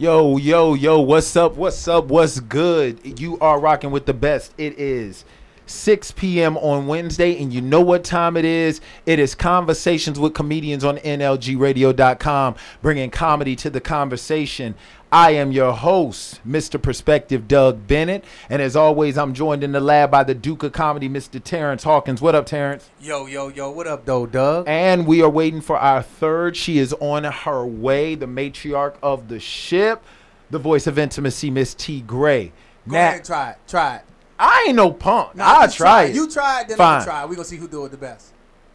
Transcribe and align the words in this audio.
Yo, 0.00 0.38
yo, 0.38 0.72
yo, 0.72 0.98
what's 0.98 1.36
up? 1.36 1.56
What's 1.56 1.86
up? 1.86 2.06
What's 2.06 2.40
good? 2.40 3.20
You 3.20 3.38
are 3.40 3.60
rocking 3.60 3.90
with 3.90 4.06
the 4.06 4.14
best. 4.14 4.54
It 4.56 4.78
is 4.78 5.26
6 5.66 6.12
p.m. 6.12 6.56
on 6.56 6.86
Wednesday, 6.86 7.38
and 7.38 7.52
you 7.52 7.60
know 7.60 7.82
what 7.82 8.02
time 8.02 8.38
it 8.38 8.46
is? 8.46 8.80
It 9.04 9.18
is 9.18 9.34
Conversations 9.34 10.18
with 10.18 10.32
Comedians 10.32 10.84
on 10.84 10.96
NLGradio.com, 10.96 12.54
bringing 12.80 13.10
comedy 13.10 13.54
to 13.56 13.68
the 13.68 13.82
conversation. 13.82 14.74
I 15.12 15.32
am 15.32 15.50
your 15.50 15.72
host, 15.72 16.40
Mr. 16.46 16.80
Perspective 16.80 17.48
Doug 17.48 17.88
Bennett, 17.88 18.24
and 18.48 18.62
as 18.62 18.76
always, 18.76 19.18
I'm 19.18 19.34
joined 19.34 19.64
in 19.64 19.72
the 19.72 19.80
lab 19.80 20.08
by 20.08 20.22
the 20.22 20.36
Duke 20.36 20.62
of 20.62 20.72
Comedy, 20.72 21.08
Mr. 21.08 21.42
Terrence 21.42 21.82
Hawkins. 21.82 22.22
What 22.22 22.36
up, 22.36 22.46
Terrence? 22.46 22.88
Yo, 23.00 23.26
yo, 23.26 23.48
yo, 23.48 23.72
what 23.72 23.88
up, 23.88 24.04
though, 24.04 24.24
Doug? 24.24 24.68
And 24.68 25.08
we 25.08 25.20
are 25.20 25.28
waiting 25.28 25.62
for 25.62 25.76
our 25.76 26.00
third. 26.00 26.56
She 26.56 26.78
is 26.78 26.92
on 27.00 27.24
her 27.24 27.66
way, 27.66 28.14
the 28.14 28.26
matriarch 28.26 28.94
of 29.02 29.26
the 29.26 29.40
ship, 29.40 30.00
the 30.48 30.60
voice 30.60 30.86
of 30.86 30.96
intimacy, 30.96 31.50
Miss 31.50 31.74
T. 31.74 32.02
Gray. 32.02 32.52
Go 32.86 32.94
ahead, 32.94 33.24
try 33.24 33.50
it, 33.50 33.56
try 33.66 33.96
it. 33.96 34.02
I 34.38 34.66
ain't 34.68 34.76
no 34.76 34.92
punk. 34.92 35.34
Nah, 35.34 35.44
I'll 35.44 35.66
you 35.66 35.72
try 35.72 36.04
it. 36.04 36.14
You 36.14 36.30
try 36.30 36.60
it, 36.60 36.68
then 36.68 36.76
Fine. 36.76 36.98
I'll 37.00 37.04
try 37.04 37.22
it. 37.24 37.28
We 37.28 37.34
gonna 37.34 37.44
see 37.44 37.56
who 37.56 37.66
do 37.66 37.84
it 37.84 37.90
the 37.90 37.96
best. 37.96 38.32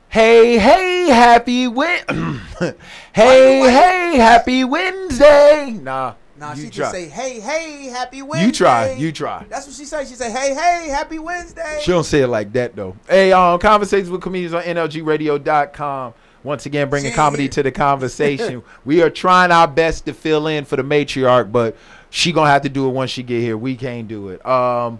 Hey, 0.10 0.58
hey, 0.58 1.08
happy 1.08 1.68
Wed. 1.68 2.04
hey, 3.13 3.62
wait. 3.62 3.72
hey, 3.72 4.18
happy 4.18 4.63
Wednesday. 4.66 5.72
Nah, 5.82 6.16
Nah, 6.38 6.54
you 6.54 6.64
she 6.64 6.70
try. 6.70 6.72
just 6.72 6.92
say, 6.92 7.08
"Hey, 7.08 7.40
hey, 7.40 7.86
happy 7.86 8.22
Wednesday." 8.22 8.46
You 8.46 8.52
try. 8.52 8.92
You 8.92 9.12
try. 9.12 9.46
That's 9.50 9.68
what 9.68 9.76
she 9.76 9.86
say. 9.86 10.06
She 10.06 10.16
say, 10.16 10.32
"Hey, 10.32 10.54
hey, 10.54 10.90
happy 10.90 11.20
Wednesday." 11.20 11.80
She 11.82 11.92
don't 11.92 12.04
say 12.04 12.22
it 12.22 12.28
like 12.28 12.52
that 12.54 12.76
though. 12.76 12.96
Hey, 13.08 13.32
um, 13.32 13.58
conversations 13.60 14.10
with 14.10 14.22
comedians 14.22 14.54
on 14.54 14.64
NLGradio.com. 14.64 16.14
Once 16.44 16.66
again, 16.68 16.90
bringing 16.90 17.12
comedy 17.14 17.50
to 17.50 17.64
the 17.64 17.72
conversation. 17.72 18.62
we 18.86 19.02
are 19.02 19.10
trying 19.10 19.52
our 19.52 19.68
best 19.68 20.06
to 20.06 20.14
fill 20.14 20.48
in 20.48 20.64
for 20.64 20.76
the 20.76 20.84
matriarch, 20.84 21.52
but 21.52 21.76
she 22.12 22.32
gonna 22.32 22.49
have 22.49 22.62
to 22.62 22.70
do 22.70 22.88
it 22.88 22.92
once 22.92 23.10
she 23.12 23.24
get 23.24 23.42
here. 23.42 23.58
We 23.58 23.76
can't 23.76 24.08
do 24.08 24.30
it. 24.30 24.46
Um, 24.46 24.99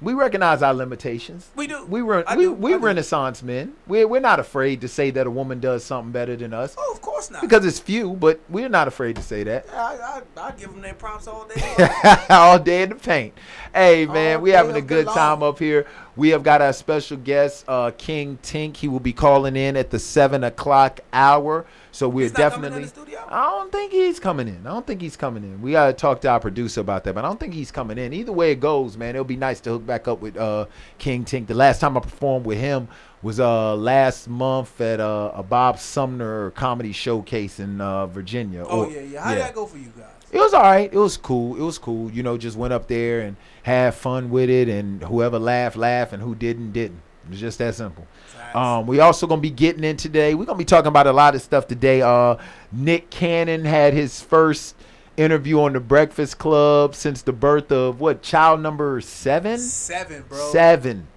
we 0.00 0.12
recognize 0.12 0.62
our 0.62 0.74
limitations. 0.74 1.48
We 1.56 1.66
do. 1.66 1.84
We 1.86 2.02
re- 2.02 2.24
we, 2.36 2.42
do. 2.42 2.52
we. 2.52 2.74
Renaissance 2.74 3.42
men. 3.42 3.74
We're 3.86 4.06
we're 4.06 4.20
not 4.20 4.38
afraid 4.38 4.80
to 4.82 4.88
say 4.88 5.10
that 5.12 5.26
a 5.26 5.30
woman 5.30 5.58
does 5.60 5.84
something 5.84 6.12
better 6.12 6.36
than 6.36 6.52
us 6.52 6.74
Oh, 6.78 6.92
of 6.92 7.00
course 7.00 7.30
not. 7.30 7.40
because 7.40 7.64
it's 7.64 7.78
few, 7.78 8.12
but 8.14 8.40
we're 8.48 8.68
not 8.68 8.88
afraid 8.88 9.16
to 9.16 9.22
say 9.22 9.42
that. 9.44 9.66
I, 9.72 10.22
I, 10.36 10.48
I 10.48 10.50
give 10.52 10.70
them 10.70 10.82
their 10.82 10.94
prompts 10.94 11.26
all 11.26 11.46
day. 11.48 11.88
all 12.30 12.58
day 12.58 12.82
in 12.82 12.90
the 12.90 12.94
paint. 12.96 13.32
Hey 13.74 14.06
man, 14.06 14.36
All 14.36 14.42
we 14.42 14.50
day 14.50 14.56
having 14.56 14.76
a 14.76 14.82
good 14.82 15.06
time 15.06 15.42
up 15.42 15.58
here. 15.58 15.86
We 16.14 16.30
have 16.30 16.42
got 16.42 16.62
our 16.62 16.72
special 16.72 17.16
guest, 17.18 17.64
uh, 17.68 17.90
King 17.96 18.38
Tink. 18.42 18.76
He 18.76 18.88
will 18.88 19.00
be 19.00 19.12
calling 19.12 19.56
in 19.56 19.76
at 19.76 19.90
the 19.90 19.98
seven 19.98 20.44
o'clock 20.44 21.00
hour. 21.12 21.66
So 21.96 22.10
we're 22.10 22.24
He's 22.24 22.36
not 22.36 22.52
coming 22.52 22.72
in 22.72 22.80
definitely. 22.80 22.82
the 22.82 22.88
studio? 22.88 23.24
I 23.26 23.44
don't 23.46 23.72
think 23.72 23.90
he's 23.90 24.20
coming 24.20 24.48
in. 24.48 24.66
I 24.66 24.70
don't 24.70 24.86
think 24.86 25.00
he's 25.00 25.16
coming 25.16 25.42
in. 25.44 25.62
We 25.62 25.72
gotta 25.72 25.94
talk 25.94 26.20
to 26.20 26.28
our 26.28 26.38
producer 26.40 26.82
about 26.82 27.04
that, 27.04 27.14
but 27.14 27.24
I 27.24 27.28
don't 27.28 27.40
think 27.40 27.54
he's 27.54 27.70
coming 27.70 27.96
in. 27.96 28.12
Either 28.12 28.32
way 28.32 28.52
it 28.52 28.60
goes, 28.60 28.98
man, 28.98 29.14
it'll 29.14 29.24
be 29.24 29.36
nice 29.36 29.60
to 29.60 29.70
hook 29.70 29.86
back 29.86 30.06
up 30.06 30.20
with 30.20 30.36
uh, 30.36 30.66
King 30.98 31.24
Tink. 31.24 31.46
The 31.46 31.54
last 31.54 31.80
time 31.80 31.96
I 31.96 32.00
performed 32.00 32.44
with 32.44 32.58
him 32.58 32.88
was 33.22 33.40
uh 33.40 33.74
last 33.76 34.28
month 34.28 34.78
at 34.80 35.00
uh, 35.00 35.32
a 35.34 35.42
Bob 35.42 35.78
Sumner 35.78 36.50
comedy 36.50 36.92
showcase 36.92 37.58
in 37.60 37.80
uh, 37.80 38.06
Virginia. 38.06 38.64
oh 38.68 38.84
Or- 38.84 38.90
yeah, 38.90 39.00
yeah. 39.00 39.22
How 39.24 39.30
did 39.34 39.40
that 39.42 39.54
go 39.54 39.64
for 39.64 39.78
you 39.78 39.90
guys? 39.96 40.10
it 40.30 40.38
was 40.38 40.52
all 40.52 40.60
right. 40.62 40.92
It 40.92 40.98
was 40.98 41.16
cool. 41.16 41.56
It 41.56 41.62
was 41.62 41.78
cool. 41.78 42.10
You 42.10 42.22
know, 42.22 42.36
just 42.36 42.58
went 42.58 42.74
up 42.74 42.88
there 42.88 43.20
and 43.20 43.36
had 43.62 43.94
fun 43.94 44.28
with 44.28 44.50
it, 44.50 44.68
and 44.68 45.02
whoever 45.02 45.38
laughed, 45.38 45.76
laughed, 45.78 46.12
and 46.12 46.22
who 46.22 46.34
didn't, 46.34 46.72
didn't. 46.72 47.00
It 47.26 47.30
was 47.30 47.40
just 47.40 47.58
that 47.58 47.74
simple. 47.74 48.06
Um, 48.54 48.86
we 48.86 49.00
also 49.00 49.26
gonna 49.26 49.40
be 49.40 49.50
getting 49.50 49.82
in 49.82 49.96
today. 49.96 50.34
We're 50.34 50.44
gonna 50.44 50.56
be 50.58 50.64
talking 50.64 50.86
about 50.86 51.08
a 51.08 51.12
lot 51.12 51.34
of 51.34 51.42
stuff 51.42 51.66
today. 51.66 52.02
Uh, 52.02 52.36
Nick 52.70 53.10
Cannon 53.10 53.64
had 53.64 53.94
his 53.94 54.20
first 54.22 54.76
interview 55.16 55.60
on 55.60 55.72
the 55.72 55.80
Breakfast 55.80 56.38
Club 56.38 56.94
since 56.94 57.22
the 57.22 57.32
birth 57.32 57.72
of 57.72 58.00
what 58.00 58.22
child 58.22 58.60
number 58.60 59.00
seven? 59.00 59.58
Seven, 59.58 60.24
bro. 60.28 60.52
Seven, 60.52 61.08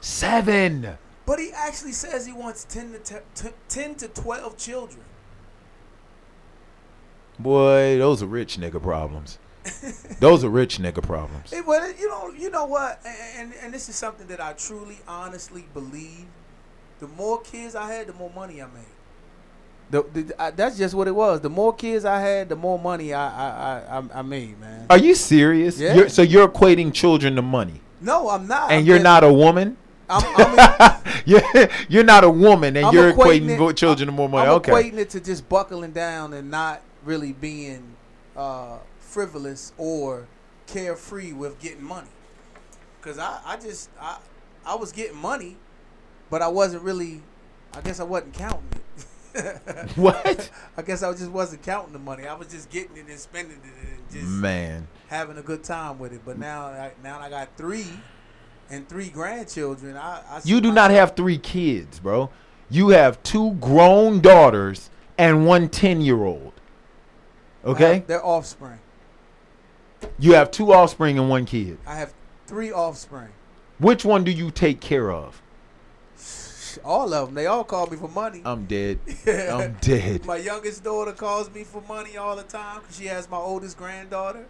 seven. 0.00 0.96
But 1.26 1.38
he 1.38 1.50
actually 1.54 1.92
says 1.92 2.24
he 2.24 2.32
wants 2.32 2.64
ten 2.64 2.92
to 2.92 2.98
te- 2.98 3.16
t- 3.34 3.54
ten 3.68 3.94
to 3.96 4.08
twelve 4.08 4.56
children. 4.56 5.04
Boy, 7.38 7.98
those 7.98 8.22
are 8.22 8.26
rich 8.26 8.56
nigga 8.56 8.82
problems. 8.82 9.38
those 10.20 10.44
are 10.44 10.48
rich 10.48 10.78
nigga 10.78 11.02
problems. 11.02 11.50
Hey, 11.50 11.60
well, 11.60 11.90
you 11.92 12.08
know, 12.08 12.30
you 12.32 12.50
know 12.50 12.64
what, 12.64 13.00
and, 13.04 13.52
and 13.52 13.64
and 13.64 13.74
this 13.74 13.88
is 13.88 13.96
something 13.96 14.26
that 14.28 14.40
I 14.40 14.52
truly, 14.54 14.98
honestly 15.06 15.64
believe. 15.74 16.26
The 17.00 17.08
more 17.08 17.40
kids 17.40 17.74
I 17.74 17.92
had, 17.92 18.08
the 18.08 18.12
more 18.12 18.30
money 18.34 18.60
I 18.60 18.66
made. 18.66 18.84
The, 19.90 20.02
the, 20.02 20.42
I, 20.42 20.50
that's 20.50 20.76
just 20.76 20.94
what 20.94 21.08
it 21.08 21.14
was. 21.14 21.40
The 21.40 21.48
more 21.48 21.74
kids 21.74 22.04
I 22.04 22.20
had, 22.20 22.48
the 22.48 22.56
more 22.56 22.78
money 22.78 23.14
I 23.14 23.28
I, 23.28 23.98
I, 23.98 24.18
I 24.18 24.22
made, 24.22 24.58
man. 24.60 24.86
Are 24.90 24.98
you 24.98 25.14
serious? 25.14 25.78
Yeah. 25.78 25.94
You're, 25.94 26.08
so 26.08 26.22
you're 26.22 26.48
equating 26.48 26.92
children 26.92 27.36
to 27.36 27.42
money, 27.42 27.80
No, 28.00 28.28
I'm 28.28 28.46
not. 28.46 28.70
and 28.70 28.80
I'm 28.80 28.86
you're 28.86 28.98
not 28.98 29.24
a 29.24 29.32
woman. 29.32 29.76
I'm, 30.10 30.22
I'm, 30.36 31.02
you're, 31.26 31.42
you're 31.88 32.04
not 32.04 32.24
a 32.24 32.30
woman, 32.30 32.76
and 32.76 32.86
I'm 32.86 32.94
you're 32.94 33.12
equating 33.12 33.56
equating 33.56 33.70
it- 33.70 33.76
children 33.76 34.06
to 34.06 34.12
more 34.12 34.28
money. 34.28 34.48
I'm 34.48 34.56
okay. 34.56 34.72
equating 34.72 34.98
it 34.98 35.10
to 35.10 35.20
just 35.20 35.48
buckling 35.48 35.92
down 35.92 36.32
and 36.32 36.50
not 36.50 36.82
really 37.04 37.32
being 37.32 37.94
uh, 38.36 38.78
frivolous 39.18 39.72
or 39.76 40.28
carefree 40.68 41.32
with 41.32 41.58
getting 41.58 41.82
money. 41.82 42.06
Cause 43.00 43.18
I, 43.18 43.40
I 43.44 43.56
just 43.56 43.90
I 44.00 44.18
I 44.64 44.76
was 44.76 44.92
getting 44.92 45.16
money, 45.16 45.56
but 46.30 46.40
I 46.40 46.46
wasn't 46.46 46.84
really. 46.84 47.22
I 47.74 47.80
guess 47.80 47.98
I 47.98 48.04
wasn't 48.04 48.34
counting 48.34 48.68
it. 48.74 48.80
What? 49.96 50.50
I 50.76 50.82
guess 50.82 51.02
I 51.02 51.10
just 51.12 51.30
wasn't 51.30 51.62
counting 51.62 51.92
the 51.92 51.98
money. 51.98 52.28
I 52.28 52.34
was 52.34 52.46
just 52.48 52.70
getting 52.70 52.96
it 52.96 53.06
and 53.08 53.18
spending 53.18 53.58
it 53.58 53.88
and 53.88 54.10
just 54.10 54.26
Man, 54.26 54.86
having 55.08 55.36
a 55.36 55.42
good 55.42 55.64
time 55.64 55.98
with 55.98 56.12
it. 56.12 56.20
But 56.24 56.38
now, 56.38 56.66
I, 56.66 56.92
now 57.02 57.20
I 57.20 57.28
got 57.28 57.56
three 57.56 57.86
and 58.70 58.88
three 58.88 59.08
grandchildren. 59.08 59.96
I, 59.96 60.22
I 60.28 60.40
you 60.44 60.60
do 60.60 60.72
not 60.72 60.92
have 60.92 61.16
three 61.16 61.38
kids, 61.38 61.98
bro. 61.98 62.30
You 62.70 62.90
have 62.90 63.20
two 63.24 63.52
grown 63.54 64.20
daughters 64.20 64.90
and 65.16 65.44
one 65.44 65.68
10 65.68 66.02
year 66.02 66.24
old. 66.24 66.52
Okay? 67.64 67.94
have 67.94 68.06
their 68.06 68.24
offspring. 68.24 68.78
You 70.18 70.34
have 70.34 70.50
two 70.50 70.72
offspring 70.72 71.18
and 71.18 71.28
one 71.28 71.44
kid. 71.44 71.78
I 71.86 71.96
have 71.96 72.12
three 72.46 72.72
offspring. 72.72 73.28
Which 73.78 74.04
one 74.04 74.24
do 74.24 74.30
you 74.30 74.50
take 74.50 74.80
care 74.80 75.10
of? 75.12 75.40
All 76.84 77.12
of 77.14 77.28
them. 77.28 77.34
They 77.34 77.46
all 77.46 77.64
call 77.64 77.86
me 77.88 77.96
for 77.96 78.08
money. 78.08 78.42
I'm 78.44 78.66
dead. 78.66 78.98
I'm 79.26 79.76
dead. 79.80 80.24
My 80.26 80.36
youngest 80.36 80.84
daughter 80.84 81.12
calls 81.12 81.50
me 81.50 81.64
for 81.64 81.82
money 81.82 82.16
all 82.16 82.36
the 82.36 82.42
time 82.44 82.80
because 82.80 82.96
she 82.96 83.06
has 83.06 83.28
my 83.28 83.36
oldest 83.36 83.76
granddaughter. 83.76 84.46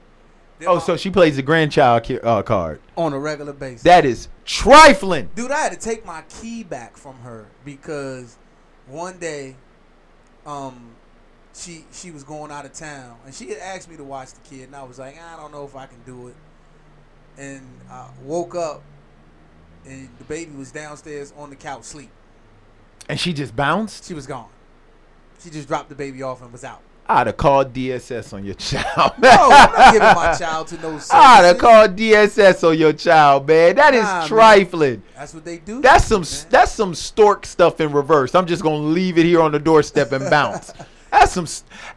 They're 0.59 0.69
Oh, 0.69 0.79
so 0.81 0.97
she 0.97 1.11
plays 1.11 1.37
the 1.37 1.43
grandchild 1.43 2.03
ki- 2.03 2.21
uh, 2.21 2.43
card. 2.43 2.81
on 2.97 3.13
a 3.13 3.19
regular 3.19 3.53
basis. 3.53 3.83
That 3.85 4.05
is 4.05 4.29
trifling. 4.45 5.31
Dude, 5.37 5.51
I 5.53 5.61
had 5.61 5.73
to 5.73 5.79
take 5.79 6.05
my 6.05 6.23
key 6.23 6.65
back 6.65 6.97
from 6.97 7.17
her 7.21 7.47
because 7.65 8.37
one 8.89 9.19
day, 9.19 9.55
um, 10.45 10.91
she 11.55 11.85
she 11.93 12.11
was 12.11 12.23
going 12.25 12.51
out 12.51 12.65
of 12.65 12.73
town 12.73 13.17
and 13.25 13.35
she 13.35 13.49
had 13.49 13.59
asked 13.59 13.91
me 13.91 13.97
to 13.97 14.05
watch 14.05 14.33
the 14.33 14.41
kid 14.49 14.65
and 14.65 14.77
I 14.77 14.83
was 14.85 14.99
like, 14.99 15.19
I 15.21 15.37
don't 15.37 15.53
know 15.53 15.65
if 15.65 15.75
I 15.75 15.87
can 15.87 15.99
do 16.07 16.29
it. 16.29 16.37
And 17.37 17.63
I 17.91 18.09
woke 18.23 18.55
up 18.55 18.83
and 19.87 20.09
the 20.19 20.25
baby 20.25 20.53
was 20.53 20.71
downstairs 20.73 21.33
on 21.37 21.51
the 21.51 21.57
couch 21.57 21.85
sleep. 21.85 22.11
And 23.09 23.19
she 23.19 23.33
just 23.33 23.57
bounced? 23.57 24.07
She 24.07 24.15
was 24.15 24.27
gone. 24.27 24.51
She 25.43 25.51
just 25.51 25.69
dropped 25.69 25.89
the 25.89 25.95
baby 25.95 26.23
off 26.23 26.43
and 26.43 26.53
was 26.53 26.65
out. 26.65 26.83
I'd 27.11 27.27
have 27.27 27.39
called 27.39 27.73
DSS 27.73 28.35
on 28.35 28.45
your 28.45 28.55
child. 28.57 29.13
No, 29.19 29.31
I'm 29.31 29.73
not 29.73 29.93
giving 29.95 30.09
my 30.15 30.35
child 30.39 30.67
to 30.69 30.75
no 30.77 30.83
services. 30.91 31.11
I'd 31.15 31.45
have 31.47 31.59
called 31.59 31.97
DSS 31.97 32.69
on 32.69 32.77
your 32.77 32.93
child, 32.93 33.49
man. 33.49 33.77
That 33.77 33.95
is 33.95 34.03
Nah, 34.03 34.19
man. 34.19 34.29
trifling. 34.29 35.03
That's 35.17 35.33
what 35.33 35.45
they 35.45 35.57
do. 35.57 35.81
That's 35.81 36.05
some 36.05 36.21
man. 36.21 36.47
that's 36.51 36.73
some 36.73 36.95
stork 36.95 37.47
stuff 37.47 37.81
in 37.81 37.93
reverse. 37.93 38.35
I'm 38.35 38.45
just 38.47 38.63
gonna 38.63 38.77
leave 38.77 39.17
it 39.17 39.25
here 39.25 39.41
on 39.41 39.53
the 39.53 39.59
doorstep 39.59 40.13
and 40.13 40.29
bounce. 40.29 40.73
That's 41.11 41.33
some. 41.33 41.47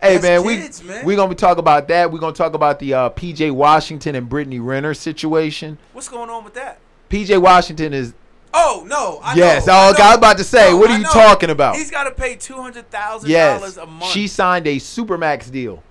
Hey 0.02 0.18
That's 0.18 0.24
man, 0.24 0.44
kids, 0.44 0.82
we 0.82 0.90
man. 0.90 1.06
we 1.06 1.16
gonna 1.16 1.30
be 1.30 1.36
talking 1.36 1.60
about 1.60 1.88
that. 1.90 2.12
We're 2.12 2.20
gonna 2.20 2.34
talk 2.34 2.54
about 2.54 2.80
the 2.80 2.94
uh, 2.94 3.10
PJ 3.12 3.52
Washington 3.52 4.16
and 4.16 4.30
Brittany 4.30 4.60
Renner 4.60 4.94
situation. 4.94 5.78
What's 5.94 6.08
going 6.10 6.30
on 6.30 6.44
with 6.44 6.54
that? 6.54 6.80
PJ 7.10 7.42
Washington 7.42 7.94
is 7.94 8.14
Oh 8.54 8.84
no! 8.86 9.20
I 9.24 9.36
Yes, 9.36 9.68
know, 9.68 9.74
oh, 9.74 9.76
I 9.76 9.90
okay, 9.92 10.04
I 10.04 10.08
was 10.10 10.18
about 10.18 10.38
to 10.38 10.44
say, 10.44 10.74
what 10.74 10.90
are 10.90 10.98
you 10.98 11.06
talking 11.06 11.50
about? 11.50 11.76
He's 11.76 11.92
got 11.92 12.04
to 12.04 12.12
pay 12.12 12.36
two 12.36 12.62
hundred 12.62 12.90
thousand 12.90 13.30
yes. 13.30 13.60
dollars 13.60 13.78
a 13.78 13.86
month. 13.86 14.12
She 14.12 14.28
signed 14.28 14.68
a 14.68 14.76
supermax 14.76 15.50
deal. 15.52 15.84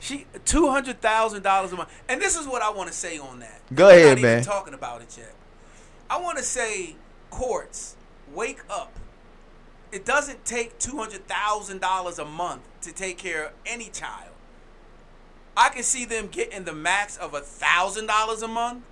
she 0.00 0.26
two 0.44 0.68
hundred 0.68 1.00
thousand 1.00 1.42
dollars 1.42 1.72
a 1.72 1.76
month, 1.76 1.90
and 2.08 2.20
this 2.20 2.36
is 2.36 2.46
what 2.46 2.62
I 2.62 2.70
want 2.70 2.88
to 2.88 2.94
say 2.94 3.18
on 3.18 3.40
that. 3.40 3.60
Go 3.72 3.88
ahead, 3.88 4.20
man. 4.20 4.42
Talking 4.42 4.74
about 4.74 5.02
it 5.02 5.16
yet. 5.16 5.34
I 6.10 6.20
want 6.20 6.38
to 6.38 6.44
say, 6.44 6.96
courts, 7.30 7.96
wake 8.34 8.60
up. 8.70 8.92
It 9.90 10.04
doesn't 10.04 10.44
take 10.44 10.78
two 10.78 10.98
hundred 10.98 11.26
thousand 11.26 11.80
dollars 11.80 12.18
a 12.18 12.24
month 12.24 12.62
to 12.82 12.92
take 12.92 13.18
care 13.18 13.46
of 13.46 13.52
any 13.66 13.88
child. 13.88 14.32
I 15.56 15.70
can 15.70 15.82
see 15.82 16.04
them 16.04 16.28
getting 16.28 16.64
the 16.64 16.72
max 16.72 17.16
of 17.16 17.34
a 17.34 17.40
thousand 17.40 18.06
dollars 18.06 18.42
a 18.42 18.48
month, 18.48 18.84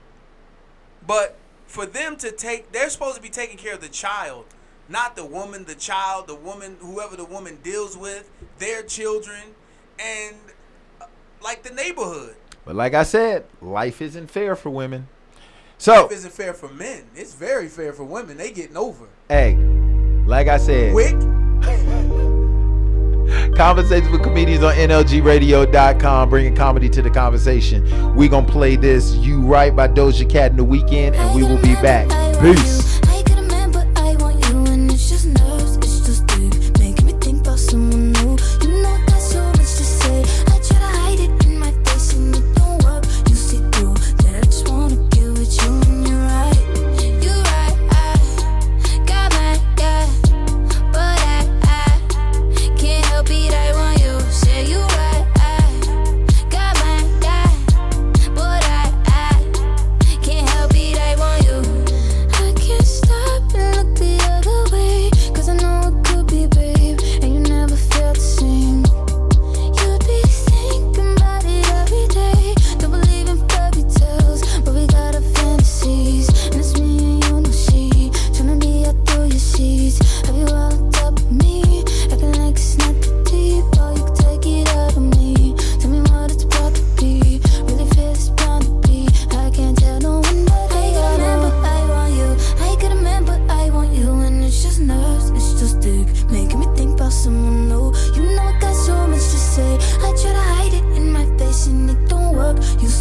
but 1.07 1.37
for 1.67 1.87
them 1.87 2.17
to 2.17 2.33
take, 2.33 2.73
they're 2.73 2.91
supposed 2.91 3.17
to 3.17 3.23
be 3.23 3.29
taking 3.29 3.57
care 3.57 3.75
of 3.75 3.81
the 3.81 3.89
child, 3.89 4.47
not 4.89 5.17
the 5.17 5.25
woman, 5.25 5.65
the 5.65 5.75
child, 5.75 6.27
the 6.27 6.35
woman, 6.35 6.77
whoever 6.81 7.17
the 7.17 7.25
woman 7.25 7.59
deals 7.63 7.97
with, 7.97 8.31
their 8.59 8.83
children, 8.83 9.43
and 9.99 10.37
uh, 11.01 11.07
like 11.43 11.63
the 11.63 11.75
neighborhood. 11.75 12.37
But 12.65 12.75
like 12.75 12.95
I 12.95 13.03
said, 13.05 13.45
life 13.61 14.01
isn't 14.03 14.29
fair 14.29 14.57
for 14.57 14.71
women. 14.71 15.09
So 15.79 16.03
Life 16.03 16.13
isn't 16.13 16.33
fair 16.33 16.55
for 16.55 16.69
men. 16.71 17.05
It's 17.15 17.35
very 17.35 17.69
fair 17.69 17.93
for 17.93 18.03
women. 18.05 18.39
They 18.39 18.51
getting 18.51 18.77
over. 18.79 19.07
hey, 19.29 19.55
like 20.27 20.49
I 20.49 20.59
said, 20.59 20.93
Quick. 20.93 21.15
conversations 23.57 24.11
with 24.11 24.23
comedians 24.23 24.63
on 24.63 24.75
NLGradio.com, 24.75 26.31
bringing 26.31 26.55
comedy 26.55 26.89
to 26.91 27.03
the 27.03 27.11
conversation. 27.11 28.15
We 28.15 28.29
gonna 28.29 28.47
play 28.47 28.77
this 28.77 29.15
"You 29.17 29.41
Right" 29.41 29.75
by 29.75 29.89
Doja 29.89 30.29
Cat 30.29 30.51
in 30.51 30.57
the 30.57 30.65
Weeknd, 30.65 31.15
and 31.15 31.35
we 31.35 31.43
will 31.43 31.61
be 31.63 31.75
back. 31.77 32.09
Peace. 32.41 33.01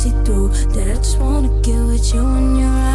See 0.06 0.12
through 0.24 0.50
that 0.74 0.88
I 0.88 0.96
just 0.96 1.18
wanna 1.20 1.50
get 1.62 1.82
with 1.84 2.14
you 2.14 2.22
and 2.22 2.58
you're 2.60 2.70
right 2.70 2.95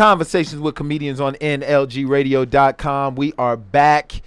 Conversations 0.00 0.62
with 0.62 0.76
comedians 0.76 1.20
on 1.20 1.34
NLGradio.com. 1.34 3.16
We 3.16 3.34
are 3.36 3.58
back. 3.58 4.22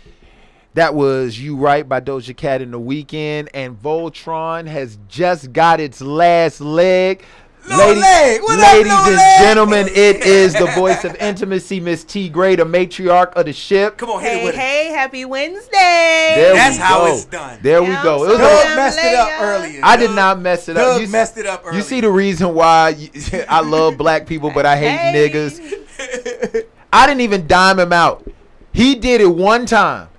That 0.76 0.94
was 0.94 1.40
You 1.40 1.56
Right 1.56 1.90
by 1.90 2.00
Doja 2.00 2.38
Cat 2.38 2.62
in 2.62 2.70
the 2.70 2.80
Weeknd. 2.80 3.50
And 3.56 3.76
Voltron 3.82 4.68
has 4.68 5.00
just 5.08 5.52
got 5.52 5.80
its 5.80 6.00
last 6.00 6.62
leg. 6.62 7.24
Little 7.66 7.96
leg. 7.96 8.42
What 8.42 8.60
up, 8.60 8.74
ladies 8.74 8.92
and 8.92 9.16
leg? 9.16 9.40
gentlemen, 9.42 9.88
it 9.90 10.18
is 10.26 10.54
the 10.54 10.66
voice 10.76 11.04
of 11.06 11.16
intimacy, 11.16 11.80
Miss 11.80 12.04
T 12.04 12.28
Gray, 12.30 12.56
the 12.56 12.66
matriarch 12.66 13.32
of 13.34 13.46
the 13.46 13.54
ship. 13.54 13.98
Come 13.98 14.10
on, 14.10 14.22
hit 14.22 14.34
it 14.34 14.38
Hey, 14.40 14.46
with 14.46 14.54
it. 14.56 14.60
hey, 14.60 14.88
happy 14.90 15.26
Wednesday. 15.26 16.34
There 16.36 16.54
That's 16.56 16.76
we 16.78 16.82
how 16.84 17.00
go. 17.06 17.14
it's 17.14 17.26
done. 17.26 17.60
There 17.62 17.82
we 17.82 17.88
go. 18.04 18.26
I'm 18.26 18.30
It 18.32 18.34
was 18.34 18.38
sorry. 18.40 18.54
a- 18.54 18.64
Doug 18.68 18.76
messed 18.76 19.00
it 19.00 19.16
up 19.16 19.30
Leia. 19.30 19.42
earlier. 19.42 19.80
I 19.84 19.98
did 19.98 20.12
not 20.12 20.40
mess 20.42 20.68
it 20.70 20.78
up. 20.78 20.84
Doug 20.84 21.02
You- 21.02 21.08
messed 21.08 21.38
it 21.38 21.46
up 21.46 21.62
earlier. 21.66 21.78
You 21.78 21.82
see 21.84 22.02
the 22.02 22.12
reason 22.12 22.54
why 22.54 22.90
you- 22.90 23.10
I 23.50 23.62
love 23.62 23.98
black 23.98 24.28
people, 24.28 24.52
but 24.54 24.66
I 24.66 24.76
hate 24.78 24.98
Hey. 24.98 25.30
niggas. 25.30 26.66
I 26.92 27.08
didn't 27.08 27.22
even 27.22 27.48
dime 27.48 27.80
him 27.80 27.94
out. 27.94 28.28
He 28.74 28.96
did 28.96 29.22
it 29.22 29.28
one 29.34 29.66
time, 29.66 30.10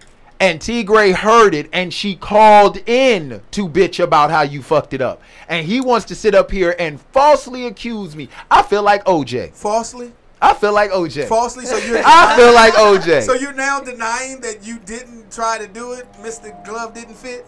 and 0.40 0.60
T 0.60 0.82
Gray 0.82 1.12
heard 1.12 1.54
it, 1.54 1.68
and 1.72 1.92
she 1.92 2.16
called 2.16 2.78
in 2.88 3.40
to 3.52 3.68
bitch 3.68 4.02
about 4.02 4.30
how 4.30 4.42
you 4.42 4.62
fucked 4.62 4.92
it 4.92 5.00
up. 5.00 5.22
And 5.48 5.66
he 5.66 5.80
wants 5.80 6.06
to 6.06 6.14
sit 6.14 6.34
up 6.34 6.50
here 6.50 6.74
and 6.78 7.00
falsely 7.00 7.66
accuse 7.66 8.14
me. 8.16 8.28
I 8.50 8.62
feel 8.62 8.82
like 8.82 9.04
OJ. 9.04 9.54
falsely, 9.54 10.12
I 10.40 10.54
feel 10.54 10.72
like 10.72 10.90
OJ. 10.90 11.28
falsely. 11.28 11.66
So 11.66 11.76
you're 11.78 12.02
I 12.04 12.36
feel 12.36 12.52
like 12.52 12.74
OJ. 12.74 13.22
So 13.22 13.34
you're 13.34 13.52
now 13.52 13.80
denying 13.80 14.40
that 14.40 14.66
you 14.66 14.78
didn't 14.80 15.32
try 15.32 15.58
to 15.58 15.66
do 15.66 15.92
it. 15.92 16.12
Mr. 16.14 16.64
Glove 16.64 16.94
didn't 16.94 17.14
fit. 17.14 17.46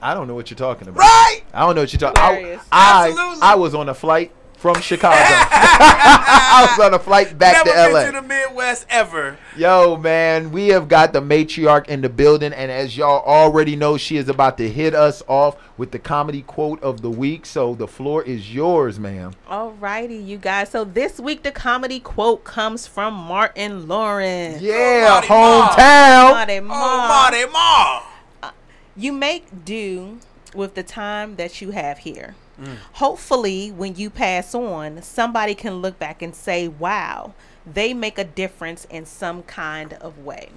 I 0.00 0.14
don't 0.14 0.28
know 0.28 0.34
what 0.34 0.50
you're 0.50 0.56
talking 0.56 0.88
about. 0.88 1.00
Right. 1.00 1.42
I 1.52 1.60
don't 1.60 1.74
know 1.74 1.82
what 1.82 1.92
you're 1.92 2.00
talking. 2.00 2.22
I, 2.22 2.58
I, 2.72 3.38
I 3.42 3.54
was 3.54 3.74
on 3.74 3.90
a 3.90 3.94
flight 3.94 4.32
from 4.58 4.80
Chicago. 4.80 5.14
I 5.20 6.66
was 6.76 6.84
on 6.84 6.94
a 6.94 6.98
flight 6.98 7.38
back 7.38 7.64
Never 7.64 7.70
to 7.70 7.84
been 7.84 7.92
LA. 7.92 8.04
to 8.06 8.12
the 8.12 8.22
Midwest 8.22 8.86
ever. 8.90 9.36
Yo, 9.56 9.96
man, 9.96 10.50
we 10.50 10.68
have 10.68 10.88
got 10.88 11.12
the 11.12 11.20
matriarch 11.20 11.86
in 11.88 12.00
the 12.00 12.08
building, 12.08 12.52
and 12.52 12.70
as 12.70 12.96
y'all 12.96 13.22
already 13.24 13.76
know, 13.76 13.96
she 13.96 14.16
is 14.16 14.28
about 14.28 14.58
to 14.58 14.68
hit 14.68 14.94
us 14.94 15.22
off 15.28 15.56
with 15.76 15.92
the 15.92 15.98
comedy 15.98 16.42
quote 16.42 16.82
of 16.82 17.02
the 17.02 17.10
week. 17.10 17.46
So 17.46 17.74
the 17.76 17.86
floor 17.86 18.22
is 18.24 18.52
yours, 18.52 18.98
ma'am. 18.98 19.32
Alrighty, 19.48 20.24
you 20.26 20.38
guys. 20.38 20.70
So 20.70 20.84
this 20.84 21.20
week 21.20 21.44
the 21.44 21.52
comedy 21.52 22.00
quote 22.00 22.42
comes 22.44 22.86
from 22.86 23.14
Martin 23.14 23.86
Lawrence. 23.86 24.60
Yeah, 24.60 25.20
oh, 25.22 25.28
Marty 25.28 25.28
Ma. 25.28 25.68
hometown. 25.68 26.30
Marty 26.32 26.58
Oh, 26.58 26.62
Ma. 26.62 27.08
Marty 27.08 27.44
Ma. 27.52 28.02
Uh, 28.42 28.50
you 28.96 29.12
make 29.12 29.64
do 29.64 30.18
with 30.54 30.74
the 30.74 30.82
time 30.82 31.36
that 31.36 31.60
you 31.60 31.70
have 31.70 31.98
here. 31.98 32.34
Mm. 32.60 32.76
Hopefully, 32.94 33.70
when 33.70 33.94
you 33.94 34.10
pass 34.10 34.54
on, 34.54 35.02
somebody 35.02 35.54
can 35.54 35.80
look 35.80 35.98
back 35.98 36.22
and 36.22 36.34
say, 36.34 36.68
wow, 36.68 37.34
they 37.64 37.94
make 37.94 38.18
a 38.18 38.24
difference 38.24 38.84
in 38.86 39.06
some 39.06 39.42
kind 39.42 39.92
of 39.94 40.18
way. 40.18 40.50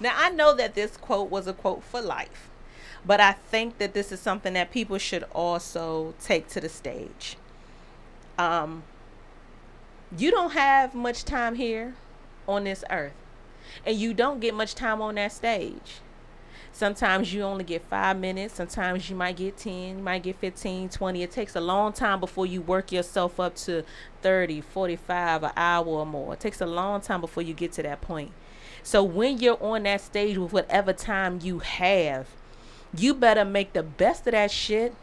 Now, 0.00 0.14
I 0.16 0.30
know 0.30 0.54
that 0.54 0.74
this 0.74 0.96
quote 0.96 1.30
was 1.30 1.46
a 1.46 1.52
quote 1.52 1.82
for 1.82 2.00
life, 2.00 2.50
but 3.06 3.20
I 3.20 3.32
think 3.32 3.78
that 3.78 3.94
this 3.94 4.12
is 4.12 4.20
something 4.20 4.54
that 4.54 4.70
people 4.70 4.98
should 4.98 5.24
also 5.32 6.14
take 6.20 6.48
to 6.48 6.60
the 6.60 6.68
stage. 6.68 7.36
Um, 8.36 8.82
you 10.16 10.30
don't 10.30 10.52
have 10.52 10.94
much 10.94 11.24
time 11.24 11.54
here 11.54 11.94
on 12.46 12.64
this 12.64 12.84
earth, 12.90 13.12
and 13.86 13.96
you 13.96 14.14
don't 14.14 14.40
get 14.40 14.54
much 14.54 14.74
time 14.74 15.00
on 15.00 15.14
that 15.16 15.32
stage. 15.32 16.00
Sometimes 16.78 17.34
you 17.34 17.42
only 17.42 17.64
get 17.64 17.82
five 17.82 18.16
minutes. 18.20 18.54
Sometimes 18.54 19.10
you 19.10 19.16
might 19.16 19.36
get 19.36 19.56
10, 19.56 19.98
you 19.98 20.04
might 20.04 20.22
get 20.22 20.36
15, 20.36 20.88
20. 20.88 21.22
It 21.24 21.32
takes 21.32 21.56
a 21.56 21.60
long 21.60 21.92
time 21.92 22.20
before 22.20 22.46
you 22.46 22.62
work 22.62 22.92
yourself 22.92 23.40
up 23.40 23.56
to 23.56 23.82
30, 24.22 24.60
45, 24.60 25.42
an 25.42 25.50
hour 25.56 25.84
or 25.84 26.06
more. 26.06 26.34
It 26.34 26.38
takes 26.38 26.60
a 26.60 26.66
long 26.66 27.00
time 27.00 27.20
before 27.20 27.42
you 27.42 27.52
get 27.52 27.72
to 27.72 27.82
that 27.82 28.00
point. 28.00 28.30
So 28.84 29.02
when 29.02 29.38
you're 29.38 29.60
on 29.60 29.82
that 29.82 30.02
stage 30.02 30.38
with 30.38 30.52
whatever 30.52 30.92
time 30.92 31.40
you 31.42 31.58
have, 31.58 32.28
you 32.96 33.12
better 33.12 33.44
make 33.44 33.72
the 33.72 33.82
best 33.82 34.28
of 34.28 34.30
that 34.34 34.52
shit. 34.52 34.94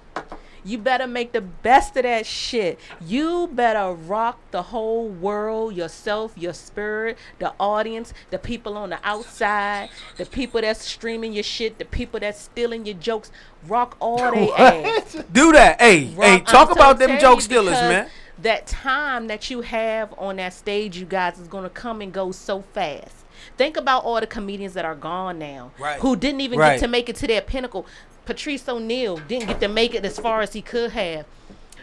You 0.66 0.80
better 0.80 1.06
make 1.06 1.32
the 1.32 1.42
best 1.42 1.96
of 1.96 2.04
that 2.04 2.26
shit. 2.26 2.80
You 3.00 3.48
better 3.54 3.94
rock 3.94 4.40
the 4.50 4.64
whole 4.64 5.08
world, 5.08 5.76
yourself, 5.76 6.34
your 6.36 6.54
spirit, 6.54 7.18
the 7.38 7.54
audience, 7.60 8.14
the 8.32 8.40
people 8.40 8.76
on 8.76 8.90
the 8.90 8.98
outside, 9.04 9.90
the 10.18 10.26
people 10.26 10.62
that's 10.62 10.84
streaming 10.84 11.34
your 11.34 11.44
shit, 11.44 11.78
the 11.78 11.86
people 11.86 12.20
that's 12.20 12.42
stealing 12.42 12.86
your 12.86 12.96
jokes. 12.96 13.32
Rock 13.68 13.96
all 14.00 14.18
they 14.34 14.52
ass. 14.54 15.18
Do 15.32 15.52
that. 15.52 15.80
Hey, 15.80 16.06
Rock- 16.16 16.26
hey, 16.26 16.40
talk 16.40 16.70
I'm 16.70 16.78
about 16.78 16.98
them 17.00 17.20
joke 17.20 17.42
stealers, 17.42 17.74
man. 17.74 18.10
That 18.40 18.66
time 18.68 19.28
that 19.28 19.50
you 19.52 19.62
have 19.62 20.14
on 20.18 20.38
that 20.38 20.54
stage, 20.54 20.98
you 20.98 21.06
guys, 21.06 21.38
is 21.40 21.48
gonna 21.48 21.70
come 21.70 22.02
and 22.02 22.12
go 22.12 22.32
so 22.32 22.64
fast. 22.74 23.24
Think 23.58 23.78
about 23.78 24.04
all 24.04 24.20
the 24.20 24.28
comedians 24.28 24.74
that 24.74 24.84
are 24.86 24.96
gone 24.96 25.38
now, 25.40 25.72
Right. 25.80 26.00
who 26.00 26.16
didn't 26.16 26.42
even 26.42 26.58
Right. 26.60 26.74
get 26.74 26.80
to 26.82 26.88
make 26.88 27.08
it 27.08 27.16
to 27.18 27.28
their 27.28 27.42
pinnacle. 27.42 27.86
Patrice 28.26 28.68
O'Neal 28.68 29.18
didn't 29.28 29.48
get 29.48 29.60
to 29.62 29.68
make 29.68 29.94
it 29.96 30.06
as 30.06 30.20
far 30.20 30.42
as 30.42 30.54
he 30.54 30.62
could 30.62 30.92
have. 30.92 31.26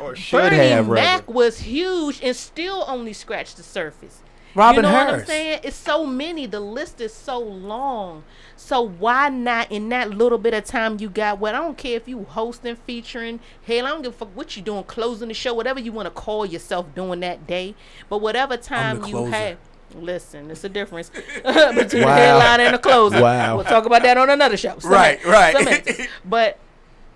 Or 0.00 0.16
should 0.16 0.50
Bernie 0.50 0.56
have, 0.56 0.88
Mac 0.88 1.28
was 1.32 1.60
huge 1.60 2.20
and 2.22 2.34
still 2.34 2.84
only 2.88 3.12
scratched 3.12 3.56
the 3.56 3.62
surface. 3.62 4.20
Robin 4.54 4.84
you 4.84 4.90
know 4.90 4.92
what 4.92 5.14
I'm 5.14 5.24
saying? 5.24 5.60
It's 5.64 5.76
so 5.76 6.04
many. 6.04 6.46
The 6.46 6.60
list 6.60 7.00
is 7.00 7.14
so 7.14 7.38
long. 7.38 8.22
So 8.54 8.82
why 8.82 9.30
not 9.30 9.72
in 9.72 9.88
that 9.90 10.10
little 10.10 10.36
bit 10.36 10.52
of 10.52 10.64
time 10.64 10.98
you 11.00 11.08
got? 11.08 11.38
What 11.38 11.54
I 11.54 11.58
don't 11.58 11.78
care 11.78 11.96
if 11.96 12.06
you 12.06 12.24
hosting, 12.24 12.76
featuring, 12.76 13.40
hell, 13.62 13.86
I 13.86 13.90
don't 13.90 14.02
give 14.02 14.12
a 14.12 14.16
fuck 14.16 14.36
what 14.36 14.56
you 14.56 14.62
doing, 14.62 14.84
closing 14.84 15.28
the 15.28 15.34
show, 15.34 15.54
whatever 15.54 15.80
you 15.80 15.92
want 15.92 16.06
to 16.06 16.10
call 16.10 16.44
yourself 16.44 16.94
doing 16.94 17.20
that 17.20 17.46
day. 17.46 17.74
But 18.10 18.18
whatever 18.18 18.56
time 18.58 19.04
you 19.06 19.24
have. 19.26 19.58
Listen, 19.94 20.50
it's 20.50 20.64
a 20.64 20.68
difference 20.68 21.08
between 21.44 21.44
Wow. 21.44 21.80
the 21.84 21.92
headline 22.04 22.60
and 22.60 22.74
the 22.74 22.78
closer. 22.78 23.20
Wow. 23.22 23.56
We'll 23.56 23.64
talk 23.64 23.84
about 23.86 24.02
that 24.02 24.16
on 24.16 24.30
another 24.30 24.56
show. 24.56 24.76
Right, 24.84 25.24
right. 25.24 26.08
But 26.24 26.58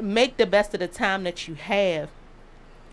make 0.01 0.37
the 0.37 0.47
best 0.47 0.75
of 0.75 0.81
the 0.81 0.89
time 0.89 1.25
that 1.25 1.49
you 1.49 1.55
have 1.55 2.11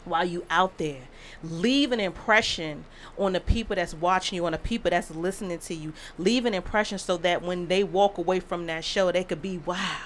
while 0.06 0.26
you 0.26 0.46
out 0.50 0.78
there. 0.78 1.02
Leave 1.44 1.92
an 1.92 2.00
impression 2.00 2.86
on 3.18 3.34
the 3.34 3.40
people 3.42 3.76
that's 3.76 3.94
watching 3.94 4.38
you, 4.38 4.46
on 4.46 4.54
the 4.54 4.58
people 4.58 4.90
that's 4.90 5.12
listening 5.12 5.60
to 5.60 5.74
you. 5.74 5.92
Leave 6.18 6.46
an 6.46 6.54
impression 6.54 6.98
so 6.98 7.18
that 7.18 7.42
when 7.42 7.68
they 7.68 7.84
walk 7.84 8.18
away 8.18 8.40
from 8.40 8.66
that 8.68 8.84
show, 8.86 9.12
they 9.12 9.24
could 9.24 9.42
be 9.42 9.58
wow. 9.60 9.98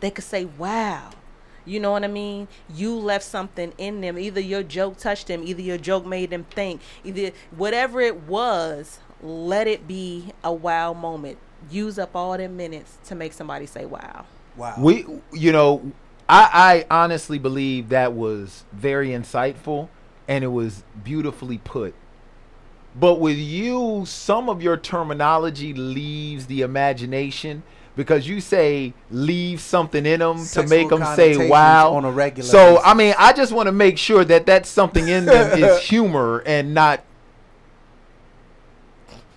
They 0.00 0.10
could 0.10 0.24
say 0.24 0.44
wow. 0.44 1.10
You 1.70 1.78
know 1.78 1.92
what 1.92 2.02
I 2.02 2.08
mean? 2.08 2.48
You 2.74 2.96
left 2.96 3.24
something 3.24 3.72
in 3.78 4.00
them. 4.00 4.18
Either 4.18 4.40
your 4.40 4.64
joke 4.64 4.96
touched 4.96 5.28
them, 5.28 5.44
either 5.44 5.62
your 5.62 5.78
joke 5.78 6.04
made 6.04 6.30
them 6.30 6.44
think, 6.50 6.80
either 7.04 7.30
whatever 7.56 8.00
it 8.00 8.22
was, 8.22 8.98
let 9.22 9.68
it 9.68 9.86
be 9.86 10.32
a 10.42 10.52
wow 10.52 10.92
moment. 10.92 11.38
Use 11.70 11.96
up 11.96 12.16
all 12.16 12.36
them 12.36 12.56
minutes 12.56 12.98
to 13.04 13.14
make 13.14 13.32
somebody 13.32 13.66
say 13.66 13.84
wow. 13.84 14.24
Wow. 14.56 14.74
We, 14.78 15.06
you 15.32 15.52
know, 15.52 15.92
I, 16.28 16.86
I 16.90 17.02
honestly 17.02 17.38
believe 17.38 17.90
that 17.90 18.14
was 18.14 18.64
very 18.72 19.10
insightful 19.10 19.88
and 20.26 20.42
it 20.42 20.48
was 20.48 20.82
beautifully 21.04 21.58
put. 21.58 21.94
But 22.98 23.20
with 23.20 23.36
you, 23.36 24.04
some 24.06 24.48
of 24.48 24.60
your 24.60 24.76
terminology 24.76 25.72
leaves 25.72 26.46
the 26.46 26.62
imagination 26.62 27.62
because 28.00 28.26
you 28.26 28.40
say 28.40 28.94
leave 29.10 29.60
something 29.60 30.06
in 30.06 30.20
them 30.20 30.42
to 30.46 30.66
make 30.66 30.88
them 30.88 31.04
say 31.14 31.50
wow 31.50 31.92
on 31.92 32.06
a 32.06 32.10
regular 32.10 32.48
So 32.48 32.76
basis. 32.76 32.82
I 32.86 32.94
mean, 32.94 33.14
I 33.18 33.34
just 33.34 33.52
want 33.52 33.66
to 33.66 33.72
make 33.72 33.98
sure 33.98 34.24
that 34.24 34.46
that 34.46 34.64
something 34.64 35.06
in 35.06 35.26
them 35.26 35.58
is 35.62 35.82
humor 35.82 36.42
and 36.46 36.72
not. 36.72 37.04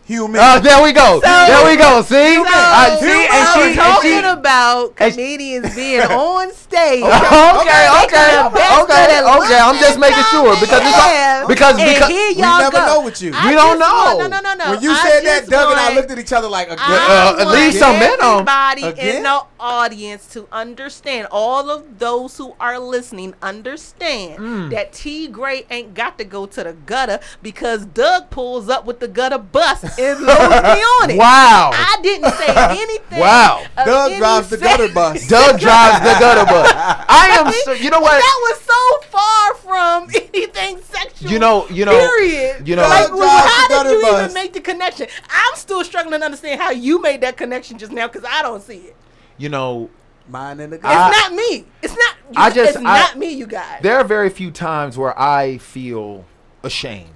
Human. 0.05 0.35
Oh, 0.43 0.59
there 0.59 0.83
we 0.83 0.91
go. 0.91 1.21
there 1.23 1.63
we 1.63 1.77
go. 1.77 2.01
See, 2.01 2.15
I, 2.43 2.97
see, 2.99 3.07
I'm 3.07 3.31
and 3.31 3.47
she, 3.55 3.61
and 3.71 3.75
talking 3.79 4.11
she, 4.11 4.19
about 4.19 4.93
and 4.99 5.13
comedians 5.13 5.73
being 5.75 6.01
on 6.01 6.51
stage. 6.51 7.03
okay, 7.07 7.87
okay, 8.03 8.29
the 8.35 8.51
best 8.51 8.83
okay, 8.83 9.23
okay. 9.23 9.59
I'm 9.63 9.79
just 9.79 9.97
making 9.97 10.23
sure 10.27 10.59
because 10.59 10.81
it's 10.83 10.99
all, 10.99 11.47
because 11.47 11.79
and 11.79 11.87
because 11.87 12.09
here 12.09 12.35
we 12.35 12.41
y'all 12.41 12.59
never 12.59 12.77
go. 12.77 12.85
know 12.85 13.01
with 13.05 13.21
you. 13.21 13.31
I 13.33 13.47
We 13.47 13.55
don't 13.55 13.79
just 13.79 13.93
want- 13.93 14.19
know. 14.19 14.27
no, 14.27 14.41
no, 14.41 14.41
no, 14.43 14.53
no. 14.65 14.71
when 14.75 14.83
you 14.83 14.91
I 14.91 15.07
said 15.07 15.21
that, 15.23 15.39
just 15.47 15.51
Doug 15.51 15.71
and 15.71 15.79
I 15.79 15.95
looked 15.95 16.11
at 16.11 16.19
each 16.19 16.33
other 16.33 16.49
like, 16.49 16.67
I 16.69 16.73
Uh, 16.75 17.33
again. 17.35 17.47
at 17.47 17.53
least 17.53 17.79
some 17.79 17.91
want 17.95 17.99
men 17.99 18.21
on. 18.21 18.33
everybody 18.47 19.01
in 19.07 19.23
the 19.23 19.41
audience 19.57 20.27
to 20.33 20.47
understand. 20.51 21.27
All 21.31 21.69
of 21.69 21.99
those 21.99 22.35
who 22.37 22.55
are 22.59 22.77
listening 22.77 23.35
understand 23.41 24.39
Mm. 24.39 24.69
that 24.71 24.91
T 24.91 25.27
Gray 25.27 25.65
ain't 25.69 25.93
got 25.93 26.17
to 26.17 26.25
go 26.25 26.45
to 26.45 26.63
the 26.63 26.73
gutter 26.73 27.19
because 27.41 27.85
Doug 27.85 28.29
pulls 28.29 28.67
up 28.67 28.85
with 28.85 28.99
the 28.99 29.07
gutter 29.07 29.37
bus 29.37 29.92
and 29.99 30.19
loads 30.21 30.39
me 30.63 30.81
on 31.01 31.09
it. 31.11 31.17
Wow. 31.17 31.71
I 31.73 31.97
didn't 32.01 32.31
say 32.33 32.47
anything. 32.81 33.19
Wow. 33.19 33.65
Doug 33.77 34.11
any 34.11 34.19
drives 34.19 34.49
the 34.49 34.57
gutter 34.57 34.93
bus. 34.93 35.27
Doug 35.27 35.59
drives 35.59 35.99
the 35.99 36.19
gutter 36.19 36.45
bus. 36.45 36.71
I 36.75 37.37
am. 37.39 37.51
So, 37.63 37.71
you 37.73 37.89
know 37.89 37.99
what? 37.99 38.11
That 38.19 38.39
was 38.41 38.61
so 38.61 39.07
far 39.09 39.53
from 39.55 40.09
anything 40.33 40.81
sexual. 40.83 41.29
You 41.31 41.39
know. 41.39 41.67
You 41.69 41.85
know. 41.85 41.91
Period. 41.97 42.67
You 42.67 42.75
know. 42.75 42.83
like, 42.83 43.07
Doug 43.07 43.17
well, 43.17 43.39
drives 43.41 43.53
how 43.53 43.67
did 43.67 43.73
gutter 43.75 43.89
you 43.93 44.01
bus. 44.01 44.21
even 44.23 44.33
make 44.33 44.53
the 44.53 44.61
connection? 44.61 45.07
I'm 45.29 45.55
still 45.55 45.83
struggling 45.83 46.19
to 46.21 46.25
understand 46.25 46.61
how 46.61 46.71
you 46.71 47.01
made 47.01 47.21
that 47.21 47.37
connection 47.37 47.77
just 47.77 47.91
now 47.91 48.07
because 48.07 48.25
I 48.29 48.41
don't 48.41 48.61
see 48.63 48.77
it. 48.77 48.95
You 49.37 49.49
know. 49.49 49.89
Mine 50.29 50.61
in 50.61 50.69
the 50.69 50.77
It's 50.77 50.83
not 50.85 51.33
me. 51.33 51.65
It's 51.81 51.93
not. 51.93 52.15
You, 52.29 52.33
I 52.37 52.49
just- 52.49 52.69
It's 52.75 52.77
I- 52.77 52.81
not 52.99 53.17
me. 53.17 53.33
You 53.33 53.45
guys. 53.45 53.81
There 53.81 53.97
are 53.97 54.05
very 54.05 54.29
few 54.29 54.51
times 54.51 54.97
where 54.97 55.19
I 55.19 55.57
feel 55.57 56.23
ashamed. 56.63 57.09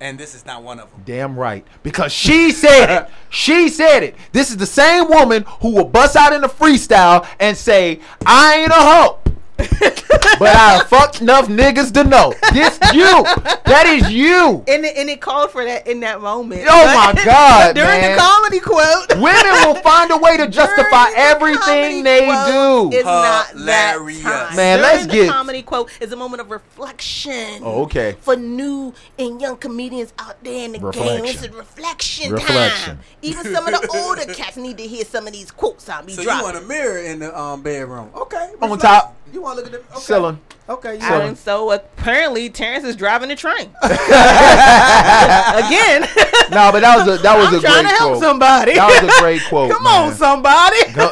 And 0.00 0.18
this 0.18 0.34
is 0.34 0.46
not 0.46 0.62
one 0.62 0.78
of 0.78 0.90
them. 0.90 1.02
Damn 1.04 1.38
right. 1.38 1.66
Because 1.82 2.12
she 2.12 2.52
said 2.52 2.90
it. 2.90 3.10
She 3.30 3.68
said 3.68 4.02
it. 4.02 4.16
This 4.32 4.50
is 4.50 4.56
the 4.56 4.64
same 4.64 5.06
woman 5.10 5.44
who 5.60 5.74
will 5.74 5.84
bust 5.84 6.16
out 6.16 6.32
in 6.32 6.40
the 6.40 6.48
freestyle 6.48 7.28
and 7.38 7.54
say, 7.54 8.00
I 8.24 8.56
ain't 8.56 8.70
a 8.70 8.74
hoe. 8.74 9.18
but 10.38 10.54
I 10.54 10.84
fucked 10.88 11.20
enough 11.20 11.48
niggas 11.48 11.92
to 11.94 12.04
know. 12.04 12.32
This 12.52 12.78
you. 12.94 13.24
That 13.64 13.86
is 13.86 14.10
you. 14.10 14.64
and 14.68 14.84
it, 14.84 14.96
and 14.96 15.10
it 15.10 15.20
called 15.20 15.50
for 15.50 15.64
that 15.64 15.86
in 15.86 16.00
that 16.00 16.20
moment. 16.20 16.64
Oh 16.68 16.84
my 16.94 17.12
God, 17.24 17.74
during 17.74 17.88
man. 18.00 18.12
the 18.16 18.22
comedy 18.22 18.60
quote, 18.60 19.08
Women 19.16 19.52
will 19.66 19.74
find 19.82 20.10
a 20.10 20.16
way 20.16 20.36
to 20.36 20.48
justify 20.48 21.06
during 21.06 21.14
the 21.14 21.18
everything 21.20 21.58
comedy 21.60 22.02
they 22.02 22.24
quote 22.26 22.90
do. 22.92 22.96
It's 22.96 23.04
not 23.04 23.52
that 23.66 23.92
Hilarious. 23.94 24.22
time. 24.22 24.56
Man, 24.56 24.78
During 24.78 24.92
let's 24.94 25.06
the 25.06 25.12
get- 25.12 25.30
comedy 25.30 25.62
quote 25.62 25.90
is 26.00 26.12
a 26.12 26.16
moment 26.16 26.40
of 26.40 26.50
reflection. 26.50 27.60
Oh, 27.62 27.82
okay. 27.84 28.16
For 28.20 28.36
new 28.36 28.94
and 29.18 29.40
young 29.40 29.56
comedians 29.56 30.12
out 30.18 30.42
there 30.42 30.64
in 30.64 30.72
the 30.72 30.78
game, 30.78 31.24
it's 31.24 31.42
a 31.42 31.50
reflection, 31.50 32.32
Reflection. 32.32 32.96
time. 32.96 33.04
Even 33.22 33.44
some 33.52 33.66
of 33.66 33.72
the 33.80 33.88
older 33.94 34.24
cats 34.32 34.56
need 34.56 34.78
to 34.78 34.86
hear 34.86 35.04
some 35.04 35.26
of 35.26 35.32
these 35.32 35.50
quotes 35.50 35.88
I'll 35.88 36.04
be 36.04 36.12
So 36.12 36.22
you 36.22 36.28
want 36.28 36.56
a 36.56 36.60
mirror 36.62 36.98
in 36.98 37.18
the 37.18 37.38
um, 37.38 37.62
bedroom? 37.62 38.10
Okay. 38.14 38.52
On 38.62 38.78
top. 38.78 39.16
You 39.32 39.42
want 39.42 39.58
to 39.58 39.64
look 39.64 39.74
at 39.74 39.88
the 39.88 39.94
okay. 39.94 40.00
Ceiling. 40.02 40.40
Okay. 40.68 40.94
You 40.96 41.00
Ceiling. 41.00 41.28
and 41.28 41.38
so 41.38 41.70
apparently 41.72 42.50
Terrence 42.50 42.84
is 42.84 42.94
driving 42.96 43.28
the 43.30 43.36
train 43.36 43.70
again. 43.82 46.06
No, 46.50 46.72
but 46.72 46.80
that 46.80 46.96
was 46.96 47.20
a 47.20 47.22
that 47.22 47.36
was 47.36 47.48
I'm 47.48 47.54
a 47.56 47.60
trying 47.60 47.82
great 47.84 47.90
to 47.90 47.96
help 47.98 48.10
quote. 48.12 48.22
somebody. 48.22 48.72
That 48.74 49.02
was 49.02 49.18
a 49.18 49.20
great 49.20 49.42
quote. 49.50 49.70
Come 49.70 49.86
on, 49.86 50.14
somebody. 50.14 50.78
Go- 50.94 51.10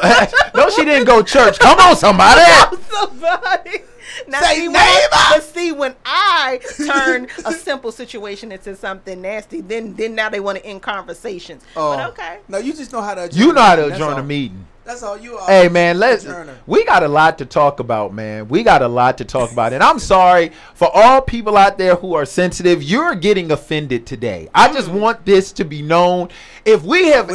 no, 0.55 0.69
she 0.71 0.83
didn't 0.83 1.05
go 1.05 1.21
church. 1.21 1.59
Come 1.59 1.77
on, 1.77 1.95
somebody. 1.95 2.41
somebody. 2.89 3.83
Now, 4.27 4.39
Say 4.41 4.55
see, 4.61 4.67
when 4.67 4.75
I- 4.77 5.07
but 5.35 5.43
see, 5.43 5.71
when 5.71 5.95
I 6.05 6.59
turn 6.87 7.27
a 7.45 7.51
simple 7.53 7.91
situation 7.91 8.51
into 8.51 8.75
something 8.75 9.21
nasty, 9.21 9.61
then 9.61 9.93
then 9.95 10.15
now 10.15 10.29
they 10.29 10.39
want 10.39 10.57
to 10.57 10.65
end 10.65 10.81
conversations. 10.81 11.63
Oh. 11.75 11.95
But 11.95 12.09
okay. 12.09 12.39
No, 12.47 12.57
you 12.57 12.73
just 12.73 12.91
know 12.91 13.01
how 13.03 13.13
to. 13.13 13.25
Adjourn 13.25 13.39
You 13.47 13.53
know 13.53 13.61
how 13.61 13.75
to 13.75 13.81
That's 13.83 13.93
adjourn 13.95 14.13
all. 14.13 14.19
a 14.19 14.23
meeting. 14.23 14.65
That's 14.87 15.03
all 15.03 15.17
you 15.17 15.37
are. 15.37 15.45
Hey 15.45 15.67
man, 15.67 15.99
let's. 15.99 16.25
We 16.65 16.85
got 16.85 17.03
a 17.03 17.09
lot 17.09 17.37
to 17.39 17.45
talk 17.45 17.81
about, 17.81 18.13
man. 18.13 18.47
We 18.47 18.63
got 18.63 18.81
a 18.81 18.87
lot 18.87 19.17
to 19.17 19.25
talk 19.25 19.51
about, 19.51 19.73
and 19.73 19.83
I'm 19.83 19.99
sorry 19.99 20.53
for 20.75 20.89
all 20.93 21.21
people 21.21 21.57
out 21.57 21.77
there 21.77 21.95
who 21.95 22.13
are 22.13 22.25
sensitive. 22.25 22.81
You're 22.81 23.13
getting 23.13 23.51
offended 23.51 24.05
today. 24.05 24.47
I 24.55 24.69
mm. 24.69 24.73
just 24.73 24.87
want 24.87 25.25
this 25.25 25.51
to 25.53 25.65
be 25.65 25.81
known. 25.81 26.29
If 26.63 26.83
we 26.83 27.07
have, 27.07 27.29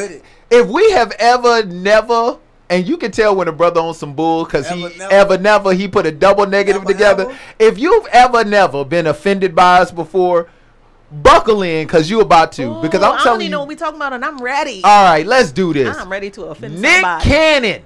if 0.50 0.66
we 0.66 0.90
have 0.92 1.12
ever 1.18 1.62
never. 1.66 2.38
And 2.70 2.88
you 2.88 2.96
can 2.96 3.10
tell 3.10 3.36
when 3.36 3.48
a 3.48 3.52
brother 3.52 3.82
on 3.82 3.92
some 3.92 4.14
bull 4.14 4.46
because 4.46 4.66
he 4.66 4.86
Ever 4.86 4.96
never. 4.96 5.12
ever 5.12 5.38
never 5.38 5.74
he 5.74 5.88
put 5.88 6.06
a 6.06 6.10
double 6.10 6.46
negative 6.46 6.86
together. 6.86 7.36
If 7.58 7.78
you've 7.78 8.06
ever 8.06 8.44
never 8.44 8.82
been 8.82 9.06
offended 9.06 9.54
by 9.54 9.80
us 9.80 9.90
before, 9.90 10.48
buckle 11.12 11.62
in 11.62 11.86
because 11.86 12.08
you 12.08 12.20
about 12.20 12.52
to. 12.52 12.80
because 12.82 13.02
I'm 13.02 13.12
I 13.12 13.14
don't 13.16 13.22
telling 13.22 13.40
even 13.42 13.44
you. 13.46 13.50
know 13.50 13.58
what 13.60 13.68
we 13.68 13.76
talking 13.76 13.96
about, 13.96 14.12
and 14.12 14.24
I'm 14.24 14.40
ready. 14.42 14.80
all 14.84 15.04
right, 15.04 15.26
let's 15.26 15.52
do 15.52 15.72
this. 15.72 15.96
I'm 15.98 16.10
ready 16.10 16.30
to 16.30 16.44
offend 16.46 16.80
Nick 16.80 17.00
somebody. 17.02 17.24
Cannon. 17.24 17.82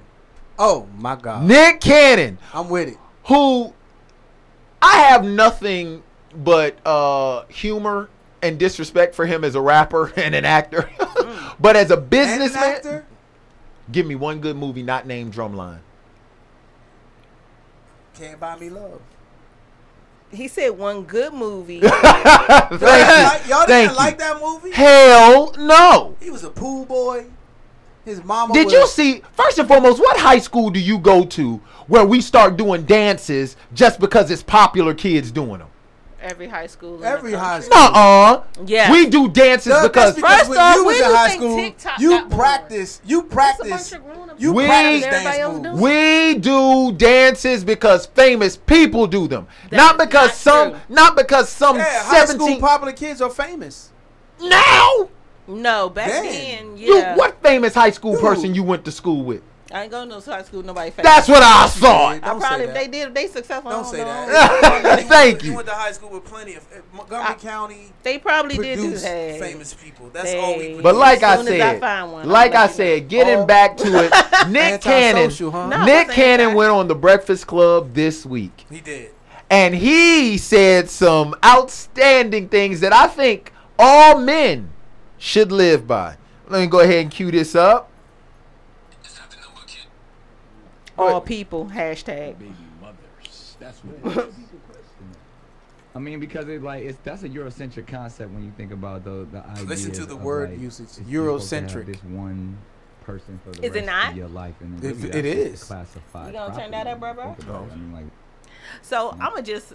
Oh 0.58 0.86
my 0.98 1.16
God. 1.16 1.44
Nick 1.44 1.80
Cannon. 1.80 2.38
I'm 2.54 2.68
with 2.68 2.88
it. 2.88 2.96
who 3.24 3.72
I 4.80 4.98
have 5.08 5.24
nothing 5.24 6.02
but 6.34 6.76
uh, 6.86 7.44
humor 7.46 8.08
and 8.42 8.58
disrespect 8.58 9.14
for 9.14 9.26
him 9.26 9.42
as 9.42 9.54
a 9.54 9.60
rapper 9.60 10.12
and 10.16 10.34
an 10.34 10.44
actor, 10.44 10.88
but 11.60 11.76
as 11.76 11.90
a 11.90 11.96
businessman. 11.96 13.04
Give 13.90 14.04
me 14.06 14.14
one 14.16 14.40
good 14.40 14.56
movie 14.56 14.82
not 14.82 15.06
named 15.06 15.32
Drumline. 15.32 15.78
Can't 18.14 18.40
buy 18.40 18.58
me 18.58 18.68
love. 18.70 19.00
He 20.30 20.48
said 20.48 20.70
one 20.70 21.04
good 21.04 21.32
movie. 21.32 21.76
Y'all 21.78 22.68
didn't 22.70 22.82
like, 22.82 23.48
y'all 23.48 23.66
didn't 23.66 23.94
like 23.94 24.18
that 24.18 24.40
movie? 24.42 24.72
Hell 24.72 25.54
no. 25.58 26.16
He 26.20 26.30
was 26.30 26.44
a 26.44 26.50
pool 26.50 26.84
boy. 26.84 27.26
His 28.04 28.22
mama. 28.22 28.54
Did 28.54 28.66
was, 28.66 28.72
you 28.72 28.86
see? 28.86 29.22
First 29.32 29.58
and 29.58 29.66
foremost, 29.66 30.00
what 30.00 30.16
high 30.16 30.38
school 30.38 30.70
do 30.70 30.78
you 30.78 30.98
go 30.98 31.24
to 31.24 31.56
where 31.88 32.04
we 32.04 32.20
start 32.20 32.56
doing 32.56 32.84
dances 32.84 33.56
just 33.74 33.98
because 33.98 34.30
it's 34.30 34.42
popular 34.42 34.94
kids 34.94 35.30
doing 35.30 35.58
them? 35.58 35.68
Every 36.22 36.48
high 36.48 36.66
school. 36.66 36.94
in 36.96 37.00
the 37.02 37.06
Every 37.08 37.32
high 37.34 37.60
school. 37.60 37.76
Nuh-uh. 37.78 38.42
Yeah. 38.66 38.90
We 38.90 39.06
do 39.06 39.28
dances 39.28 39.72
No, 39.72 39.82
because 39.86 40.14
because 40.14 40.38
First 40.38 40.50
when 40.50 40.58
off, 40.58 40.74
you 40.76 40.84
was 40.84 40.96
in 40.96 41.02
do 41.08 41.14
high 41.14 41.28
school, 41.36 41.56
TikTok 41.56 42.00
you 42.00 42.26
practice. 42.26 43.00
You 43.04 43.22
practice. 43.22 43.68
bunch 43.68 43.92
of 43.92 44.04
grown-ups 44.06 44.40
You 44.42 44.52
We- 44.52 44.66
practice 44.66 45.04
Everybody 45.04 45.38
dance 45.38 45.62
do. 45.62 45.82
we 45.82 46.34
do 46.38 46.92
dances 46.92 47.64
because 47.64 48.06
famous 48.06 48.56
people 48.56 49.06
do 49.06 49.28
them. 49.28 49.46
That 49.70 49.76
not 49.76 49.98
because 49.98 50.28
not 50.30 50.34
some 50.36 50.70
true. 50.70 50.80
not 50.88 51.16
because 51.16 51.48
some 51.48 51.76
Yeah, 51.76 51.84
high 52.02 52.24
school 52.24 52.38
17 52.46 52.60
popular 52.60 52.92
kids 52.92 53.20
are 53.20 53.30
famous. 53.30 53.90
now. 54.40 55.08
No, 55.48 55.88
back 55.90 56.08
Damn. 56.08 56.24
then, 56.24 56.76
You 56.76 57.00
what 57.14 57.40
famous 57.40 57.72
high 57.74 57.90
school 57.90 58.14
Dude. 58.14 58.20
person 58.22 58.54
you 58.54 58.64
went 58.64 58.84
to 58.86 58.90
school 58.90 59.22
with? 59.22 59.42
I 59.76 59.82
ain't 59.82 59.90
going 59.90 60.08
to 60.08 60.14
no 60.16 60.20
high 60.22 60.42
school. 60.42 60.62
Nobody. 60.62 60.90
Famous. 60.90 61.04
That's 61.10 61.28
what 61.28 61.42
I 61.42 61.66
thought. 61.68 62.16
Yeah, 62.16 62.20
I 62.22 62.28
Don't 62.30 62.40
probably 62.40 62.64
say 62.66 62.68
if 62.70 62.74
they 62.74 62.88
did, 62.88 63.08
if 63.08 63.14
they 63.14 63.26
successful. 63.26 63.70
I 63.70 63.74
Don't 63.74 63.82
don't 63.82 63.92
say 63.92 63.98
know. 63.98 64.04
that. 64.04 65.04
Thank 65.08 65.42
You 65.44 65.50
you. 65.50 65.56
went 65.56 65.68
to 65.68 65.74
high 65.74 65.92
school 65.92 66.10
with 66.10 66.24
plenty 66.24 66.54
of 66.54 66.64
uh, 66.72 66.76
Montgomery 66.96 67.26
I- 67.28 67.34
County 67.34 67.92
They 68.02 68.18
probably 68.18 68.56
did 68.56 68.76
do 68.76 68.90
that. 68.92 69.38
famous 69.40 69.74
people. 69.74 70.08
That's 70.14 70.30
Hey. 70.30 70.40
all 70.40 70.56
we. 70.56 70.64
Produce. 70.66 70.82
But 70.82 70.94
like 70.96 71.22
I 71.22 71.36
Soon 71.36 71.48
as 71.48 71.52
I 71.54 71.58
said, 71.72 71.80
find 71.80 72.12
one, 72.12 72.28
like 72.28 72.54
I 72.54 72.62
you 72.62 72.68
know. 72.68 72.72
said, 72.74 73.08
getting 73.08 73.38
Oh. 73.40 73.44
back 73.46 73.76
to 73.76 74.04
it, 74.04 74.48
Nick 74.48 74.80
Cannon, 74.80 75.30
huh? 75.30 75.68
No. 75.68 75.84
Nick 75.84 76.08
Cannon 76.08 76.54
went 76.54 76.70
on 76.70 76.88
the 76.88 76.94
Breakfast 76.94 77.46
Club 77.46 77.92
this 77.92 78.24
week, 78.24 78.64
he 78.70 78.80
did. 78.80 79.10
and 79.50 79.74
he 79.74 80.38
said 80.38 80.88
some 80.88 81.34
outstanding 81.44 82.48
things 82.48 82.80
that 82.80 82.92
I 82.94 83.08
think 83.08 83.52
all 83.78 84.18
men 84.18 84.70
should 85.18 85.52
live 85.52 85.86
by. 85.86 86.16
Let 86.48 86.60
me 86.62 86.66
go 86.66 86.80
ahead 86.80 87.00
and 87.02 87.10
cue 87.10 87.30
this 87.30 87.54
up. 87.54 87.90
All 90.98 91.20
people 91.20 91.66
hashtag. 91.66 92.38
baby 92.38 92.54
mothers. 92.80 93.56
That's 93.60 93.78
what 93.80 94.16
it 94.18 94.28
is. 94.28 94.34
I 95.94 95.98
mean, 95.98 96.20
because 96.20 96.46
it's 96.48 96.62
like 96.62 96.84
it's 96.84 96.98
that's 97.04 97.22
a 97.22 97.28
Eurocentric 97.28 97.86
concept 97.86 98.30
when 98.32 98.44
you 98.44 98.52
think 98.56 98.70
about 98.72 99.04
the 99.04 99.26
the 99.32 99.44
idea. 99.46 99.64
Listen 99.64 99.92
to 99.92 100.04
the 100.06 100.14
of, 100.14 100.22
word 100.22 100.50
like, 100.50 100.60
usage. 100.60 100.86
it's 100.86 101.00
you're 101.08 101.38
supposed 101.40 101.48
to 101.50 101.60
have 101.60 101.70
Eurocentric. 101.70 101.86
This 101.86 102.04
one 102.04 102.58
person 103.04 103.40
for 103.44 103.50
the 103.52 103.64
Is 103.64 103.70
it 103.74 103.74
rest 103.76 103.86
not? 103.86 104.10
of 104.10 104.16
your 104.16 104.28
life, 104.28 104.54
and 104.60 104.84
It- 104.84 104.96
really 104.96 105.18
it 105.30 105.48
that's 105.50 105.64
classified. 105.64 106.26
You 106.26 106.32
gonna 106.34 106.54
turn 106.58 106.70
that 106.72 106.86
up, 106.86 106.98
properly 106.98 107.24
bro, 107.24 107.24
when 107.24 107.28
you 107.30 107.36
think 107.36 107.48
about 107.48 107.68
it. 107.68 107.72
I 107.72 107.76
mean, 107.76 107.92
like 107.92 108.04
So 108.82 109.10
I'm 109.12 109.18
gonna 109.30 109.42
just 109.42 109.72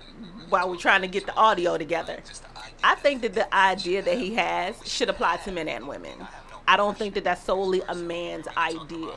while 0.49 0.69
we're 0.69 0.75
trying 0.77 1.01
to 1.01 1.07
get 1.07 1.25
the 1.25 1.33
audio 1.35 1.77
together. 1.77 2.19
I 2.83 2.93
think 2.95 3.21
that 3.23 3.33
the 3.33 3.51
idea 3.55 4.01
that 4.03 4.17
he 4.17 4.35
has 4.35 4.75
should 4.85 5.09
apply 5.09 5.37
to 5.37 5.51
men 5.51 5.67
and 5.69 5.87
women. 5.87 6.13
I 6.67 6.77
don't 6.77 6.95
think 6.97 7.15
that 7.15 7.23
that's 7.23 7.43
solely 7.43 7.81
a 7.87 7.95
man's 7.95 8.47
idea. 8.55 9.11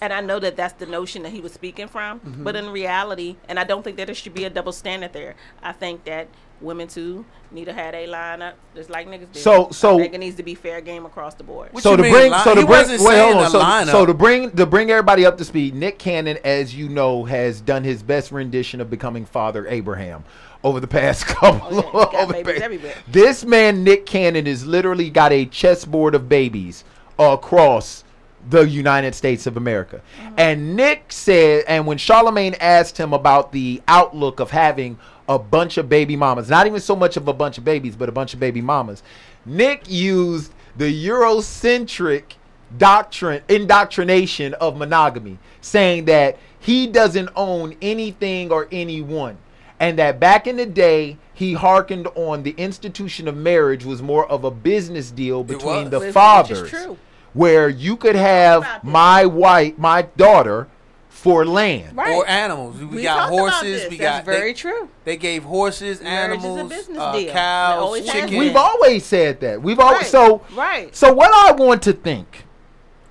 And 0.00 0.12
I 0.12 0.20
know 0.20 0.38
that 0.40 0.56
that's 0.56 0.74
the 0.74 0.86
notion 0.86 1.22
that 1.22 1.30
he 1.32 1.40
was 1.40 1.52
speaking 1.52 1.88
from, 1.88 2.20
Mm-hmm. 2.20 2.44
but 2.44 2.54
in 2.56 2.70
reality, 2.70 3.36
and 3.48 3.58
I 3.58 3.64
don't 3.64 3.82
think 3.82 3.96
that 3.96 4.06
there 4.06 4.14
should 4.14 4.34
be 4.34 4.44
a 4.44 4.50
double 4.50 4.72
standard 4.72 5.12
there. 5.12 5.34
I 5.62 5.72
think 5.72 6.04
that 6.04 6.28
women 6.60 6.88
too 6.88 7.24
need 7.50 7.66
to 7.66 7.72
have 7.72 7.94
a 7.94 8.06
lineup 8.06 8.54
just 8.74 8.88
like 8.90 9.06
niggas 9.06 9.32
do. 9.32 9.38
So- 9.40 9.68
so- 9.70 9.98
I 9.98 10.02
think 10.02 10.14
it 10.14 10.18
needs 10.18 10.36
to 10.36 10.42
be 10.42 10.54
fair 10.54 10.80
game 10.80 11.04
across 11.06 11.34
the 11.34 11.44
board. 11.44 11.72
What 11.72 11.82
so 11.82 11.96
to 11.96 12.02
bring, 12.02 12.30
line- 12.30 12.44
so 12.44 12.54
to 12.54 12.66
bring, 12.66 12.88
wait, 12.88 13.18
hold 13.18 13.36
on. 13.36 13.50
So, 13.50 13.60
lineup. 13.62 13.90
so 13.90 14.06
to 14.06 14.14
bring 14.14 14.50
to 14.52 14.66
bring 14.66 14.90
everybody 14.90 15.24
up 15.26 15.38
to 15.38 15.44
speed, 15.44 15.74
Nick 15.74 15.98
Cannon, 15.98 16.38
as 16.44 16.74
you 16.74 16.88
know, 16.88 17.24
has 17.24 17.60
done 17.60 17.84
his 17.84 18.02
best 18.02 18.32
rendition 18.32 18.80
of 18.80 18.88
becoming 18.90 19.24
Father 19.26 19.66
Abraham 19.68 20.24
over 20.64 20.80
the 20.80 20.86
past 20.88 21.26
couple. 21.26 21.68
Oh, 21.70 21.74
yeah, 21.74 21.82
he 21.82 21.92
got 21.92 22.14
over 22.14 22.26
the 22.26 22.32
babies 22.32 22.52
past- 22.52 22.62
everywhere. 22.64 22.94
This 23.08 23.44
man, 23.44 23.84
Nick 23.84 24.04
Cannon, 24.06 24.46
has 24.46 24.66
literally 24.66 25.10
got 25.10 25.32
a 25.32 25.44
chessboard 25.46 26.14
of 26.14 26.28
babies 26.28 26.84
across 27.18 28.02
the 28.48 28.68
United 28.68 29.14
States 29.14 29.46
of 29.46 29.56
America. 29.56 30.00
Uh-huh. 30.20 30.30
And 30.36 30.76
Nick 30.76 31.12
said, 31.12 31.64
and 31.66 31.86
when 31.86 31.98
Charlemagne 31.98 32.54
asked 32.60 32.98
him 32.98 33.12
about 33.12 33.52
the 33.52 33.82
outlook 33.88 34.40
of 34.40 34.50
having 34.50 34.98
a 35.28 35.38
bunch 35.38 35.76
of 35.76 35.88
baby 35.88 36.16
mamas, 36.16 36.48
not 36.48 36.66
even 36.66 36.80
so 36.80 36.94
much 36.94 37.16
of 37.16 37.26
a 37.28 37.32
bunch 37.32 37.58
of 37.58 37.64
babies, 37.64 37.96
but 37.96 38.08
a 38.08 38.12
bunch 38.12 38.34
of 38.34 38.40
baby 38.40 38.60
mamas, 38.60 39.02
Nick 39.44 39.88
used 39.88 40.52
the 40.76 41.06
Eurocentric 41.06 42.34
doctrine, 42.78 43.42
indoctrination 43.48 44.54
of 44.54 44.76
monogamy, 44.76 45.38
saying 45.60 46.04
that 46.04 46.38
he 46.58 46.86
doesn't 46.86 47.30
own 47.36 47.76
anything 47.80 48.50
or 48.50 48.68
anyone. 48.70 49.38
And 49.78 49.98
that 49.98 50.18
back 50.18 50.46
in 50.46 50.56
the 50.56 50.66
day, 50.66 51.18
he 51.34 51.52
hearkened 51.52 52.08
on 52.14 52.42
the 52.42 52.52
institution 52.52 53.28
of 53.28 53.36
marriage 53.36 53.84
was 53.84 54.00
more 54.00 54.26
of 54.26 54.42
a 54.44 54.50
business 54.50 55.10
deal 55.10 55.44
between 55.44 55.84
was. 55.84 55.90
the 55.90 55.98
Which 55.98 56.08
is 56.08 56.14
fathers 56.14 56.70
true. 56.70 56.96
Where 57.36 57.68
you 57.68 57.96
could 57.96 58.16
have 58.16 58.82
my 58.82 59.26
wife, 59.26 59.76
my 59.78 60.02
daughter, 60.02 60.68
for 61.08 61.44
land. 61.44 61.96
Right. 61.96 62.14
Or 62.14 62.26
animals. 62.28 62.76
We, 62.78 62.86
We 62.86 63.02
got 63.02 63.16
talked 63.16 63.32
about 63.32 63.38
horses. 63.52 63.82
this. 63.82 63.90
We 63.90 63.96
That's 63.98 64.18
got 64.18 64.24
very 64.24 64.50
they, 64.52 64.54
true. 64.54 64.88
They 65.04 65.16
gave 65.16 65.44
horses, 65.44 66.00
Marriage 66.00 66.42
animals, 66.42 66.72
uh, 66.90 67.24
cows, 67.32 67.82
always 67.82 68.06
chickens. 68.06 68.30
We've 68.38 68.56
always 68.56 69.04
said 69.04 69.40
that. 69.40 69.60
We've 69.60 69.80
always 69.80 70.02
Right. 70.02 70.06
so 70.06 70.42
Right. 70.54 70.94
So 70.94 71.12
what 71.12 71.30
I 71.32 71.52
want 71.52 71.82
to 71.82 71.92
think, 71.92 72.44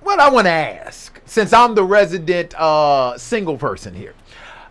what 0.02 0.18
I 0.18 0.28
want 0.30 0.46
to 0.46 0.50
ask, 0.52 1.20
since 1.26 1.52
I'm 1.52 1.74
the 1.74 1.84
resident 1.84 2.54
uh, 2.58 3.18
single 3.18 3.58
person 3.58 3.94
here, 3.94 4.14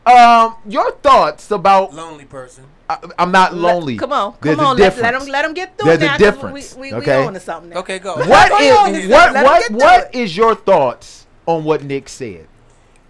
um, 0.06 0.56
your 0.68 0.92
thoughts 0.92 1.50
about? 1.52 1.94
Lonely 1.94 2.26
person. 2.26 2.66
I, 2.90 2.98
I'm 3.18 3.32
not 3.32 3.54
Let- 3.56 3.74
lonely. 3.76 3.98
Come 3.98 4.12
on, 4.14 4.36
There's 4.42 4.56
come 4.58 4.66
a 4.66 4.70
on. 4.70 4.78
Let, 4.78 4.84
let 4.84 4.96
difference. 5.12 5.26
him 5.26 5.32
let 5.32 5.46
him 5.46 5.54
get 5.54 5.78
through 5.78 5.86
There's 5.98 6.02
it 6.04 6.16
a 6.16 6.18
difference, 6.18 6.76
We, 6.76 6.82
we, 6.92 6.94
okay? 6.98 7.22
we 7.22 7.28
on 7.28 7.34
to 7.34 7.40
something. 7.40 7.70
now. 7.72 7.80
Okay, 7.80 8.00
go. 8.00 8.16
What 8.16 8.28
Let 8.30 8.52
him 8.52 8.62
is 8.62 8.78
on 8.78 8.94
this 8.94 9.10
what 9.12 9.30
stuff. 9.32 9.34
Let 9.34 9.46
him 9.46 9.46
what 9.46 9.60
get 9.62 9.70
to 9.70 9.86
what 9.86 10.16
it. 10.16 10.20
is 10.20 10.38
your 10.38 10.56
thoughts 10.56 11.28
on 11.48 11.64
what 11.64 11.84
Nick 11.84 12.08
said? 12.10 12.48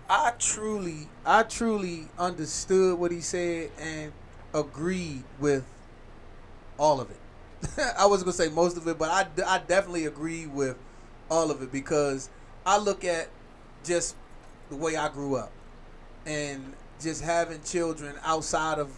I 0.09 0.33
truly, 0.39 1.09
I 1.25 1.43
truly 1.43 2.07
understood 2.19 2.99
what 2.99 3.11
he 3.11 3.21
said 3.21 3.71
and 3.79 4.13
agreed 4.53 5.23
with 5.39 5.65
all 6.77 7.01
of 7.01 7.09
it. 7.11 7.17
I 7.97 8.05
was 8.05 8.21
gonna 8.23 8.33
say 8.33 8.49
most 8.49 8.77
of 8.77 8.87
it, 8.87 8.97
but 8.97 9.09
I, 9.09 9.25
I 9.45 9.57
definitely 9.59 10.05
agree 10.05 10.45
with 10.45 10.77
all 11.29 11.49
of 11.51 11.61
it 11.61 11.71
because 11.71 12.29
I 12.65 12.77
look 12.77 13.03
at 13.03 13.29
just 13.83 14.15
the 14.69 14.75
way 14.75 14.95
I 14.95 15.09
grew 15.09 15.35
up 15.35 15.51
and 16.25 16.73
just 17.01 17.23
having 17.23 17.61
children 17.63 18.15
outside 18.23 18.77
of 18.79 18.91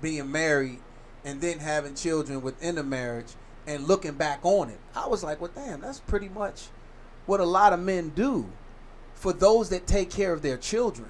being 0.00 0.30
married 0.30 0.80
and 1.24 1.40
then 1.40 1.58
having 1.58 1.94
children 1.94 2.42
within 2.42 2.78
a 2.78 2.82
marriage 2.82 3.34
and 3.66 3.86
looking 3.86 4.14
back 4.14 4.40
on 4.42 4.70
it. 4.70 4.78
I 4.94 5.06
was 5.06 5.22
like, 5.22 5.40
well, 5.40 5.50
damn, 5.54 5.80
that's 5.80 6.00
pretty 6.00 6.28
much 6.28 6.68
what 7.26 7.40
a 7.40 7.44
lot 7.44 7.72
of 7.72 7.80
men 7.80 8.10
do 8.10 8.50
for 9.14 9.32
those 9.32 9.68
that 9.68 9.86
take 9.86 10.10
care 10.10 10.32
of 10.32 10.42
their 10.42 10.56
children. 10.56 11.08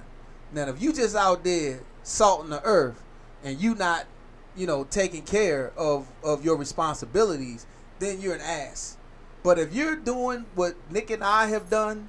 Now, 0.52 0.68
if 0.68 0.82
you 0.82 0.92
just 0.92 1.14
out 1.14 1.44
there 1.44 1.80
salting 2.02 2.50
the 2.50 2.62
earth 2.64 3.02
and 3.44 3.60
you 3.60 3.74
not, 3.74 4.06
you 4.56 4.66
know, 4.66 4.84
taking 4.84 5.22
care 5.22 5.72
of 5.76 6.08
of 6.24 6.44
your 6.44 6.56
responsibilities, 6.56 7.66
then 8.00 8.20
you're 8.20 8.34
an 8.34 8.40
ass. 8.40 8.96
But 9.42 9.58
if 9.58 9.72
you're 9.72 9.96
doing 9.96 10.44
what 10.54 10.74
Nick 10.90 11.10
and 11.10 11.22
I 11.22 11.46
have 11.46 11.70
done, 11.70 12.08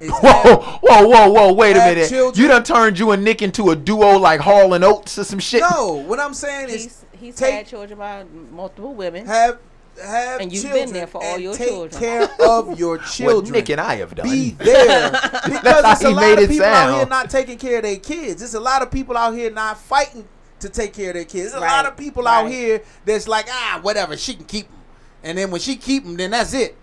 Whoa, 0.00 0.56
whoa, 0.82 1.06
whoa, 1.08 1.30
whoa! 1.30 1.52
Wait 1.52 1.76
a 1.76 1.80
minute. 1.80 2.08
children- 2.08 2.42
You 2.42 2.48
done 2.48 2.62
turned 2.64 2.98
you 2.98 3.10
and 3.10 3.22
Nick 3.24 3.42
into 3.42 3.70
a 3.70 3.76
duo 3.76 4.18
like 4.18 4.40
Hall 4.40 4.72
and 4.72 4.82
Oates 4.82 5.18
or 5.18 5.24
some 5.24 5.38
shit. 5.38 5.62
no, 5.70 5.92
what 5.94 6.18
I'm 6.18 6.32
saying 6.34 6.70
is 6.70 6.82
He's 6.84 7.04
he's 7.18 7.34
take- 7.36 7.52
had 7.54 7.66
children 7.66 7.98
by 7.98 8.24
multiple 8.50 8.94
women. 8.94 9.26
have 9.26 9.58
have 10.02 10.40
And 10.40 10.50
you've 10.50 10.62
been 10.72 10.92
there 10.94 11.06
for 11.06 11.22
all 11.22 11.38
your 11.38 11.54
take 11.54 11.68
children. 11.68 12.00
care 12.00 12.28
of 12.48 12.78
your 12.78 12.96
What 12.98 13.06
children. 13.06 13.52
Nick 13.52 13.68
and 13.68 13.80
I 13.80 13.96
have 13.96 14.14
done. 14.14 14.26
be 14.30 14.50
there 14.58 15.10
because 15.44 15.84
how 15.84 15.92
it's 15.92 16.04
a 16.04 16.10
lot 16.10 16.32
of 16.38 16.44
it 16.44 16.48
people 16.50 16.64
out 16.64 16.96
here 16.96 17.06
not 17.06 17.28
taking 17.28 17.58
care 17.58 17.76
of 17.78 17.82
their 17.82 17.96
kids. 17.98 18.40
It's 18.40 18.54
a 18.54 18.60
lot 18.60 18.80
of 18.80 18.90
people 18.90 19.16
out 19.18 19.34
here 19.34 19.50
not 19.50 19.76
fighting 19.78 20.26
to 20.60 20.68
take 20.70 20.94
care 20.94 21.10
of 21.10 21.14
their 21.14 21.24
kids. 21.26 21.52
There's 21.52 21.54
a 21.54 21.60
lot 21.60 21.84
of 21.84 21.96
people 21.98 22.26
out 22.26 22.48
here 22.50 22.80
that's 23.04 23.28
like, 23.28 23.46
ah, 23.50 23.80
whatever, 23.82 24.16
she 24.16 24.34
can 24.34 24.44
keep 24.46 24.68
them. 24.68 24.78
And 25.22 25.36
then 25.36 25.50
when 25.50 25.60
she 25.60 25.76
keep 25.76 26.04
them, 26.04 26.16
then 26.16 26.30
that's 26.30 26.54
it. 26.54 26.76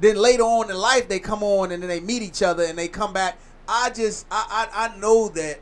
Then 0.00 0.16
later 0.16 0.42
on 0.42 0.70
in 0.70 0.76
life, 0.76 1.08
they 1.08 1.18
come 1.18 1.42
on 1.42 1.72
and 1.72 1.82
then 1.82 1.88
they 1.88 2.00
meet 2.00 2.22
each 2.22 2.42
other 2.42 2.64
and 2.64 2.76
they 2.76 2.88
come 2.88 3.12
back. 3.12 3.38
I 3.68 3.90
just, 3.90 4.26
I, 4.30 4.68
I, 4.72 4.86
I 4.86 4.98
know 4.98 5.28
that 5.28 5.60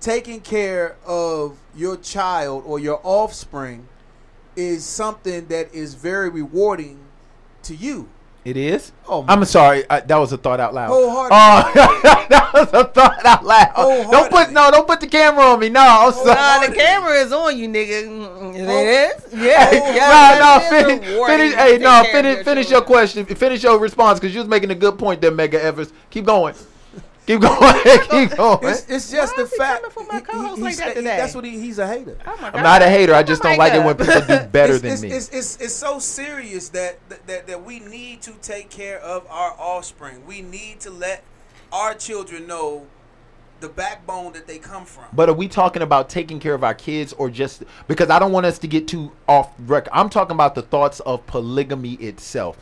taking 0.00 0.40
care 0.40 0.96
of 1.06 1.58
your 1.74 1.96
child 1.96 2.64
or 2.66 2.78
your 2.78 3.00
offspring 3.02 3.88
is 4.56 4.84
something 4.84 5.46
that 5.48 5.72
is 5.74 5.94
very 5.94 6.28
rewarding 6.28 7.00
to 7.62 7.74
you. 7.74 8.08
It 8.44 8.58
is. 8.58 8.92
Oh, 9.08 9.24
I'm 9.26 9.42
sorry. 9.46 9.84
I, 9.88 10.00
that 10.00 10.16
was 10.18 10.32
a 10.32 10.36
thought 10.36 10.60
out 10.60 10.74
loud. 10.74 10.90
Oh, 10.92 11.28
that 12.28 12.50
was 12.52 12.68
a 12.74 12.84
thought 12.84 13.24
out 13.24 13.44
loud. 13.44 13.72
Don't 14.10 14.30
put 14.30 14.52
no. 14.52 14.70
Don't 14.70 14.86
put 14.86 15.00
the 15.00 15.06
camera 15.06 15.44
on 15.44 15.60
me. 15.60 15.70
No, 15.70 15.80
I'm 15.80 16.12
sorry. 16.12 16.34
Nah, 16.34 16.66
the 16.66 16.74
camera 16.74 17.14
is 17.14 17.32
on 17.32 17.56
you, 17.56 17.68
nigga. 17.68 18.04
Mm, 18.04 18.54
It 18.54 19.16
is. 19.16 19.32
Hey, 19.34 19.46
Yeah. 19.46 19.72
yeah, 19.94 20.38
no, 20.38 20.44
no, 20.44 20.70
that 20.70 20.90
is 20.90 20.98
a 20.98 21.00
finish, 21.00 21.26
finish, 21.26 21.54
hey, 21.54 21.78
no, 21.78 22.04
finish, 22.12 22.44
finish 22.44 22.70
your 22.70 22.82
question, 22.82 23.24
finish 23.26 23.62
your 23.62 23.78
response, 23.78 24.20
because 24.20 24.34
you 24.34 24.40
was 24.40 24.48
making 24.48 24.70
a 24.70 24.74
good 24.74 24.98
point 24.98 25.20
there, 25.20 25.32
Medgar 25.32 25.60
Evers. 25.60 25.92
Keep 26.10 26.26
going, 26.26 26.54
keep 27.26 27.40
going, 27.40 27.74
keep 28.10 28.36
going. 28.36 28.58
It's, 28.62 28.88
it's 28.88 29.10
just 29.10 29.32
Why 29.36 29.42
the 29.42 29.44
is 29.44 29.50
he 29.52 29.56
fact. 29.58 29.82
coming 29.82 29.90
for 29.90 30.04
my 30.12 30.18
he- 30.18 30.20
co-host 30.22 30.56
he- 30.58 30.62
like 30.62 30.74
he's- 30.74 30.94
that 30.94 30.96
he- 30.96 31.02
That's 31.04 31.34
what 31.34 31.44
he, 31.44 31.58
he's 31.60 31.78
a 31.78 31.86
hater. 31.86 32.18
Oh 32.26 32.50
I'm 32.52 32.62
not 32.62 32.82
a 32.82 32.88
hater. 32.88 33.14
I 33.14 33.20
oh 33.20 33.22
just 33.22 33.42
Oh 33.44 33.48
don't 33.48 33.58
my 33.58 33.64
like 33.64 33.74
it 33.74 33.84
when 33.84 33.96
people 33.96 34.20
do 34.20 34.46
better 34.52 34.74
it's, 34.74 34.82
than 34.82 34.92
it's, 34.92 35.02
me. 35.02 35.08
It's, 35.10 35.28
it's, 35.30 35.56
it's 35.60 35.74
so 35.74 35.98
serious 35.98 36.68
that, 36.70 36.98
that 37.26 37.46
that 37.46 37.64
we 37.64 37.80
need 37.80 38.22
to 38.22 38.32
take 38.42 38.70
care 38.70 39.00
of 39.00 39.26
our 39.28 39.54
offspring. 39.58 40.26
We 40.26 40.42
need 40.42 40.80
to 40.80 40.90
let 40.90 41.24
our 41.72 41.94
children 41.94 42.46
know 42.46 42.86
the 43.60 43.68
backbone 43.68 44.32
that 44.34 44.46
they 44.46 44.58
come 44.58 44.84
from. 44.84 45.04
But 45.12 45.30
are 45.30 45.34
we 45.34 45.48
talking 45.48 45.80
about 45.82 46.10
taking 46.10 46.38
care 46.38 46.54
of 46.54 46.62
our 46.62 46.74
kids 46.74 47.12
or 47.14 47.30
just 47.30 47.62
because 47.88 48.10
I 48.10 48.18
don't 48.18 48.32
want 48.32 48.44
us 48.46 48.58
to 48.58 48.66
get 48.68 48.86
too 48.86 49.12
off 49.26 49.52
record? 49.60 49.90
I'm 49.92 50.10
talking 50.10 50.34
about 50.34 50.54
the 50.54 50.62
thoughts 50.62 51.00
of 51.00 51.26
polygamy 51.26 51.94
itself. 51.94 52.58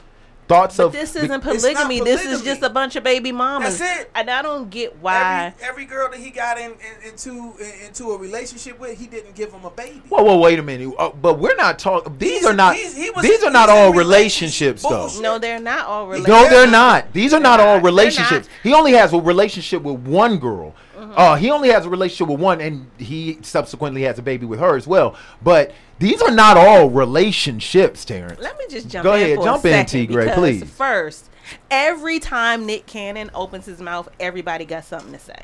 Thoughts 0.52 0.76
But 0.76 0.86
of 0.86 0.92
this 0.92 1.16
isn't 1.16 1.30
It's 1.30 1.30
not 1.30 1.42
polygamy. 1.42 2.00
This 2.00 2.24
is 2.24 2.42
just 2.42 2.62
a 2.62 2.70
bunch 2.70 2.96
of 2.96 3.04
baby 3.04 3.32
mamas. 3.32 3.78
That's 3.78 4.00
it. 4.02 4.10
And 4.14 4.30
I 4.30 4.42
don't 4.42 4.68
get 4.70 4.96
why. 4.98 5.54
Every, 5.56 5.68
every 5.68 5.84
girl 5.86 6.10
that 6.10 6.20
he 6.20 6.30
got 6.30 6.58
in, 6.58 6.72
in, 6.72 7.10
into 7.10 7.54
in, 7.58 7.86
into 7.88 8.10
a 8.10 8.18
relationship 8.18 8.78
with, 8.78 8.98
he 8.98 9.06
didn't 9.06 9.34
give 9.34 9.50
them 9.50 9.64
a 9.64 9.70
baby. 9.70 10.02
Whoa, 10.08 10.22
whoa, 10.22 10.38
wait 10.38 10.58
a 10.58 10.62
minute. 10.62 10.94
Uh, 10.98 11.10
but 11.10 11.38
we're 11.38 11.56
not 11.56 11.78
talking. 11.78 12.16
These 12.18 12.30
He's- 12.40 12.44
are 12.46 12.54
not. 12.54 12.76
he 12.76 13.10
was- 13.10 13.22
These 13.22 13.42
are 13.42 13.50
not 13.50 13.68
all 13.68 13.92
relationships. 13.92 14.82
relationships, 14.82 14.82
though. 15.18 15.22
No, 15.22 15.38
they're 15.38 15.58
not 15.60 15.86
all 15.86 16.06
related. 16.06 16.28
No, 16.28 16.48
they're 16.48 16.70
not. 16.70 17.12
These 17.12 17.32
are 17.32 17.40
not 17.40 17.56
They're 17.58 17.66
all 17.66 17.74
not. 17.76 17.82
They're 17.82 17.90
relationships. 17.90 18.48
not. 18.48 18.56
He 18.62 18.74
only 18.74 18.92
has 18.92 19.12
a 19.12 19.18
relationship 19.20 19.82
with 19.82 20.00
one 20.00 20.38
girl. 20.38 20.74
Mm-hmm. 21.02 21.14
Uh, 21.16 21.34
he 21.34 21.50
only 21.50 21.68
has 21.70 21.84
a 21.84 21.90
relationship 21.90 22.28
with 22.28 22.38
one, 22.38 22.60
and 22.60 22.88
he 22.96 23.38
subsequently 23.42 24.02
has 24.02 24.20
a 24.20 24.22
baby 24.22 24.46
with 24.46 24.60
her 24.60 24.76
as 24.76 24.86
well. 24.86 25.16
But 25.42 25.72
these 25.98 26.22
are 26.22 26.30
not 26.30 26.56
all 26.56 26.90
relationships, 26.90 28.04
Terrence. 28.04 28.40
Let 28.40 28.56
me 28.56 28.66
just 28.70 28.88
jump 28.88 29.04
in. 29.06 29.10
Go 29.10 29.14
ahead, 29.14 29.36
for 29.38 29.44
jump 29.44 29.64
in, 29.64 29.86
T. 29.86 30.06
Gray, 30.06 30.32
please. 30.32 30.62
First, 30.62 31.28
every 31.72 32.20
time 32.20 32.66
Nick 32.66 32.86
Cannon 32.86 33.32
opens 33.34 33.66
his 33.66 33.80
mouth, 33.80 34.08
everybody 34.20 34.64
got 34.64 34.84
something 34.84 35.12
to 35.12 35.18
say. 35.18 35.42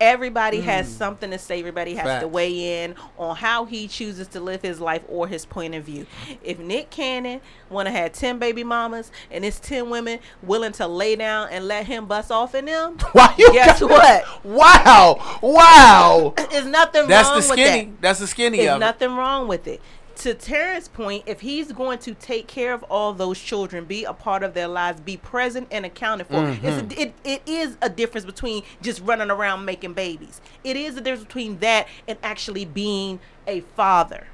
Everybody 0.00 0.60
has 0.62 0.88
mm. 0.88 0.96
something 0.96 1.30
to 1.30 1.38
say. 1.38 1.58
Everybody 1.58 1.94
has 1.94 2.22
to 2.22 2.28
weigh 2.28 2.82
in 2.82 2.94
on 3.18 3.36
how 3.36 3.66
he 3.66 3.86
chooses 3.86 4.28
to 4.28 4.40
live 4.40 4.62
his 4.62 4.80
life 4.80 5.02
or 5.08 5.28
his 5.28 5.44
point 5.44 5.74
of 5.74 5.84
view. 5.84 6.06
If 6.42 6.58
Nick 6.58 6.90
Cannon 6.90 7.40
want 7.68 7.86
to 7.86 7.92
have 7.92 8.12
ten 8.12 8.38
baby 8.38 8.64
mamas 8.64 9.12
and 9.30 9.44
it's 9.44 9.60
ten 9.60 9.90
women 9.90 10.20
willing 10.42 10.72
to 10.72 10.86
lay 10.86 11.16
down 11.16 11.48
and 11.50 11.68
let 11.68 11.86
him 11.86 12.06
bust 12.06 12.30
off 12.30 12.54
in 12.54 12.64
them, 12.64 12.98
Why 13.12 13.34
you 13.38 13.52
Guess 13.52 13.82
what? 13.82 14.44
Wow! 14.44 15.38
Wow! 15.42 16.34
there's 16.50 16.66
nothing 16.66 17.06
That's 17.06 17.28
wrong 17.28 17.40
the 17.40 17.48
with 17.48 17.56
that. 17.56 17.66
skinny. 17.66 17.92
That's 18.00 18.18
the 18.20 18.26
skinny 18.26 18.58
There's 18.58 18.70
of 18.70 18.76
it. 18.76 18.80
nothing 18.80 19.16
wrong 19.16 19.48
with 19.48 19.66
it. 19.66 19.80
To 20.20 20.34
Terrence's 20.34 20.88
point, 20.88 21.24
if 21.26 21.40
he's 21.40 21.72
going 21.72 21.98
to 22.00 22.12
take 22.14 22.46
care 22.46 22.74
of 22.74 22.82
all 22.90 23.14
those 23.14 23.38
children, 23.40 23.86
be 23.86 24.04
a 24.04 24.12
part 24.12 24.42
of 24.42 24.52
their 24.52 24.68
lives, 24.68 25.00
be 25.00 25.16
present 25.16 25.68
and 25.70 25.86
accounted 25.86 26.26
for, 26.26 26.34
Mm-hmm. 26.34 26.66
it's 26.66 26.94
a, 26.94 27.00
it, 27.02 27.14
it 27.24 27.42
is 27.46 27.78
a 27.80 27.88
difference 27.88 28.26
between 28.26 28.62
just 28.82 29.00
running 29.00 29.30
around 29.30 29.64
making 29.64 29.94
babies. 29.94 30.42
It 30.62 30.76
is 30.76 30.96
a 30.98 31.00
difference 31.00 31.24
between 31.24 31.58
that 31.60 31.88
and 32.06 32.18
actually 32.22 32.66
being 32.66 33.18
a 33.46 33.60
father. 33.60 34.26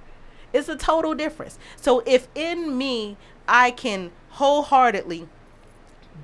It's 0.53 0.69
a 0.69 0.77
total 0.77 1.15
difference. 1.15 1.57
So 1.77 2.03
if 2.05 2.27
in 2.35 2.77
me, 2.77 3.17
I 3.47 3.71
can 3.71 4.11
wholeheartedly 4.31 5.29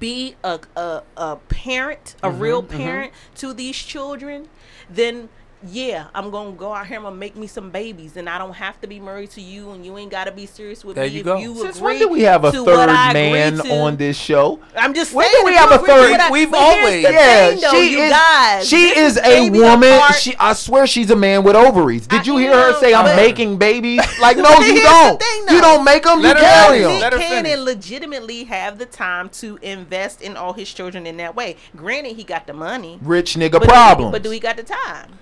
be 0.00 0.34
a, 0.42 0.58
a, 0.74 1.02
a 1.16 1.36
parent, 1.36 2.16
a 2.22 2.30
real 2.30 2.62
parent 2.64 3.12
to 3.36 3.52
these 3.52 3.76
children, 3.76 4.48
then 4.90 5.28
yeah, 5.70 6.06
I'm 6.14 6.30
gonna 6.30 6.52
go 6.52 6.72
out 6.72 6.86
here. 6.86 6.96
I'm 6.96 7.04
gonna 7.04 7.16
make 7.16 7.36
me 7.36 7.46
some 7.46 7.70
babies, 7.70 8.16
and 8.16 8.28
I 8.28 8.38
don't 8.38 8.52
have 8.54 8.80
to 8.80 8.86
be 8.86 8.98
married 9.00 9.30
to 9.32 9.40
you, 9.40 9.70
and 9.72 9.84
you 9.84 9.96
ain't 9.98 10.10
gotta 10.10 10.32
be 10.32 10.46
serious 10.46 10.84
with 10.84 10.96
There 10.96 11.04
me. 11.06 11.10
you 11.12 11.20
if 11.20 11.24
go. 11.24 11.36
you 11.38 11.54
Since 11.56 11.76
agree 11.78 11.86
when 11.92 11.98
do 12.00 12.08
we 12.08 12.22
have 12.22 12.44
a 12.44 12.52
third 12.52 12.88
man 13.14 13.58
to- 13.58 13.72
on 13.72 13.96
this 13.96 14.16
show? 14.16 14.58
I'm 14.76 14.94
just 14.94 15.12
When 15.14 15.26
saying. 15.26 15.36
do 15.40 15.44
we 15.46 15.54
have 15.54 15.70
a 15.72 15.78
third- 15.78 16.18
I- 16.20 16.30
We've 16.30 16.52
always- 16.54 17.02
Yeah, 17.02 17.48
thing, 17.50 17.60
though, 17.60 17.70
she 17.70 17.94
is. 18.00 18.10
guys. 18.10 18.68
she 18.68 18.88
this 18.94 19.16
is 19.16 19.20
a 19.24 19.50
woman. 19.50 19.92
apart. 19.94 20.14
She, 20.16 20.34
I 20.38 20.52
swear, 20.54 20.86
she's 20.86 21.10
a 21.10 21.16
man 21.16 21.42
with 21.42 21.56
ovaries. 21.56 22.06
Did 22.06 22.20
I 22.20 22.24
you 22.24 22.36
hear 22.38 22.52
her 22.54 22.78
say, 22.80 22.94
"I'm 22.94 23.04
but- 23.04 23.16
making 23.16 23.56
babies"? 23.58 24.00
Like, 24.20 24.36
no, 24.36 24.50
you 24.60 24.80
don't. 24.82 25.20
thing, 25.20 25.54
you 25.54 25.60
don't 25.60 25.84
make 25.84 26.04
them. 26.04 26.18
You 26.20 26.26
Let 26.28 26.36
her 26.36 26.42
carry 26.42 26.78
them. 26.80 26.90
Nick 26.92 27.00
Let 27.02 27.12
her 27.14 27.18
Cannon 27.18 27.64
legitimately 27.64 28.44
have 28.44 28.78
the 28.78 28.86
time 28.86 29.28
to 29.40 29.58
invest 29.62 30.22
in 30.22 30.36
all 30.36 30.52
his 30.52 30.72
children 30.72 31.06
in 31.06 31.16
that 31.16 31.34
way. 31.34 31.56
Granted, 31.76 32.16
he 32.16 32.22
got 32.24 32.46
the 32.46 32.52
money. 32.52 32.98
Rich 33.02 33.34
nigga 33.34 33.60
problem. 33.62 34.12
but 34.12 34.22
do 34.22 34.30
he 34.30 34.38
got 34.38 34.56
the 34.56 34.62
time? 34.62 35.18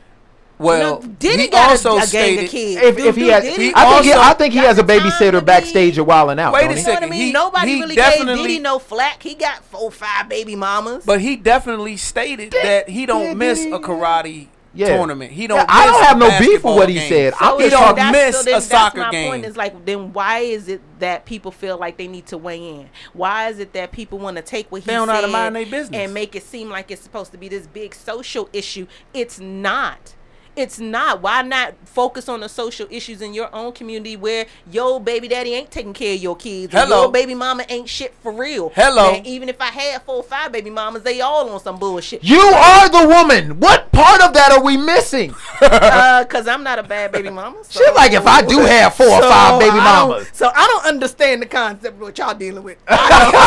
Well, 0.61 1.01
No, 1.01 1.09
Diddy 1.19 1.43
he 1.45 1.49
got 1.49 1.71
also 1.71 1.93
a, 1.93 1.97
a 1.97 1.99
gang 2.01 2.07
stated. 2.09 2.45
of 2.45 2.51
kids. 2.51 2.83
if, 2.83 2.99
if 2.99 3.17
he 3.17 3.29
has, 3.29 3.43
Diddy 3.45 3.73
I 3.75 3.85
think, 3.95 4.05
he, 4.05 4.13
I 4.13 4.35
think 4.35 4.53
he 4.53 4.59
has 4.61 4.79
a 4.79 4.83
the 4.83 4.87
time 4.93 5.03
to 5.03 5.09
babysitter 5.09 5.41
be- 5.41 5.47
backstage 5.47 5.99
at 5.99 6.07
Wildin' 6.07 6.39
Out. 6.39 6.53
Wait 6.53 6.71
a 6.71 6.75
he? 6.75 6.79
You 6.81 6.83
know 6.83 6.83
what 6.83 6.89
I 6.91 6.95
second, 6.95 7.11
mean? 7.11 7.21
he- 7.27 7.33
Nobody 7.33 7.67
he 7.75 7.81
really 7.81 7.95
gave 7.97 8.05
definitely- 8.05 8.43
Diddy 8.43 8.59
no 8.61 8.79
flack. 8.79 9.23
He 9.23 9.35
got 9.35 9.65
four, 9.65 9.91
five 9.91 10.29
baby 10.29 10.55
mamas. 10.57 11.05
But 11.05 11.21
he 11.21 11.37
definitely 11.37 11.97
stated 11.97 12.53
that 12.53 12.89
he 12.89 13.07
don't 13.07 13.25
yeah, 13.25 13.35
miss 13.35 13.65
a 13.65 13.79
karate 13.79 14.49
Yeah. 14.75 14.97
tournament. 14.97 15.33
He 15.33 15.47
don't. 15.47 15.57
Yeah, 15.59 15.67
I 15.69 15.87
don't 15.87 16.03
a 16.03 16.05
have 16.05 16.19
no 16.19 16.39
beef 16.39 16.63
with 16.63 16.77
what 16.77 16.89
he 16.89 16.95
game. 16.97 17.09
said. 17.09 17.35
I'm 17.41 17.59
He 17.61 17.69
don't 17.71 17.97
talking- 17.97 18.13
miss 18.13 18.37
so 18.37 18.43
then 18.45 18.55
a 18.55 18.61
soccer 18.61 18.99
that's 19.01 19.07
my 19.09 19.11
game. 19.13 19.31
Point 19.31 19.45
is 19.47 19.57
like, 19.57 19.85
then 19.87 20.13
why 20.13 20.41
is 20.41 20.69
it 20.69 20.81
that 21.01 21.25
people 21.25 21.51
feel 21.51 21.79
like 21.79 21.97
they 21.97 22.07
need 22.07 22.27
to 22.27 22.39
weigh 22.39 22.69
in? 22.69 22.91
Why 23.15 23.49
is 23.49 23.59
it 23.59 23.73
that 23.73 23.91
people 23.93 24.19
want 24.19 24.37
to 24.37 24.43
take 24.43 24.71
what 24.71 24.83
he 24.83 24.87
They 24.87 24.93
don't 24.93 25.07
know 25.09 25.15
how 25.15 25.21
to 25.23 25.27
said 25.27 25.33
mind 25.33 25.57
their 25.57 25.65
business. 25.67 25.99
and 26.01 26.13
make 26.15 26.37
it 26.37 26.45
seem 26.45 26.69
like 26.69 26.91
it's 26.91 27.03
supposed 27.03 27.33
to 27.33 27.39
be 27.39 27.49
this 27.49 27.67
big 27.67 27.95
social 27.95 28.49
issue? 28.53 28.87
It's 29.15 29.41
not. 29.41 30.15
It's 30.57 30.79
not. 30.79 31.23
Why 31.23 31.43
not 31.43 31.75
focus 31.85 32.29
on 32.29 32.41
the 32.41 32.49
social 32.49 32.87
issues 32.91 33.23
in 33.23 33.35
your 33.35 33.55
own 33.55 33.73
community 33.73 34.17
where 34.17 34.47
your 34.71 35.01
baby 35.01 35.29
daddy 35.29 35.55
ain't 35.55 35.71
taking 35.71 35.93
care 35.93 36.15
of 36.15 36.23
your 36.23 36.37
kids? 36.37 36.73
Hello. 36.73 37.03
Your 37.03 37.13
baby 37.13 37.35
mama 37.35 37.65
ain't 37.69 37.89
shit 37.89 38.15
for 38.23 38.33
real. 38.33 38.71
Hello. 38.75 39.13
Man, 39.13 39.27
even 39.27 39.49
if 39.49 39.61
I 39.61 39.67
had 39.67 40.03
four 40.03 40.17
or 40.17 40.23
five 40.23 40.53
baby 40.53 40.71
mamas, 40.71 41.03
they 41.03 41.21
all 41.21 41.49
on 41.51 41.61
some 41.61 41.79
bullshit. 41.79 42.25
You 42.25 42.41
are 42.41 42.89
the 42.89 43.09
woman. 43.09 43.61
What 43.61 43.93
part 43.93 44.23
of 44.23 44.33
that 44.35 44.53
are 44.53 44.63
we 44.63 44.77
missing? 44.77 45.35
uh, 45.63 46.25
cause 46.29 46.49
I'm 46.49 46.63
not 46.63 46.79
a 46.79 46.83
bad 46.83 47.13
baby 47.13 47.31
mama. 47.31 47.63
So. 47.65 47.81
Shit, 47.81 47.95
like 47.95 48.13
if 48.13 48.27
I 48.27 48.43
do 48.43 48.59
have 48.59 48.95
four 48.95 49.09
or 49.09 49.23
five 49.23 49.61
baby 49.61 49.79
I 49.79 49.85
mamas. 49.85 50.29
So 50.33 50.51
I 50.55 50.67
don't 50.67 50.87
understand 50.87 51.43
the 51.43 51.47
concept 51.47 51.95
of 51.95 52.01
what 52.01 52.19
y'all 52.19 52.35
dealing 52.35 52.65
with. 52.65 52.79
I 52.89 52.97
know. 52.99 53.39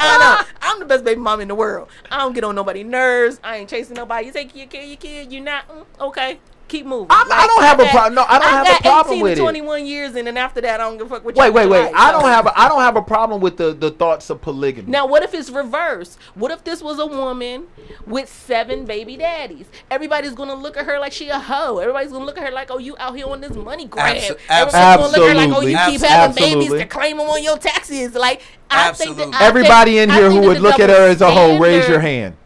I 0.00 0.18
know. 0.18 0.46
I'm 0.70 0.78
the 0.78 0.84
best 0.84 1.02
baby 1.02 1.20
mom 1.20 1.40
in 1.40 1.48
the 1.48 1.54
world. 1.56 1.88
I 2.12 2.18
don't 2.18 2.32
get 2.32 2.44
on 2.44 2.54
nobody's 2.54 2.86
nerves. 2.86 3.40
I 3.42 3.56
ain't 3.56 3.68
chasing 3.68 3.96
nobody. 3.96 4.26
You 4.26 4.32
take 4.32 4.54
your 4.54 4.68
kid, 4.68 4.86
your 4.86 4.96
kid. 4.98 5.32
You 5.32 5.40
not 5.40 5.68
mm, 5.68 5.84
okay. 6.00 6.38
Keep 6.70 6.86
moving. 6.86 7.08
I'm- 7.10 7.26
I 7.32 7.46
don't 7.48 7.62
have 7.64 7.80
a 7.80 7.82
got- 7.82 7.90
pro- 7.90 8.08
no, 8.14 8.24
I 8.28 8.38
don't 8.38 8.48
have 8.66 8.78
a 8.78 8.82
problem 8.82 9.20
with 9.20 9.36
to 9.36 9.40
it. 9.40 9.44
21 9.44 9.86
years, 9.86 10.14
and 10.14 10.24
then 10.28 10.36
after 10.36 10.60
that, 10.60 10.80
I 10.80 10.84
don't 10.84 10.98
give 10.98 11.08
a 11.08 11.10
fuck 11.16 11.24
what. 11.24 11.34
Wait, 11.34 11.46
you 11.48 11.52
wait, 11.52 11.66
wait. 11.68 11.86
like, 11.86 11.94
I 11.96 12.12
so. 12.12 12.20
don't 12.20 12.30
have 12.30 12.46
a, 12.46 12.56
I 12.60 12.68
don't 12.68 12.80
have 12.82 12.94
a 12.94 13.02
problem 13.02 13.40
with 13.40 13.56
the, 13.56 13.72
the 13.74 13.90
thoughts 13.90 14.30
of 14.30 14.40
polygamy. 14.40 14.88
Now, 14.88 15.04
what 15.04 15.24
if 15.24 15.34
it's 15.34 15.50
reverse? 15.50 16.16
What 16.36 16.52
if 16.52 16.62
this 16.62 16.80
was 16.80 17.00
a 17.00 17.06
woman 17.06 17.66
with 18.06 18.28
seven 18.28 18.84
baby 18.84 19.16
daddies? 19.16 19.66
Everybody's 19.90 20.34
gonna 20.34 20.54
look 20.54 20.76
at 20.76 20.86
her 20.86 21.00
like 21.00 21.12
she 21.12 21.28
a 21.28 21.40
hoe. 21.40 21.78
Everybody's 21.78 22.12
gonna 22.12 22.24
look 22.24 22.38
at 22.38 22.44
her 22.44 22.52
like, 22.52 22.70
oh, 22.70 22.78
you 22.78 22.94
out 23.00 23.16
here 23.16 23.26
on 23.26 23.40
this 23.40 23.56
money 23.56 23.86
grab. 23.86 24.16
Abso- 24.16 24.36
Everybody's 24.48 24.72
gonna 24.96 25.02
look 25.08 25.16
at 25.16 25.28
her 25.28 25.34
like, 25.34 25.50
oh, 25.50 25.60
you 25.62 25.76
Absolutely. 25.76 25.98
keep 25.98 26.00
having 26.08 26.36
babies 26.36 26.54
Absolutely. 26.54 26.78
to 26.78 26.86
claim 26.86 27.16
them 27.16 27.28
on 27.28 27.42
your 27.42 27.58
taxes. 27.58 28.14
Like, 28.14 28.42
I 28.70 28.92
think 28.92 29.10
Absolutely. 29.10 29.32
that 29.32 29.42
I 29.42 29.46
Everybody 29.46 29.90
think- 29.96 30.02
in 30.04 30.10
I 30.12 30.14
here 30.14 30.28
think 30.30 30.34
who 30.34 30.40
that 30.42 30.46
would 30.46 30.56
the 30.58 30.60
look 30.60 30.78
at 30.78 30.88
her 30.90 30.94
double 30.94 31.10
as 31.10 31.20
a 31.20 31.30
hoe, 31.32 31.58
raise 31.58 31.74
your 31.88 31.98
standard- 31.98 32.00
hand. 32.02 32.36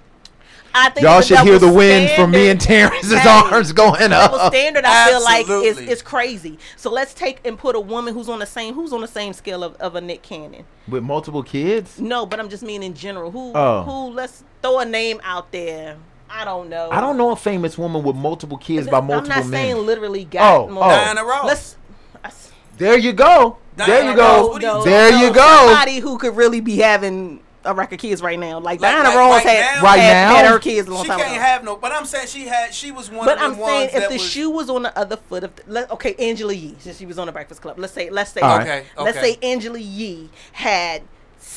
I 0.77 0.91
think 0.91 1.05
Y'all 1.05 1.21
should 1.21 1.39
hear 1.41 1.55
the 1.59 1.67
double 1.67 1.77
wind 1.77 2.11
from 2.17 2.33
me 2.33 2.49
and 2.51 2.61
Terrence's 2.61 3.13
Hey, 3.13 3.29
arms 3.29 3.73
going 3.73 4.11
double 4.11 4.37
up. 4.39 4.53
standard 4.53 4.85
I 4.85 5.09
feel 5.09 5.23
like 5.23 5.49
is, 5.49 5.79
is 5.79 6.03
crazy. 6.03 6.59
So 6.77 6.91
let's 6.91 7.15
take 7.15 7.41
and 7.47 7.57
put 7.57 7.77
a 7.77 7.81
woman 7.81 8.13
who's 8.13 8.29
on 8.29 8.41
the 8.41 8.47
same 8.47 8.75
who's 8.75 8.93
on 8.93 9.01
the 9.01 9.07
same 9.09 9.33
scale 9.35 9.63
of, 9.63 9.77
of 9.77 9.95
a 9.95 10.01
Nick 10.01 10.23
Cannon. 10.23 10.65
With 10.89 11.05
multiple 11.05 11.43
kids? 11.45 12.01
No, 12.01 12.27
but 12.27 12.41
I'm 12.41 12.49
just 12.49 12.63
meaning 12.65 12.91
in 12.91 12.95
general. 12.95 13.31
Who 13.31 13.53
Oh. 13.55 13.83
who 13.85 14.13
let's 14.15 14.43
throw 14.63 14.81
a 14.81 14.85
name 14.85 15.21
out 15.23 15.53
there. 15.53 15.97
I 16.29 16.45
don't 16.45 16.69
know. 16.69 16.89
I 16.91 17.01
don't 17.01 17.17
know 17.17 17.31
a 17.31 17.37
famous 17.37 17.79
woman 17.79 18.03
with 18.03 18.17
multiple 18.17 18.59
kids 18.59 18.89
by 18.89 19.01
multiple 19.01 19.33
I'm 19.33 19.39
not 19.43 19.47
men. 19.51 19.51
saying 19.75 19.87
literally 19.87 20.25
got 20.25 20.43
Oh, 20.55 20.59
multiple- 20.67 20.83
oh. 20.83 20.89
Diana 20.89 21.25
Ross. 21.25 21.45
Let's 21.47 21.77
I 22.25 22.29
s- 22.29 22.51
There 22.79 22.99
you 22.99 23.13
go. 23.13 23.59
There 23.77 24.05
you 24.11 24.17
go. 24.17 24.23
Ross, 24.23 24.49
what 24.49 24.63
you 24.63 24.69
talking 24.69 24.91
There 24.91 25.11
no, 25.13 25.19
you 25.21 25.33
go. 25.33 25.67
Somebody 25.69 25.99
who 26.01 26.19
could 26.19 26.35
really 26.35 26.61
be 26.61 26.79
having 26.79 27.41
a 27.65 27.75
record 27.75 27.99
kids 27.99 28.21
right 28.23 28.39
now, 28.39 28.59
like, 28.61 28.81
Like- 28.81 28.93
Diana 28.93 29.09
like 29.09 29.17
Ross 29.19 29.45
right 29.45 29.57
had, 29.57 29.77
now? 29.77 29.83
Right 29.83 29.99
had, 30.01 30.29
now? 30.29 30.35
had 30.37 30.47
her 30.47 30.59
kids 30.59 30.89
a 30.89 30.93
long 30.95 31.03
She 31.05 31.09
time 31.09 31.19
can't 31.21 31.43
have 31.43 31.65
no. 31.65 31.77
But 31.77 31.93
I'm 31.93 32.05
saying 32.05 32.27
she 32.29 32.47
had. 32.47 32.75
She 32.75 32.91
was 32.93 33.11
one 33.11 33.25
But 33.27 33.39
of 33.39 33.45
I'm 33.45 33.59
the 33.59 33.65
saying 33.67 33.91
if 33.95 34.09
the 34.09 34.15
was. 34.17 34.23
shoe 34.31 34.51
was 34.51 34.69
on 34.71 34.83
the 34.83 34.99
other 34.99 35.17
foot 35.17 35.45
of, 35.45 35.57
the, 35.57 35.63
let, 35.67 35.91
okay, 35.93 36.15
Angela 36.19 36.53
Yee, 36.53 36.77
since 36.79 36.99
she 36.99 37.07
was 37.07 37.19
on 37.19 37.27
the 37.27 37.33
Breakfast 37.33 37.63
Club. 37.63 37.79
Let's 37.79 37.93
say, 37.93 38.11
let's 38.11 38.33
say, 38.33 38.41
All 38.41 38.59
right. 38.59 38.67
Okay, 38.69 38.85
let's 38.99 39.19
say 39.21 39.39
Angela 39.43 39.79
Yee 39.79 40.29
had 40.53 41.03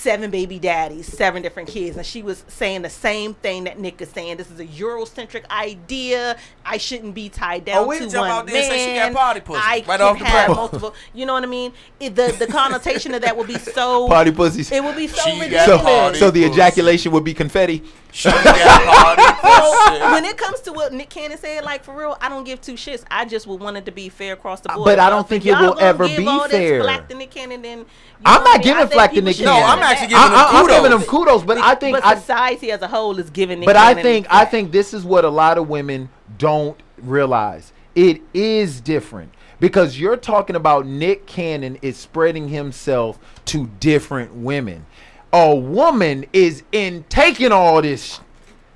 seven 0.07 0.31
baby 0.31 0.57
daddies, 0.57 1.05
seven 1.05 1.41
different 1.41 1.67
kids, 1.67 1.97
and 1.97 2.05
she 2.05 2.23
was 2.23 2.45
saying 2.47 2.81
the 2.81 2.89
same 2.89 3.33
thing 3.33 3.65
that 3.65 3.77
Nick 3.77 3.99
is 4.01 4.07
saying. 4.07 4.37
This 4.37 4.49
is 4.49 4.57
a 4.57 4.65
Eurocentric 4.65 5.45
idea. 5.49 6.37
I 6.65 6.77
shouldn't 6.77 7.13
be 7.13 7.27
tied 7.27 7.65
down 7.65 7.79
Oh, 7.83 7.87
we 7.87 7.95
to 7.97 8.03
can 8.03 8.09
jump 8.11 8.21
one 8.21 8.31
out 8.31 8.47
there 8.47 8.55
and 8.55 8.65
say 8.65 8.85
she 8.85 8.95
got 8.95 9.07
man. 9.07 9.13
party 9.13 9.41
pussy 9.41 9.59
I 9.61 9.83
right 9.85 9.99
can 9.99 10.01
off 10.01 10.17
the 10.17 10.25
have 10.25 10.49
multiple. 10.51 10.93
You 11.13 11.25
know 11.25 11.33
what 11.33 11.43
I 11.43 11.47
mean? 11.47 11.73
It, 11.99 12.15
the 12.15 12.33
the 12.39 12.47
connotation 12.47 13.15
of 13.15 13.21
that 13.23 13.35
would 13.35 13.47
be 13.47 13.57
so 13.77 14.07
Party 14.07 14.31
pussies. 14.31 14.71
It 14.71 14.81
would 14.81 14.95
be 14.95 15.07
so 15.07 15.29
She 15.29 15.41
ridiculous. 15.41 15.65
So, 15.65 16.27
so 16.27 16.31
the 16.31 16.45
ejaculation 16.45 17.11
would 17.11 17.25
be 17.25 17.33
confetti. 17.33 17.83
She 18.11 18.29
got 18.29 18.43
party 18.43 19.21
pussy. 19.41 19.99
So 19.99 20.11
when 20.11 20.25
it 20.25 20.37
comes 20.37 20.61
to 20.61 20.73
what 20.73 20.93
Nick 20.93 21.09
Cannon 21.09 21.37
said, 21.37 21.63
like 21.63 21.83
for 21.83 21.93
real, 21.95 22.17
I 22.21 22.29
don't 22.29 22.43
give 22.43 22.61
two 22.61 22.73
shits. 22.73 23.03
I 23.11 23.25
just 23.25 23.45
would 23.47 23.59
want 23.59 23.77
it 23.77 23.85
to 23.85 23.91
be 23.91 24.09
fair 24.09 24.33
across 24.33 24.61
the 24.61 24.71
uh, 24.71 24.75
board. 24.75 24.85
But 24.85 24.99
I 24.99 25.09
don't 25.09 25.17
y'all- 25.19 25.23
think 25.23 25.45
it 25.45 25.51
will 25.59 25.79
ever 25.79 26.07
give 26.07 26.17
be 26.17 26.27
all 26.27 26.43
this 26.43 26.51
fair. 26.51 26.81
Flack 26.81 27.07
to 27.09 27.15
Nick 27.15 27.31
Cannon, 27.31 27.61
then 27.61 27.85
I'm 28.25 28.43
not 28.43 28.43
what 28.43 28.49
I 28.49 28.53
mean? 28.53 28.61
giving 28.63 28.77
I 28.77 28.79
think 28.81 28.93
flack 28.93 29.13
to 29.13 29.21
Nick 29.21 29.37
Cannon. 29.37 29.53
No, 29.53 29.65
I'm 29.65 29.79
actually 29.83 30.07
giving 30.07 30.23
him 30.23 30.31
I, 30.31 30.35
I, 30.35 30.59
I'm 30.59 30.65
kudos. 30.65 30.77
giving 30.81 30.91
him 30.99 31.03
kudos, 31.07 31.43
but 31.43 31.57
I 31.57 31.75
think 31.75 31.97
but 31.97 32.05
I, 32.05 32.15
society 32.15 32.71
as 32.71 32.81
a 32.81 32.87
whole 32.87 33.17
is 33.19 33.29
giving 33.29 33.59
Nick 33.59 33.67
but 33.67 33.75
I 33.75 33.93
think 34.01 34.27
I 34.29 34.45
think 34.45 34.71
this 34.71 34.93
is 34.93 35.03
what 35.03 35.25
a 35.25 35.29
lot 35.29 35.57
of 35.57 35.67
women 35.69 36.09
don't 36.37 36.79
realize. 36.97 37.73
It 37.95 38.21
is 38.33 38.79
different 38.81 39.33
because 39.59 39.99
you're 39.99 40.17
talking 40.17 40.55
about 40.55 40.85
Nick 40.85 41.25
Cannon 41.25 41.77
is 41.81 41.97
spreading 41.97 42.49
himself 42.49 43.17
to 43.45 43.67
different 43.79 44.33
women. 44.35 44.85
A 45.33 45.53
woman 45.55 46.25
is 46.33 46.63
in 46.71 47.03
taking 47.09 47.51
all 47.51 47.81
this. 47.81 48.19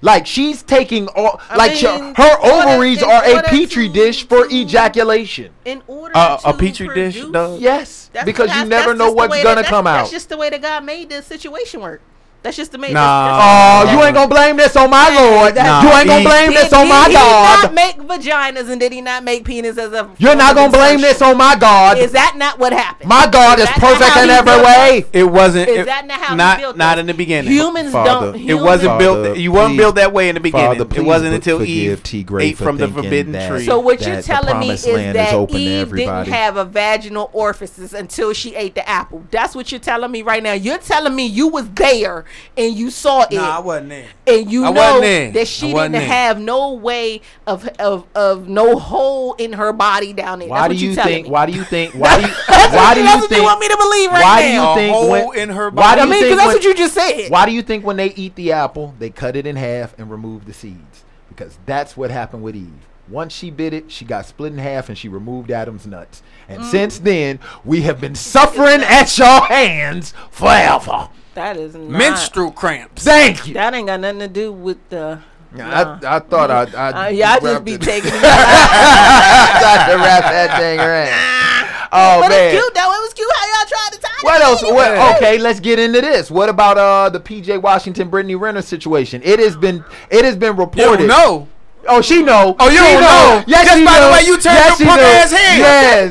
Like 0.04 0.26
she's 0.26 0.64
taking 0.64 1.08
all, 1.10 1.40
I 1.48 1.56
like 1.58 1.74
she- 1.74 1.86
mean, 1.86 2.16
her 2.16 2.24
in 2.44 2.50
order- 2.52 2.70
ovaries 2.70 3.04
are 3.04 3.24
a 3.24 3.44
petri 3.44 3.88
to- 3.88 3.94
dish 3.94 4.28
for 4.28 4.48
to- 4.48 4.56
ejaculation. 4.56 5.52
in 5.64 5.84
order 5.86 6.12
Uh, 6.18 6.38
to 6.38 6.50
a 6.50 6.54
petri 6.54 6.88
dish, 6.94 7.22
produce- 7.22 7.62
Yes, 7.62 8.10
because 8.26 8.54
you 8.56 8.66
never 8.66 8.96
know 8.96 9.12
what's 9.12 9.36
gonna 9.44 9.62
that- 9.62 9.66
come 9.70 9.86
that's, 9.86 9.94
out. 9.96 9.98
That's 10.02 10.12
just 10.12 10.30
the 10.30 10.38
way 10.38 10.50
that 10.50 10.62
God 10.62 10.84
made 10.86 11.10
this 11.10 11.28
situation 11.28 11.82
work. 11.82 12.02
That's 12.44 12.58
just 12.58 12.72
the 12.72 12.80
way. 12.80 12.92
Nah. 12.92 13.84
Oh, 13.86 13.92
you 13.92 14.04
ain't 14.04 14.16
gonna 14.16 14.28
blame 14.28 14.58
this 14.58 14.76
on 14.76 14.90
my 14.90 15.10
Lord. 15.10 15.56
Nah, 15.56 15.84
you 15.84 15.90
ain't 15.90 16.08
gonna 16.08 16.24
blame 16.24 16.50
Did, 16.50 16.58
this 16.66 16.74
on 16.74 16.90
my 16.90 17.04
did 17.08 17.12
he 17.12 17.14
not 17.24 17.62
God. 17.64 17.74
make 17.76 17.98
vaginas 17.98 18.68
and 18.70 18.80
did 18.80 18.92
he 18.92 19.00
not 19.02 19.24
make 19.24 19.46
penis 19.46 19.78
as 19.78 19.94
a? 19.94 20.10
You're 20.18 20.36
not 20.36 20.56
gonna 20.56 20.72
blame 20.72 21.02
this 21.02 21.22
on 21.22 21.38
my 21.38 21.56
God. 21.56 22.00
Is 22.00 22.14
that 22.14 22.36
not 22.38 22.58
what 22.58 22.74
happened? 22.74 23.10
My 23.10 23.28
God 23.28 23.60
is 23.60 23.66
that 23.66 23.78
not 23.80 23.92
perfect 23.92 24.10
how 24.10 24.24
in 24.24 24.30
every 24.32 24.52
built 24.54 24.66
way. 24.66 25.06
It 25.14 25.24
wasn't. 25.26 25.70
Is 25.70 25.78
it- 25.80 25.86
that 25.86 26.08
not 26.08 26.20
how 26.20 26.32
he 26.32 26.36
not 26.36 26.58
built 26.60 26.78
not 26.78 26.98
us? 26.98 27.02
in 27.02 27.06
the 27.08 27.14
beginning? 27.14 27.52
Humans 27.52 27.92
Father, 27.92 28.32
don't. 28.32 28.42
it 28.42 28.50
It 28.50 28.54
wasn't 28.56 28.90
Father, 28.92 29.24
built. 29.24 29.38
You 29.38 29.52
weren't 29.52 29.78
built 29.78 29.96
that 29.96 30.12
way 30.12 30.30
in 30.30 30.36
the 30.36 30.42
beginning. 30.42 30.80
Father, 30.80 31.00
it 31.00 31.06
wasn't 31.06 31.36
until 31.36 31.60
forgive 31.60 32.00
Eve 32.00 32.04
T. 32.04 32.24
Gray 32.24 32.46
ate 32.50 32.58
for 32.58 32.64
from 32.64 32.78
the 32.78 32.88
forbidden 32.88 33.34
that- 33.34 33.50
tree. 33.50 33.66
So 33.66 33.80
what 33.80 34.02
you're 34.06 34.22
telling 34.24 34.58
me 34.60 34.72
is 34.72 34.84
that 34.84 35.34
open 35.34 35.58
Eve 35.58 35.94
didn't 35.96 36.28
have 36.28 36.58
a 36.58 36.66
vaginal 36.66 37.30
orifices 37.34 37.94
until 37.94 38.34
she 38.34 38.56
ate 38.56 38.74
the 38.74 38.88
apple. 38.90 39.24
That's 39.30 39.54
what 39.56 39.72
you're 39.72 39.80
telling 39.80 40.12
me 40.12 40.24
right 40.24 40.42
now. 40.42 40.54
You're 40.54 40.80
telling 40.80 41.16
me 41.16 41.28
you 41.28 41.48
was 41.48 41.70
there 41.72 42.26
and 42.58 42.76
you 42.76 42.90
saw 42.90 43.22
it. 43.24 43.32
Nah, 43.34 43.58
I 43.58 43.60
wasn't 43.60 43.90
there. 43.90 44.08
and 44.28 44.52
you 44.52 44.66
I 44.66 44.72
know 44.72 45.02
that 45.02 45.48
she 45.48 45.74
didn't 45.74 45.94
there. 45.94 46.02
have 46.02 46.40
no 46.40 46.74
way 46.74 47.22
of 47.48 47.68
of 47.80 48.06
of 48.16 48.48
no 48.48 48.78
hole 48.78 49.34
in 49.36 49.54
her 49.54 49.74
body 49.74 50.14
down 50.14 50.40
there. 50.40 50.48
Why 50.50 50.68
That's 50.68 50.74
do 50.74 50.76
what 50.76 50.82
you 50.82 50.90
you 50.90 50.96
think? 50.96 51.26
me. 51.28 51.32
Why 51.32 51.46
do 51.46 51.52
you 51.54 51.64
think? 51.64 51.94
Why 51.96 52.16
do 52.22 52.28
you? 52.28 52.34
That's 52.48 52.74
Why 52.74 52.78
what 52.78 52.94
do 52.94 53.00
you- 53.00 53.06
you 53.06 53.12
that's 53.12 53.22
what 53.22 53.30
think? 53.30 53.40
you 53.40 53.44
want 53.46 53.60
me 53.60 53.68
to 53.70 53.78
believe 53.78 54.12
right 54.12 54.24
Why 54.24 54.42
do 54.42 54.54
now? 54.54 54.70
you 54.70 54.76
think? 54.76 54.92
A 54.92 54.98
hole 54.98 55.10
when- 55.30 55.38
in 55.40 55.50
her 55.50 55.70
Why 55.70 55.96
do 55.96 56.02
I 56.02 56.04
you 56.06 56.10
mean, 56.10 56.20
think? 56.22 56.26
because 56.26 56.38
that's 56.38 56.48
when- 56.48 56.56
what 56.58 56.64
you 56.64 56.74
just 56.76 56.94
said. 56.94 57.30
Why 57.32 57.46
do 57.46 57.52
you 57.52 57.62
think 57.62 57.86
when 57.86 57.98
they 57.98 58.14
eat 58.16 58.36
the 58.36 58.52
apple, 58.52 58.94
they 59.00 59.10
cut 59.10 59.36
it 59.36 59.46
in 59.48 59.56
half 59.56 59.98
and 60.00 60.10
remove 60.12 60.46
the 60.46 60.54
seeds? 60.54 61.04
Because 61.30 61.58
that's 61.66 61.96
what 61.98 62.12
happened 62.12 62.44
with 62.44 62.56
Eve. 62.56 62.72
Once 63.10 63.34
she 63.34 63.50
bit 63.50 63.74
it, 63.74 63.92
she 63.92 64.06
got 64.06 64.26
split 64.26 64.54
in 64.54 64.58
half 64.60 64.88
and 64.88 64.98
she 64.98 65.10
removed 65.10 65.52
Adam's 65.52 65.86
nuts. 65.86 66.22
And 66.48 66.62
Mm. 66.62 66.72
since 66.72 67.00
then, 67.00 67.40
we 67.66 67.82
have 67.82 68.00
been 68.00 68.16
suffering 68.16 68.82
at 68.84 69.18
your 69.18 69.42
hands 69.42 70.14
forever. 70.30 71.10
That 71.34 71.58
is 71.58 71.76
not, 71.76 71.90
Menstrual 71.90 72.52
cramps. 72.52 73.04
Thank 73.04 73.48
you. 73.48 73.54
That 73.54 73.74
ain't 73.74 73.88
got 73.88 74.00
nothing 74.02 74.20
to 74.20 74.28
do 74.28 74.52
with 74.52 74.78
the. 74.90 75.20
I, 75.58 76.00
I 76.06 76.20
thought 76.20 76.50
I, 76.50 76.64
I 76.78 77.08
Uh, 77.08 77.10
yeah, 77.10 77.32
I 77.32 77.40
just 77.40 77.66
be 77.66 77.74
it- 77.74 77.82
taking. 77.82 78.12
I 78.14 79.58
tried 79.60 79.92
to 79.92 79.98
wrap 79.98 80.24
that 80.24 80.60
thing 80.60 80.80
around. 80.80 81.38
Oh 81.94 82.22
but 82.22 82.30
man. 82.30 82.56
it's 82.56 82.62
cute 82.64 82.74
though. 82.74 82.80
It 82.90 83.02
was 83.02 83.14
cute 83.14 83.30
how 83.36 83.48
y'all 83.48 83.68
tried 83.68 83.90
to 83.92 84.00
tie 84.00 84.08
it? 84.20 84.24
What 84.24 84.42
else? 84.42 84.64
in. 84.64 84.74
What, 84.74 85.16
okay, 85.18 85.38
let's 85.38 85.60
get 85.60 85.78
into 85.78 86.00
this. 86.00 86.32
What 86.32 86.48
about 86.48 86.78
uh 86.78 87.10
the 87.10 87.20
PJ 87.20 87.62
Washington 87.62 88.10
Brittany 88.10 88.36
Renner 88.36 88.62
situation? 88.62 89.22
It 89.26 89.40
has 89.40 89.58
been 89.58 89.84
it 90.10 90.24
has 90.24 90.38
been 90.38 90.56
reported. 90.56 91.00
don't 91.00 91.08
know. 91.08 91.50
Oh, 91.88 92.02
she 92.02 92.22
know. 92.22 92.56
Oh, 92.60 92.66
you 92.70 92.78
She 92.78 92.84
don't 92.84 93.02
know. 93.02 93.44
Yes, 93.48 93.66
Just 93.66 93.78
she 93.80 93.86
by 93.86 94.00
the 94.00 94.12
way 94.12 94.22
you 94.26 94.34
turned 94.36 94.56
yes, 94.56 94.80
your 94.80 94.88
punk 94.90 95.02
know. 95.02 95.08
ass 95.08 95.32
head. 95.32 95.58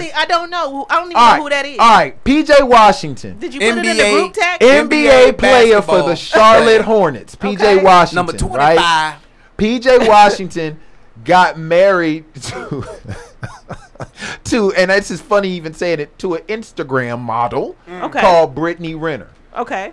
Yes. 0.00 0.12
I 0.16 0.26
don't 0.26 0.50
know. 0.50 0.86
I 0.90 0.94
don't 0.96 1.06
even 1.06 1.16
All 1.16 1.36
know 1.36 1.42
who 1.44 1.48
that 1.50 1.64
is. 1.66 1.78
All 1.78 1.90
right. 1.90 2.24
PJ 2.24 2.68
Washington, 2.68 3.38
Did 3.38 3.54
you 3.54 3.60
put 3.60 3.66
it 3.68 3.76
in 3.78 3.82
the 3.82 4.02
NBA 4.02 4.12
group 4.12 4.32
text? 4.34 4.60
NBA, 4.62 5.32
NBA 5.32 5.38
player 5.38 5.80
for 5.82 6.02
the 6.02 6.16
Charlotte. 6.16 6.82
Hornets. 6.90 7.36
PJ 7.36 7.54
Okay. 7.54 7.82
Washington, 7.82 8.16
Number 8.16 8.32
25. 8.32 8.76
right? 8.76 9.18
PJ 9.58 10.08
Washington 10.08 10.80
got 11.24 11.58
married 11.58 12.24
to 12.42 12.84
to 14.44 14.72
and 14.72 14.90
this 14.90 15.10
is 15.10 15.20
funny 15.20 15.50
even 15.50 15.74
saying 15.74 16.00
it 16.00 16.18
to 16.18 16.34
an 16.34 16.42
Instagram 16.44 17.20
model 17.20 17.76
mm. 17.86 18.02
Okay. 18.04 18.20
called 18.20 18.54
Brittany 18.54 18.94
Renner. 18.94 19.28
Okay. 19.56 19.92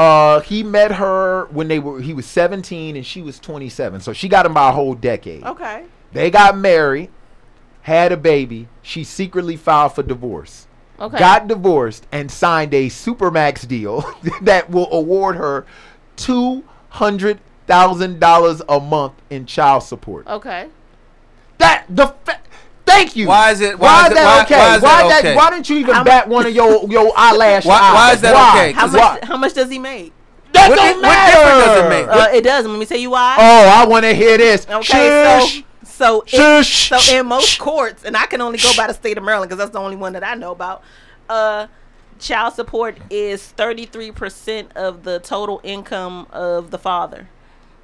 Uh, 0.00 0.40
he 0.40 0.62
met 0.62 0.92
her 0.92 1.44
when 1.50 1.68
they 1.68 1.78
were 1.78 2.00
he 2.00 2.14
was 2.14 2.24
17 2.24 2.96
and 2.96 3.04
she 3.04 3.20
was 3.20 3.38
27. 3.38 4.00
So 4.00 4.14
she 4.14 4.30
got 4.30 4.46
him 4.46 4.54
by 4.54 4.70
a 4.70 4.72
whole 4.72 4.94
decade. 4.94 5.44
Okay. 5.44 5.84
They 6.12 6.30
got 6.30 6.56
married, 6.56 7.10
had 7.82 8.10
a 8.10 8.16
baby. 8.16 8.68
She 8.80 9.04
secretly 9.04 9.56
filed 9.58 9.94
for 9.94 10.02
divorce. 10.02 10.66
Okay. 10.98 11.18
Got 11.18 11.48
divorced 11.48 12.06
and 12.10 12.30
signed 12.30 12.72
a 12.72 12.88
supermax 12.88 13.68
deal 13.68 14.02
that 14.40 14.70
will 14.70 14.90
award 14.90 15.36
her 15.36 15.66
two 16.16 16.64
hundred 16.88 17.38
thousand 17.66 18.20
dollars 18.20 18.62
a 18.70 18.80
month 18.80 19.12
in 19.28 19.44
child 19.44 19.82
support. 19.82 20.26
Okay. 20.26 20.68
That 21.58 21.84
the 21.90 22.06
fa- 22.24 22.40
thank 22.90 23.16
you. 23.16 23.28
Why 23.28 23.50
is 23.52 23.60
it- 23.60 23.78
Why, 23.78 23.86
why 23.88 24.02
is 24.06 24.08
is 24.08 24.14
that 24.18 24.24
why- 24.24 24.42
okay? 24.44 24.58
why 24.58 24.74
is 24.76 24.82
that 24.82 25.18
okay? 25.20 25.36
Why 25.36 25.50
didn't 25.50 25.70
you 25.70 25.76
even 25.78 25.94
How 25.94 26.04
bat 26.04 26.28
one 26.28 26.46
of 26.46 26.52
your 26.54 26.86
your 26.90 27.12
eyelash? 27.16 27.64
Why- 27.64 27.74
eyes? 27.78 27.94
why 27.94 28.12
is 28.14 28.20
that 28.22 28.34
Why? 28.34 28.50
okay? 28.60 28.72
How 28.72 28.80
Cause 28.82 28.92
much? 28.92 29.24
How 29.24 29.36
much 29.36 29.54
does 29.54 29.70
he 29.70 29.78
make? 29.78 30.12
That 30.52 30.68
What 30.68 30.76
don't 30.76 30.86
di- 30.86 30.94
what 30.94 31.02
matter. 31.02 31.32
difference 31.36 31.64
does 31.64 31.78
it 31.84 31.88
make? 31.88 32.08
Uh, 32.08 32.28
it 32.36 32.40
does. 32.44 32.66
Let 32.66 32.78
me 32.78 32.86
tell 32.86 32.98
you 32.98 33.10
why. 33.10 33.36
Oh, 33.38 33.68
I 33.68 33.86
want 33.86 34.04
to 34.04 34.12
hear 34.14 34.36
this. 34.36 34.66
Okay, 34.68 34.82
Shush. 34.82 35.62
so 35.84 36.24
so 36.28 36.56
in, 36.56 36.62
Shush. 36.64 36.88
so 37.08 37.16
in 37.16 37.26
most 37.26 37.58
courts, 37.60 38.04
and 38.04 38.16
I 38.16 38.26
can 38.26 38.40
only 38.40 38.58
go 38.58 38.70
by 38.76 38.88
the 38.88 38.94
state 38.94 39.16
of 39.16 39.22
Maryland 39.24 39.48
because 39.48 39.58
that's 39.58 39.70
the 39.72 39.78
only 39.78 39.96
one 39.96 40.12
that 40.14 40.24
I 40.24 40.34
know 40.34 40.50
about. 40.50 40.82
Uh, 41.28 41.68
child 42.18 42.54
support 42.54 42.98
is 43.10 43.42
thirty 43.46 43.86
three 43.86 44.10
percent 44.10 44.72
of 44.76 45.04
the 45.04 45.20
total 45.20 45.60
income 45.62 46.26
of 46.32 46.70
the 46.72 46.78
father. 46.78 47.28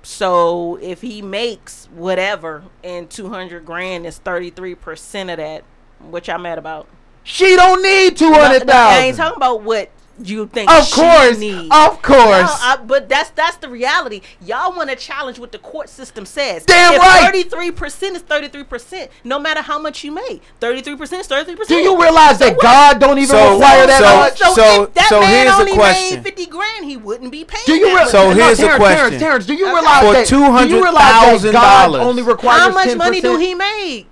So 0.07 0.79
if 0.81 1.01
he 1.01 1.21
makes 1.21 1.89
whatever 1.93 2.63
and 2.85 3.11
two 3.11 3.29
hundred 3.29 3.67
grand 3.67 4.07
is 4.07 4.19
thirty 4.19 4.51
three 4.51 4.77
percent 4.77 5.31
of 5.31 5.39
that, 5.39 5.65
which 6.01 6.29
I'm 6.31 6.47
at 6.47 6.59
about. 6.59 6.87
she 7.25 7.57
don't 7.57 7.83
need 7.83 8.17
two 8.17 8.31
No, 8.31 8.41
hundred 8.41 8.69
no, 8.69 8.73
I 8.73 8.99
ain't 8.99 9.17
talking 9.17 9.37
about 9.37 9.63
what 9.63 9.91
you 10.23 10.47
think. 10.47 10.71
Of 10.71 10.85
she 10.87 10.95
course, 10.95 11.39
needs. 11.39 11.69
of 11.75 12.03
course. 12.03 12.17
No, 12.17 12.47
I, 12.61 12.79
but 12.85 13.09
that's 13.09 13.31
that's 13.31 13.57
the 13.59 13.69
reality. 13.69 14.21
Y'all 14.41 14.75
want 14.75 14.91
to 14.91 14.97
challenge 14.97 15.39
what 15.39 15.53
the 15.53 15.59
court 15.59 15.89
system 15.89 16.25
says. 16.27 16.65
Damn 16.65 16.95
if 16.95 17.01
right. 17.01 17.25
Thirty-three 17.27 17.71
percent 17.73 18.17
is 18.17 18.23
thirty-three 18.23 18.65
percent, 18.65 19.11
no 19.25 19.39
matter 19.39 19.63
how 19.63 19.79
much 19.79 20.05
you 20.05 20.13
make. 20.13 20.43
Thirty-three 20.61 20.97
percent 20.97 21.21
is 21.21 21.29
33% 21.29 21.67
Do 21.69 21.75
you 21.77 22.01
realize 22.01 22.39
that 22.39 22.59
God 22.61 22.99
don't 23.01 23.19
even 23.19 23.29
So- 23.29 23.53
require 23.55 23.87
that 23.87 23.99
so- 24.01 24.17
much? 24.17 24.39
So, 24.39 24.55
So- 24.55 24.83
if 24.85 24.95
that 24.95 25.09
so 25.09 25.21
man 25.21 25.31
here's 25.31 25.55
the 25.57 25.61
only 25.61 25.75
question. 25.75 26.17
made 26.17 26.25
fifty 26.25 26.47
grand, 26.47 26.85
he 26.85 26.97
wouldn't 26.97 27.31
be 27.33 27.45
paying. 27.45 27.63
Do 27.67 27.75
you 27.75 27.87
that 27.87 27.93
realize? 27.95 28.11
So 28.11 28.29
much. 28.29 28.37
here's 28.37 28.59
the 28.59 28.63
Terrence, 28.65 28.79
question. 28.79 28.99
Terrence, 28.99 29.23
Terrence, 29.23 29.47
do 29.47 29.55
you 29.55 29.67
realize 29.67 30.01
For 30.05 30.13
that? 30.13 30.27
Do 30.29 30.37
you 30.75 30.83
realize 30.83 31.43
that 31.43 31.53
God 31.53 31.91
$200,000 31.93 32.01
only 32.01 32.23
requires 32.23 32.61
How 32.61 32.71
much 32.73 32.89
10%? 32.89 32.97
money 32.99 33.21
do 33.21 33.37
he 33.37 33.55
make? 33.55 34.07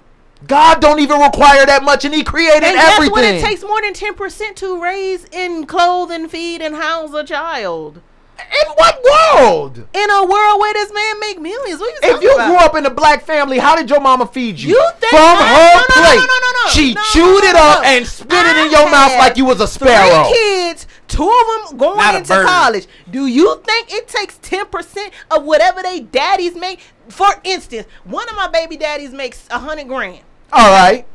God 0.47 0.81
don't 0.81 1.01
even 1.01 1.21
require 1.21 1.65
that 1.67 1.83
much, 1.85 2.05
and 2.05 2.15
He 2.15 2.23
created 2.25 2.65
And 2.65 2.75
guess 2.77 2.95
everything. 2.95 3.13
what? 3.13 3.25
It 3.25 3.41
takes 3.43 3.63
more 3.63 3.81
than 3.81 3.93
ten 3.95 4.15
percent 4.15 4.57
to 4.59 4.81
raise 4.83 5.27
and 5.33 5.67
clothe 5.69 6.11
and 6.11 6.31
feed 6.31 6.61
and 6.63 6.75
house 6.75 7.13
a 7.15 7.25
child. 7.25 8.01
In 8.37 8.73
what 8.75 9.01
world? 9.05 9.79
In 9.95 10.11
a 10.11 10.25
world 10.27 10.61
where 10.61 10.75
this 10.75 10.93
man 10.93 11.21
make 11.21 11.41
millions, 11.41 11.81
what 11.81 11.95
you 12.03 12.17
If 12.17 12.21
you 12.23 12.35
about? 12.35 12.47
grew 12.49 12.57
up 12.57 12.75
in 12.75 12.85
a 12.85 12.91
black 12.91 13.23
family, 13.25 13.59
how 13.59 13.77
did 13.77 13.89
your 13.89 14.01
mama 14.01 14.27
feed 14.27 14.59
you? 14.59 14.71
You 14.71 14.91
think 14.99 15.11
from 15.11 15.21
I- 15.21 15.47
her 15.47 15.75
no, 15.75 15.81
no, 15.81 16.03
no, 16.03 16.09
plate? 16.09 16.17
no, 16.17 16.25
no, 16.27 16.65
no. 16.65 16.71
She 16.71 16.95
No, 16.95 17.01
chewed 17.13 17.45
no, 17.45 17.49
it 17.51 17.55
up 17.57 17.83
no. 17.83 17.89
and 17.89 18.07
spit 18.07 18.33
it 18.33 18.57
I 18.57 18.65
in 18.67 18.73
your 18.73 18.91
mouth 18.91 19.17
like 19.19 19.37
you 19.37 19.45
was 19.45 19.61
a 19.61 19.69
sparrow. 19.69 20.25
Three 20.25 20.33
kids, 20.35 20.87
two 21.07 21.23
of 21.31 21.69
them 21.71 21.79
going 21.79 21.97
Not 21.97 22.17
into 22.17 22.43
college. 22.45 22.89
Do 23.09 23.27
you 23.27 23.63
think 23.65 23.93
it 23.93 24.09
takes 24.09 24.37
ten 24.39 24.67
percent 24.67 25.13
of 25.31 25.45
whatever 25.45 25.81
they 25.83 26.01
daddies 26.01 26.57
make? 26.57 26.81
For 27.09 27.29
instance, 27.45 27.87
one 28.03 28.29
of 28.29 28.35
my 28.35 28.49
baby 28.49 28.77
daddies 28.77 29.13
makes 29.13 29.47
a 29.51 29.61
hundred 29.61 29.87
grand. 29.87 30.21
All 30.53 30.71
right, 30.71 31.07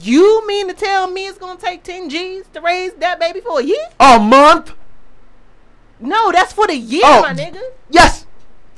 You 0.00 0.46
mean 0.46 0.68
to 0.68 0.74
tell 0.74 1.10
me 1.10 1.26
it's 1.26 1.38
gonna 1.38 1.58
take 1.58 1.82
ten 1.82 2.08
G's 2.08 2.44
to 2.54 2.60
raise 2.60 2.92
that 2.94 3.18
baby 3.20 3.40
for 3.40 3.60
a 3.60 3.62
year? 3.62 3.86
a 4.00 4.18
month. 4.18 4.72
No, 6.00 6.30
that's 6.30 6.52
for 6.52 6.66
the 6.66 6.76
year, 6.76 7.02
Oh, 7.04 7.22
my 7.22 7.34
nigga. 7.34 7.60
Yes, 7.90 8.26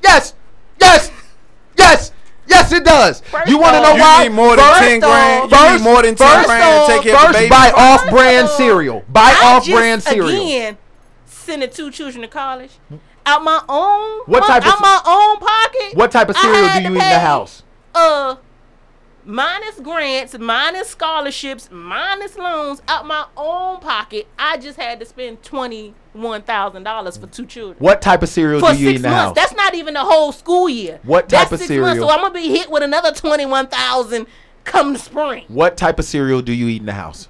yes, 0.03 0.35
yes, 0.81 1.11
yes, 1.77 2.13
yes. 2.47 2.73
It 2.73 2.85
does. 2.85 3.21
First 3.21 3.49
you 3.49 3.59
want 3.59 3.75
to 3.75 3.79
off- 3.81 3.85
know 3.89 3.95
You 3.97 4.01
why? 4.01 4.23
need 4.23 4.29
more 4.31 4.57
than 4.57 4.65
First 4.65 4.81
10 4.81 5.05
off- 5.05 5.11
grand. 5.11 5.51
You 5.51 5.57
First, 5.59 5.73
need 5.75 5.83
more 5.91 6.03
than 6.03 6.15
10 6.15 6.29
first 6.29 6.47
grand 6.47 6.63
to 6.63 6.81
off- 6.81 6.89
take 6.89 7.03
care 7.03 7.15
of 7.15 7.21
the 7.21 7.27
first 7.27 7.39
baby. 7.39 7.51
buy 7.51 7.71
off-brand 7.73 8.45
of 8.47 8.51
cereal. 8.53 9.05
Buy 9.09 9.35
I 9.39 9.47
off-brand 9.57 10.01
just, 10.03 10.13
cereal. 10.15 10.29
Again, 10.43 10.79
sending 11.27 11.71
two 11.71 11.91
children 11.91 12.23
to 12.23 12.29
college 12.29 12.71
out 13.27 13.45
my 13.45 13.61
own 13.69 14.21
What 14.27 14.41
mon- 14.41 14.49
type 14.49 14.63
of 14.67 14.73
out 14.73 14.81
my 14.81 15.01
own 15.05 15.39
pocket. 15.41 15.95
What 15.97 16.11
type 16.11 16.31
of 16.31 16.37
cereal 16.39 16.69
do 16.69 16.75
you 16.75 16.81
eat 16.81 16.87
in 16.87 16.95
the 16.95 17.19
house? 17.19 17.63
Uh, 17.95 18.37
minus 19.31 19.79
grants, 19.81 20.37
minus 20.38 20.88
scholarships, 20.88 21.69
minus 21.71 22.37
loans 22.37 22.83
out 22.88 23.07
my 23.07 23.27
own 23.37 23.81
pocket. 23.81 24.27
I 24.38 24.59
just 24.59 24.79
had 24.79 25.01
to 25.01 25.07
spend 25.07 25.43
twenty 25.43 25.95
one 26.12 26.43
thousand 26.43 26.83
dollars 26.83 27.16
for 27.16 27.27
two 27.29 27.47
children. 27.47 27.77
What 27.79 28.03
type 28.03 28.23
of 28.23 28.29
cereal 28.29 28.61
For 28.61 28.73
do 28.73 28.79
you 28.79 28.88
eat 28.88 28.93
six 28.93 28.97
in 28.99 29.03
the 29.03 29.09
months. 29.11 29.40
That's 29.40 29.55
not 29.55 29.75
even 29.75 29.95
the 29.95 30.05
whole 30.05 30.33
school 30.33 30.69
year. 30.69 31.01
What 31.05 31.29
That's 31.29 31.45
type 31.45 31.53
of 31.53 31.59
six 31.61 31.71
months, 31.71 31.93
cereal? 31.95 32.09
so 32.09 32.14
I'm 32.14 32.21
gonna 32.21 32.35
be 32.35 32.49
hit 32.49 32.71
with 32.71 32.83
another 32.83 33.12
twenty 33.12 33.47
one 33.47 33.69
thousand 33.69 34.27
come 34.64 34.93
the 34.93 34.99
spring. 34.99 35.45
What 35.49 35.77
type 35.77 35.99
of 35.99 36.05
cereal 36.05 36.43
do 36.43 36.53
you 36.53 36.69
eat 36.69 36.81
in 36.81 36.87
the 36.87 36.93
house? 36.93 37.29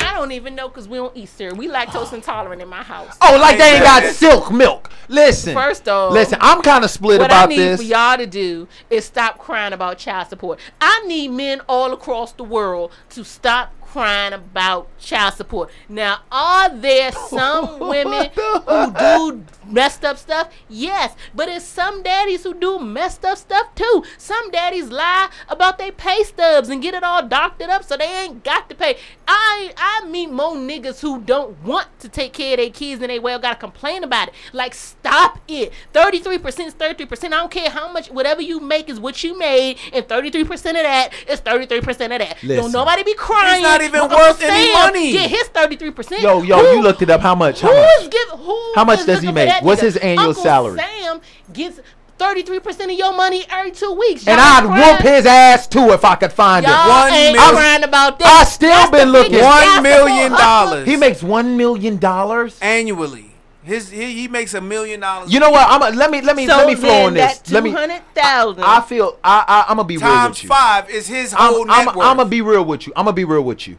I 0.00 0.14
don't 0.14 0.32
even 0.32 0.54
know 0.54 0.68
because 0.68 0.88
we 0.88 0.98
don't 0.98 1.16
eat 1.16 1.28
cereal. 1.28 1.56
We 1.56 1.68
lactose 1.68 2.12
intolerant 2.12 2.62
in 2.62 2.68
my 2.68 2.82
house. 2.82 3.16
Oh, 3.20 3.38
like 3.40 3.58
they 3.58 3.74
ain't 3.74 3.84
got 3.84 4.04
silk 4.14 4.50
milk. 4.50 4.90
Listen. 5.08 5.54
First 5.54 5.88
off, 5.88 6.12
listen, 6.12 6.38
I'm 6.40 6.62
kind 6.62 6.84
of 6.84 6.90
split 6.90 7.20
about 7.20 7.48
this. 7.48 7.56
what 7.56 7.62
I 7.62 7.64
need 7.64 7.70
this. 7.72 7.80
for 7.80 7.86
y'all 7.86 8.16
to 8.18 8.26
do 8.26 8.68
is 8.90 9.04
stop 9.04 9.38
crying 9.38 9.72
about 9.72 9.98
child 9.98 10.28
support. 10.28 10.58
I 10.80 11.04
need 11.06 11.28
men 11.28 11.60
all 11.68 11.92
across 11.92 12.32
the 12.32 12.44
world 12.44 12.92
to 13.10 13.24
stop 13.24 13.72
crying 13.92 14.32
about 14.32 14.86
child 14.98 15.34
support. 15.34 15.70
Now, 15.88 16.20
are 16.30 16.68
there 16.68 17.12
some 17.28 17.78
women 17.78 18.30
who 18.34 18.92
do 18.92 19.44
messed 19.66 20.04
up 20.04 20.18
stuff? 20.18 20.52
Yes, 20.68 21.14
but 21.34 21.48
it's 21.48 21.64
some 21.64 22.02
daddies 22.02 22.42
who 22.44 22.54
do 22.54 22.78
messed 22.78 23.24
up 23.24 23.38
stuff 23.38 23.74
too. 23.74 24.04
Some 24.16 24.50
daddies 24.50 24.90
lie 24.90 25.30
about 25.48 25.78
their 25.78 25.92
pay 25.92 26.22
stubs 26.22 26.68
and 26.68 26.82
get 26.82 26.94
it 26.94 27.02
all 27.02 27.26
doctored 27.26 27.70
up 27.70 27.84
so 27.84 27.96
they 27.96 28.04
ain't 28.04 28.44
got 28.44 28.68
to 28.68 28.74
pay. 28.74 28.98
I 29.26 29.72
I 29.76 30.06
meet 30.06 30.30
more 30.30 30.54
niggas 30.54 31.00
who 31.00 31.20
don't 31.20 31.62
want 31.64 31.88
to 32.00 32.08
take 32.08 32.32
care 32.34 32.54
of 32.54 32.58
their 32.58 32.70
kids 32.70 33.00
and 33.00 33.10
they 33.10 33.18
well 33.18 33.38
gotta 33.38 33.58
complain 33.58 34.04
about 34.04 34.28
it. 34.28 34.34
Like 34.52 34.74
stop 34.74 35.38
it. 35.48 35.72
33% 35.94 36.66
is 36.66 36.74
33%. 36.74 37.24
I 37.24 37.28
don't 37.30 37.50
care 37.50 37.70
how 37.70 37.90
much 37.90 38.10
whatever 38.10 38.42
you 38.42 38.60
make 38.60 38.88
is 38.88 39.00
what 39.00 39.22
you 39.24 39.38
made, 39.38 39.78
and 39.92 40.06
33% 40.06 40.52
of 40.52 40.60
that 40.74 41.10
is 41.28 41.40
33% 41.40 41.88
of 41.88 41.96
that. 41.98 42.42
Listen. 42.42 42.56
Don't 42.56 42.72
nobody 42.72 43.02
be 43.02 43.14
crying. 43.14 43.62
Not 43.78 43.84
even 43.88 44.00
Uncle 44.00 44.18
worth 44.18 44.42
any 44.42 44.72
money. 44.72 45.12
Get 45.12 45.30
his 45.30 45.48
33%. 45.48 46.20
Yo, 46.20 46.42
yo, 46.42 46.58
Who- 46.58 46.76
you 46.76 46.82
looked 46.82 47.02
it 47.02 47.10
up. 47.10 47.20
How 47.20 47.34
much? 47.34 47.60
How 47.60 47.68
who 47.68 47.74
much? 48.02 48.10
give, 48.10 48.28
who 48.40 48.72
How 48.74 48.84
much 48.84 49.04
does 49.06 49.22
he 49.22 49.32
make? 49.32 49.62
What's 49.62 49.80
nigga? 49.80 49.84
his 49.84 49.96
annual 49.98 50.28
Uncle 50.28 50.42
salary? 50.42 50.78
Sam 50.78 51.20
gets 51.52 51.80
33% 52.18 52.84
of 52.86 52.90
your 52.98 53.12
money 53.16 53.44
every 53.48 53.70
two 53.70 53.92
weeks. 53.92 54.26
And 54.26 54.38
Y'all 54.38 54.46
I'd 54.46 54.64
crying- 54.64 54.92
whoop 54.96 55.00
his 55.02 55.24
ass 55.26 55.66
too 55.68 55.90
if 55.92 56.04
I 56.04 56.16
could 56.16 56.32
find 56.32 56.66
Y'all 56.66 56.74
it. 56.74 56.88
One 56.88 57.12
ain't 57.12 57.36
mil- 57.36 57.50
crying 57.52 57.84
about 57.84 58.18
this. 58.18 58.26
I 58.28 58.44
still 58.44 58.70
That's 58.70 58.90
been 58.90 59.12
looking- 59.12 59.32
biggest 59.32 59.48
One 59.48 59.62
child 59.62 59.82
million 59.84 60.32
dollars. 60.46 60.88
He 60.88 60.96
makes 60.96 61.22
one 61.22 61.56
million 61.56 61.98
dollars. 61.98 62.58
annually. 62.60 63.27
His 63.68 63.90
he, 63.90 64.14
he 64.14 64.28
makes 64.28 64.54
a 64.54 64.62
million 64.62 65.00
dollars. 65.00 65.30
You 65.30 65.40
know 65.40 65.50
what? 65.50 65.68
I'm 65.68 65.82
a, 65.82 65.94
let 65.94 66.10
me 66.10 66.22
let 66.22 66.34
me 66.36 66.46
So 66.46 66.56
let 66.56 66.66
me 66.66 66.74
flow 66.74 67.06
on 67.06 67.12
this. 67.12 67.38
that 67.38 67.52
Let 67.52 67.62
me. 67.62 67.70
200,000. 67.70 68.64
I 68.64 68.80
feel 68.80 69.18
I, 69.22 69.44
I 69.46 69.70
I'm 69.70 69.76
gonna 69.76 69.86
be 69.86 69.98
real 69.98 70.28
with 70.28 70.42
you. 70.42 70.48
five 70.48 70.88
is 70.88 71.06
his 71.06 71.34
I'm, 71.34 71.52
whole 71.52 71.70
I'm, 71.70 71.86
worth. 71.86 71.96
I'm 71.98 72.16
gonna 72.16 72.30
be 72.30 72.40
real 72.40 72.64
with 72.64 72.86
you. 72.86 72.94
I'm 72.96 73.04
gonna 73.04 73.14
be 73.14 73.24
real 73.24 73.42
with 73.42 73.68
you. 73.68 73.76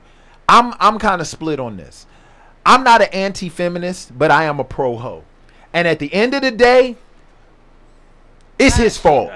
I'm 0.48 0.76
I'm 0.80 1.00
kind 1.00 1.22
of 1.22 1.28
split 1.28 1.60
on 1.60 1.76
this. 1.76 2.06
I'm 2.68 2.84
not 2.84 3.02
an 3.02 3.08
anti-feminist, 3.14 4.16
but 4.16 4.30
I 4.30 4.44
am 4.44 4.60
a 4.60 4.64
pro 4.64 4.96
ho. 4.96 5.24
And 5.74 5.88
at 5.88 5.98
the 5.98 6.14
end 6.14 6.36
of 6.36 6.44
the 6.44 6.52
day, 6.52 6.96
it's 8.60 8.76
his 8.76 8.96
fault. 8.96 9.32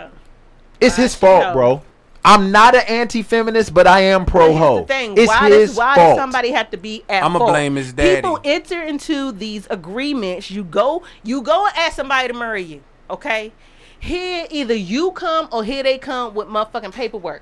It's 0.79 0.97
his 0.97 1.15
fault, 1.15 1.45
true. 1.45 1.53
bro. 1.53 1.81
I'm 2.25 2.51
not 2.51 2.73
an 2.75 2.83
anti-feminist, 2.87 3.73
but 3.73 3.85
I 3.85 3.99
am 4.01 4.25
pro 4.25 4.47
Here's 4.49 4.57
ho. 4.57 4.79
the 4.81 4.85
thing. 4.87 5.17
It's 5.17 5.27
why 5.27 5.49
his 5.49 5.69
does, 5.71 5.77
why 5.77 5.95
fault. 5.95 6.09
does 6.11 6.17
somebody 6.17 6.51
have 6.51 6.71
to 6.71 6.77
be 6.77 7.03
at 7.09 7.23
I'ma 7.23 7.39
fault? 7.39 7.51
blame 7.51 7.75
his 7.75 7.91
daddy. 7.93 8.15
People 8.15 8.39
enter 8.45 8.81
into 8.81 9.31
these 9.33 9.67
agreements. 9.69 10.49
You 10.49 10.63
go, 10.63 11.03
you 11.23 11.41
go 11.41 11.65
and 11.67 11.75
ask 11.77 11.95
somebody 11.97 12.29
to 12.29 12.33
marry 12.33 12.61
you. 12.63 12.81
Okay, 13.09 13.51
here 13.99 14.47
either 14.49 14.73
you 14.73 15.11
come 15.11 15.49
or 15.51 15.63
here 15.63 15.83
they 15.83 15.97
come 15.97 16.33
with 16.33 16.47
motherfucking 16.47 16.93
paperwork. 16.93 17.41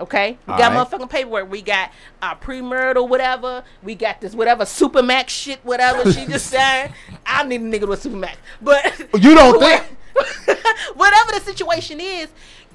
Okay, 0.00 0.38
we 0.46 0.52
All 0.54 0.58
got 0.58 0.72
right. 0.72 0.86
motherfucking 0.88 1.10
paperwork. 1.10 1.50
We 1.50 1.60
got 1.60 1.90
our 2.22 2.34
premarital 2.36 3.06
whatever. 3.08 3.62
We 3.82 3.94
got 3.94 4.22
this 4.22 4.34
whatever 4.34 4.64
supermax 4.64 5.28
shit 5.28 5.60
whatever. 5.64 6.10
She 6.10 6.24
just 6.24 6.46
said, 6.50 6.92
I 7.26 7.44
need 7.44 7.60
a 7.60 7.64
nigga 7.64 7.86
with 7.86 8.02
supermax, 8.02 8.36
but 8.62 8.98
You 9.22 9.34
don't 9.34 9.60
think? 9.60 9.84
whatever 10.94 11.32
the 11.32 11.40
situation 11.40 12.00
is, 12.00 12.28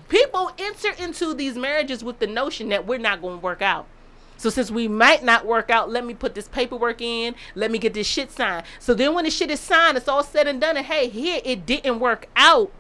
people 0.10 0.52
enter 0.58 0.92
into 1.02 1.34
these 1.34 1.56
marriages 1.56 2.04
with 2.04 2.20
the 2.20 2.28
notion 2.28 2.70
that 2.70 2.86
we're 2.86 3.00
not 3.00 3.22
going 3.22 3.40
to 3.40 3.44
work 3.44 3.62
out. 3.62 3.86
So 4.40 4.50
since 4.52 4.70
we 4.70 4.88
might 4.88 5.24
not 5.24 5.46
work 5.48 5.70
out, 5.72 5.90
let 5.90 6.06
me 6.06 6.14
put 6.14 6.36
this 6.36 6.48
paperwork 6.48 7.02
in. 7.02 7.34
Let 7.56 7.72
me 7.72 7.80
get 7.80 7.94
this 7.96 8.06
shit 8.06 8.32
signed. 8.32 8.66
So 8.80 8.94
then 8.94 9.16
when 9.16 9.26
the 9.26 9.32
shit 9.32 9.50
is 9.50 9.60
signed, 9.60 9.98
it's 9.98 10.08
all 10.08 10.24
said 10.24 10.46
and 10.48 10.62
done. 10.62 10.78
And 10.78 10.86
hey, 10.86 11.10
here 11.10 11.42
it 11.44 11.66
didn't 11.66 12.00
work 12.00 12.28
out. 12.36 12.72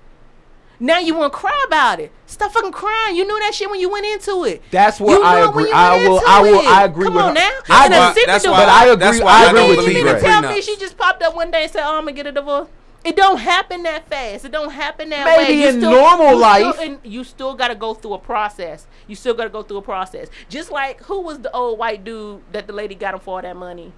Now 0.80 1.00
you 1.00 1.16
want 1.16 1.34
to 1.34 1.40
cry 1.40 1.64
about 1.66 2.00
it? 2.00 2.12
Stop 2.28 2.52
fucking 2.52 2.72
crying. 2.72 3.16
You 3.16 3.26
knew 3.26 3.40
that 3.40 3.56
shit 3.56 3.68
when 3.72 3.80
you 3.80 3.90
went 3.90 4.06
into 4.06 4.44
it. 4.44 4.62
That's 4.70 5.00
where 5.00 5.18
You 5.18 5.24
I 5.24 5.42
knew 5.42 5.50
agree. 5.50 5.72
I 5.72 6.08
will- 6.08 6.22
I 6.28 6.42
will- 6.44 6.60
it. 6.60 6.68
I 6.68 6.84
agree 6.86 7.06
Come 7.06 7.16
with 7.16 7.24
on 7.24 7.30
her. 7.36 7.42
now. 7.42 7.52
I 7.72 7.86
and 7.86 7.94
agree- 7.96 8.26
that's 8.28 8.46
why- 8.46 8.52
But 8.60 8.70
I 8.70 8.96
that's 8.96 9.20
why 9.20 9.32
I 9.32 9.46
I 9.46 9.50
agree 9.50 9.62
with 9.76 9.86
You 9.88 9.92
you, 9.98 10.06
mean 10.06 10.14
to 10.14 10.22
tell 10.22 10.44
prenups. 10.44 10.54
me 10.54 10.62
she 10.62 10.78
just 10.78 10.96
popped 10.96 11.24
up 11.24 11.36
one 11.36 11.50
day 11.50 11.64
and 11.64 11.72
said, 11.72 11.82
"Oh, 11.84 11.96
I'm 11.98 12.02
gonna 12.02 12.12
get 12.12 12.28
a 12.28 12.32
divorce"? 12.32 12.68
It 13.08 13.16
don't 13.16 13.38
happen 13.38 13.84
that 13.84 14.08
fast. 14.10 14.44
It 14.46 14.52
don't 14.52 14.72
happen 14.72 15.10
that 15.10 15.26
way. 15.26 15.44
Maybe 15.44 15.62
You 15.62 15.70
in 15.70 15.80
normal 15.80 16.32
you 16.32 16.38
life. 16.40 16.76
still, 16.76 16.86
and 16.86 17.00
you 17.04 17.24
still 17.24 17.56
got 17.56 17.70
to 17.70 17.76
go 17.76 17.94
through 17.94 18.14
a 18.16 18.20
process. 18.20 18.86
You 19.08 19.16
still 19.16 19.34
got 19.34 19.46
to 19.46 19.50
go 19.50 19.64
through 19.64 19.78
a 19.78 19.82
process. 19.82 20.28
Just 20.50 20.72
like 20.72 21.02
who 21.04 21.22
was 21.22 21.40
the 21.40 21.52
old 21.52 21.80
white 21.80 22.04
dude 22.04 22.42
that 22.52 22.68
the 22.68 22.74
lady 22.74 22.96
got 22.96 23.14
him 23.14 23.20
for 23.22 23.38
all 23.38 23.42
that 23.42 23.56
money 23.56 23.94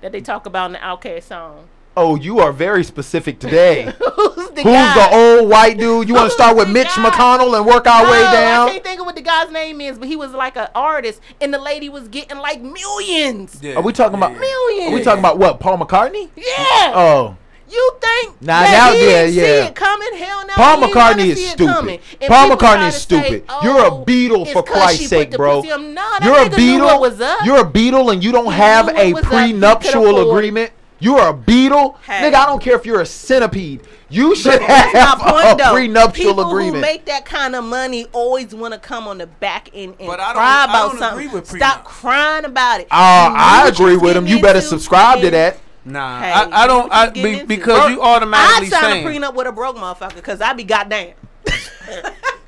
that 0.00 0.10
they 0.12 0.20
talk 0.20 0.46
about 0.46 0.66
in 0.66 0.72
the 0.72 0.78
OutKast 0.78 1.22
song? 1.24 1.68
Oh, 1.96 2.14
you 2.14 2.38
are 2.38 2.52
very 2.52 2.84
specific 2.84 3.40
today. 3.40 3.82
Who's 4.14 4.50
the 4.50 4.62
Who's 4.62 4.72
guy? 4.72 5.08
the 5.10 5.16
old 5.16 5.50
white 5.50 5.78
dude? 5.78 6.08
You 6.08 6.14
want 6.14 6.28
to 6.30 6.34
start 6.34 6.56
with 6.56 6.68
Mitch 6.70 6.86
guy? 6.94 7.10
McConnell 7.10 7.56
and 7.56 7.66
work 7.66 7.86
our 7.88 8.04
no, 8.04 8.10
way 8.10 8.20
down? 8.22 8.34
I 8.34 8.40
down? 8.40 8.68
can't 8.70 8.84
think 8.84 9.00
of 9.00 9.06
what 9.06 9.16
the 9.16 9.22
guy's 9.22 9.50
name 9.50 9.80
is, 9.80 9.98
but 9.98 10.06
he 10.06 10.14
was 10.14 10.32
like 10.32 10.56
an 10.56 10.68
artist, 10.76 11.20
and 11.40 11.52
the 11.52 11.58
lady 11.58 11.88
was 11.88 12.06
getting 12.06 12.38
like 12.38 12.60
millions. 12.60 13.58
Yeah, 13.60 13.74
Are 13.74 13.82
we 13.82 13.92
talking 13.92 14.16
about 14.16 14.32
yeah. 14.32 14.38
Millions. 14.38 14.92
Are 14.92 14.94
we 14.94 15.02
talking 15.02 15.18
about 15.18 15.38
what? 15.38 15.58
Paul 15.58 15.78
McCartney? 15.78 16.30
Yeah. 16.36 16.92
Oh, 16.94 17.36
You 17.70 17.92
think 18.00 18.40
Nah, 18.42 18.60
that 18.62 18.70
now- 18.72 18.92
he 18.92 19.00
yeah, 19.00 19.06
didn't 19.24 19.34
yeah. 19.34 19.42
see 19.42 19.68
it 19.68 19.74
coming? 19.74 20.08
Hell 20.16 20.46
no. 20.46 20.54
Paul 20.54 20.76
he 20.76 20.80
didn't 20.86 20.94
McCartney 20.94 21.08
wanna 21.18 21.22
is 21.24 21.38
see 21.38 21.44
it 21.44 21.50
stupid. 21.50 22.00
Paul 22.28 22.50
McCartney 22.50 22.88
is 22.88 22.94
to 22.94 23.00
say, 23.00 23.20
stupid. 23.22 23.44
You're 23.62 23.78
a 23.80 23.90
"Oh, 23.92 24.04
Beatle 24.06 24.42
it's 24.42 24.52
for 24.52 24.62
'cause 24.62 24.74
Christ's 24.76 25.08
sake, 25.08 25.30
bro. 25.36 25.62
pussy. 25.62 25.76
Nah, 25.76 26.02
You're 26.22 26.38
a 26.38 26.48
nigga 26.48 26.56
knew 26.58 26.84
what 26.84 27.00
was 27.00 27.14
Beatle. 27.18 27.44
You're 27.44 27.60
a 27.60 27.64
Beatle, 27.64 28.12
and 28.12 28.24
you 28.24 28.32
don't 28.32 28.46
He 28.46 28.52
have 28.52 28.88
a 28.88 28.92
what 28.92 28.96
was 28.96 29.02
up. 29.02 29.04
He 29.06 29.12
could 29.14 29.24
prenuptial 29.28 30.30
agreement. 30.30 30.72
You're 31.00 31.28
a 31.28 31.32
beetle, 31.32 31.96
Hey. 32.04 32.22
nigga. 32.28 32.34
I 32.34 32.46
don't 32.46 32.60
care 32.60 32.74
if 32.74 32.84
you're 32.84 33.00
a 33.00 33.06
centipede. 33.06 33.82
You 34.10 34.34
should 34.34 34.60
That's 34.60 34.92
have 34.94 35.20
my 35.20 35.30
point, 35.30 35.60
a 35.60 35.64
though. 35.64 35.72
prenuptial 35.74 36.34
People 36.34 36.48
agreement. 36.50 36.74
who 36.76 36.80
make 36.80 37.04
that 37.06 37.24
kind 37.24 37.54
of 37.54 37.62
money 37.62 38.06
always 38.12 38.52
want 38.52 38.74
to 38.74 38.80
come 38.80 39.06
on 39.06 39.18
the 39.18 39.28
back 39.28 39.68
end 39.72 39.94
and 40.00 40.08
But 40.08 40.18
I 40.18 40.26
don't- 40.32 40.34
cry 40.42 40.60
I 40.62 40.64
about 40.64 40.88
don't 40.90 40.98
something. 40.98 41.26
agree 41.26 41.38
with 41.40 41.48
Stop 41.48 41.84
crying 41.84 42.44
about 42.44 42.80
it. 42.80 42.88
Uh, 42.90 43.30
I 43.36 43.68
agree 43.68 43.96
with 43.96 44.16
him. 44.16 44.26
You 44.26 44.40
better 44.40 44.60
subscribe 44.60 45.20
to 45.20 45.30
that. 45.30 45.58
Nah, 45.88 46.20
Hey, 46.20 46.32
I, 46.32 46.64
I 46.64 46.66
don't. 46.66 46.92
I, 46.92 47.10
be, 47.10 47.44
because 47.44 47.78
Bro, 47.78 47.88
you 47.88 48.02
automatically 48.02 48.66
I'd 48.66 48.70
sign 48.70 48.82
saying. 48.82 49.06
a 49.06 49.10
prenup 49.10 49.34
with 49.34 49.46
a 49.46 49.52
broke 49.52 49.76
motherfucker 49.76 50.16
because 50.16 50.40
I'd 50.40 50.56
be 50.56 50.64
goddamn. 50.64 51.14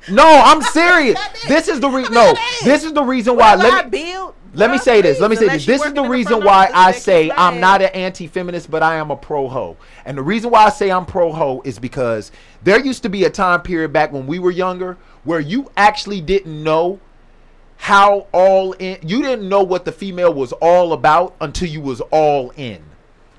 No, 0.09 0.25
I'm 0.25 0.61
serious. 0.61 1.19
this 1.47 1.67
is 1.67 1.79
the 1.79 1.89
reason. 1.89 2.13
No, 2.13 2.33
this 2.63 2.83
is 2.83 2.93
the 2.93 3.03
reason 3.03 3.35
why. 3.35 3.55
Whatever 3.55 3.75
I 3.75 3.81
Let 3.81 3.91
me 3.91 4.03
build, 4.03 4.33
let 4.53 4.71
me 4.71 4.77
say 4.77 5.01
this. 5.01 5.19
Let 5.19 5.29
me 5.29 5.35
say 5.35 5.47
this. 5.47 5.65
This 5.65 5.85
is 5.85 5.93
the 5.93 6.01
in 6.01 6.07
the 6.07 6.09
reason 6.09 6.43
why 6.43 6.69
I 6.73 6.91
that 6.91 6.93
can 6.93 7.01
say 7.01 7.31
I'm 7.31 7.59
not 7.59 7.81
an 7.81 7.89
anti-feminist, 7.89 8.69
but 8.69 8.83
I 8.83 8.95
am 8.95 9.11
a 9.11 9.15
pro-ho. 9.15 9.77
And 10.05 10.17
the 10.17 10.23
reason 10.23 10.49
why 10.49 10.65
I 10.65 10.69
say 10.69 10.91
I'm 10.91 11.05
pro-ho 11.05 11.61
is 11.63 11.79
because 11.79 12.31
there 12.63 12.79
used 12.83 13.03
to 13.03 13.09
be 13.09 13.23
a 13.25 13.29
time 13.29 13.61
period 13.61 13.93
back 13.93 14.11
when 14.11 14.27
we 14.27 14.39
were 14.39 14.51
younger 14.51 14.97
where 15.23 15.39
you 15.39 15.71
actually 15.77 16.19
didn't 16.19 16.63
know 16.63 16.99
how 17.77 18.27
all 18.31 18.73
in. 18.73 18.97
You 19.07 19.21
didn't 19.21 19.47
know 19.47 19.63
what 19.63 19.85
the 19.85 19.91
female 19.91 20.33
was 20.33 20.51
all 20.53 20.93
about 20.93 21.35
until 21.39 21.69
you 21.69 21.81
was 21.81 22.01
all 22.11 22.51
in. 22.57 22.83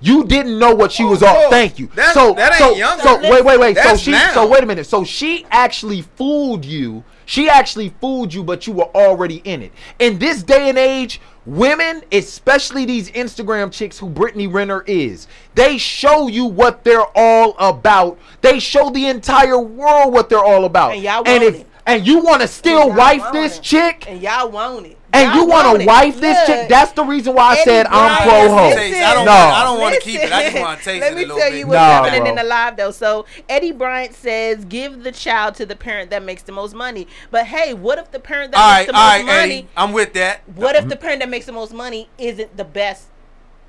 You 0.02 0.24
didn't 0.24 0.58
know 0.58 0.74
what 0.74 0.90
she 0.90 1.04
oh, 1.04 1.10
was 1.10 1.22
all. 1.22 1.44
whoa. 1.44 1.50
Thank 1.50 1.78
you. 1.78 1.86
That- 1.94 2.12
so 2.12 2.34
that 2.34 2.52
ain't 2.52 2.58
so 2.58 2.74
younger. 2.74 3.02
so 3.02 3.20
wait 3.30 3.44
wait 3.44 3.58
wait. 3.60 3.76
So 3.78 3.96
she 3.96 4.10
now. 4.10 4.34
so 4.34 4.48
wait 4.48 4.62
a 4.62 4.66
minute. 4.66 4.84
So 4.86 5.04
she 5.04 5.46
actually 5.50 6.02
fooled 6.02 6.64
you. 6.64 7.04
She 7.24 7.48
actually 7.48 7.90
fooled 8.00 8.34
you, 8.34 8.42
but 8.42 8.66
you 8.66 8.72
were 8.72 8.90
already 8.96 9.36
in 9.44 9.62
it. 9.62 9.72
In 10.00 10.18
this 10.18 10.42
day 10.42 10.68
and 10.68 10.76
age, 10.76 11.20
women, 11.46 12.02
especially 12.10 12.84
these 12.84 13.10
Instagram 13.12 13.72
chicks 13.72 13.98
who 13.98 14.08
Brittany 14.08 14.48
Renner 14.48 14.82
is, 14.82 15.28
they 15.54 15.78
show 15.78 16.26
you 16.26 16.46
what 16.46 16.82
they're 16.82 17.06
all 17.14 17.54
about. 17.58 18.18
They 18.40 18.58
show 18.58 18.90
the 18.90 19.06
entire 19.06 19.58
world 19.58 20.12
what 20.12 20.28
they're 20.28 20.44
all 20.44 20.64
about. 20.64 20.94
And 20.94 21.02
y'all 21.02 21.22
and 21.24 21.42
want 21.42 21.54
if 21.54 21.60
it. 21.60 21.66
and 21.86 22.06
you 22.06 22.18
want 22.18 22.42
to 22.42 22.48
still 22.48 22.92
wife 22.92 23.32
this 23.32 23.58
it. 23.58 23.62
chick, 23.62 24.10
and 24.10 24.20
y'all 24.20 24.50
want 24.50 24.86
it. 24.86 24.98
And 25.12 25.35
you 25.35 25.44
want 25.46 25.81
to 25.81 25.87
wife 25.87 26.20
this 26.20 26.37
Look, 26.37 26.46
chick, 26.46 26.68
that's 26.68 26.92
the 26.92 27.05
reason 27.05 27.35
why 27.35 27.53
I 27.53 27.64
said 27.64 27.87
I'm 27.88 28.23
pro 28.29 28.48
ho. 28.48 28.56
I 28.69 29.15
don't 29.15 29.25
No. 29.27 29.31
want- 29.33 29.54
I 29.54 29.65
don't 29.65 29.81
want 29.81 29.94
to 29.94 30.00
keep 30.00 30.21
it. 30.21 30.33
I 30.33 30.50
just 30.50 30.60
want 30.63 30.79
to 30.79 30.85
taste 30.85 31.00
Let 31.00 31.13
it 31.13 31.15
Let 31.17 31.21
me 31.21 31.27
tell 31.27 31.50
bit. 31.50 31.58
you 31.58 31.67
what's 31.67 31.79
happening 31.79 32.21
bro. 32.21 32.31
in 32.31 32.37
the 32.37 32.44
live 32.44 32.77
though. 32.77 32.90
So 32.90 33.27
Eddie 33.48 33.73
Bryant 33.73 34.15
says, 34.15 34.65
"Give 34.65 35.02
the 35.04 35.13
child 35.13 35.54
to 35.56 35.67
the 35.67 35.77
parent 35.77 36.10
that 36.10 36.23
makes 36.23 36.42
the 36.42 36.52
most 36.52 36.75
money." 36.75 37.06
But 37.31 37.46
hey, 37.46 37.75
what 37.75 37.98
if 37.98 38.10
the 38.10 38.21
parent 38.21 38.52
that 38.52 38.60
all 38.60 38.69
makes 38.71 38.79
right, 38.79 38.87
the 38.87 38.92
most 38.92 39.02
right, 39.02 39.25
money? 39.25 39.54
Eddie. 39.58 39.69
I'm 39.77 39.92
with 39.92 40.13
that. 40.15 40.40
What 40.54 40.77
if 40.77 40.88
the 40.88 40.96
parent 40.96 41.21
that 41.21 41.29
makes 41.29 41.46
the 41.46 41.52
most 41.52 41.73
money 41.73 42.08
isn't 42.19 42.56
the 42.56 42.65
best 42.65 43.08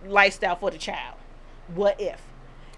lifestyle 0.08 0.56
for 0.56 0.72
the 0.72 0.78
child? 0.78 1.16
What 1.74 2.00
if? 2.00 2.22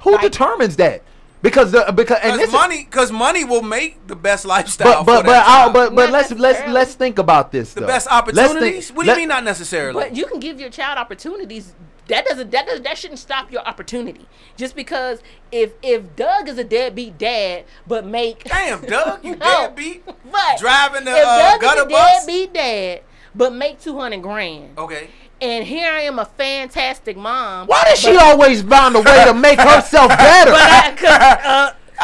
Who 0.02 0.12
Like- 0.14 0.22
determines 0.22 0.76
that? 0.78 1.02
Because 1.46 1.72
the 1.72 1.86
because 1.96 2.18
and 2.24 2.38
Because 2.40 2.52
money, 2.52 2.84
because 2.86 3.12
money 3.12 3.44
will 3.44 3.62
make 3.62 4.08
the 4.08 4.16
best 4.16 4.46
lifestyle. 4.46 5.04
but 5.04 5.06
but 5.06 5.20
for 5.22 5.26
but 5.28 5.44
I'll, 5.46 5.72
but 5.72 5.94
but 5.94 6.06
Not 6.10 6.14
let's 6.14 6.32
let's 6.32 6.62
let's 6.78 6.94
think 6.96 7.20
about 7.20 7.52
this. 7.52 7.74
the 7.74 7.82
though. 7.82 7.88
best 7.88 8.08
Let's 8.10 8.26
think- 8.34 8.38
opportunities. 8.48 8.92
what 8.92 9.06
do 9.06 9.12
you 9.12 9.18
mean 9.18 9.28
not 9.30 9.44
necessarily? 9.44 10.02
But 10.04 10.16
you 10.16 10.26
can 10.26 10.40
give 10.40 10.60
your 10.60 10.72
child 10.72 10.98
opportunities. 10.98 11.74
That 12.08 12.26
doesn't 12.26 12.50
that 12.52 12.66
does 12.68 12.82
that 12.82 12.98
shouldn't 12.98 13.20
stop 13.20 13.52
your 13.52 13.62
opportunity. 13.62 14.26
Just 14.58 14.76
because 14.76 15.20
if 15.52 15.74
if 15.84 16.16
Doug 16.16 16.50
is 16.50 16.58
a 16.58 16.64
deadbeat 16.64 17.18
dad, 17.20 17.66
but 17.88 18.06
make 18.06 18.44
Damn, 18.46 18.82
Doug, 18.82 19.24
you 19.24 19.36
No. 19.36 19.46
deadbeat. 19.46 20.04
but 20.06 20.58
Driving 20.60 21.06
the 21.06 21.12
if 21.16 21.26
uh, 21.28 21.38
Doug 21.52 21.62
gutter 21.62 21.82
is 21.82 21.86
a 21.86 21.90
bus. 21.90 22.26
deadbeat 22.26 22.54
dad, 22.54 23.02
but 23.36 23.54
make 23.54 23.80
two 23.80 23.98
hundred 24.00 24.22
grand, 24.24 24.78
Okay. 24.78 25.10
And 25.42 25.66
here 25.66 25.92
I 25.92 26.02
am 26.02 26.20
a 26.20 26.26
fantastic 26.26 27.18
mom. 27.18 27.68
Why 27.68 27.84
does 27.86 28.00
she 28.00 28.16
always 28.16 28.62
find 28.62 28.96
a 28.96 29.00
way 29.02 29.26
to 29.26 29.34
make 29.34 29.60
herself 29.72 30.10
better? 30.10 30.52
But 30.52 30.62
I, 30.62 31.74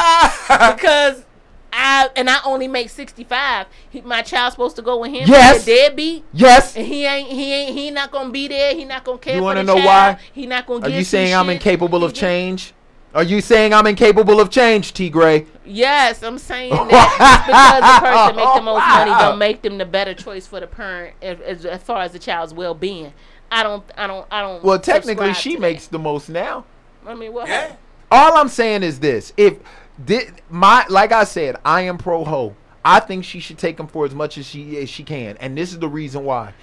uh, 0.48 0.74
because 0.74 1.24
I 1.72 2.10
and 2.16 2.28
I 2.28 2.38
only 2.44 2.68
make 2.68 2.90
sixty 2.90 3.24
five. 3.24 3.66
My 4.04 4.22
child's 4.22 4.54
supposed 4.54 4.76
to 4.76 4.82
go 4.82 4.98
with 4.98 5.10
him. 5.12 5.26
Yes. 5.28 5.64
Deadbeat. 5.64 6.24
yes. 6.32 6.76
And 6.76 6.86
he 6.86 7.04
ain't 7.06 7.28
he 7.28 7.52
ain't 7.52 7.74
he 7.76 7.90
not 7.90 8.10
gonna 8.10 8.30
be 8.30 8.48
there. 8.48 8.74
He 8.74 8.84
not 8.84 9.04
gonna 9.04 9.18
care 9.18 9.36
You 9.36 9.42
wanna 9.42 9.62
know 9.62 9.74
child. 9.76 9.86
why? 9.86 10.18
He 10.32 10.46
not 10.46 10.66
gonna 10.66 10.86
Are 10.86 10.90
you 10.90 11.02
saying 11.04 11.34
I'm 11.34 11.46
shits. 11.46 11.52
incapable 11.54 12.04
of 12.04 12.12
change? 12.12 12.74
Are 13.14 13.22
you 13.22 13.40
saying 13.42 13.74
I'm 13.74 13.86
incapable 13.86 14.40
of 14.40 14.48
change, 14.50 14.94
T. 14.94 15.10
Gray? 15.10 15.46
Yes, 15.66 16.22
I'm 16.22 16.38
saying 16.38 16.70
that 16.88 16.88
just 17.18 17.46
because 17.46 17.80
the 17.82 18.06
person 18.06 18.36
make 18.36 18.54
the 18.54 18.62
most 18.62 18.88
money 18.88 19.10
don't 19.10 19.38
make 19.46 19.62
them 19.62 19.78
the 19.78 19.84
better 19.84 20.14
choice 20.14 20.46
for 20.46 20.60
the 20.60 20.66
parent 20.66 21.14
as, 21.20 21.38
as, 21.40 21.66
as 21.66 21.82
far 21.82 22.02
as 22.02 22.12
the 22.12 22.18
child's 22.18 22.54
well 22.54 22.74
being. 22.74 23.12
I 23.50 23.62
don't 23.62 23.84
I 23.98 24.06
don't 24.06 24.26
I 24.30 24.40
don't 24.40 24.64
Well, 24.64 24.78
technically, 24.78 25.34
she 25.34 25.54
to 25.56 25.60
makes 25.60 25.86
that. 25.86 25.92
the 25.92 25.98
most 25.98 26.28
now. 26.30 26.64
I 27.06 27.14
mean 27.14 27.32
what 27.32 27.48
Yeah. 27.48 27.76
All 28.10 28.36
I'm 28.36 28.48
saying 28.48 28.82
is 28.82 28.98
this: 29.00 29.32
if 29.36 29.58
thi- 30.06 30.28
my 30.48 30.86
like 30.88 31.12
I 31.12 31.24
said, 31.24 31.56
I 31.64 31.82
am 31.82 31.98
pro 31.98 32.24
ho. 32.24 32.56
I 32.84 32.98
think 33.00 33.24
she 33.24 33.38
should 33.40 33.58
take 33.58 33.78
him 33.78 33.86
for 33.86 34.04
as 34.06 34.14
much 34.14 34.38
as 34.38 34.46
she 34.46 34.78
as 34.78 34.88
she 34.88 35.04
can, 35.04 35.36
and 35.36 35.56
this 35.56 35.72
is 35.72 35.78
the 35.78 35.88
reason 35.88 36.24
why. 36.24 36.54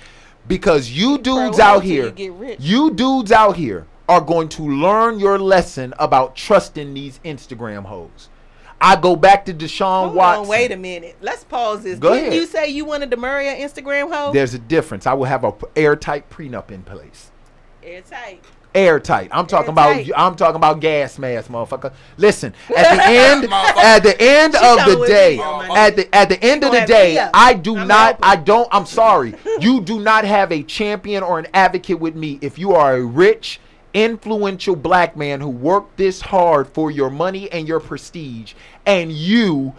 Because 0.47 0.89
you 0.89 1.17
dudes 1.19 1.57
Pro-ho 1.57 1.75
out 1.77 1.83
here, 1.83 2.05
you 2.05 2.11
get 2.11 2.31
rich. 2.33 2.59
you 2.59 2.91
dudes 2.91 3.31
out 3.31 3.55
here 3.55 3.85
are 4.09 4.19
going 4.21 4.49
to 4.49 4.63
learn 4.63 5.19
your 5.19 5.39
lesson 5.39 5.93
about 5.99 6.35
trusting 6.35 6.93
these 6.93 7.19
Instagram 7.23 7.85
hoes. 7.85 8.27
I 8.81 8.95
go 8.95 9.15
back 9.15 9.45
to 9.45 9.53
Deshaun 9.53 10.05
Hold 10.05 10.15
Watson. 10.15 10.43
on, 10.43 10.47
wait 10.49 10.71
a 10.71 10.77
minute. 10.77 11.17
Let's 11.21 11.43
pause 11.43 11.83
this. 11.83 11.99
Go 11.99 12.13
Didn't 12.13 12.29
ahead. 12.29 12.35
you 12.35 12.45
say 12.47 12.69
you 12.69 12.85
wanted 12.85 13.11
to 13.11 13.17
marry 13.17 13.47
an 13.47 13.57
Instagram 13.57 14.11
hoe? 14.11 14.31
There's 14.33 14.53
a 14.53 14.59
difference. 14.59 15.05
I 15.05 15.13
will 15.13 15.25
have 15.25 15.43
a 15.43 15.53
airtight 15.75 16.29
prenup 16.29 16.71
in 16.71 16.83
place. 16.83 17.31
Airtight. 17.83 18.43
Airtight. 18.75 19.29
I'm 19.33 19.47
talking 19.47 19.77
Airtight. 19.77 20.07
about. 20.09 20.19
I'm 20.19 20.35
talking 20.35 20.55
about 20.55 20.79
gas 20.79 21.17
mask, 21.19 21.49
motherfucker. 21.49 21.91
Listen, 22.17 22.53
at 22.75 22.95
the 22.95 23.03
end, 23.05 23.45
at 23.51 23.99
the 23.99 24.15
end 24.21 24.53
She 24.53 24.59
of 24.65 24.99
the 24.99 25.05
day, 25.07 25.37
me 25.37 25.43
at 25.75 25.95
the 25.95 26.15
at 26.15 26.29
the 26.29 26.43
end 26.43 26.63
of 26.63 26.71
the 26.71 26.81
day. 26.85 27.17
I 27.33 27.53
do 27.55 27.77
I'm 27.77 27.87
not. 27.87 28.19
I 28.21 28.35
don't. 28.37 28.67
I'm 28.71 28.85
sorry. 28.85 29.33
You 29.59 29.81
do 29.81 29.99
not 29.99 30.23
have 30.23 30.53
a 30.53 30.63
champion 30.63 31.21
or 31.21 31.37
an 31.37 31.47
advocate 31.53 31.99
with 31.99 32.15
me 32.15 32.37
if 32.41 32.57
you 32.57 32.71
are 32.75 32.95
a 32.95 33.03
rich, 33.03 33.59
influential 33.93 34.75
black 34.75 35.17
man 35.17 35.41
who 35.41 35.49
worked 35.49 35.97
this 35.97 36.21
hard 36.21 36.67
for 36.67 36.91
your 36.91 37.09
money 37.09 37.51
and 37.51 37.67
your 37.67 37.79
prestige, 37.79 38.53
and 38.85 39.11
you 39.11 39.73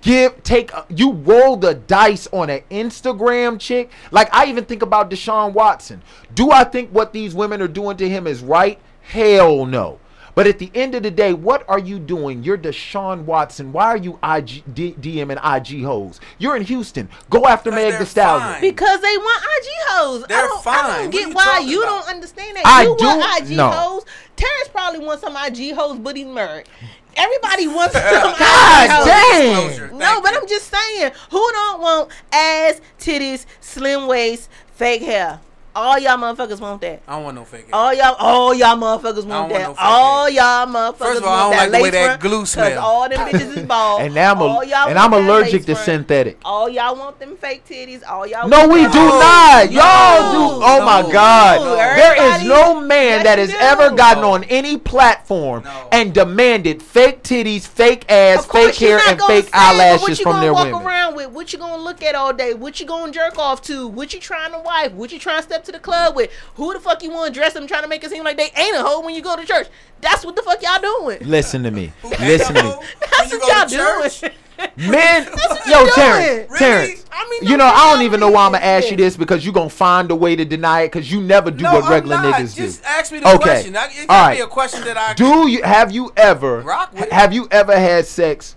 give 0.00 0.42
take 0.42 0.70
you 0.88 1.12
roll 1.12 1.56
the 1.56 1.74
dice 1.74 2.28
on 2.32 2.50
an 2.50 2.62
Instagram 2.70 3.58
chick. 3.58 3.90
Like 4.10 4.28
I 4.32 4.46
even 4.46 4.64
think 4.64 4.82
about 4.82 5.10
Deshaun 5.10 5.52
Watson. 5.52 6.02
Do 6.34 6.50
I 6.50 6.64
think 6.64 6.90
what 6.90 7.12
these 7.12 7.34
women 7.34 7.60
are 7.62 7.68
doing 7.68 7.96
to 7.96 8.08
him 8.08 8.26
is 8.26 8.40
right? 8.40 8.78
Hell 9.02 9.66
no. 9.66 9.98
But 10.38 10.46
at 10.46 10.60
the 10.60 10.70
end 10.72 10.94
of 10.94 11.02
the 11.02 11.10
day, 11.10 11.32
what 11.32 11.68
are 11.68 11.80
you 11.80 11.98
doing? 11.98 12.44
You're 12.44 12.56
Deshaun 12.56 13.24
Watson. 13.24 13.72
Why 13.72 13.86
are 13.86 13.96
you 13.96 14.20
IG, 14.22 14.62
D, 14.72 14.92
DM 14.92 15.36
and 15.36 15.40
IG 15.42 15.82
hoes? 15.82 16.20
You're 16.38 16.54
in 16.54 16.62
Houston. 16.62 17.08
Go 17.28 17.46
after 17.46 17.72
Meg 17.72 17.90
they're 17.90 17.98
the 17.98 18.06
Stallion. 18.06 18.46
fine. 18.52 18.60
Because 18.60 19.00
they 19.00 19.16
want 19.18 19.42
IG 19.42 19.66
hoes. 19.88 20.22
I 20.22 20.26
They're 20.28 20.46
don't, 20.46 20.66
I 20.68 20.98
don't 21.02 21.10
get 21.10 21.28
you 21.30 21.34
why 21.34 21.58
you 21.66 21.82
about? 21.82 21.88
don't 22.04 22.14
understand 22.14 22.56
that. 22.56 22.62
I 22.66 22.82
you 22.84 22.94
do- 22.96 23.04
want 23.04 23.42
IG 23.50 23.56
no. 23.56 23.68
hoes. 23.68 24.04
Terrence 24.36 24.68
probably 24.68 25.00
wants 25.04 25.24
some 25.24 25.36
IG 25.36 25.74
hoes, 25.74 25.98
but 25.98 26.14
he's 26.16 26.24
married. 26.28 26.68
Everybody 27.16 27.66
wants 27.66 27.94
some 27.94 28.04
God 28.38 28.84
IG 28.84 28.90
hoes. 28.92 29.76
damn. 29.88 29.98
No, 29.98 30.20
but. 30.22 30.36
I'm 30.36 30.46
just 30.46 30.70
saying, 30.72 31.10
who 31.32 31.50
don't 31.52 31.80
want 31.82 32.10
ass, 32.30 32.80
titties, 33.00 33.44
slim 33.60 34.06
waist, 34.06 34.48
fake 34.76 35.02
hair? 35.02 35.40
All 35.78 35.98
y'all 35.98 36.16
motherfuckers 36.18 36.60
want 36.60 36.80
that. 36.82 37.02
I 37.06 37.12
don't 37.14 37.24
want 37.24 37.36
no 37.36 37.44
fake. 37.44 37.64
ass. 37.66 37.70
All 37.72 37.94
y'all, 37.94 38.14
all 38.18 38.54
y'all 38.54 38.76
motherfuckers 38.76 39.16
don't 39.16 39.28
want 39.28 39.52
want 39.52 39.52
that. 39.52 39.68
no 39.68 39.74
all 39.78 40.24
hair. 40.24 40.32
y'all 40.34 40.66
motherfuckers 40.66 40.98
First 40.98 41.20
of 41.22 41.24
all, 41.28 41.32
I 41.34 41.42
want 41.48 41.52
don't 41.52 41.58
like 41.58 41.70
the 41.72 41.82
way 41.84 41.90
that 41.90 42.04
front, 42.06 42.20
glue 42.22 42.38
'cause 42.40 42.50
smell. 42.50 42.84
all 42.84 43.08
them 43.08 43.18
bitches 43.28 43.56
is 43.56 43.66
bald. 43.66 44.02
And 44.02 44.14
now 44.14 44.32
I'm, 44.32 44.42
all 44.42 44.60
a, 44.60 44.66
y'all 44.66 44.88
and 44.88 44.98
I'm 44.98 45.12
allergic 45.12 45.64
to 45.66 45.74
front. 45.74 45.84
synthetic. 45.84 46.38
All 46.44 46.68
y'all 46.68 46.96
want 46.96 47.18
them 47.20 47.36
fake 47.36 47.66
titties. 47.68 48.02
All 48.08 48.26
y'all. 48.26 48.48
No, 48.48 48.60
want 48.60 48.72
we 48.72 48.82
that- 48.82 48.92
do 48.92 48.98
not. 48.98 49.72
Y'all 49.72 50.32
do. 50.32 50.54
Oh 50.56 50.58
no. 50.60 50.66
Oh 50.66 50.84
my 50.84 51.12
God. 51.12 51.60
No. 51.60 51.76
There 51.76 52.34
is 52.36 52.42
no 52.48 52.80
man 52.80 53.24
that 53.24 53.38
has 53.38 53.50
do. 53.50 53.56
ever 53.58 53.90
gotten 53.90 54.22
No. 54.22 54.32
on 54.32 54.44
any 54.44 54.76
platform 54.78 55.62
No. 55.64 55.88
and 55.92 56.12
demanded 56.12 56.82
fake 56.82 57.22
titties, 57.22 57.66
fake 57.66 58.10
ass, 58.10 58.40
Of 58.44 58.50
fake 58.50 58.74
hair, 58.76 58.98
and 59.06 59.18
gonna 59.18 59.32
fake 59.32 59.44
say 59.44 59.50
it, 59.50 59.52
but 59.52 60.00
what 60.02 60.18
you 60.18 60.24
gonna 60.24 60.52
walk 60.52 60.84
around 60.84 61.14
with? 61.16 61.30
What 61.30 61.52
you 61.52 61.58
gonna 61.58 61.82
look 61.82 62.02
at 62.02 62.14
all 62.14 62.32
day? 62.32 62.54
What 62.54 62.80
you 62.80 62.86
gonna 62.86 63.12
jerk 63.12 63.38
off 63.38 63.62
to? 63.62 63.86
What 63.88 64.12
you 64.12 64.20
trying 64.20 64.52
to 64.52 64.58
wife? 64.58 64.92
What 64.92 65.12
you 65.12 65.18
trying 65.18 65.38
to 65.38 65.42
step 65.42 65.64
to 65.68 65.72
the 65.72 65.78
club 65.78 66.16
with? 66.16 66.30
Who 66.56 66.72
the 66.72 66.80
fuck 66.80 67.02
you 67.02 67.10
want 67.10 67.32
to 67.32 67.38
dress 67.38 67.52
them 67.52 67.66
trying 67.66 67.82
to 67.82 67.88
make 67.88 68.02
it 68.02 68.10
seem 68.10 68.24
like 68.24 68.36
they 68.36 68.50
ain't 68.56 68.76
a 68.76 68.82
hoe 68.82 69.00
when 69.00 69.14
you 69.14 69.22
go 69.22 69.36
to 69.36 69.44
church? 69.46 69.68
That's 70.00 70.24
what 70.24 70.34
the 70.36 70.42
fuck 70.42 70.62
y'all 70.62 70.80
doing. 70.80 71.18
Listen 71.22 71.62
to 71.62 71.70
me. 71.70 71.92
Listen 72.02 72.54
to 72.56 72.62
me. 72.62 72.74
That's 73.00 73.32
you 73.32 73.38
what 73.38 73.72
y'all 73.72 74.00
doing. 74.20 74.32
Men, 74.76 75.24
yo, 75.68 75.86
Terrence. 75.94 76.50
Really? 76.50 76.58
Terrence. 76.58 77.04
I 77.12 77.28
mean, 77.30 77.48
You 77.48 77.56
know, 77.56 77.66
I 77.66 77.92
don't 77.92 78.02
even 78.02 78.18
know 78.18 78.28
why 78.30 78.44
I'm 78.46 78.52
gonna 78.52 78.64
ask 78.64 78.90
you 78.90 78.96
this. 78.96 79.14
this 79.14 79.16
because 79.16 79.44
you're 79.44 79.54
gonna 79.54 79.68
find 79.70 80.10
a 80.10 80.16
way 80.16 80.34
to 80.34 80.44
deny 80.44 80.80
it 80.82 80.86
because 80.92 81.12
you 81.12 81.20
never 81.20 81.52
do 81.52 81.62
no, 81.62 81.74
what 81.74 81.84
I'm 81.84 81.90
regular 81.92 82.16
not. 82.16 82.34
niggas 82.34 82.56
Just 82.56 82.82
do. 82.82 82.88
ask 82.88 83.12
me 83.12 83.20
the 83.20 83.28
Okay. 83.34 83.38
question. 83.38 83.76
I, 83.76 83.84
it 83.86 84.00
All 84.00 84.06
gotta 84.06 84.34
be 84.36 84.40
a 84.42 84.46
question 84.48 84.80
that 84.84 84.96
I 84.96 85.14
Do 85.14 85.48
you 85.48 85.62
have 85.62 85.92
you 85.92 86.12
ever 86.16 86.62
Rock 86.62 86.92
with 86.92 87.08
have 87.12 87.32
you 87.32 87.46
ever 87.52 87.78
had 87.78 88.06
sex 88.06 88.56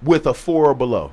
with 0.00 0.26
a 0.26 0.34
four 0.34 0.66
or 0.66 0.74
below? 0.74 1.10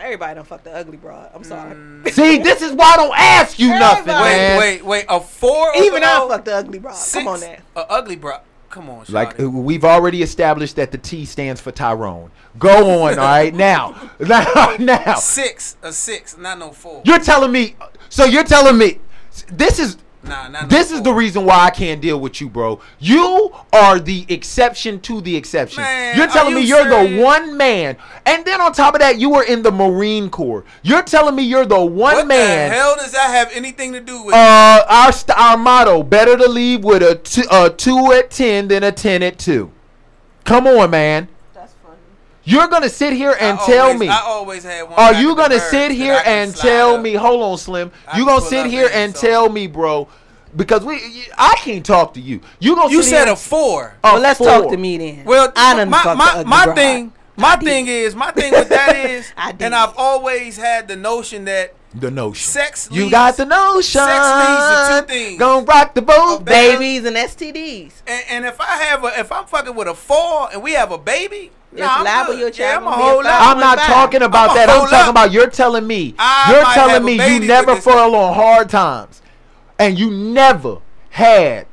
Everybody 0.00 0.34
don't 0.36 0.46
fuck 0.46 0.62
the 0.64 0.72
ugly 0.74 0.96
broad. 0.96 1.30
I'm 1.34 1.44
sorry. 1.44 1.74
See, 2.10 2.38
this 2.38 2.62
is 2.62 2.72
why 2.72 2.92
I 2.94 2.96
don't 2.96 3.14
ask 3.16 3.58
you 3.58 3.68
nothing, 3.68 4.08
Everybody. 4.08 4.36
man. 4.36 4.58
Wait, 4.58 4.82
wait, 4.82 4.84
wait. 4.84 5.04
A 5.08 5.20
four. 5.20 5.72
Even 5.76 6.02
I 6.04 6.26
fuck 6.28 6.44
the 6.44 6.54
ugly 6.56 6.78
broad. 6.78 6.94
Six, 6.94 7.12
Come 7.24 7.28
on 7.28 7.40
now. 7.40 7.56
A 7.76 7.80
ugly 7.90 8.16
bro. 8.16 8.38
Come 8.70 8.90
on, 8.90 9.06
Like 9.08 9.38
Shawty. 9.38 9.46
uh, 9.46 9.50
we've 9.50 9.84
already 9.84 10.22
established 10.22 10.76
that 10.76 10.92
the 10.92 10.98
T 10.98 11.24
stands 11.24 11.58
for 11.58 11.72
Tyrone. 11.72 12.30
Go 12.58 13.02
on, 13.04 13.18
all 13.18 13.24
right. 13.24 13.52
Now, 13.54 14.10
now, 14.20 14.76
now. 14.78 15.14
six. 15.14 15.76
A 15.82 15.90
six. 15.90 16.36
Not 16.36 16.58
no 16.58 16.72
four. 16.72 17.00
You're 17.06 17.18
telling 17.18 17.50
me. 17.50 17.76
So 18.10 18.24
you're 18.26 18.44
telling 18.44 18.76
me 18.76 18.98
this 19.50 19.78
is 19.78 19.96
Nah, 20.22 20.66
this 20.66 20.90
is 20.90 21.02
the 21.02 21.12
reason 21.12 21.44
why 21.44 21.64
I 21.66 21.70
can't 21.70 22.00
deal 22.00 22.18
with 22.18 22.40
you, 22.40 22.48
bro. 22.48 22.80
You 22.98 23.52
are 23.72 24.00
the 24.00 24.26
exception 24.28 25.00
to 25.02 25.20
the 25.20 25.36
exception. 25.36 25.82
Man, 25.82 26.16
you're 26.16 26.26
telling 26.26 26.54
me 26.54 26.62
you 26.62 26.76
you're 26.76 26.88
the 26.88 27.22
one 27.22 27.56
man, 27.56 27.96
and 28.26 28.44
then 28.44 28.60
on 28.60 28.72
top 28.72 28.94
of 28.94 29.00
that, 29.00 29.18
you 29.18 29.30
were 29.30 29.44
in 29.44 29.62
the 29.62 29.70
Marine 29.70 30.28
Corps. 30.28 30.64
You're 30.82 31.02
telling 31.02 31.36
me 31.36 31.44
you're 31.44 31.66
the 31.66 31.78
one 31.78 32.16
What 32.16 32.26
man. 32.26 32.68
What 32.68 32.74
the 32.74 32.80
hell 32.80 32.96
does 32.96 33.12
that 33.12 33.30
have 33.30 33.50
anything 33.52 33.92
to 33.92 34.00
do 34.00 34.24
with? 34.24 34.34
Uh, 34.34 34.84
our 34.88 35.12
st- 35.12 35.38
our 35.38 35.56
motto: 35.56 36.02
better 36.02 36.36
to 36.36 36.48
leave 36.48 36.82
with 36.82 37.02
a 37.02 37.20
a 37.50 37.70
two 37.70 38.12
at 38.12 38.30
ten 38.30 38.68
than 38.68 38.82
a 38.82 38.90
ten 38.90 39.22
at 39.22 39.38
two. 39.38 39.70
Come 40.44 40.66
on, 40.66 40.90
man. 40.90 41.28
That's 42.48 42.58
funny. 42.58 42.60
You're 42.60 42.68
gonna 42.68 42.88
sit 42.88 43.12
here 43.12 43.32
I 43.32 43.44
and 43.44 43.58
tell 43.60 43.86
always- 43.86 44.00
me. 44.00 44.08
I 44.08 44.20
always 44.20 44.64
had 44.64 44.82
one. 44.84 44.98
Are 44.98 45.14
you 45.14 45.34
gonna 45.36 45.60
sit 45.60 45.90
here 45.92 46.20
and 46.24 46.54
tell 46.56 46.94
up. 46.96 47.02
me? 47.02 47.14
Hold 47.14 47.42
on, 47.42 47.58
Slim. 47.58 47.90
I 48.06 48.18
You 48.18 48.24
gonna 48.26 48.40
sit 48.40 48.66
here 48.66 48.90
and 48.92 49.14
so- 49.16 49.26
tell 49.26 49.48
me, 49.48 49.66
bro? 49.66 50.08
Because 50.56 50.82
we, 50.82 51.26
I 51.36 51.54
can't 51.58 51.84
talk 51.84 52.14
to 52.14 52.20
you. 52.20 52.40
You 52.58 52.74
gonna 52.74 52.90
You 52.90 53.02
sit 53.02 53.10
said 53.10 53.24
here 53.26 53.34
a 53.34 53.36
four. 53.36 53.94
a 54.02 54.12
Well, 54.14 54.20
let's 54.20 54.38
four. 54.38 54.46
talk 54.46 54.70
to 54.70 54.76
me 54.78 54.96
then. 54.96 55.24
Well, 55.26 55.52
I 55.54 55.76
done 55.76 55.90
my 55.90 56.02
fucked 56.02 56.16
my, 56.18 56.38
the 56.38 56.44
my 56.46 56.74
thing, 56.74 57.12
my 57.36 57.56
thing 57.56 57.86
is, 57.86 58.14
my 58.16 58.30
thing 58.32 58.52
with 58.52 58.68
that 58.70 58.96
is, 59.10 59.30
and 59.60 59.74
I've 59.74 59.92
always 59.98 60.56
had 60.56 60.88
the 60.88 60.96
notion 60.96 61.44
that 61.44 61.74
The 61.94 62.10
notion. 62.10 62.50
Sex 62.50 62.88
You 62.90 63.10
got 63.10 63.36
the 63.36 63.44
notion. 63.44 64.00
sex 64.00 64.08
leads 64.08 64.88
to 64.88 65.00
two 65.02 65.06
things. 65.06 65.38
Gonna 65.38 65.66
rock 65.66 65.94
the 65.94 66.02
boat, 66.02 66.14
oh, 66.16 66.38
Babies 66.40 67.04
and 67.04 67.14
STDs. 67.16 67.92
And, 68.06 68.24
and 68.30 68.44
if 68.46 68.58
I 68.60 68.82
have 68.84 69.04
a, 69.04 69.20
if 69.20 69.30
I'm 69.30 69.44
fucking 69.44 69.74
with 69.74 69.86
a 69.88 69.94
four 69.94 70.48
and 70.52 70.62
we 70.62 70.72
have 70.72 70.90
a 70.92 70.98
baby, 70.98 71.50
It's 71.72 71.80
nah, 71.80 71.96
I'm 71.98 72.04
liable 72.04 72.32
good. 72.34 72.56
your 72.58 72.66
yeah, 72.66 72.76
I'm 72.76 72.82
a 72.82 72.84
gonna 72.86 72.96
be 72.96 73.02
a 73.02 73.04
whole 73.12 73.24
lot. 73.24 73.42
I'm 73.42 73.60
not 73.60 73.78
Fine. 73.78 73.86
talking 73.88 74.22
about 74.22 74.44
I'ma 74.50 74.54
that. 74.54 74.68
I'm 74.70 74.80
talking 74.88 74.98
up. 74.98 75.10
about 75.10 75.32
you're 75.32 75.50
telling 75.50 75.86
me. 75.86 76.14
I 76.18 76.52
you're 76.52 76.64
telling 76.74 77.04
me 77.04 77.12
you 77.34 77.40
never 77.46 77.74
this- 77.74 77.84
fell 77.84 78.14
on 78.14 78.34
hard 78.34 78.70
times, 78.70 79.20
and 79.78 79.98
you 79.98 80.10
never 80.10 80.78
had 81.10 81.66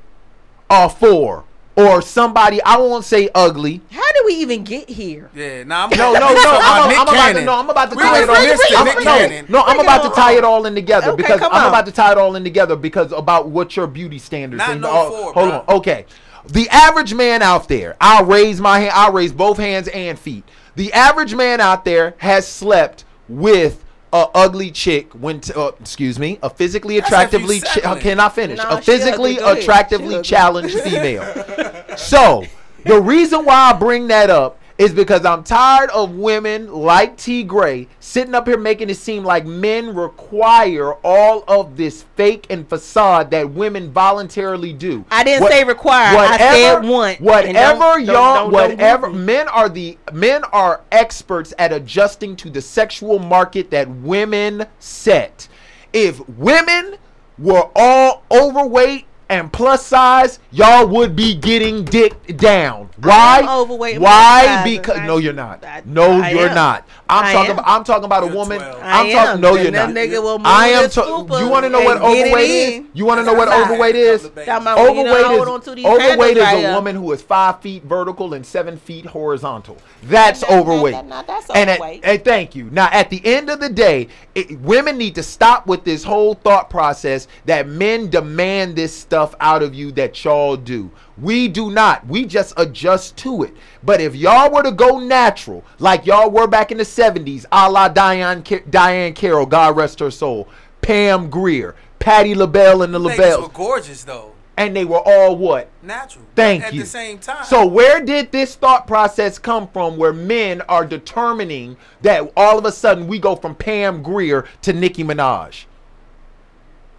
a 0.70 0.90
four 0.90 1.46
or 1.78 2.02
somebody. 2.02 2.62
I 2.64 2.78
won't 2.78 3.06
say 3.06 3.30
ugly. 3.34 3.82
How 3.92 4.02
did 4.14 4.24
we 4.26 4.34
even 4.36 4.64
get 4.66 4.90
here? 4.90 5.30
Yeah, 5.34 5.64
nah, 5.64 5.86
I'm 5.86 5.90
No, 5.98 6.12
no, 6.14 6.20
no. 6.20 6.28
I'm, 6.28 6.90
Nick 6.90 6.98
I'm 7.00 7.08
about 7.08 7.34
to 7.34 7.42
no. 7.46 7.54
I'm 7.60 7.70
about 7.70 7.90
to 7.92 7.96
We 7.96 8.04
tie 8.04 8.18
it 8.22 8.28
was 8.28 8.72
all. 8.76 8.88
I'm- 8.88 9.04
no, 9.50 9.60
no, 9.60 9.66
I'm 9.66 9.80
about 9.80 10.04
to 10.04 10.10
tie 10.10 10.34
it 10.38 10.44
all 10.44 10.66
in 10.66 10.76
together 10.76 11.12
Okay, 11.12 11.24
because 11.24 11.40
come 11.40 11.54
I'm 11.54 11.64
on. 11.64 11.68
about 11.70 11.86
to 11.86 11.92
tie 11.94 12.12
it 12.12 12.18
all 12.18 12.36
in 12.36 12.44
together 12.44 12.76
because 12.76 13.12
about 13.14 13.48
what 13.48 13.76
your 13.78 13.88
beauty 13.88 14.20
standards. 14.20 14.60
Not 14.60 14.70
and 14.72 14.82
no 14.82 14.90
all- 14.90 15.10
four, 15.10 15.34
Hold 15.34 15.50
bro. 15.50 15.64
on. 15.70 15.78
Okay. 15.78 16.06
The 16.48 16.70
average 16.70 17.14
man 17.14 17.42
out 17.42 17.68
there, 17.68 17.96
I'll 18.00 18.26
raise 18.26 18.62
my 18.62 18.80
hand, 18.80 18.92
I'll 18.94 19.12
raise 19.12 19.32
both 19.32 19.58
hands 19.58 19.88
and 19.90 20.18
feet. 20.18 20.44
The 20.76 20.92
average 20.94 21.34
man 21.36 21.62
out 21.62 21.86
there 21.86 22.16
has 22.18 22.48
slept 22.48 23.06
with 23.28 23.84
a 24.14 24.28
ugly 24.34 24.72
chick 24.72 25.12
when, 25.14 25.42
t- 25.42 25.54
uh, 25.54 25.72
excuse 25.80 26.18
me, 26.20 26.40
a 26.42 26.50
physically 26.50 27.00
That's 27.00 27.08
if 27.08 27.12
you 27.12 27.18
attractively. 27.18 27.60
Chi- 27.62 27.68
settling. 27.82 28.02
can 28.02 28.20
I 28.20 28.30
finish? 28.30 28.58
No, 28.60 28.70
a 28.70 28.82
physically 28.82 29.12
ugly. 29.12 29.36
Go 29.36 29.44
ahead. 29.46 29.58
She 29.58 29.62
attractively 29.64 30.22
challenged 30.22 30.80
female. 30.80 31.88
so 31.98 32.46
the 32.86 33.02
reason 33.02 33.44
why 33.46 33.72
I 33.72 33.74
bring 33.74 34.08
that 34.08 34.30
up 34.30 34.60
is 34.78 34.94
because 34.94 35.24
I'm 35.26 35.44
tired 35.44 35.90
of 35.92 36.12
women 36.16 36.72
like 36.74 37.16
T 37.18 37.44
Gray 37.44 37.88
sitting 38.02 38.36
up 38.36 38.46
here 38.48 38.58
making 38.58 38.90
it 38.90 38.96
seem 38.98 39.24
like 39.24 39.46
men 39.46 39.96
require 39.96 40.94
all 40.96 41.44
of 41.48 41.78
this 41.78 42.04
fake 42.18 42.46
and 42.50 42.68
facade 42.68 43.32
that 43.32 43.52
women 43.52 43.92
voluntarily 43.92 44.74
do. 44.74 45.06
I 45.10 45.24
didn't 45.24 45.44
What- 45.44 45.52
say 45.54 45.64
require. 45.64 46.18
I 46.18 46.38
said 46.38 46.84
want. 46.86 47.22
Whatever 47.22 47.54
don't- 47.54 47.80
don't- 47.80 48.06
y'all, 48.06 48.06
don't- 48.06 48.36
don't 48.36 48.52
whatever 48.52 49.08
move 49.08 49.16
me. 49.20 49.26
men 49.26 49.48
are 49.48 49.70
the 49.70 49.98
men 50.12 50.44
are 50.52 50.82
experts 50.92 51.54
at 51.58 51.72
adjusting 51.72 52.36
to 52.38 52.50
the 52.50 52.62
sexual 52.62 53.20
market 53.20 53.72
that 53.72 53.88
women 53.90 54.66
set. 54.80 55.48
If 55.94 56.20
women 56.28 56.96
were 57.40 57.68
all 57.76 58.24
overweight 58.32 59.06
and 59.30 59.52
plus 59.52 59.86
size, 59.86 60.40
y'all 60.52 60.88
would 60.88 61.16
be 61.16 61.36
getting 61.36 61.84
dick 61.86 62.38
down. 62.38 62.90
Why? 63.02 63.40
am 63.40 63.50
overweight 63.50 64.00
Why? 64.00 64.62
Because 64.64 65.00
no, 65.02 65.18
you're 65.18 65.34
not. 65.34 65.64
I- 65.66 65.82
No, 65.86 66.22
I 66.22 66.30
you're 66.32 66.50
am. 66.50 66.56
not. 66.56 66.88
I'm 67.10 67.26
I 67.26 67.34
talking. 67.34 67.52
am. 67.52 67.60
About, 67.60 67.68
I'm 67.70 67.84
talking 67.84 68.06
about 68.06 68.24
a 68.24 68.28
You're 68.28 68.36
woman. 68.36 68.58
12. 68.60 68.76
I'm 68.82 68.84
I 68.84 69.12
talking. 69.12 69.18
am. 69.18 69.42
No, 69.42 69.56
And 69.56 69.64
you're 69.64 69.72
not. 69.72 69.90
nigga 69.90 70.24
will 70.24 70.38
move 70.40 70.48
I 70.48 70.68
am. 70.70 70.84
his 70.86 70.94
ta- 70.96 71.06
you 71.40 71.50
want 71.50 71.66
to 71.66 71.70
know 71.70 71.82
what 71.82 71.98
and 71.98 72.06
get 72.06 72.18
it 72.18 72.30
overweight 72.32 72.50
is? 72.50 72.84
You 72.94 73.06
want 73.06 73.20
to 73.20 73.26
know 73.26 73.34
what 73.34 73.48
overweight 73.48 73.96
is? 73.96 74.22
Talking 74.24 74.46
Talking 74.46 74.62
about 74.62 74.78
when 74.78 74.96
you 74.96 75.04
know, 75.04 75.16
Overweight 75.16 75.42
is 75.42 75.48
on 75.48 75.62
to 75.62 75.76
these 75.76 75.86
overweight 75.86 76.38
is 76.38 76.44
a 76.44 76.74
woman 76.74 76.96
who 76.96 77.12
is 77.12 77.22
five 77.22 77.62
feet 77.62 77.84
vertical 77.84 78.34
and 78.34 78.46
seven 78.46 78.78
feet 78.78 79.06
horizontal. 79.06 79.78
That's 80.04 80.40
That- 80.42 80.50
that- 80.50 80.60
overweight. 80.60 80.94
that- 80.94 81.10
that- 81.10 81.28
that's 81.28 81.50
and, 81.52 81.70
at- 81.70 81.80
and 82.04 82.24
thank 82.24 82.56
you. 82.56 82.70
Now, 82.72 82.90
at 82.92 83.10
the 83.10 83.22
end 83.26 83.50
of 83.50 83.60
the 83.60 83.70
day, 83.70 84.08
it, 84.34 84.60
women 84.62 84.98
need 84.98 85.16
to 85.16 85.24
stop 85.24 85.68
with 85.68 85.84
this 85.84 86.04
whole 86.04 86.34
thought 86.36 86.70
process 86.70 87.28
that 87.46 87.68
men 87.68 88.10
demand 88.10 88.76
this 88.76 88.94
stuff 88.96 89.15
out 89.16 89.64
of 89.64 89.74
you 89.74 89.92
that 89.94 90.24
y'all 90.24 90.58
do. 90.58 90.92
We 91.18 91.48
do 91.48 91.72
not. 91.72 92.06
We 92.08 92.26
just 92.26 92.54
adjust 92.58 93.18
to 93.18 93.44
it. 93.44 93.54
But 93.84 94.02
if 94.02 94.16
y'all 94.16 94.52
were 94.52 94.64
to 94.64 94.72
go 94.72 95.00
natural, 95.00 95.64
like 95.80 96.06
y'all 96.06 96.30
were 96.30 96.48
back 96.48 96.72
in 96.72 96.78
the 96.78 96.84
70s, 96.84 97.46
a 97.52 97.70
la 97.70 97.88
Diane, 97.88 98.44
Diahann 98.44 99.16
Carroll, 99.16 99.46
God 99.46 99.78
rest 99.78 100.00
her 100.00 100.12
soul, 100.12 100.48
Pam 100.82 101.30
Grier, 101.30 101.76
Patti 102.00 102.36
LaBelle 102.36 102.84
and 102.84 102.94
the 102.94 103.00
LaBelles, 103.00 103.42
were 103.42 103.50
gorgeous 103.50 104.04
though, 104.04 104.34
and 104.58 104.76
they 104.76 104.86
were 104.86 105.02
all 105.04 105.36
what? 105.36 105.70
natural. 105.82 106.26
Thank 106.36 106.64
at 106.64 106.74
you. 106.74 106.82
the 106.82 106.88
same 106.88 107.18
time. 107.18 107.46
So 107.46 107.66
where 107.66 108.02
did 108.02 108.32
this 108.32 108.56
thought 108.56 108.86
process 108.88 109.40
come 109.40 109.68
from 109.70 109.98
where 109.98 110.14
men 110.14 110.62
are 110.62 110.86
determining 110.86 111.78
that 112.02 112.32
all 112.36 112.60
of 112.60 112.66
a 112.66 112.72
sudden 112.72 113.08
we 113.08 113.20
go 113.20 113.36
from 113.36 113.56
Pam 113.56 114.04
Grier 114.04 114.46
to 114.62 114.74
Nicki 114.74 115.04
Minaj? 115.04 115.66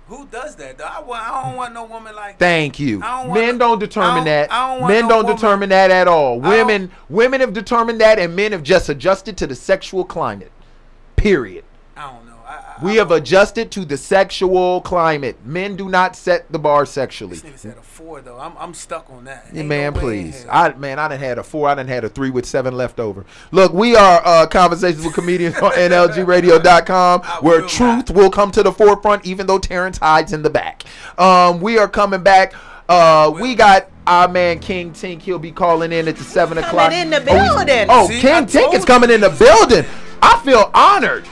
Who 0.08 0.26
does 0.26 0.54
that? 0.56 0.80
I, 0.80 1.00
I 1.02 1.42
don't 1.44 1.56
want 1.56 1.74
no 1.74 1.84
woman 1.84 2.14
like. 2.14 2.38
Thank 2.38 2.78
you. 2.78 3.00
Don't 3.00 3.32
Men 3.34 3.58
don't 3.58 3.78
determine 3.78 4.16
don't- 4.16 4.24
that. 4.26 4.52
I 4.52 4.70
don't 4.72 4.80
want 4.82 4.92
Men 4.94 5.02
no 5.04 5.08
don't 5.08 5.22
woman- 5.24 5.36
determine 5.36 5.68
that 5.70 5.90
at 5.90 6.06
all. 6.08 6.40
Women 6.40 6.90
women 7.08 7.40
have 7.40 7.52
determined 7.52 8.00
that 8.00 8.18
and 8.18 8.34
men 8.36 8.52
have 8.52 8.62
just 8.62 8.88
adjusted 8.88 9.36
to 9.38 9.46
the 9.46 9.54
sexual 9.54 10.04
climate. 10.04 10.52
Period. 11.16 11.64
I 11.96 12.12
don't 12.12 12.26
know. 12.26 12.35
I, 12.78 12.80
I, 12.80 12.84
We 12.84 12.96
have 12.96 13.10
adjusted 13.10 13.70
to 13.72 13.84
the 13.84 13.96
sexual 13.96 14.80
climate. 14.82 15.36
Men 15.44 15.76
do 15.76 15.88
not 15.88 16.16
set 16.16 16.50
the 16.52 16.58
bar 16.58 16.86
sexually. 16.86 17.36
This 17.36 17.42
nigga 17.42 17.58
said 17.58 17.78
a 17.78 17.82
four 17.82 18.20
though. 18.20 18.38
I'm 18.38 18.52
I'm 18.58 18.74
stuck 18.74 19.08
on 19.10 19.24
that. 19.24 19.46
Yeah, 19.52 19.60
Ain't 19.60 19.68
man, 19.68 19.94
no 19.94 20.00
please. 20.00 20.46
I 20.50 20.72
man, 20.74 20.98
I 20.98 21.08
done 21.08 21.18
had 21.18 21.38
a 21.38 21.42
four. 21.42 21.68
I 21.68 21.74
done 21.74 21.88
had 21.88 22.04
a 22.04 22.08
three 22.08 22.30
with 22.30 22.46
seven 22.46 22.76
left 22.76 23.00
over. 23.00 23.24
Look, 23.50 23.72
we 23.72 23.96
are 23.96 24.22
uh, 24.24 24.46
conversations 24.46 25.04
with 25.04 25.14
comedians 25.14 25.56
on 25.56 25.72
NLGRadio.com, 26.36 27.20
I 27.24 27.38
where 27.40 27.62
will 27.62 27.68
truth 27.68 28.08
not. 28.08 28.16
will 28.16 28.30
come 28.30 28.50
to 28.52 28.62
the 28.62 28.72
forefront, 28.72 29.26
even 29.26 29.46
though 29.46 29.58
Terrence 29.58 29.98
hides 29.98 30.32
in 30.32 30.42
the 30.42 30.50
back. 30.50 30.84
Um, 31.18 31.60
we 31.60 31.78
are 31.78 31.88
coming 31.88 32.22
back. 32.22 32.54
Uh, 32.88 33.32
we 33.40 33.54
got 33.54 33.88
our 34.06 34.28
man 34.28 34.60
King 34.60 34.92
Tink. 34.92 35.22
He'll 35.22 35.38
be 35.40 35.50
calling 35.50 35.90
in 35.92 36.06
at 36.06 36.16
the 36.16 36.22
seven 36.24 36.56
Coming 36.56 36.68
o'clock. 36.68 36.92
in 36.92 37.10
the 37.10 37.20
Oh, 37.20 37.24
building. 37.56 37.86
Oh, 37.88 38.08
See, 38.08 38.20
King 38.20 38.44
Tink 38.46 38.74
is 38.74 38.84
coming 38.84 39.10
in 39.10 39.20
the 39.20 39.30
building. 39.30 39.84
I 40.22 40.40
feel 40.44 40.70
honored. 40.72 41.26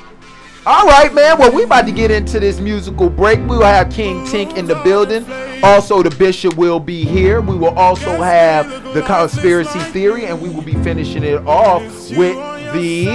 All 0.66 0.86
right, 0.86 1.12
man. 1.12 1.38
Well, 1.38 1.52
we 1.52 1.64
about 1.64 1.84
to 1.86 1.92
get 1.92 2.10
into 2.10 2.40
this 2.40 2.58
musical 2.58 3.10
break. 3.10 3.38
We 3.40 3.58
will 3.58 3.64
have 3.64 3.90
King 3.92 4.24
Tink 4.24 4.56
in 4.56 4.64
the 4.66 4.76
building. 4.76 5.26
Also, 5.62 6.02
the 6.02 6.08
Bishop 6.16 6.56
will 6.56 6.80
be 6.80 7.04
here. 7.04 7.42
We 7.42 7.54
will 7.54 7.78
also 7.78 8.16
have 8.22 8.66
the 8.94 9.02
conspiracy 9.02 9.78
theory, 9.78 10.24
and 10.24 10.40
we 10.40 10.48
will 10.48 10.62
be 10.62 10.72
finishing 10.82 11.22
it 11.22 11.46
off 11.46 11.82
with 12.16 12.36
the 12.72 13.06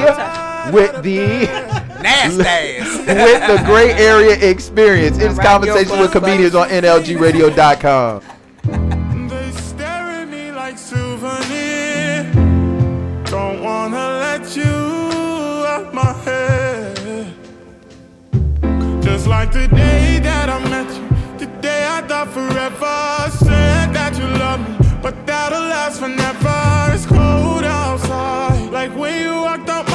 with 0.71 1.01
the 1.01 1.45
nasty 2.03 2.37
with 3.07 3.47
the 3.47 3.63
gray 3.65 3.93
area 3.93 4.37
experience. 4.47 5.17
It 5.17 5.31
is 5.31 5.37
Right, 5.37 5.47
conversation 5.47 5.99
with 5.99 6.13
bus, 6.13 6.21
comedians 6.23 6.53
on 6.53 6.69
NLGRadio.com. 6.69 8.21
like 19.29 19.51
the 19.51 19.67
day 19.67 20.19
that 20.23 20.49
I 20.49 20.57
met 20.69 20.89
you, 20.97 21.07
the 21.37 21.45
day 21.61 21.85
I 21.85 22.01
thought 22.01 22.29
forever. 22.29 23.29
Said 23.45 23.93
that 23.93 24.17
you 24.17 24.27
love 24.43 24.59
me, 24.67 24.99
but 25.03 25.15
that'll 25.27 25.69
last 25.73 25.99
forever. 25.99 26.93
It's 26.93 27.05
cold 27.05 27.63
outside, 27.63 28.71
like 28.71 28.91
when 28.97 29.21
you 29.21 29.33
walked 29.33 29.69
out 29.69 29.88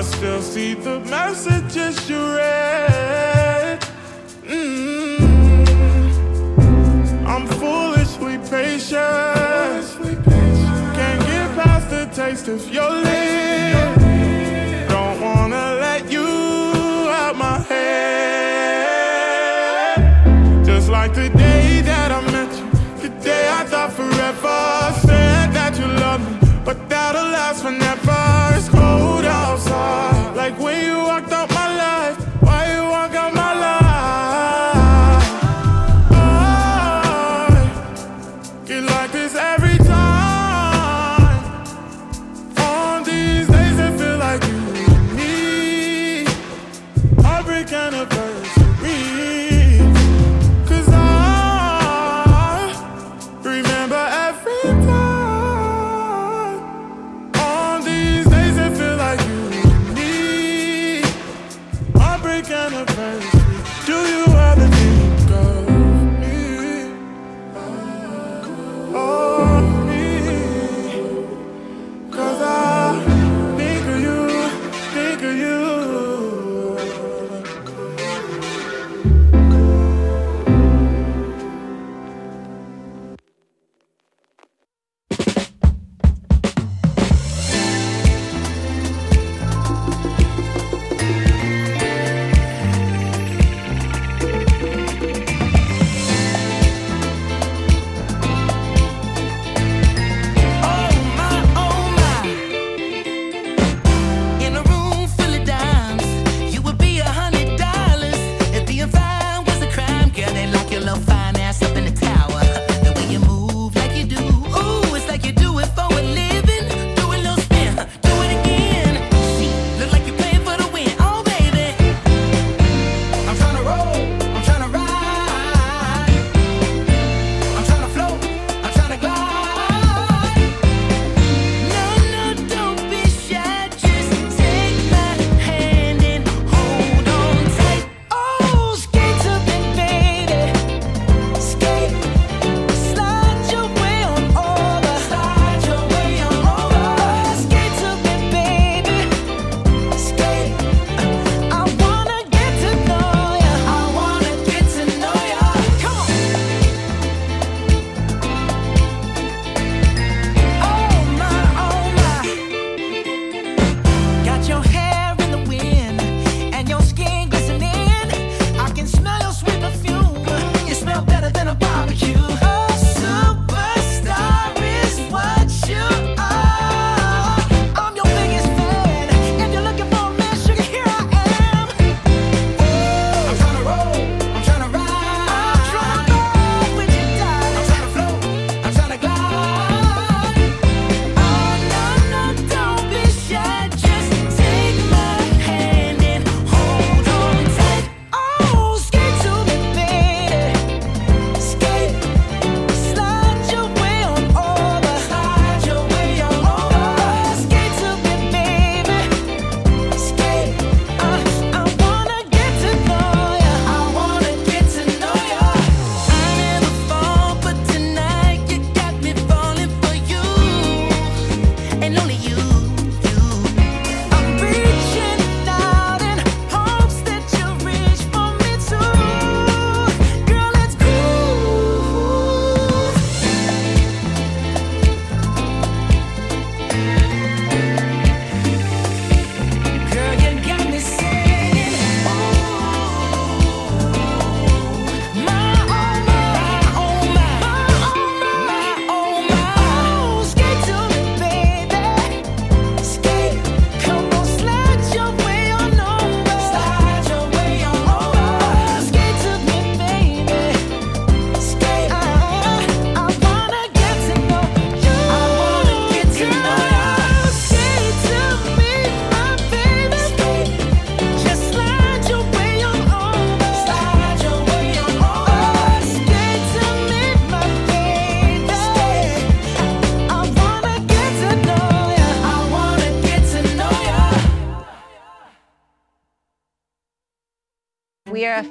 I 0.00 0.02
still 0.02 0.40
see 0.40 0.72
the 0.72 0.98
messages 1.00 2.08
you 2.08 2.34
read. 2.34 3.80
Mm. 4.46 5.20
I'm 7.26 7.46
foolishly 7.46 8.38
patient. 8.48 8.96
Can't 10.96 11.20
get 11.26 11.54
past 11.54 11.90
the 11.90 12.08
taste 12.14 12.48
of 12.48 12.66
your 12.72 12.90
lips. 12.90 13.49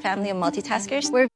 family 0.09 0.31
of 0.31 0.37
multitaskers. 0.37 1.05
Mm-hmm. 1.05 1.13
We're 1.13 1.27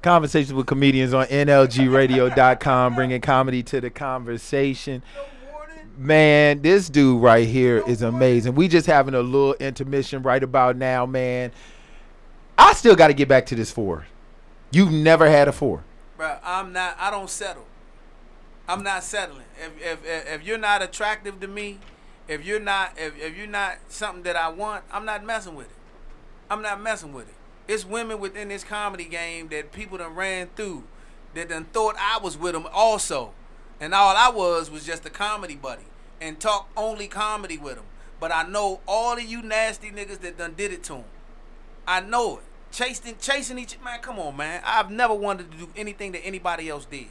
Conversations 0.00 0.52
with 0.52 0.66
comedians 0.66 1.12
on 1.12 1.26
NLGradio.com, 1.26 2.94
bringing 2.94 3.20
comedy 3.20 3.64
to 3.64 3.80
the 3.80 3.90
conversation. 3.90 5.02
Man, 5.96 6.62
this 6.62 6.88
dude 6.88 7.20
right 7.20 7.46
here 7.46 7.82
is 7.84 8.02
amazing. 8.02 8.54
We 8.54 8.68
just 8.68 8.86
having 8.86 9.14
a 9.14 9.20
little 9.20 9.54
intermission 9.54 10.22
right 10.22 10.42
about 10.42 10.76
now, 10.76 11.04
man. 11.04 11.50
I 12.56 12.74
still 12.74 12.94
got 12.94 13.08
to 13.08 13.14
get 13.14 13.28
back 13.28 13.46
to 13.46 13.56
this 13.56 13.72
four. 13.72 14.06
You've 14.70 14.92
never 14.92 15.28
had 15.28 15.48
a 15.48 15.52
four. 15.52 15.82
Bro, 16.16 16.38
I'm 16.44 16.72
not. 16.72 16.96
I 16.98 17.10
don't 17.10 17.28
settle. 17.28 17.67
I'm 18.68 18.82
not 18.82 19.02
settling. 19.02 19.46
If, 19.58 19.82
if, 19.82 20.04
if, 20.04 20.34
if 20.34 20.46
you're 20.46 20.58
not 20.58 20.82
attractive 20.82 21.40
to 21.40 21.48
me, 21.48 21.78
if 22.28 22.44
you're 22.44 22.60
not 22.60 22.92
if, 22.98 23.18
if 23.18 23.36
you're 23.36 23.46
not 23.46 23.78
something 23.88 24.22
that 24.24 24.36
I 24.36 24.50
want, 24.50 24.84
I'm 24.92 25.06
not 25.06 25.24
messing 25.24 25.54
with 25.54 25.66
it. 25.66 25.76
I'm 26.50 26.60
not 26.60 26.80
messing 26.80 27.14
with 27.14 27.28
it. 27.28 27.34
It's 27.66 27.84
women 27.84 28.20
within 28.20 28.48
this 28.48 28.64
comedy 28.64 29.04
game 29.04 29.48
that 29.48 29.72
people 29.72 29.98
done 29.98 30.14
ran 30.14 30.48
through, 30.54 30.84
that 31.34 31.48
done 31.48 31.64
thought 31.64 31.96
I 31.98 32.18
was 32.22 32.36
with 32.36 32.52
them 32.52 32.66
also, 32.72 33.32
and 33.80 33.94
all 33.94 34.14
I 34.16 34.30
was 34.30 34.70
was 34.70 34.84
just 34.84 35.04
a 35.06 35.10
comedy 35.10 35.56
buddy 35.56 35.84
and 36.20 36.38
talk 36.38 36.68
only 36.76 37.08
comedy 37.08 37.56
with 37.58 37.76
them. 37.76 37.84
But 38.20 38.32
I 38.32 38.42
know 38.42 38.80
all 38.86 39.14
of 39.14 39.22
you 39.22 39.42
nasty 39.42 39.90
niggas 39.90 40.20
that 40.20 40.38
done 40.38 40.54
did 40.56 40.72
it 40.72 40.82
to 40.84 40.94
them. 40.94 41.04
I 41.86 42.00
know 42.00 42.38
it. 42.38 42.44
Chasing, 42.70 43.14
chasing 43.18 43.58
each 43.58 43.78
man. 43.82 44.00
Come 44.00 44.18
on, 44.18 44.36
man. 44.36 44.60
I've 44.64 44.90
never 44.90 45.14
wanted 45.14 45.50
to 45.52 45.58
do 45.58 45.68
anything 45.76 46.12
that 46.12 46.24
anybody 46.24 46.68
else 46.68 46.84
did. 46.84 47.06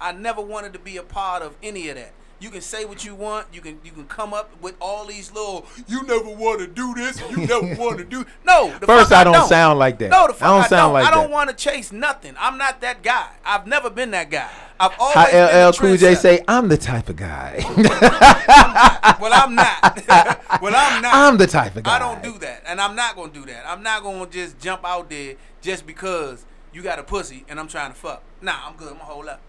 I 0.00 0.12
never 0.12 0.40
wanted 0.40 0.72
to 0.74 0.78
be 0.78 0.96
a 0.96 1.02
part 1.02 1.42
of 1.42 1.56
any 1.62 1.88
of 1.88 1.96
that. 1.96 2.12
You 2.40 2.50
can 2.50 2.60
say 2.60 2.84
what 2.84 3.04
you 3.04 3.16
want. 3.16 3.48
You 3.52 3.60
can 3.60 3.80
you 3.82 3.90
can 3.90 4.06
come 4.06 4.32
up 4.32 4.50
with 4.62 4.76
all 4.80 5.04
these 5.04 5.32
little. 5.32 5.66
You 5.88 6.04
never 6.04 6.30
want 6.30 6.60
to 6.60 6.68
do 6.68 6.94
this. 6.94 7.20
You 7.30 7.38
never 7.38 7.74
want 7.82 7.98
to 7.98 8.04
do. 8.04 8.24
No. 8.46 8.70
First, 8.82 9.10
I 9.10 9.24
don't, 9.24 9.32
don't, 9.32 9.48
sound 9.48 9.80
like 9.80 9.98
that. 9.98 10.10
No, 10.10 10.28
the 10.28 10.34
fuck 10.34 10.42
I 10.42 10.46
don't 10.46 10.60
I 10.60 10.66
sound 10.68 10.86
don't. 10.86 10.92
like 10.92 11.06
I 11.06 11.10
don't 11.10 11.30
want 11.32 11.50
to 11.50 11.56
chase 11.56 11.90
nothing. 11.90 12.36
I'm 12.38 12.56
not 12.56 12.80
that 12.82 13.02
guy. 13.02 13.30
I've 13.44 13.66
never 13.66 13.90
been 13.90 14.12
that 14.12 14.30
guy. 14.30 14.48
I've 14.78 14.92
always. 15.00 15.16
How 15.16 15.68
LL 15.68 15.72
Cool 15.72 15.96
J 15.96 16.14
say, 16.14 16.44
I'm 16.46 16.68
the 16.68 16.76
type 16.76 17.08
of 17.08 17.16
guy. 17.16 17.56
well, 19.20 19.32
I'm 19.34 19.56
not. 19.56 19.82
well, 20.62 20.74
I'm 20.76 21.02
not. 21.02 21.14
I'm 21.14 21.38
the 21.38 21.48
type 21.48 21.74
of 21.74 21.82
guy. 21.82 21.96
I 21.96 21.98
don't 21.98 22.22
do 22.22 22.38
that, 22.38 22.62
and 22.66 22.80
I'm 22.80 22.94
not 22.94 23.16
gonna 23.16 23.32
do 23.32 23.46
that. 23.46 23.64
I'm 23.66 23.82
not 23.82 24.04
gonna 24.04 24.26
just 24.26 24.60
jump 24.60 24.84
out 24.84 25.10
there 25.10 25.34
just 25.60 25.88
because 25.88 26.46
you 26.72 26.82
got 26.82 27.00
a 27.00 27.02
pussy 27.02 27.44
and 27.48 27.58
I'm 27.58 27.66
trying 27.66 27.90
to 27.90 27.98
fuck. 27.98 28.22
Nah, 28.40 28.66
I'm 28.66 28.76
good. 28.76 28.88
I'm 28.88 28.98
gonna 28.98 29.04
hold 29.04 29.26
up. 29.26 29.40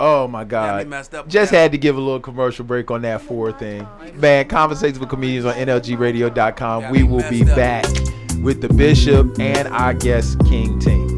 Oh 0.00 0.26
my 0.26 0.42
God! 0.44 0.80
Just 1.28 1.52
had 1.52 1.72
to 1.72 1.78
give 1.78 1.96
a 1.96 2.00
little 2.00 2.18
commercial 2.20 2.64
break 2.64 2.90
on 2.90 3.02
that 3.02 3.20
four 3.22 3.52
thing. 3.52 3.86
Man, 4.14 4.48
conversations 4.48 4.98
with 4.98 5.08
comedians 5.08 5.44
on 5.46 5.54
NLGRadio.com. 5.54 6.90
We 6.90 7.02
will 7.04 7.28
be 7.30 7.44
back 7.44 7.84
with 8.42 8.60
the 8.60 8.68
Bishop 8.68 9.38
and 9.38 9.68
our 9.68 9.94
guest 9.94 10.38
King 10.46 10.80
Tink. 10.80 11.11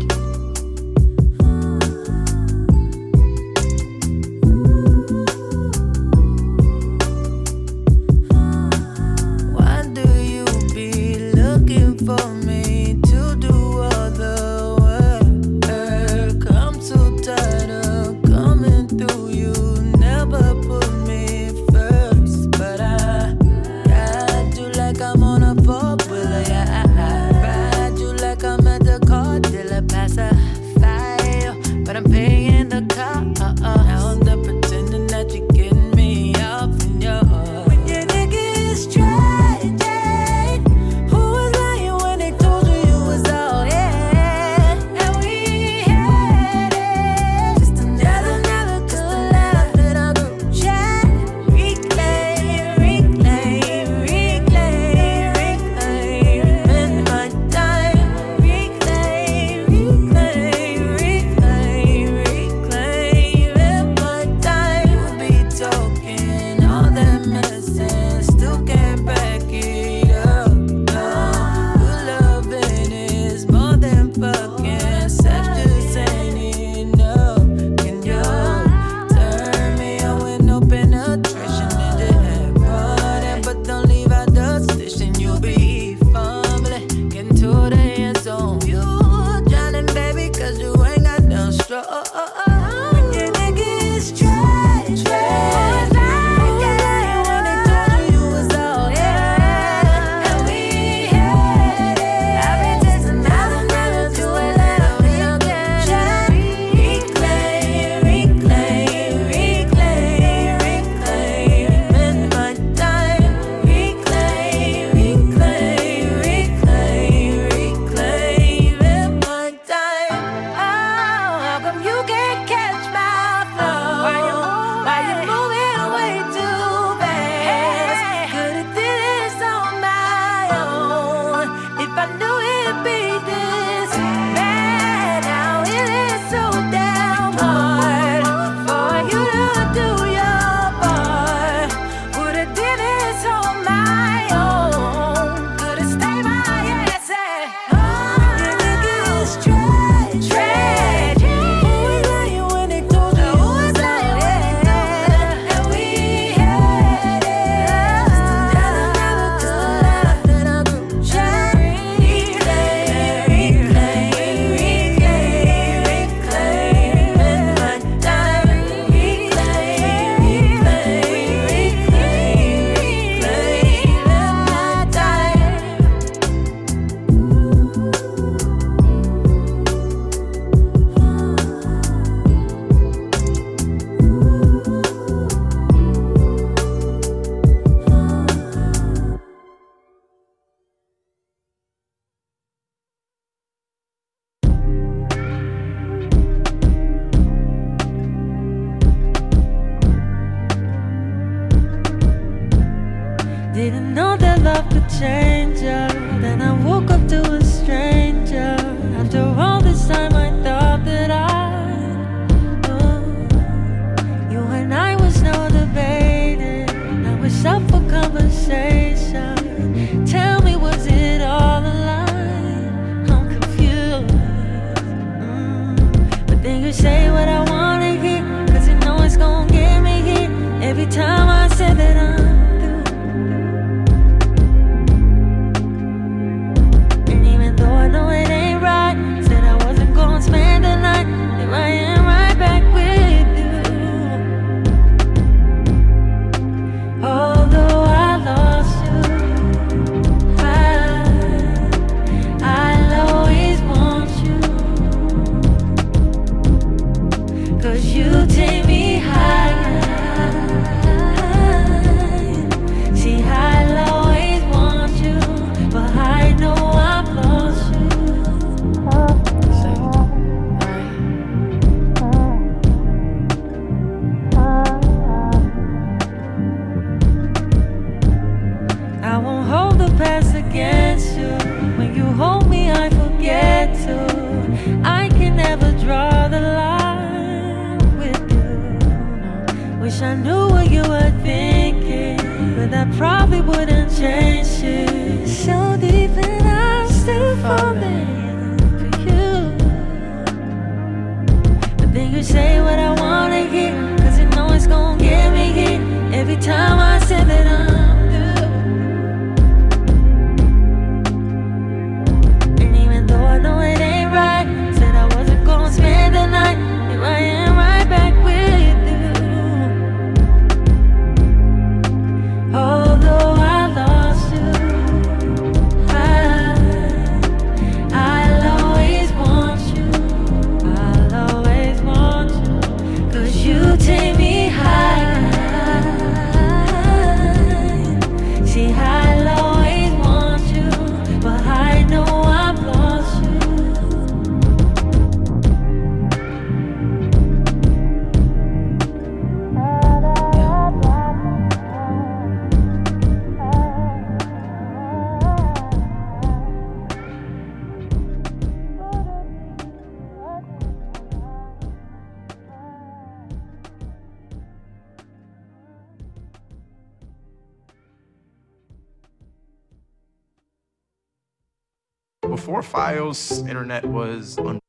Before 373.10 373.48
internet 373.48 373.84
was 373.84 374.38
un- 374.38 374.60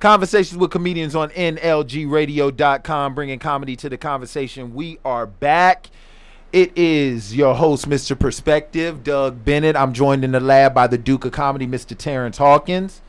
Conversations 0.00 0.58
with 0.58 0.70
comedians 0.70 1.14
on 1.14 1.30
NLGradio.com, 1.30 3.14
bringing 3.14 3.38
comedy 3.38 3.76
to 3.76 3.88
the 3.88 3.96
conversation. 3.96 4.74
We 4.74 4.98
are 5.04 5.26
back. 5.26 5.88
It 6.52 6.76
is 6.76 7.34
your 7.34 7.54
host, 7.54 7.88
Mr. 7.88 8.18
Perspective, 8.18 9.02
Doug 9.02 9.44
Bennett. 9.44 9.76
I'm 9.76 9.92
joined 9.92 10.24
in 10.24 10.32
the 10.32 10.40
lab 10.40 10.74
by 10.74 10.86
the 10.86 10.98
Duke 10.98 11.24
of 11.24 11.32
Comedy, 11.32 11.66
Mr. 11.66 11.96
Terrence 11.96 12.38
Hawkins. 12.38 13.02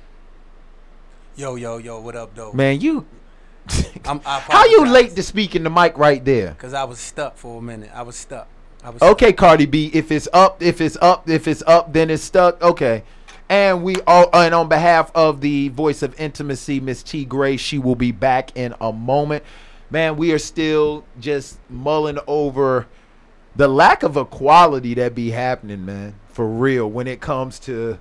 Yo, 1.35 1.55
yo, 1.55 1.77
yo, 1.77 1.99
what 1.99 2.15
up, 2.15 2.33
though? 2.35 2.53
Man, 2.53 2.81
you. 2.81 3.05
I'm, 4.05 4.21
I 4.25 4.39
How 4.49 4.65
you 4.65 4.85
late 4.85 5.15
to 5.15 5.23
speak 5.23 5.55
in 5.55 5.63
the 5.63 5.69
mic 5.69 5.97
right 5.97 6.23
there? 6.23 6.51
Because 6.51 6.73
I 6.73 6.85
was 6.85 6.99
stuck 6.99 7.37
for 7.37 7.59
a 7.59 7.61
minute. 7.61 7.91
I 7.93 8.01
was 8.03 8.15
stuck. 8.15 8.47
I 8.83 8.89
was 8.91 9.01
Okay, 9.01 9.33
Cardi 9.33 9.65
B. 9.65 9.91
If 9.93 10.11
it's 10.11 10.27
up, 10.31 10.61
if 10.61 10.79
it's 10.79 10.97
up, 11.01 11.29
if 11.29 11.47
it's 11.47 11.63
up, 11.67 11.91
then 11.91 12.09
it's 12.09 12.23
stuck. 12.23 12.61
Okay. 12.61 13.03
And 13.47 13.83
we 13.83 13.95
all 14.07 14.29
and 14.33 14.55
on 14.55 14.69
behalf 14.69 15.11
of 15.13 15.41
the 15.41 15.69
voice 15.69 16.01
of 16.01 16.19
intimacy, 16.19 16.79
Miss 16.79 17.03
T 17.03 17.25
Gray, 17.25 17.57
she 17.57 17.77
will 17.77 17.95
be 17.95 18.11
back 18.11 18.55
in 18.57 18.73
a 18.81 18.91
moment. 18.91 19.43
Man, 19.89 20.17
we 20.17 20.31
are 20.31 20.39
still 20.39 21.05
just 21.19 21.59
mulling 21.69 22.17
over 22.25 22.87
the 23.55 23.67
lack 23.67 24.03
of 24.03 24.17
equality 24.17 24.95
that 24.95 25.13
be 25.13 25.29
happening, 25.31 25.85
man. 25.85 26.15
For 26.29 26.47
real, 26.47 26.89
when 26.89 27.07
it 27.07 27.21
comes 27.21 27.59
to 27.59 27.99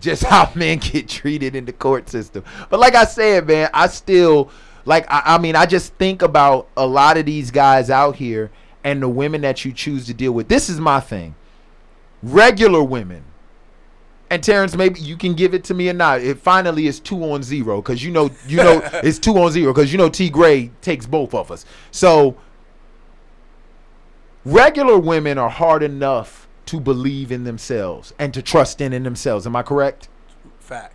just 0.00 0.24
how 0.24 0.50
men 0.54 0.78
get 0.78 1.08
treated 1.08 1.54
in 1.54 1.64
the 1.64 1.72
court 1.72 2.08
system. 2.08 2.44
But 2.70 2.80
like 2.80 2.94
I 2.94 3.04
said, 3.04 3.46
man, 3.46 3.70
I 3.74 3.88
still 3.88 4.50
like 4.84 5.06
I, 5.10 5.22
I 5.34 5.38
mean, 5.38 5.56
I 5.56 5.66
just 5.66 5.94
think 5.94 6.22
about 6.22 6.68
a 6.76 6.86
lot 6.86 7.16
of 7.16 7.26
these 7.26 7.50
guys 7.50 7.90
out 7.90 8.16
here 8.16 8.50
and 8.84 9.02
the 9.02 9.08
women 9.08 9.42
that 9.42 9.64
you 9.64 9.72
choose 9.72 10.06
to 10.06 10.14
deal 10.14 10.32
with. 10.32 10.48
This 10.48 10.68
is 10.68 10.80
my 10.80 11.00
thing. 11.00 11.34
Regular 12.22 12.82
women. 12.82 13.24
And 14.32 14.42
Terrence, 14.42 14.74
maybe 14.74 14.98
you 14.98 15.18
can 15.18 15.34
give 15.34 15.52
it 15.52 15.62
to 15.64 15.74
me 15.74 15.90
or 15.90 15.92
not. 15.92 16.22
It 16.22 16.38
finally 16.38 16.86
is 16.86 16.98
two 17.00 17.22
on 17.22 17.42
zero 17.42 17.82
because 17.82 18.02
you 18.02 18.10
know 18.10 18.30
you 18.48 18.56
know 18.56 18.80
it's 19.04 19.18
two 19.18 19.36
on 19.36 19.52
zero 19.52 19.74
because 19.74 19.92
you 19.92 19.98
know 19.98 20.08
T 20.08 20.30
Gray 20.30 20.70
takes 20.80 21.04
both 21.04 21.34
of 21.34 21.50
us. 21.50 21.66
So 21.90 22.38
regular 24.46 24.98
women 24.98 25.36
are 25.36 25.50
hard 25.50 25.82
enough 25.82 26.48
to 26.64 26.80
believe 26.80 27.30
in 27.30 27.44
themselves 27.44 28.14
and 28.18 28.32
to 28.32 28.40
trust 28.40 28.80
in 28.80 28.94
in 28.94 29.02
themselves. 29.02 29.46
Am 29.46 29.54
I 29.54 29.62
correct? 29.62 30.08
Fact. 30.58 30.94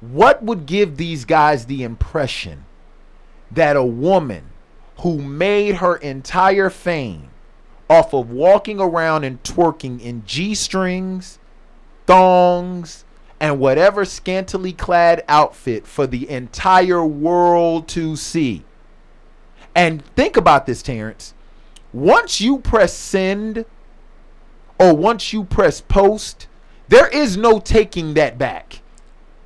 What 0.00 0.40
would 0.44 0.66
give 0.66 0.98
these 0.98 1.24
guys 1.24 1.66
the 1.66 1.82
impression 1.82 2.64
that 3.50 3.74
a 3.74 3.84
woman 3.84 4.44
who 5.00 5.18
made 5.20 5.74
her 5.76 5.96
entire 5.96 6.70
fame 6.70 7.30
off 7.90 8.14
of 8.14 8.30
walking 8.30 8.78
around 8.78 9.24
and 9.24 9.42
twerking 9.42 10.00
in 10.00 10.24
G 10.24 10.54
strings, 10.54 11.40
thongs, 12.06 13.04
and 13.40 13.58
whatever 13.58 14.04
scantily 14.04 14.72
clad 14.72 15.24
outfit 15.28 15.86
for 15.86 16.06
the 16.06 16.28
entire 16.28 17.04
world 17.04 17.88
to 17.88 18.16
see? 18.16 18.64
And 19.74 20.04
think 20.14 20.36
about 20.36 20.66
this, 20.66 20.82
Terrence. 20.82 21.34
Once 21.92 22.40
you 22.40 22.58
press 22.58 22.94
send 22.94 23.64
or 24.78 24.94
once 24.94 25.32
you 25.32 25.44
press 25.44 25.80
post, 25.80 26.48
there 26.88 27.08
is 27.08 27.36
no 27.36 27.58
taking 27.58 28.14
that 28.14 28.38
back. 28.38 28.80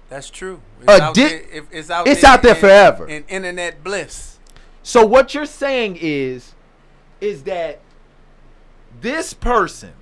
That's 0.09 0.30
true. 0.30 0.61
It's 0.82 1.00
out 1.00 1.14
di- 1.14 1.28
there, 1.28 1.64
it's 1.70 1.90
out 1.90 2.07
it's 2.07 2.22
there 2.22 2.30
out 2.30 2.42
there 2.42 2.54
in- 2.54 2.61
forever. 2.61 3.09
In 3.09 3.24
internet 3.28 3.82
bliss. 3.82 4.38
So 4.82 5.04
what 5.04 5.34
you're 5.34 5.46
saying 5.46 5.98
is 6.00 6.54
is 7.20 7.42
that 7.44 7.80
this 9.00 9.34
person 9.34 9.92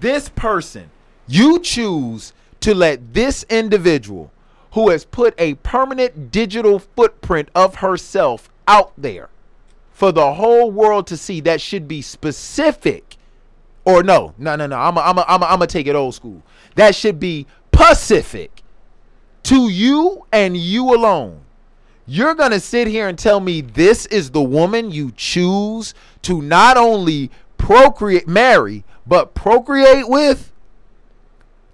this 0.00 0.28
person 0.28 0.90
you 1.34 1.58
choose 1.60 2.32
to 2.60 2.74
let 2.74 3.14
this 3.14 3.44
individual 3.48 4.30
who 4.72 4.90
has 4.90 5.04
put 5.04 5.34
a 5.38 5.54
permanent 5.56 6.30
digital 6.30 6.78
footprint 6.78 7.48
of 7.54 7.76
herself 7.76 8.48
out 8.66 8.92
there 8.96 9.28
for 9.92 10.12
the 10.12 10.34
whole 10.34 10.70
world 10.70 11.06
to 11.06 11.16
see 11.16 11.40
that 11.40 11.60
should 11.60 11.86
be 11.86 12.00
specific 12.02 13.16
or 13.84 14.02
no 14.02 14.34
no 14.38 14.56
no 14.56 14.66
no 14.66 14.76
i'm 14.76 14.96
i 14.96 15.02
I'm 15.02 15.18
i 15.18 15.24
I'm 15.26 15.40
gonna 15.40 15.66
take 15.66 15.86
it 15.86 15.96
old 15.96 16.14
school 16.14 16.42
that 16.76 16.94
should 16.94 17.18
be 17.18 17.46
pacific 17.70 18.62
to 19.44 19.68
you 19.68 20.26
and 20.32 20.56
you 20.56 20.94
alone 20.94 21.40
you're 22.06 22.34
to 22.34 22.60
sit 22.60 22.88
here 22.88 23.08
and 23.08 23.18
tell 23.18 23.40
me 23.40 23.60
this 23.60 24.06
is 24.06 24.30
the 24.30 24.42
woman 24.42 24.90
you 24.90 25.12
choose 25.16 25.94
to 26.22 26.42
not 26.42 26.76
only 26.76 27.30
procreate, 27.56 28.26
marry, 28.26 28.84
but 29.06 29.34
procreate 29.34 30.08
with? 30.08 30.51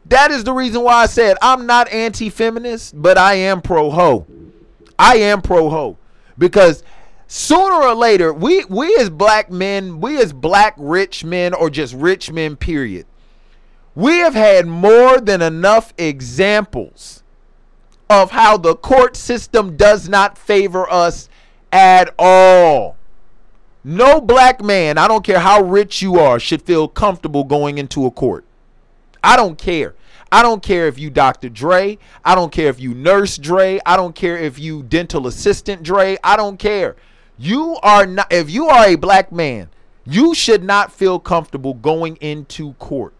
That 0.09 0.31
is 0.31 0.45
the 0.45 0.53
reason 0.53 0.83
why 0.83 0.95
I 0.95 1.07
said 1.07 1.37
I'm 1.43 1.67
not 1.67 1.91
anti 1.91 2.31
feminist, 2.31 3.01
but 3.01 3.19
I 3.19 3.35
am 3.35 3.61
pro 3.61 3.91
ho. 3.91 4.27
I 4.99 5.17
am 5.17 5.43
pro 5.43 5.69
ho. 5.69 5.99
Because 6.39 6.83
sooner 7.27 7.75
or 7.75 7.95
later, 7.95 8.33
we, 8.33 8.65
we 8.65 8.95
as 8.97 9.11
black 9.11 9.51
men, 9.51 10.01
we 10.01 10.19
as 10.21 10.33
black 10.33 10.75
rich 10.79 11.25
men, 11.25 11.53
or 11.53 11.69
just 11.69 11.95
rich 11.95 12.33
men, 12.33 12.57
period, 12.57 13.07
we 13.95 14.19
have 14.19 14.35
had 14.35 14.67
more 14.67 15.21
than 15.21 15.43
enough 15.43 15.93
examples 15.99 17.23
of 18.09 18.31
how 18.31 18.57
the 18.57 18.77
court 18.77 19.17
system 19.17 19.77
does 19.77 20.09
not 20.09 20.39
favor 20.39 20.91
us 20.91 21.29
at 21.71 22.15
all. 22.19 22.97
No 23.85 24.21
black 24.21 24.63
man, 24.63 24.97
I 24.99 25.09
don't 25.09 25.25
care 25.25 25.41
how 25.41 25.63
rich 25.63 26.01
you 26.01 26.19
are, 26.19 26.41
should 26.41 26.63
feel 26.63 26.89
comfortable 26.89 27.45
going 27.45 27.79
into 27.79 28.07
a 28.07 28.11
court. 28.11 28.45
I 29.23 29.37
don't 29.37 29.59
care. 29.59 29.95
I 30.31 30.43
don't 30.43 30.62
care 30.62 30.87
if 30.89 30.99
you 30.99 31.11
Dr. 31.11 31.49
Dre. 31.49 31.99
I 32.24 32.35
don't 32.35 32.53
care 32.53 32.68
if 32.68 32.81
you 32.81 32.95
Nurse 32.95 33.39
Dre. 33.39 33.81
I 33.87 33.97
don't 33.97 34.14
care 34.14 34.37
if 34.37 34.59
you 34.59 34.83
Dental 34.83 35.26
Assistant 35.26 35.83
Dre. 35.83 36.18
I 36.22 36.37
don't 36.37 36.59
care. 36.59 36.97
You 37.39 37.79
are 37.83 38.07
not, 38.07 38.33
if 38.33 38.51
you 38.51 38.68
are 38.68 38.87
a 38.87 38.97
black 38.97 39.33
man, 39.33 39.70
you 40.05 40.35
should 40.35 40.64
not 40.64 40.93
feel 40.93 41.18
comfortable 41.18 41.74
going 41.74 42.16
into 42.16 42.72
court. 42.74 43.14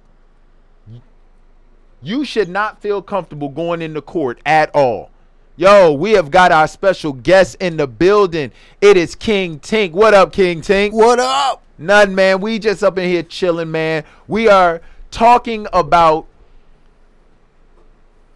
You 2.03 2.25
should 2.25 2.49
not 2.49 2.81
feel 2.81 3.03
comfortable 3.03 3.49
going 3.49 3.83
into 3.83 4.03
court 4.03 4.41
at 4.47 4.75
all. 4.75 5.11
Yo, 5.57 5.93
we 5.93 6.13
have 6.13 6.31
got 6.31 6.53
our 6.53 6.69
special 6.69 7.13
guest 7.13 7.57
in 7.59 7.77
the 7.77 7.87
building. 7.87 8.53
It 8.81 8.97
is 8.97 9.17
King 9.17 9.59
Tink. 9.59 9.91
What 9.91 10.15
up, 10.15 10.33
King 10.33 10.61
Tink? 10.61 10.93
What 10.93 11.19
up? 11.19 11.63
None, 11.77 12.15
man. 12.15 12.41
We 12.41 12.61
just 12.61 12.85
up 12.85 12.97
in 12.99 13.09
here 13.09 13.25
chilling, 13.25 13.73
man. 13.73 14.05
We 14.29 14.49
are 14.49 14.81
talking 15.11 15.67
about 15.73 16.27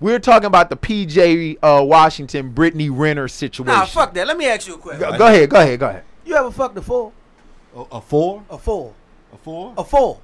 We're 0.03 0.19
talking 0.19 0.47
about 0.47 0.69
the 0.69 0.77
PJ 0.77 1.59
uh, 1.63 1.85
Washington 1.85 2.51
Brittany 2.51 2.91
Renner 2.91 3.29
situation. 3.29 3.73
Nah, 3.79 3.87
fuck 3.87 4.13
that. 4.15 4.27
Let 4.27 4.37
me 4.37 4.47
ask 4.47 4.67
you 4.67 4.75
a 4.75 4.79
question. 4.79 5.01
Go, 5.01 5.17
go 5.17 5.27
ahead, 5.29 5.49
go 5.49 5.61
ahead, 5.61 5.79
go 5.79 5.89
ahead. 5.89 6.03
You 6.27 6.35
ever 6.35 6.51
fucked 6.51 6.77
a 6.77 6.83
four? 6.83 7.13
A, 7.77 7.81
a 7.93 8.01
four? 8.01 8.43
A 8.51 8.59
four. 8.59 8.95
A 9.33 9.37
four? 9.37 9.75
A 9.79 9.85
four. 9.85 10.21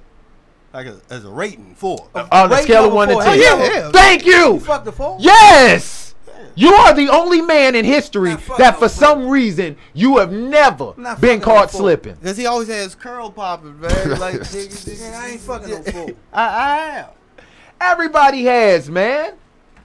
Like 0.73 0.87
a, 0.87 0.99
as 1.09 1.23
a 1.23 1.29
rating, 1.29 1.75
four. 1.75 2.09
On 2.13 2.49
the 2.49 2.55
Rate 2.57 2.63
scale 2.65 2.87
of 2.87 2.93
one 2.93 3.07
to 3.07 3.13
four. 3.13 3.23
ten. 3.23 3.39
Hell 3.39 3.59
yeah. 3.59 3.89
Thank 3.91 4.25
you. 4.25 4.55
You 4.55 4.59
fucked 4.59 4.85
a 4.87 4.91
four? 4.91 5.15
Yes. 5.19 6.13
You 6.55 6.73
are 6.73 6.93
the 6.93 7.07
only 7.07 7.41
man 7.41 7.73
in 7.73 7.85
history 7.85 8.35
that, 8.57 8.77
for 8.77 8.89
some 8.89 9.29
reason, 9.29 9.77
you 9.93 10.17
have 10.17 10.31
never 10.33 10.91
been 11.21 11.39
caught 11.39 11.71
slipping. 11.71 12.15
Because 12.15 12.35
he 12.35 12.45
always 12.47 12.67
has 12.67 12.95
curl 12.95 13.31
popping, 13.31 13.79
man. 13.79 13.91
Like, 14.19 14.35
nigga, 14.35 14.67
nigga, 14.67 15.15
I 15.15 15.29
ain't 15.29 15.41
fucking 15.41 15.69
no 15.69 15.81
four. 15.91 16.09
I, 16.33 16.43
I 16.43 16.77
have. 16.91 17.13
Everybody 17.79 18.43
has, 18.43 18.89
man. 18.89 19.35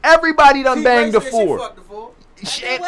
Everybody 0.05 0.63
done 0.63 0.79
T. 0.79 0.85
banged 0.85 1.15
a 1.15 1.19
Ray 1.19 1.25
said 1.25 1.31
she 1.33 1.47
four. 1.47 1.59
fucked 1.59 1.79
a 1.79 1.83
four. 1.83 2.11
And, 2.63 2.85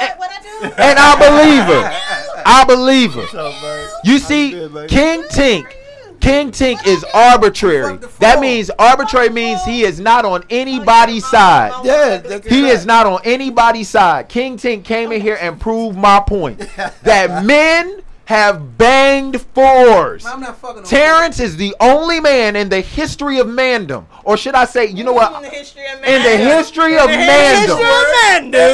and 0.79 0.99
I 0.99 1.17
believe 1.19 1.65
her. 1.65 2.43
I 2.45 2.65
believe 2.67 3.15
her. 3.15 4.01
You 4.05 4.19
see, 4.19 4.51
King 4.89 5.23
Tink. 5.25 5.73
King 6.21 6.51
Tink 6.51 6.87
is 6.87 7.05
arbitrary. 7.15 7.99
That 8.19 8.41
means 8.41 8.71
arbitrary 8.79 9.29
means 9.31 9.63
he 9.65 9.83
is 9.83 10.01
not 10.01 10.25
on 10.25 10.45
anybody's 10.51 11.25
side. 11.27 11.73
Yeah, 11.85 12.41
He 12.41 12.69
is 12.69 12.85
not 12.85 13.07
on 13.07 13.21
anybody's 13.25 13.89
side. 13.89 14.29
King 14.29 14.57
Tink 14.57 14.85
came 14.85 15.13
in 15.13 15.21
here 15.21 15.39
and 15.41 15.61
proved 15.61 15.97
my 15.97 16.21
point 16.21 16.59
that 17.03 17.45
men 17.45 18.01
have 18.27 18.77
banged 18.77 19.41
fours. 19.41 20.27
I'm 20.27 20.41
not 20.41 20.59
fucking 20.59 20.83
Terrence 20.83 21.41
is 21.41 21.57
the 21.57 21.75
only 21.81 22.21
man 22.21 22.57
in 22.57 22.69
the 22.69 22.81
history 22.81 23.39
of 23.39 23.47
mandom, 23.47 24.07
or 24.25 24.37
should 24.37 24.55
I 24.55 24.65
say, 24.65 24.87
you 24.87 25.05
know 25.05 25.13
what? 25.13 25.35
In 25.37 25.43
the 25.43 25.49
history 25.49 25.87
of 25.87 26.01
mandom. 26.03 27.79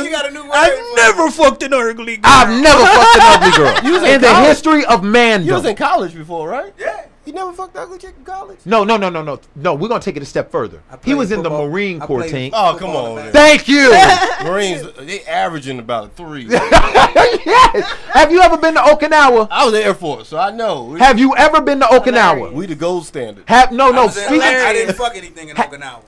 You 0.04 0.10
got 0.10 0.26
a 0.26 0.30
new 0.30 0.42
word. 0.42 0.52
I've 0.52 0.96
never 0.96 1.30
fucked 1.30 1.62
an 1.62 1.74
ugly 1.74 2.16
girl. 2.16 2.32
I've 2.32 2.62
never 2.62 2.84
fucked 2.84 3.16
an 3.16 3.22
ugly 3.24 3.50
girl. 3.56 3.76
In 4.02 4.14
in 4.14 4.20
the 4.20 4.34
history 4.42 4.84
of 4.86 5.04
mandom. 5.04 5.46
You 5.46 5.54
was 5.54 5.64
in 5.66 5.76
college 5.76 6.14
before, 6.14 6.48
right? 6.48 6.72
Yeah. 6.78 7.06
You 7.24 7.32
never 7.32 7.52
fucked 7.52 7.76
ugly 7.76 7.98
chick 7.98 8.14
in 8.18 8.24
college? 8.24 8.58
No, 8.64 8.82
no, 8.82 8.96
no, 8.96 9.08
no, 9.08 9.22
no, 9.22 9.40
no. 9.54 9.74
We're 9.74 9.88
gonna 9.88 10.02
take 10.02 10.16
it 10.16 10.22
a 10.22 10.26
step 10.26 10.50
further. 10.50 10.82
He 10.90 10.96
played 10.96 11.14
was 11.14 11.32
in 11.32 11.42
the. 11.42 11.50
Marine 11.50 12.00
Corps, 12.00 12.22
played 12.22 12.32
Tink. 12.32 12.50
Oh, 12.52 12.76
come 12.76 12.90
on. 12.90 13.30
Thank 13.30 13.68
you. 13.68 13.92
Marines, 14.44 14.90
they 14.98 15.22
averaging 15.24 15.78
about 15.78 16.06
a 16.06 16.08
three. 16.08 16.44
yes. 16.50 17.90
Have 18.12 18.32
you 18.32 18.40
ever 18.42 18.56
been 18.56 18.74
to 18.74 18.80
Okinawa? 18.80 19.46
I 19.50 19.64
was 19.64 19.72
in 19.72 19.80
the 19.80 19.86
Air 19.86 19.94
Force, 19.94 20.28
so 20.28 20.38
I 20.38 20.50
know. 20.50 20.84
We, 20.84 20.98
Have 20.98 21.18
you 21.18 21.36
ever 21.36 21.60
been 21.60 21.78
to 21.80 21.86
Okinawa? 21.86 22.52
we 22.52 22.66
the 22.66 22.74
gold 22.74 23.06
standard. 23.06 23.44
Have 23.46 23.70
no, 23.70 23.90
I 23.90 23.94
no. 23.94 24.06
was 24.06 24.16
in- 24.16 24.40
I, 24.40 24.66
I 24.66 24.72
didn't 24.72 24.96
fuck 24.96 25.16
anything 25.16 25.48
in 25.48 25.56
Okinawa. 25.56 26.02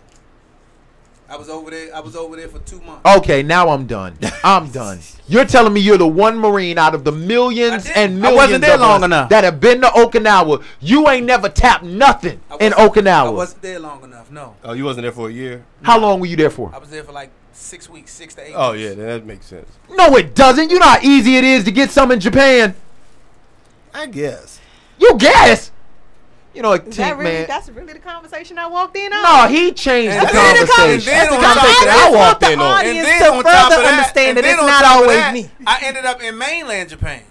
I 1.29 1.37
was 1.37 1.49
over 1.49 1.71
there. 1.71 1.95
I 1.97 2.01
was 2.01 2.15
over 2.17 2.37
there 2.37 2.49
for 2.49 2.59
two 2.61 2.81
months. 2.83 3.01
Okay, 3.19 3.43
now 3.43 3.71
I'm 3.71 3.87
done. 3.87 4.17
I'm 4.45 4.71
done. 4.71 4.99
You're 5.27 5.47
telling 5.47 5.73
me 5.73 5.81
you're 5.81 5.97
the 5.97 6.07
one 6.07 6.39
Marine 6.39 6.77
out 6.77 6.95
of 6.95 7.03
the 7.05 7.13
millions 7.13 7.73
I 7.73 7.79
didn't. 7.79 7.97
and 7.97 8.13
I 8.19 8.21
millions 8.31 8.37
wasn't 8.37 8.61
there 8.63 8.75
of 8.75 8.81
long 8.81 9.01
us 9.01 9.05
enough. 9.07 9.29
that 9.31 9.45
have 9.45 9.59
been 9.59 9.81
to 9.81 9.87
Okinawa. 9.89 10.63
You 10.81 11.09
ain't 11.09 11.25
never 11.27 11.49
tapped 11.49 11.83
nothing 11.83 12.41
in 12.61 12.73
wasn't- 12.75 13.07
I 13.09 13.31
wasn't 13.31 13.63
there 13.63 13.79
long 13.79 14.05
enough. 14.05 14.31
No, 14.31 14.55
Oh, 14.65 14.73
you 14.75 14.85
wasn't 14.85 15.05
there 15.05 15.13
for 15.13 15.29
a 15.29 15.33
year? 15.33 15.65
How 15.83 15.99
long 15.99 16.21
were 16.21 16.27
you 16.27 16.37
there 16.37 16.51
for? 16.51 16.71
I 16.75 16.79
was 16.79 16.91
there 16.91 17.03
for 17.05 17.13
like 17.13 17.31
six 17.53 17.89
weeks, 17.89 18.13
six 18.13 18.35
to 18.35 18.47
eight. 18.47 18.53
Oh, 18.55 18.73
weeks. 18.73 18.83
yeah, 18.85 18.95
that 18.95 19.25
makes 19.25 19.47
sense. 19.47 19.69
No, 19.91 20.17
it 20.17 20.35
doesn't. 20.35 20.71
You 20.71 20.79
know 20.79 20.87
how 20.89 21.01
easy 21.03 21.37
it 21.37 21.45
is 21.45 21.65
to 21.65 21.73
get 21.73 21.91
some 21.91 22.11
in 22.13 22.21
Japan. 22.21 22.75
I 23.95 24.07
guess. 24.07 24.61
You 24.99 25.17
guess. 25.17 25.71
You 26.55 26.63
know, 26.63 26.73
Is 26.75 26.97
that 26.97 27.19
really, 27.19 27.31
man. 27.33 27.47
that's 27.49 27.69
really 27.69 27.93
the 27.93 27.99
conversation 27.99 28.59
I 28.59 28.69
walked 28.69 28.97
in 28.97 29.13
on? 29.13 29.23
No, 29.23 29.49
he 29.49 29.73
changed 29.73 30.15
the 30.15 30.21
And 30.21 30.29
then 30.29 30.67
the 30.67 30.73
conversation. 30.73 31.13
That's 31.13 31.31
the 31.31 31.37
on 31.37 31.43
top 31.43 31.57
of 31.57 31.63
conversation 31.63 31.89
I 31.89 32.11
walked 32.15 32.43
in 32.45 32.61
on. 32.61 32.85
And 32.87 32.99
then 32.99 33.23
to 33.23 33.29
on 33.33 33.43
top 33.43 33.73
further 33.73 33.75
of 33.75 33.83
that, 33.85 33.93
understand 33.99 34.29
and 34.29 34.39
that 34.39 34.43
then 34.43 34.55
it's 34.55 34.63
on 34.63 34.67
not 34.69 34.83
top 34.83 34.97
of 34.97 35.03
always 35.03 35.19
that, 35.19 35.35
me. 35.35 35.51
I 35.67 35.79
ended 35.83 36.05
up 36.05 36.23
in 36.23 36.39
mainland 36.39 36.89
Japan. 36.91 37.23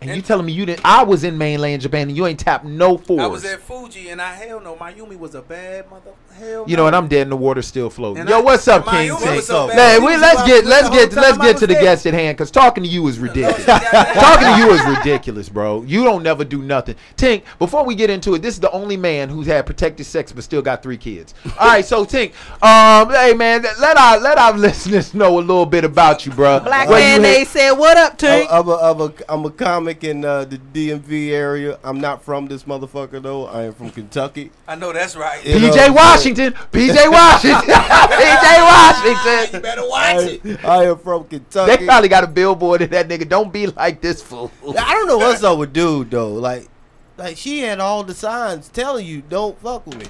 And 0.00 0.16
you 0.16 0.22
telling 0.22 0.46
me 0.46 0.52
you 0.52 0.64
didn't? 0.64 0.80
I 0.84 1.02
was 1.02 1.24
in 1.24 1.36
mainland 1.36 1.82
Japan 1.82 2.08
and 2.08 2.16
you 2.16 2.26
ain't 2.26 2.40
tapped 2.40 2.64
no 2.64 2.96
fours. 2.96 3.20
I 3.20 3.26
was 3.26 3.44
at 3.44 3.60
Fuji 3.60 4.08
and 4.08 4.22
I 4.22 4.34
hell 4.34 4.60
no, 4.60 4.76
Mayumi 4.76 5.18
was 5.18 5.34
a 5.34 5.42
bad 5.42 5.90
mother. 5.90 6.12
Hell 6.38 6.64
You 6.66 6.76
know, 6.76 6.86
and 6.86 6.96
I'm 6.96 7.08
dead 7.08 7.22
and 7.22 7.32
the 7.32 7.36
water 7.36 7.62
still 7.62 7.90
floating. 7.90 8.20
And 8.22 8.30
Yo, 8.30 8.38
I- 8.38 8.42
what's 8.42 8.66
up, 8.68 8.84
King 8.86 9.10
Mayumi 9.10 9.16
Tink? 9.18 9.36
was 9.36 9.46
so 9.46 9.68
bad. 9.68 9.76
Man, 9.76 10.04
we, 10.04 10.16
let's 10.16 10.42
get 10.46 10.64
let's 10.64 10.88
get 10.90 11.12
let's 11.12 11.38
get 11.38 11.56
to 11.58 11.66
the 11.66 11.74
guest 11.74 12.06
at 12.06 12.14
hand 12.14 12.36
because 12.36 12.50
talking 12.50 12.82
to 12.82 12.88
you 12.88 13.06
is 13.08 13.18
ridiculous. 13.28 13.64
talking 13.66 14.46
to 14.48 14.56
you 14.58 14.70
is 14.72 14.84
ridiculous, 14.98 15.48
bro. 15.48 15.82
You 15.82 16.04
don't 16.04 16.22
never 16.22 16.44
do 16.44 16.62
nothing. 16.62 16.96
Tink, 17.16 17.42
before 17.58 17.84
we 17.84 17.94
get 17.94 18.10
into 18.10 18.34
it, 18.34 18.42
this 18.42 18.54
is 18.54 18.60
the 18.60 18.70
only 18.70 18.96
man 18.96 19.28
who's 19.28 19.46
had 19.46 19.66
protected 19.66 20.06
sex 20.06 20.32
but 20.32 20.44
still 20.44 20.62
got 20.62 20.82
three 20.82 20.96
kids. 20.96 21.34
All 21.58 21.68
right, 21.68 21.84
so 21.84 22.04
Tink, 22.04 22.32
um, 22.62 23.10
hey 23.12 23.34
man, 23.34 23.62
let 23.80 23.96
our 23.96 24.18
let 24.20 24.38
our 24.38 24.52
listeners 24.56 25.14
know 25.14 25.38
a 25.38 25.40
little 25.40 25.66
bit 25.66 25.84
about 25.84 26.24
you, 26.26 26.32
bro. 26.32 26.60
Black 26.60 26.88
Where 26.88 26.98
man, 26.98 27.22
they 27.22 27.44
said, 27.44 27.72
"What 27.72 27.96
up, 27.96 28.16
Tank?" 28.18 28.48
I'm 28.50 28.68
a, 28.68 28.76
I'm, 28.76 29.00
a, 29.00 29.12
I'm 29.28 29.44
a 29.44 29.50
comic 29.50 30.04
in 30.04 30.24
uh, 30.24 30.44
the 30.44 30.58
DMV 30.58 31.30
area. 31.30 31.78
I'm 31.84 32.00
not 32.00 32.22
from 32.22 32.46
this 32.46 32.64
motherfucker, 32.64 33.22
though. 33.22 33.46
I 33.46 33.64
am 33.64 33.74
from 33.74 33.90
Kentucky. 33.90 34.50
I 34.66 34.74
know 34.76 34.92
that's 34.92 35.16
right. 35.16 35.44
You 35.44 35.58
know, 35.60 35.70
PJ 35.70 35.90
Washington, 36.20 36.52
PJ 36.72 37.10
Washington, 37.10 37.60
PJ 37.68 38.60
Washington. 38.62 39.54
You 39.54 39.60
better 39.60 39.88
watch 39.88 40.16
it. 40.44 40.64
I, 40.64 40.80
I 40.80 40.84
am 40.90 40.98
from 40.98 41.24
Kentucky. 41.24 41.76
They 41.76 41.86
probably 41.86 42.08
got 42.08 42.24
a 42.24 42.26
billboard 42.26 42.82
in 42.82 42.90
that 42.90 43.08
nigga. 43.08 43.28
Don't 43.28 43.52
be 43.52 43.66
like 43.68 44.00
this 44.00 44.22
fool. 44.22 44.50
I 44.78 44.94
don't 44.94 45.06
know 45.06 45.18
what's 45.18 45.42
up 45.42 45.58
with 45.58 45.72
dude 45.72 46.10
though. 46.10 46.32
Like, 46.32 46.68
like 47.16 47.36
she 47.36 47.60
had 47.60 47.80
all 47.80 48.02
the 48.04 48.14
signs 48.14 48.68
telling 48.68 49.06
you 49.06 49.22
don't 49.22 49.58
fuck 49.60 49.86
with 49.86 49.98
me, 49.98 50.06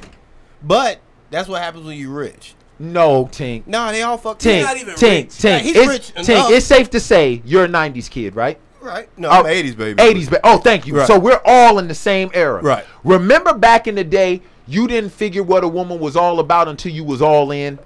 but 0.62 1.00
that's 1.30 1.48
what 1.48 1.62
happens 1.62 1.84
when 1.86 1.96
you 1.96 2.10
rich. 2.10 2.54
No, 2.78 3.26
Tink. 3.26 3.66
Nah, 3.66 3.92
they 3.92 4.02
all 4.02 4.16
fuck. 4.16 4.38
Tink, 4.38 4.62
not 4.62 4.76
even 4.78 4.94
Tink, 4.94 5.24
rich. 5.24 5.28
Tink. 5.28 5.44
Yeah, 5.44 5.58
he's 5.58 5.76
it's, 5.76 5.88
rich 5.88 6.14
Tink, 6.26 6.50
it's 6.50 6.64
safe 6.66 6.88
to 6.90 7.00
say 7.00 7.42
you're 7.44 7.64
a 7.66 7.68
90s 7.68 8.08
kid, 8.10 8.34
right? 8.34 8.58
Right? 8.80 9.10
No, 9.18 9.28
Oh, 9.28 9.32
I'm 9.32 9.44
80s 9.44 9.76
baby. 9.76 10.02
80s, 10.02 10.30
but 10.30 10.40
oh, 10.44 10.56
thank 10.56 10.86
you. 10.86 10.96
Right. 10.96 11.06
So 11.06 11.18
we're 11.18 11.42
all 11.44 11.78
in 11.78 11.88
the 11.88 11.94
same 11.94 12.30
era. 12.32 12.62
Right. 12.62 12.86
Remember 13.04 13.52
back 13.52 13.86
in 13.86 13.94
the 13.94 14.04
day, 14.04 14.40
you 14.70 14.86
didn't 14.86 15.10
figure 15.10 15.42
what 15.42 15.64
a 15.64 15.68
woman 15.68 15.98
was 15.98 16.16
all 16.16 16.40
about 16.40 16.68
until 16.68 16.92
you 16.92 17.04
was 17.04 17.20
all 17.20 17.50
in. 17.50 17.78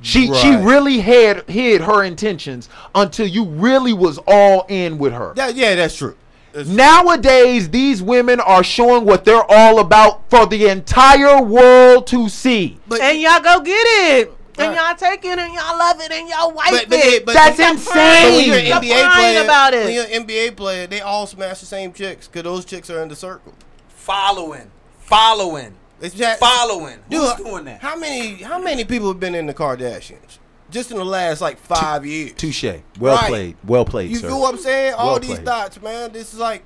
She 0.00 0.32
she 0.34 0.56
really 0.56 0.98
had 0.98 1.48
hid 1.48 1.82
her 1.82 2.02
intentions 2.02 2.68
until 2.94 3.26
you 3.26 3.44
really 3.44 3.92
was 3.92 4.18
all 4.26 4.66
in 4.68 4.98
with 4.98 5.12
her. 5.12 5.32
That, 5.34 5.54
yeah, 5.54 5.76
that's 5.76 5.96
true. 5.96 6.16
That's 6.52 6.68
Nowadays, 6.68 7.70
these 7.70 8.02
women 8.02 8.40
are 8.40 8.64
showing 8.64 9.04
what 9.04 9.24
they're 9.24 9.44
all 9.48 9.78
about 9.78 10.28
for 10.28 10.44
the 10.46 10.66
entire 10.68 11.40
world 11.40 12.06
to 12.08 12.28
see. 12.28 12.78
But, 12.88 13.00
and 13.00 13.20
y'all 13.20 13.40
go 13.40 13.60
get 13.60 13.72
it, 13.72 14.32
and 14.58 14.74
y'all 14.74 14.94
take 14.94 15.24
it, 15.24 15.38
and 15.38 15.54
y'all 15.54 15.78
love 15.78 16.00
it, 16.00 16.12
and 16.12 16.28
y'all 16.28 16.52
wipe 16.52 16.70
but, 16.70 16.88
but, 16.90 16.98
it. 16.98 17.24
but, 17.24 17.34
That's 17.34 17.56
but 17.56 17.72
insane. 17.72 18.34
when 18.34 18.46
you're 18.46 18.56
an 18.56 18.66
Stop 18.66 18.82
NBA 18.82 19.14
player, 19.14 19.44
about 19.44 19.74
it. 19.74 19.84
when 19.84 19.94
you're 19.94 20.04
an 20.04 20.26
NBA 20.26 20.56
player, 20.56 20.86
they 20.86 21.00
all 21.00 21.26
smash 21.26 21.60
the 21.60 21.66
same 21.66 21.92
chicks 21.92 22.28
because 22.28 22.42
those 22.42 22.64
chicks 22.64 22.90
are 22.90 23.02
in 23.02 23.08
the 23.08 23.16
circle. 23.16 23.54
Following, 23.88 24.70
following, 24.98 25.74
It's 26.02 26.14
just, 26.14 26.40
following. 26.40 26.98
Dude, 27.08 27.20
Who's 27.20 27.34
doing 27.34 27.64
that? 27.66 27.80
How 27.80 27.96
many 27.96 28.34
how 28.42 28.58
many 28.60 28.84
people 28.84 29.08
have 29.08 29.20
been 29.20 29.34
in 29.34 29.46
the 29.46 29.54
Kardashians? 29.54 30.38
Just 30.70 30.90
in 30.90 30.96
the 30.96 31.04
last 31.04 31.40
like 31.40 31.58
five 31.58 32.04
years. 32.04 32.32
Touche. 32.32 32.64
Well 32.98 33.16
Right. 33.16 33.28
played. 33.28 33.56
Well 33.64 33.84
played, 33.84 34.10
You 34.10 34.16
sir. 34.16 34.28
feel 34.28 34.40
what 34.40 34.54
I'm 34.54 34.60
saying? 34.60 34.94
All 34.94 35.12
Well 35.12 35.20
these 35.20 35.30
played. 35.34 35.44
thoughts, 35.44 35.80
man. 35.80 36.12
This 36.12 36.32
is 36.34 36.40
like 36.40 36.64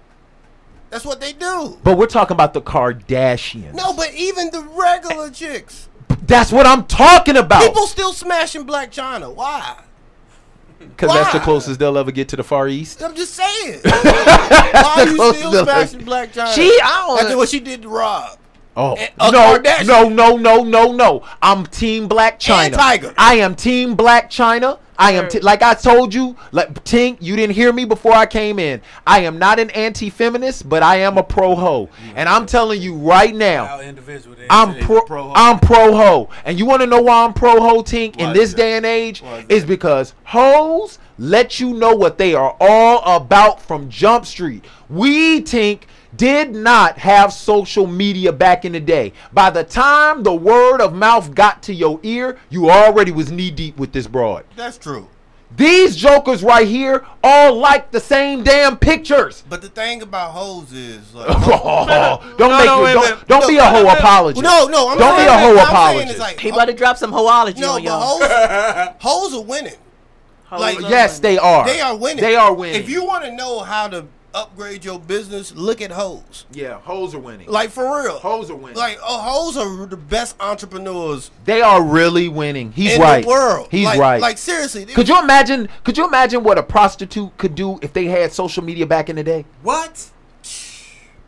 that's 0.90 1.04
what 1.04 1.20
they 1.20 1.32
do. 1.32 1.78
But 1.82 1.98
we're 1.98 2.06
talking 2.06 2.34
about 2.34 2.54
the 2.54 2.62
Kardashians. 2.62 3.74
No, 3.74 3.92
but 3.92 4.14
even 4.14 4.50
the 4.50 4.60
regular 4.62 5.30
chicks. 5.30 5.88
That's 6.26 6.50
what 6.52 6.66
I'm 6.66 6.86
talking 6.86 7.36
about. 7.36 7.62
People 7.62 7.86
still 7.86 8.12
smashing 8.12 8.64
Blac 8.66 8.90
Chyna. 8.90 9.34
Why? 9.34 9.80
Because 10.78 11.12
that's 11.12 11.32
the 11.32 11.38
Why? 11.38 11.44
closest 11.44 11.78
they'll 11.80 11.98
ever 11.98 12.10
get 12.12 12.28
to 12.30 12.36
the 12.36 12.44
Far 12.44 12.68
East. 12.68 13.02
I'm 13.02 13.14
just 13.16 13.34
saying. 13.34 13.80
Why 13.84 14.94
are 14.98 15.08
you 15.08 15.16
closest 15.16 15.38
still 15.40 15.50
they'll 15.52 15.64
smashing 15.64 16.00
Blac 16.00 16.32
Chyna? 16.32 16.54
She, 16.54 16.78
I 16.82 17.04
don't- 17.06 17.20
After 17.24 17.36
what 17.36 17.48
she 17.48 17.60
did 17.60 17.82
to 17.82 17.88
Rob. 17.88 18.38
Oh 18.76 18.94
a 19.18 19.32
no, 19.32 19.58
Kardashian. 19.58 19.86
no, 19.86 20.08
no, 20.08 20.36
no, 20.36 20.62
no, 20.62 20.92
no! 20.92 21.22
I'm 21.40 21.64
Team 21.66 22.08
Blac 22.08 22.38
Chyna. 22.38 22.72
Tiger. 22.74 23.14
I 23.16 23.36
am 23.36 23.54
Team 23.54 23.96
Blac 23.96 24.24
Chyna. 24.26 24.78
I 24.98 25.12
am 25.12 25.28
t- 25.28 25.40
like 25.40 25.62
I 25.62 25.74
told 25.74 26.12
you, 26.14 26.36
like 26.52 26.82
Tink. 26.84 27.18
You 27.20 27.36
didn't 27.36 27.54
hear 27.54 27.70
me 27.72 27.84
before 27.84 28.12
I 28.12 28.24
came 28.26 28.58
in. 28.58 28.80
I 29.06 29.20
am 29.20 29.38
not 29.38 29.58
an 29.58 29.68
anti-feminist, 29.70 30.68
but 30.68 30.82
I 30.82 30.96
am 30.96 31.18
a 31.18 31.22
pro 31.22 31.54
ho, 31.54 31.88
and 32.14 32.28
I'm 32.28 32.44
telling 32.46 32.80
you 32.80 32.94
right 32.96 33.34
now, 33.34 33.66
Our 33.66 33.82
individual. 33.82 34.36
they- 34.36 34.46
I'm 34.48 34.78
pro, 34.80 35.02
pro-ho. 35.02 35.32
I'm 35.34 35.58
pro 35.58 35.94
ho. 35.94 36.28
And 36.44 36.58
you 36.58 36.64
want 36.66 36.80
to 36.80 36.86
know 36.86 37.00
why 37.00 37.24
I'm 37.24 37.32
pro 37.34 37.60
ho, 37.60 37.82
Tink, 37.82 38.16
in 38.16 38.32
this 38.32 38.52
day 38.54 38.76
and 38.76 38.84
age? 38.86 39.22
Is 39.48 39.62
Is 39.62 39.64
because 39.64 40.12
hoes 40.24 40.98
let 41.18 41.60
you 41.60 41.72
know 41.74 41.94
what 41.94 42.18
they 42.18 42.34
are 42.34 42.54
all 42.60 43.02
about 43.16 43.60
from 43.60 43.88
Jump 43.88 44.24
Street. 44.26 44.64
We, 44.88 45.40
Tink, 45.42 45.80
did 46.16 46.54
not 46.54 46.98
have 46.98 47.32
social 47.32 47.86
media 47.86 48.32
back 48.32 48.64
in 48.64 48.72
the 48.72 48.80
day. 48.80 49.12
By 49.32 49.50
the 49.50 49.64
time 49.64 50.22
the 50.22 50.34
word 50.34 50.80
of 50.80 50.94
mouth 50.94 51.34
got 51.34 51.62
to 51.64 51.74
your 51.74 52.00
ear, 52.02 52.38
you 52.50 52.70
already 52.70 53.12
was 53.12 53.30
knee 53.30 53.50
deep 53.50 53.76
with 53.78 53.92
this 53.92 54.06
broad. 54.06 54.44
That's 54.56 54.78
true. 54.78 55.08
These 55.56 55.96
jokers 55.96 56.42
right 56.42 56.66
here 56.66 57.06
all 57.22 57.54
like 57.56 57.90
the 57.90 58.00
same 58.00 58.42
damn 58.42 58.76
pictures. 58.76 59.42
But 59.48 59.62
the 59.62 59.68
thing 59.68 60.02
about 60.02 60.32
hoes 60.32 60.72
is 60.72 61.14
like, 61.14 61.28
Oh, 61.30 62.34
don't 62.36 62.50
No, 62.50 62.56
make 62.58 62.66
no, 62.66 62.84
me, 62.84 62.92
don't, 62.92 63.28
don't 63.28 63.40
No, 63.42 63.48
be 63.48 63.56
a 63.56 63.64
hoe 63.64 63.82
no, 63.82 63.82
no. 63.84 63.92
apologist. 63.94 64.42
No, 64.42 64.66
no, 64.66 64.88
I'm 64.90 64.98
don't 64.98 65.16
be 65.16 65.22
a 65.24 65.32
hoe 65.38 65.52
I'm 65.52 65.58
apologist. 65.68 66.18
like- 66.18 66.40
He 66.40 66.48
about 66.50 66.64
to 66.66 66.74
drop 66.74 66.96
some 66.98 67.12
hoology 67.12 67.58
no, 67.60 67.74
on 67.74 67.82
y'all. 67.84 68.00
hoes, 68.18 68.94
hoes 69.00 69.34
are 69.34 69.42
winning. 69.44 69.76
Like 70.50 70.80
yes, 70.80 71.18
they 71.20 71.38
are. 71.38 71.64
They 71.66 71.80
are 71.80 71.96
winning. 71.96 72.22
They 72.22 72.36
are 72.36 72.52
winning. 72.52 72.80
If 72.80 72.88
you 72.88 73.04
want 73.04 73.24
to 73.24 73.32
know 73.32 73.60
how 73.60 73.88
to 73.88 74.06
upgrade 74.36 74.84
your 74.84 75.00
business, 75.00 75.54
look 75.56 75.80
at 75.80 75.90
hoes. 75.90 76.44
yeah, 76.52 76.78
hoes 76.80 77.14
are 77.14 77.18
winning. 77.18 77.48
Like 77.48 77.70
for 77.70 78.02
real, 78.02 78.18
Hoes 78.18 78.50
are 78.50 78.54
winning. 78.54 78.76
Like 78.76 78.98
oh, 79.02 79.18
hoes 79.18 79.56
are 79.56 79.86
the 79.86 79.96
best 79.96 80.36
entrepreneurs 80.40 81.30
They 81.46 81.62
are 81.62 81.82
really 81.82 82.28
winning. 82.28 82.70
He's 82.72 82.94
in 82.94 83.00
right. 83.00 83.22
the 83.22 83.28
world. 83.28 83.68
He's 83.70 83.86
Like- 83.86 83.98
right. 83.98 84.20
Like 84.20 84.38
seriously, 84.38 84.84
they- 84.84 84.92
could 84.92 85.08
you 85.08 85.18
imagine? 85.20 85.68
Could 85.84 85.96
you 85.98 86.06
imagine 86.06 86.44
what 86.44 86.58
a 86.58 86.62
prostitute 86.62 87.36
could 87.38 87.54
do 87.54 87.78
if 87.82 87.92
they 87.92 88.04
had 88.04 88.32
social 88.32 88.62
media 88.62 88.86
back 88.86 89.08
in 89.08 89.16
the 89.16 89.24
day? 89.24 89.44
What? 89.62 90.10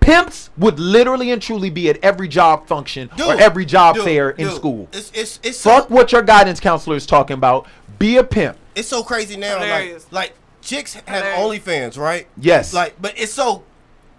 Pimps 0.01 0.49
would 0.57 0.79
literally 0.79 1.31
and 1.33 1.43
truly 1.43 1.69
be 1.71 1.91
at 1.91 1.99
every 2.03 2.29
job 2.29 2.67
function 2.67 3.11
or 3.19 3.35
every 3.39 3.65
job 3.67 3.97
dude, 3.97 4.05
fair 4.05 4.31
in 4.31 4.47
dude, 4.47 4.57
school. 4.57 4.89
It's 4.93 5.11
it's 5.15 5.41
it's 5.43 5.63
Fuck 5.63 5.89
so, 5.89 5.95
what 5.95 6.13
your 6.13 6.23
guidance 6.23 6.61
counselor 6.61 6.97
is 6.97 7.05
talking 7.05 7.35
about. 7.35 7.67
Be 7.99 8.17
a 8.17 8.25
pimp. 8.25 8.57
it's 8.75 8.89
so 8.89 9.03
crazy 9.03 9.37
now. 9.37 9.59
Like 9.59 10.01
like 10.11 10.33
chicks 10.69 10.95
have 10.95 11.07
Hilarious. 11.07 11.65
OnlyFans, 11.65 11.99
right? 11.99 12.27
Yes. 12.37 12.73
Like, 12.75 13.01
but 13.01 13.15
it's 13.19 13.33
so 13.33 13.65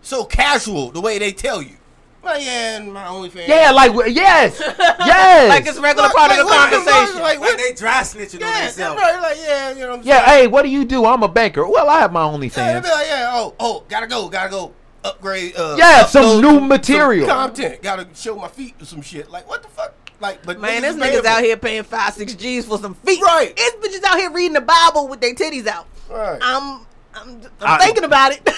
so 0.02 0.24
casual 0.26 0.92
the 0.92 1.02
way 1.02 1.20
they 1.20 1.32
tell 1.32 1.62
you. 1.62 1.76
Like 2.24 2.44
yeah, 2.44 2.78
and 2.78 2.94
my 2.94 3.06
OnlyFans. 3.06 3.48
Yeah, 3.48 3.72
like 3.72 3.94
yes, 4.14 4.60
yes. 4.80 5.50
Like 5.50 5.66
it's 5.66 5.78
a 5.78 5.82
regular 5.82 6.08
Like, 6.10 6.16
part 6.18 6.32
of 6.32 6.38
the 6.38 6.44
like, 6.44 6.52
what- 6.72 6.86
conversation. 6.86 7.22
Like, 7.22 7.40
Like 7.40 7.40
what? 7.40 7.58
they 7.58 7.74
dry 7.74 8.02
snitching 8.02 8.36
on 8.36 8.40
Yeah, 8.42 8.62
themselves. 8.66 9.02
right, 9.02 9.22
like 9.22 9.38
yeah, 9.40 9.70
you 9.72 9.80
know 9.82 9.90
what 9.92 10.00
I'm 10.02 10.06
yeah. 10.06 10.26
saying? 10.26 10.40
Hey, 10.42 10.48
what 10.48 10.64
do 10.64 10.70
you 10.70 10.84
do? 10.86 11.06
I'm 11.06 11.24
a 11.24 11.28
banker. 11.30 11.66
Well, 11.68 11.90
I 11.90 12.00
have 12.02 12.12
my 12.12 12.26
Yeah, 12.30 12.38
they 12.38 12.48
OnlyFans. 12.50 12.84
be 12.84 12.90
like, 12.90 13.08
yeah, 13.08 13.30
oh, 13.34 13.56
oh, 13.60 13.84
gotta 13.88 14.08
go, 14.08 14.28
gotta 14.28 14.50
go, 14.50 14.74
upgrade. 15.06 15.56
Uh, 15.56 15.76
Yeah, 15.78 16.06
some 16.06 16.26
upload 16.26 16.42
new 16.42 16.60
material. 16.60 17.28
content. 17.28 17.82
Gotta 17.82 18.08
show 18.16 18.36
my 18.36 18.50
feet 18.50 18.76
or 18.82 18.86
some 18.86 19.02
shit. 19.02 19.30
Like, 19.32 19.48
what 19.48 19.64
the 19.64 19.70
fuck? 19.70 19.94
Like, 20.20 20.46
but 20.46 20.60
Man, 20.60 20.82
niggas 20.82 20.82
this 20.82 20.96
paying 20.98 21.14
niggas 21.20 21.22
for 21.22 21.28
out 21.28 21.44
here 21.44 21.56
paying 21.58 21.84
five, 21.84 22.14
six 22.14 22.34
G's 22.34 22.66
for 22.66 22.78
some 22.78 22.96
feet. 22.96 23.22
Right. 23.22 23.56
This 23.56 23.76
bitches 23.76 24.04
out 24.04 24.18
here 24.18 24.30
reading 24.32 24.54
the 24.54 24.62
Bible 24.62 25.08
with 25.08 25.22
their 25.22 25.34
titties 25.34 25.66
out. 25.68 25.88
Right. 26.10 26.40
I'm, 26.42 26.86
I'm, 27.14 27.42
I'm 27.42 27.42
I- 27.62 27.78
thinking 27.86 28.04
about 28.04 28.32
it. 28.34 28.42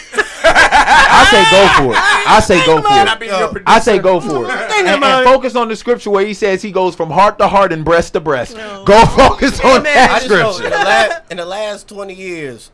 I 0.43 1.27
say 1.29 1.43
go 1.51 1.67
for 1.85 1.93
it. 1.93 2.27
I 2.27 2.39
say 2.39 2.65
go 2.65 2.81
for 2.81 2.87
it. 2.89 3.27
your 3.27 3.39
Yo, 3.39 3.47
producer? 3.51 3.63
I 3.67 3.79
say 3.79 3.99
go 3.99 4.19
for 4.19 4.45
it. 4.45 4.69
Thinking 4.69 4.87
And, 4.87 4.97
about 4.97 5.23
and 5.23 5.25
focus 5.33 5.55
on 5.55 5.67
the 5.67 5.75
scripture 5.75 6.09
where 6.09 6.25
he 6.25 6.33
says 6.33 6.61
he 6.61 6.71
goes 6.71 6.95
from 6.95 7.11
heart 7.11 7.37
to 7.37 7.47
heart 7.47 7.71
and 7.71 7.85
breast 7.85 8.13
to 8.13 8.19
breast. 8.19 8.55
No. 8.55 8.83
Go 8.83 9.05
focus 9.17 9.59
on 9.61 9.81
Amen. 9.81 9.83
that 9.83 10.09
I 10.11 10.17
just 10.19 10.29
know 10.29 10.47
in 10.49 10.53
scripture. 10.55 10.77
the, 10.77 10.83
last, 10.83 11.31
in 11.31 11.37
the 11.37 11.45
last 11.45 11.87
twenty 11.87 12.15
years, 12.15 12.71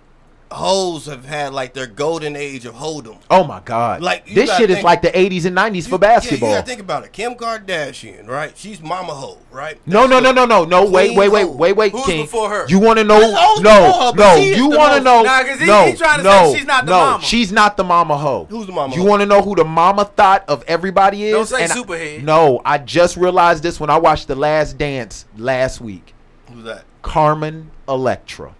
hoes 0.51 1.05
have 1.07 1.25
had 1.25 1.53
like 1.53 1.73
their 1.73 1.87
golden 1.87 2.35
age 2.35 2.65
of 2.65 2.75
hold'em. 2.75 3.17
Oh 3.29 3.43
my 3.43 3.59
God! 3.59 4.01
Like, 4.01 4.27
you 4.27 4.35
this 4.35 4.55
shit 4.57 4.69
is 4.69 4.83
like 4.83 5.01
the 5.01 5.09
80s 5.09 5.45
and 5.45 5.55
90s 5.57 5.83
for 5.85 5.91
Yeah, 5.91 5.97
basketball. 5.97 6.55
you 6.55 6.61
think 6.61 6.79
about 6.79 7.03
it. 7.03 7.11
Kim 7.13 7.35
Kardashian, 7.35 8.27
right? 8.27 8.57
She's 8.57 8.81
mama 8.81 9.13
hoe, 9.13 9.37
right? 9.51 9.79
No, 9.85 10.05
no, 10.05 10.19
no, 10.19 10.31
no, 10.31 10.45
no, 10.45 10.65
no. 10.65 10.85
Wait, 10.89 11.15
wait, 11.15 11.29
wait, 11.29 11.49
wait, 11.49 11.73
wait, 11.73 11.91
Who's 11.91 12.05
King. 12.05 12.21
before 12.25 12.49
her? 12.49 12.65
You 12.69 12.79
want 12.79 12.97
to 12.99 13.03
know? 13.03 13.19
No, 13.61 14.11
her, 14.11 14.13
no. 14.15 14.35
You 14.35 14.69
want 14.69 14.93
to 14.95 15.01
know? 15.01 15.23
Nah, 15.23 15.43
'cause 15.43 15.59
he- 15.59 15.65
no, 15.65 15.85
he 15.85 15.93
trying 15.93 16.17
to 16.17 16.23
say 16.23 16.43
no, 16.43 16.55
she's 16.55 16.65
not 16.65 16.85
the 16.85 16.91
no. 16.91 16.97
mama. 16.97 17.23
She's 17.23 17.51
not 17.51 17.77
the 17.77 17.83
mama 17.83 18.17
hoe. 18.17 18.45
Who's 18.49 18.65
the 18.67 18.71
mama 18.71 18.95
You 18.95 19.03
want 19.03 19.21
to 19.21 19.25
know 19.25 19.41
who 19.41 19.55
the 19.55 19.65
mama 19.65 20.05
thought 20.05 20.43
of 20.47 20.63
everybody 20.67 21.23
is? 21.25 21.33
Don't 21.33 21.45
say 21.47 21.63
And 21.63 21.71
I- 21.71 21.75
Superhead. 21.75 22.23
no, 22.23 22.61
I 22.63 22.77
just 22.77 23.17
realized 23.17 23.63
this 23.63 23.79
when 23.79 23.89
I 23.89 23.97
watched 23.97 24.27
The 24.27 24.35
Last 24.35 24.77
Dance 24.77 25.25
last 25.37 25.81
week. 25.81 26.13
Who's 26.53 26.63
that? 26.63 26.83
Carmen 27.01 27.71
Electra. 27.89 28.53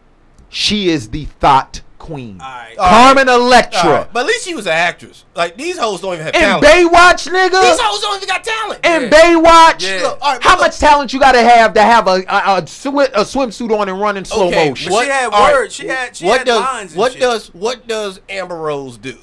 She 0.50 0.90
is 0.90 1.10
the 1.10 1.26
thought 1.26 1.82
queen. 2.00 2.40
All 2.40 2.48
right. 2.48 2.78
Carmen 2.78 3.28
All 3.28 3.42
Electra. 3.42 3.90
right, 3.92 4.14
But 4.14 4.22
at 4.22 4.26
least 4.28 4.46
she 4.46 4.54
was 4.56 4.66
an 4.66 4.72
actress. 4.74 5.26
Like 5.36 5.58
these 5.58 5.78
hoes 5.78 6.00
don't 6.00 6.14
even 6.14 6.26
have 6.26 6.36
In 6.36 6.42
talent. 6.42 6.66
Baywatch, 6.66 7.30
nigga. 7.30 7.62
these 7.62 7.80
hoes 7.82 8.02
don't 8.02 8.16
even 8.16 8.28
got 8.30 8.44
talent. 8.46 8.86
In 8.86 9.02
Yeah. 9.04 9.10
Baywatch. 9.10 9.82
Yeah. 9.82 10.04
Look, 10.04 10.20
all 10.22 10.34
right, 10.34 10.44
How 10.44 10.52
look, 10.52 10.62
much 10.62 10.80
talent 10.80 11.12
you 11.12 11.20
gotta 11.20 11.42
have 11.42 11.74
to 11.74 11.82
have 11.82 12.08
a 12.08 12.12
a, 12.12 12.58
a, 12.58 12.62
swi- 12.62 13.10
a 13.14 13.22
swimsuit 13.26 13.78
on 13.78 13.90
and 13.90 14.00
run 14.00 14.16
in 14.16 14.24
slow 14.24 14.48
Okay, 14.48 14.70
motion? 14.70 14.92
But 14.92 15.04
she 15.04 15.10
had 15.10 15.26
all 15.26 15.32
right, 15.32 15.54
words. 15.54 15.74
She 15.76 15.88
had- 15.88 16.16
she 16.16 16.26
what 16.26 16.38
had 16.40 16.48
does 16.48 16.62
lines 16.62 16.92
and 16.94 17.00
what 17.00 17.12
shit. 17.12 17.22
does 17.22 17.48
what 17.54 17.88
does 17.88 18.22
Amber 18.30 18.56
Rose 18.56 18.98
do? 18.98 19.18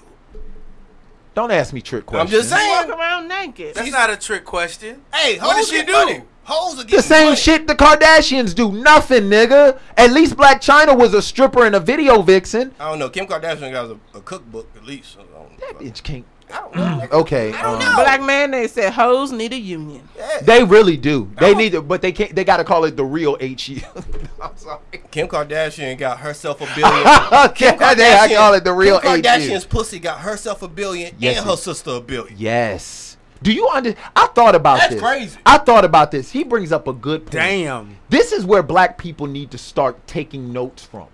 Don't 1.34 1.50
ask 1.50 1.72
me 1.72 1.80
trick 1.80 2.06
questions. 2.06 2.32
I'm 2.32 2.38
just 2.38 2.50
saying. 2.50 2.88
Walk 2.90 2.98
around 2.98 3.28
naked. 3.28 3.74
That's 3.74 3.90
not 3.90 4.10
a 4.10 4.16
trick 4.16 4.44
question. 4.44 5.02
Hey, 5.12 5.38
What 5.38 5.56
hoes 5.56 5.68
does 5.70 5.78
she 5.80 5.84
do? 5.84 5.92
money. 5.92 6.22
Hoes 6.44 6.78
are 6.80 6.84
The 6.84 7.00
same 7.02 7.26
money. 7.26 7.36
shit 7.36 7.66
the 7.66 7.74
Kardashians 7.74 8.54
do. 8.54 8.70
Nothing, 8.72 9.24
nigga. 9.24 9.78
At 9.96 10.12
least 10.12 10.36
Blac 10.36 10.56
Chyna 10.60 10.96
was 10.98 11.14
a 11.14 11.22
stripper 11.22 11.64
and 11.64 11.74
a 11.74 11.80
video 11.80 12.20
vixen. 12.22 12.74
I 12.78 12.90
don't 12.90 12.98
know. 12.98 13.08
Kim 13.08 13.26
Kardashian 13.26 13.72
got 13.72 13.90
a, 13.90 14.18
a 14.18 14.20
cookbook 14.20 14.68
at 14.76 14.84
least. 14.84 15.16
I 15.18 15.22
don't, 15.38 15.58
That 15.58 15.78
bitch 15.80 16.02
can't. 16.02 16.24
I 16.52 16.58
don't 16.60 16.76
know. 16.76 17.08
Okay. 17.20 17.52
I 17.54 17.62
don't 17.62 17.74
um, 17.74 17.78
know. 17.80 17.94
Black 17.96 18.22
man, 18.22 18.50
they 18.50 18.68
said 18.68 18.92
hoes 18.92 19.32
need 19.32 19.54
a 19.54 19.58
union. 19.58 20.06
Yeah. 20.16 20.40
They 20.42 20.62
really 20.62 20.98
do. 20.98 21.30
They 21.40 21.54
need 21.54 21.72
it, 21.74 21.88
but 21.88 22.02
they 22.02 22.12
can't. 22.12 22.34
They 22.34 22.44
got 22.44 22.58
to 22.58 22.64
call 22.64 22.84
it 22.84 22.96
the 22.96 23.04
real 23.04 23.36
HE. 23.40 23.82
I'm 24.42 24.56
sorry. 24.56 24.80
Kim 25.10 25.26
Kardashian 25.26 25.96
got 25.96 26.18
herself 26.20 26.60
a 26.60 26.66
billion. 26.76 27.50
okay, 27.50 27.74
they 27.96 28.14
I 28.14 28.32
call 28.36 28.52
it 28.52 28.62
the 28.62 28.72
real 28.74 29.00
Kim 29.00 29.16
HE. 29.16 29.22
Kardashian's 29.22 29.64
pussy 29.64 29.98
got 29.98 30.20
herself 30.20 30.62
a 30.62 30.68
billion 30.68 31.14
Yes, 31.18 31.38
and 31.38 31.46
her 31.48 31.56
sister 31.56 31.92
a 31.92 32.00
billion. 32.02 32.36
Yes. 32.38 33.13
Do 33.42 33.52
you 33.52 33.68
under? 33.68 33.94
I 34.16 34.26
thought 34.28 34.54
about 34.54 34.78
That's 34.78 34.94
this. 34.94 35.02
crazy. 35.02 35.38
I 35.44 35.58
thought 35.58 35.84
about 35.84 36.10
this. 36.10 36.30
He 36.30 36.44
brings 36.44 36.72
up 36.72 36.88
a 36.88 36.92
good 36.92 37.22
point. 37.22 37.32
Damn. 37.32 37.96
This 38.08 38.32
is 38.32 38.44
where 38.46 38.62
black 38.62 38.96
people 38.98 39.26
need 39.26 39.50
to 39.50 39.58
start 39.58 40.06
taking 40.06 40.52
notes 40.52 40.84
from. 40.84 41.08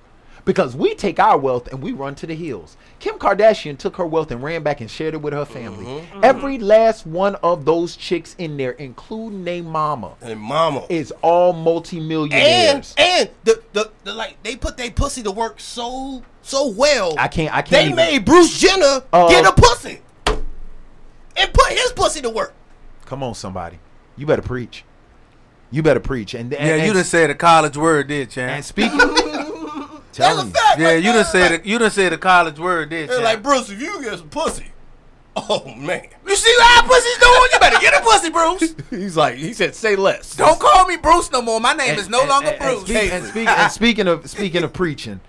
Because 0.47 0.75
we 0.75 0.95
take 0.95 1.21
our 1.21 1.37
wealth 1.37 1.68
and 1.68 1.83
we 1.83 1.93
run 1.93 2.14
to 2.16 2.27
the 2.27 2.35
hills. 2.35 2.77
Kim 2.99 3.16
Kardashian 3.18 3.77
took 3.77 3.97
her 3.97 4.07
wealth 4.07 4.31
and 4.31 4.43
ran 4.43 4.62
back 4.62 4.81
and 4.81 4.91
shared 4.91 5.12
it 5.14 5.18
with 5.21 5.35
her 5.35 5.45
family. 5.45 5.85
Mm-hmm. 5.85 6.21
Every 6.25 6.59
last 6.59 7.07
one 7.07 7.35
of 7.37 7.64
those 7.66 7.95
chicks 7.95 8.35
in 8.39 8.57
there, 8.57 8.73
including 8.73 9.45
their 9.45 9.62
mama, 9.62 10.14
And 10.23 10.41
mama. 10.41 10.87
is 10.89 11.12
all 11.23 11.53
And 11.53 11.62
multimillionaires. 11.62 12.95
and 12.97 13.29
the, 13.45 13.62
the 13.75 13.91
the 14.05 14.14
like 14.14 14.43
they 14.43 14.57
put 14.57 14.77
their 14.77 14.91
pussy 14.91 15.23
to 15.25 15.31
work 15.31 15.61
so 15.61 16.23
so 16.43 16.68
well. 16.68 17.14
I 17.18 17.29
can't. 17.29 17.53
I 17.55 17.61
can't. 17.62 17.71
they 17.71 17.85
even- 17.85 17.97
made 17.97 18.25
Bruce 18.25 18.59
Jenner 18.59 19.03
Uh, 19.12 19.29
get 19.29 19.45
a 19.45 19.53
pussy 19.53 20.01
and 21.41 21.53
put 21.53 21.72
his 21.72 21.93
pussy 21.93 22.20
to 22.22 22.30
work. 22.30 22.55
Come 23.07 23.22
on, 23.22 23.34
somebody. 23.34 23.78
You 24.16 24.26
better 24.26 24.43
preach. 24.43 24.84
You 25.70 25.82
better 25.82 26.01
preach. 26.01 26.34
And, 26.34 26.53
and 26.55 26.68
Yeah, 26.68 26.76
you 26.76 26.82
and, 26.91 26.95
done 26.95 27.05
said 27.05 27.30
a 27.30 27.34
college 27.34 27.76
word, 27.76 28.09
did 28.09 28.36
And 28.38 28.64
speaking, 28.64 28.99
That's 30.12 30.16
tell 30.16 30.41
a 30.41 30.45
me. 30.45 30.51
fact. 30.51 30.78
Yeah, 30.78 30.86
right 30.88 30.97
you 30.97 31.03
there. 31.12 31.22
done 31.22 31.24
said 31.24 31.51
like, 31.53 31.64
a, 31.64 31.68
you 31.68 31.78
done 31.78 31.91
said 31.91 32.12
a 32.12 32.18
college 32.18 32.59
word, 32.59 32.91
did 32.91 33.09
they're 33.09 33.22
like 33.22 33.43
Bruce, 33.43 33.70
if 33.70 33.80
you 33.80 34.03
get 34.03 34.18
some 34.18 34.28
pussy, 34.28 34.66
oh 35.36 35.64
man. 35.76 36.09
you 36.26 36.34
see 36.36 36.55
how 36.61 36.82
pussy's 36.82 37.18
doing? 37.18 37.49
You 37.53 37.59
better 37.61 37.78
get 37.80 37.95
a 37.95 38.05
pussy, 38.05 38.30
Bruce. 38.30 38.74
He's 38.91 39.16
like 39.16 39.36
he 39.36 39.53
said, 39.53 39.74
say 39.76 39.95
less. 39.95 40.34
Don't 40.36 40.59
call 40.59 40.86
me 40.86 40.97
Bruce 40.97 41.30
no 41.30 41.41
more. 41.43 41.61
My 41.61 41.72
name 41.72 41.91
And- 41.91 41.99
is 42.01 42.09
no 42.09 42.20
and- 42.22 42.28
longer 42.28 42.49
and- 42.51 42.61
and 42.61 42.70
Bruce. 42.76 42.88
speak- 42.88 43.12
and, 43.12 43.24
speak- 43.26 43.49
and 43.49 43.72
speaking 43.72 44.09
of 44.09 44.28
speaking 44.28 44.64
of 44.64 44.72
preaching, 44.72 45.20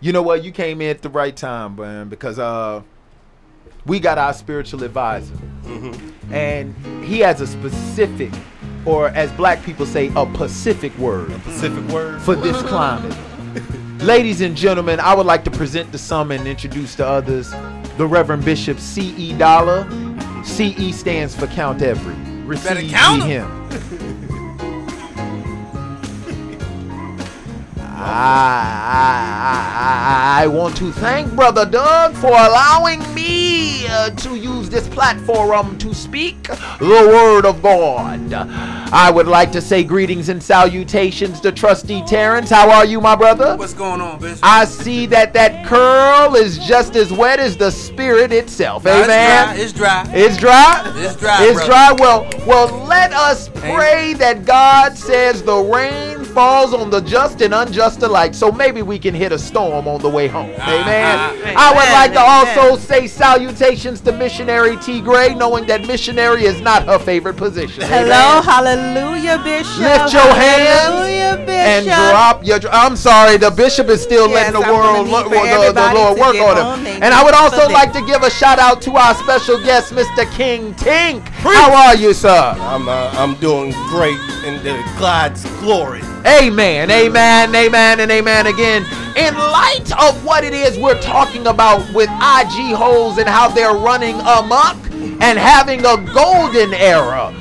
you 0.00 0.12
know 0.12 0.22
what? 0.22 0.42
You 0.44 0.50
came 0.50 0.80
in 0.82 0.90
at 0.90 1.02
the 1.02 1.08
right 1.08 1.34
time, 1.36 1.76
man, 1.76 2.08
because 2.08 2.40
uh, 2.40 2.82
we 3.86 4.00
got 4.00 4.18
our 4.18 4.32
spiritual 4.32 4.82
advisor, 4.84 5.34
mm-hmm. 5.64 6.32
and 6.32 6.74
he 7.04 7.20
has 7.20 7.40
a 7.40 7.46
specific, 7.46 8.32
or 8.84 9.08
as 9.08 9.30
black 9.32 9.62
people 9.64 9.86
say, 9.86 10.12
a 10.16 10.26
Pacific 10.26 10.96
word 10.98 11.30
Pacific 11.42 11.84
word. 11.92 12.20
for 12.22 12.34
this 12.34 12.60
climate. 12.62 13.16
Ladies 14.02 14.40
and 14.40 14.56
gentlemen, 14.56 14.98
I 14.98 15.14
would 15.14 15.26
like 15.26 15.44
to 15.44 15.50
present 15.50 15.92
to 15.92 15.98
some 15.98 16.32
and 16.32 16.46
introduce 16.46 16.96
to 16.96 17.06
others 17.06 17.50
the 17.96 18.06
Reverend 18.06 18.44
Bishop 18.44 18.78
C.E. 18.80 19.36
Dollar. 19.38 19.88
C.E. 20.44 20.90
stands 20.92 21.36
for 21.36 21.46
Count 21.46 21.82
Every. 21.82 22.14
Receive 22.44 22.90
count 22.90 23.24
ye 23.28 23.34
'em. 23.36 23.70
him. 23.70 23.98
I, 28.04 30.40
I, 30.40 30.42
I 30.42 30.46
want 30.48 30.76
to 30.78 30.92
thank 30.92 31.32
Brother 31.34 31.64
Doug 31.64 32.14
for 32.14 32.28
allowing 32.30 33.00
me 33.14 33.86
uh, 33.88 34.10
to 34.10 34.34
use 34.36 34.68
this 34.68 34.88
platform 34.88 35.78
to 35.78 35.94
speak 35.94 36.42
the 36.44 37.06
Word 37.08 37.46
of 37.46 37.62
God. 37.62 38.32
I 38.94 39.10
would 39.10 39.26
like 39.26 39.52
to 39.52 39.60
say 39.60 39.84
greetings 39.84 40.28
and 40.28 40.42
salutations 40.42 41.40
to 41.40 41.52
Trustee 41.52 42.02
Terrence. 42.06 42.50
How 42.50 42.70
are 42.70 42.84
you, 42.84 43.00
my 43.00 43.16
brother? 43.16 43.56
What's 43.56 43.74
going 43.74 44.00
on, 44.00 44.20
Bishop? 44.20 44.40
I 44.42 44.64
see 44.64 45.06
that 45.06 45.32
that 45.34 45.66
curl 45.66 46.34
is 46.34 46.58
just 46.58 46.96
as 46.96 47.12
wet 47.12 47.38
as 47.40 47.56
the 47.56 47.70
Spirit 47.70 48.32
itself. 48.32 48.84
Nah, 48.84 49.04
Amen. 49.04 49.58
It's 49.60 49.72
dry. 49.72 50.04
It's 50.12 50.36
dry. 50.36 50.82
It's 50.96 51.16
dry, 51.16 51.44
It's 51.44 51.64
brother. 51.64 51.66
dry. 51.66 51.92
Well, 51.98 52.28
well, 52.46 52.84
let 52.86 53.12
us 53.12 53.48
pray 53.48 54.14
that 54.14 54.44
God 54.44 54.96
says 54.98 55.42
the 55.42 55.56
rain 55.56 56.21
falls 56.32 56.72
on 56.74 56.90
the 56.90 57.00
just 57.00 57.40
and 57.42 57.54
unjust 57.54 58.02
alike. 58.02 58.34
So 58.34 58.50
maybe 58.50 58.82
we 58.82 58.98
can 58.98 59.14
hit 59.14 59.32
a 59.32 59.38
storm 59.38 59.86
on 59.86 60.00
the 60.00 60.08
way 60.08 60.26
home. 60.28 60.50
Amen. 60.50 61.56
I 61.56 61.70
would 61.74 61.90
like 61.92 62.12
to 62.14 62.20
also 62.20 62.76
say 62.78 63.06
salutations 63.06 64.00
to 64.02 64.12
missionary 64.12 64.76
T. 64.78 65.00
Gray, 65.00 65.34
knowing 65.34 65.66
that 65.66 65.82
missionary 65.86 66.44
is 66.44 66.60
not 66.60 66.84
her 66.86 66.98
favorite 66.98 67.36
position. 67.36 67.82
Hello, 67.86 68.42
hallelujah, 68.42 69.38
Bishop. 69.44 69.78
Lift 69.78 70.12
your 70.12 70.32
hands 70.34 71.06
Bishop. 71.06 71.48
and 71.48 71.84
drop 71.86 72.44
your. 72.44 72.60
I'm 72.72 72.96
sorry, 72.96 73.36
the 73.36 73.50
bishop 73.50 73.88
is 73.88 74.02
still 74.02 74.28
Yes, 74.28 74.52
letting 74.54 74.60
the 74.60 74.66
I'm 74.66 74.74
world, 74.74 75.08
lo- 75.08 75.24
the, 75.28 75.72
the 75.72 75.92
Lord 75.94 76.18
work 76.18 76.36
on 76.36 76.84
him. 76.84 77.02
And 77.02 77.12
I 77.14 77.22
would 77.24 77.34
also 77.34 77.68
like 77.68 77.92
to 77.92 78.04
give 78.06 78.22
a 78.22 78.30
shout 78.30 78.58
out 78.58 78.80
to 78.82 78.92
our 78.96 79.14
special 79.16 79.58
guest, 79.62 79.92
Mr. 79.92 80.30
King 80.32 80.74
Tink. 80.74 81.22
How 81.42 81.74
are 81.74 81.96
you, 81.96 82.14
sir? 82.14 82.54
I'm 82.56 82.88
uh, 82.88 83.10
I'm 83.14 83.34
doing 83.34 83.72
great 83.88 84.18
in 84.44 84.62
the 84.62 84.80
God's 84.96 85.44
glory. 85.58 86.00
Amen, 86.24 86.88
amen, 86.88 87.52
amen, 87.52 87.98
and 87.98 88.12
amen 88.12 88.46
again. 88.46 88.82
In 89.16 89.34
light 89.34 89.90
of 90.00 90.24
what 90.24 90.44
it 90.44 90.54
is 90.54 90.78
we're 90.78 91.02
talking 91.02 91.48
about 91.48 91.80
with 91.92 92.08
IG 92.10 92.76
holes 92.76 93.18
and 93.18 93.28
how 93.28 93.48
they're 93.48 93.74
running 93.74 94.14
amok 94.20 94.76
and 94.92 95.36
having 95.36 95.80
a 95.80 95.96
golden 96.14 96.72
era, 96.74 97.34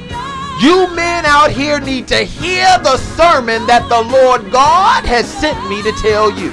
you 0.60 0.88
men 0.95 1.23
out 1.28 1.52
here 1.52 1.80
need 1.80 2.07
to 2.07 2.23
hear 2.23 2.65
the 2.80 2.98
sermon 2.98 3.68
that 3.68 3.88
the 3.88 4.02
Lord 4.02 4.52
God 4.52 5.06
has 5.06 5.32
sent 5.32 5.69
me 5.69 5.84
to 5.84 5.91
tell 6.02 6.32
you. 6.32 6.52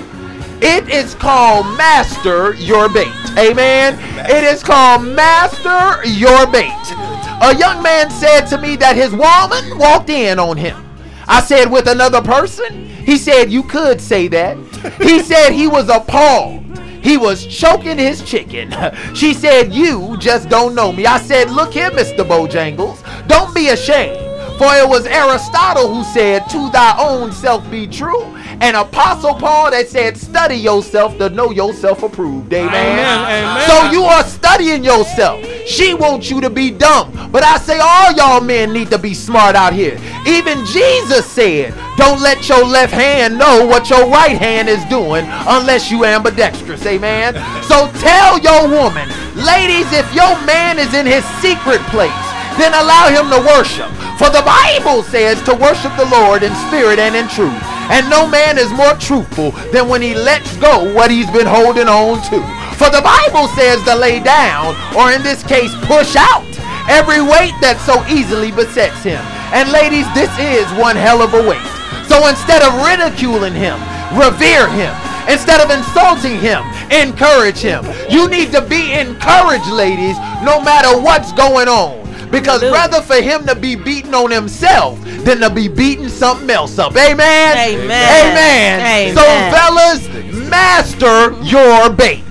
It 0.60 0.90
is 0.90 1.14
called 1.14 1.64
Master 1.78 2.52
Your 2.56 2.90
Bait. 2.90 3.08
Amen. 3.38 3.98
It 4.28 4.44
is 4.44 4.62
called 4.62 5.02
Master 5.02 6.04
Your 6.04 6.46
Bait. 6.46 7.07
A 7.40 7.56
young 7.56 7.82
man 7.82 8.10
said 8.10 8.46
to 8.46 8.58
me 8.58 8.76
that 8.76 8.96
his 8.96 9.12
woman 9.12 9.78
walked 9.78 10.10
in 10.10 10.38
on 10.38 10.56
him. 10.56 10.84
I 11.26 11.40
said, 11.40 11.70
with 11.70 11.86
another 11.88 12.22
person? 12.22 12.88
He 12.88 13.16
said, 13.16 13.50
you 13.50 13.62
could 13.62 14.00
say 14.00 14.28
that. 14.28 14.56
He 15.02 15.20
said 15.20 15.50
he 15.50 15.66
was 15.66 15.88
appalled. 15.88 16.64
He 17.02 17.16
was 17.16 17.46
choking 17.46 17.98
his 17.98 18.22
chicken. 18.22 18.74
She 19.14 19.34
said, 19.34 19.72
You 19.72 20.16
just 20.18 20.48
don't 20.48 20.74
know 20.74 20.92
me. 20.92 21.06
I 21.06 21.18
said, 21.18 21.50
Look 21.50 21.72
here, 21.72 21.90
Mr. 21.90 22.26
Bojangles. 22.26 23.02
Don't 23.26 23.54
be 23.54 23.68
ashamed. 23.68 24.18
For 24.58 24.74
it 24.74 24.88
was 24.88 25.06
Aristotle 25.06 25.92
who 25.94 26.04
said, 26.04 26.48
To 26.50 26.70
thy 26.70 26.96
own 26.98 27.32
self 27.32 27.68
be 27.70 27.86
true. 27.86 28.24
And 28.60 28.76
Apostle 28.76 29.34
Paul 29.34 29.70
that 29.70 29.88
said, 29.88 30.16
Study 30.16 30.56
yourself 30.56 31.16
to 31.18 31.28
know 31.30 31.50
yourself 31.50 32.02
approved. 32.02 32.52
Amen. 32.52 32.70
Amen. 32.70 33.68
So 33.68 33.90
you 33.92 34.02
are 34.02 34.24
studying 34.24 34.82
yourself. 34.82 35.44
She 35.66 35.94
wants 35.94 36.30
you 36.30 36.40
to 36.40 36.50
be 36.50 36.70
dumb. 36.70 37.30
But 37.30 37.44
I 37.44 37.58
say, 37.58 37.78
all 37.78 38.12
y'all 38.12 38.40
men 38.40 38.72
need 38.72 38.90
to 38.90 38.98
be 38.98 39.14
smart 39.14 39.54
out 39.54 39.72
here. 39.72 39.98
Even 40.26 40.64
Jesus 40.66 41.26
said, 41.26 41.74
Don't 41.96 42.20
let 42.20 42.48
your 42.48 42.64
left 42.64 42.92
hand 42.92 43.38
know 43.38 43.66
what 43.66 43.90
your 43.90 44.08
right 44.08 44.36
hand 44.36 44.68
is 44.68 44.84
doing 44.86 45.24
unless 45.46 45.90
you 45.90 46.04
ambidextrous. 46.04 46.84
Amen. 46.86 47.34
So 47.64 47.90
tell 48.00 48.38
your 48.40 48.68
woman, 48.68 49.08
ladies, 49.36 49.92
if 49.92 50.12
your 50.14 50.34
man 50.46 50.78
is 50.78 50.94
in 50.94 51.06
his 51.06 51.24
secret 51.40 51.80
place, 51.92 52.27
then 52.58 52.74
allow 52.74 53.08
him 53.08 53.30
to 53.30 53.40
worship. 53.46 53.88
For 54.18 54.28
the 54.28 54.42
Bible 54.42 55.02
says 55.06 55.40
to 55.46 55.54
worship 55.54 55.94
the 55.96 56.10
Lord 56.10 56.42
in 56.42 56.52
spirit 56.66 56.98
and 56.98 57.14
in 57.14 57.28
truth. 57.30 57.54
And 57.88 58.10
no 58.10 58.28
man 58.28 58.58
is 58.58 58.70
more 58.74 58.94
truthful 59.00 59.52
than 59.72 59.88
when 59.88 60.02
he 60.02 60.14
lets 60.14 60.56
go 60.58 60.92
what 60.92 61.10
he's 61.10 61.30
been 61.30 61.46
holding 61.46 61.88
on 61.88 62.20
to. 62.28 62.38
For 62.76 62.90
the 62.90 63.02
Bible 63.02 63.48
says 63.56 63.82
to 63.84 63.94
lay 63.94 64.20
down, 64.20 64.76
or 64.94 65.10
in 65.12 65.22
this 65.22 65.42
case, 65.42 65.72
push 65.86 66.14
out 66.14 66.46
every 66.86 67.20
weight 67.20 67.56
that 67.64 67.80
so 67.82 68.00
easily 68.06 68.52
besets 68.52 69.02
him. 69.02 69.20
And 69.54 69.72
ladies, 69.72 70.06
this 70.12 70.30
is 70.36 70.68
one 70.76 70.96
hell 70.96 71.22
of 71.22 71.34
a 71.34 71.42
weight. 71.42 71.64
So 72.06 72.28
instead 72.28 72.62
of 72.62 72.76
ridiculing 72.84 73.54
him, 73.54 73.80
revere 74.14 74.68
him. 74.68 74.92
Instead 75.28 75.60
of 75.60 75.68
insulting 75.68 76.40
him, 76.40 76.64
encourage 76.88 77.58
him. 77.60 77.84
You 78.08 78.28
need 78.28 78.52
to 78.52 78.62
be 78.62 78.92
encouraged, 78.92 79.68
ladies, 79.68 80.16
no 80.40 80.60
matter 80.60 80.96
what's 81.00 81.32
going 81.32 81.68
on. 81.68 81.97
Because 82.30 82.62
rather 82.62 83.00
for 83.00 83.16
him 83.16 83.46
to 83.46 83.54
be 83.54 83.74
beaten 83.74 84.14
on 84.14 84.30
himself 84.30 85.02
than 85.04 85.40
to 85.40 85.48
be 85.50 85.68
beating 85.68 86.08
something 86.08 86.50
else 86.50 86.78
up. 86.78 86.94
Amen. 86.96 87.56
Amen. 87.56 87.88
Amen. 87.88 88.80
Amen. 88.80 89.14
So 89.14 89.22
fellas, 89.54 90.08
master 90.48 91.32
your 91.42 91.90
bait. 91.90 92.24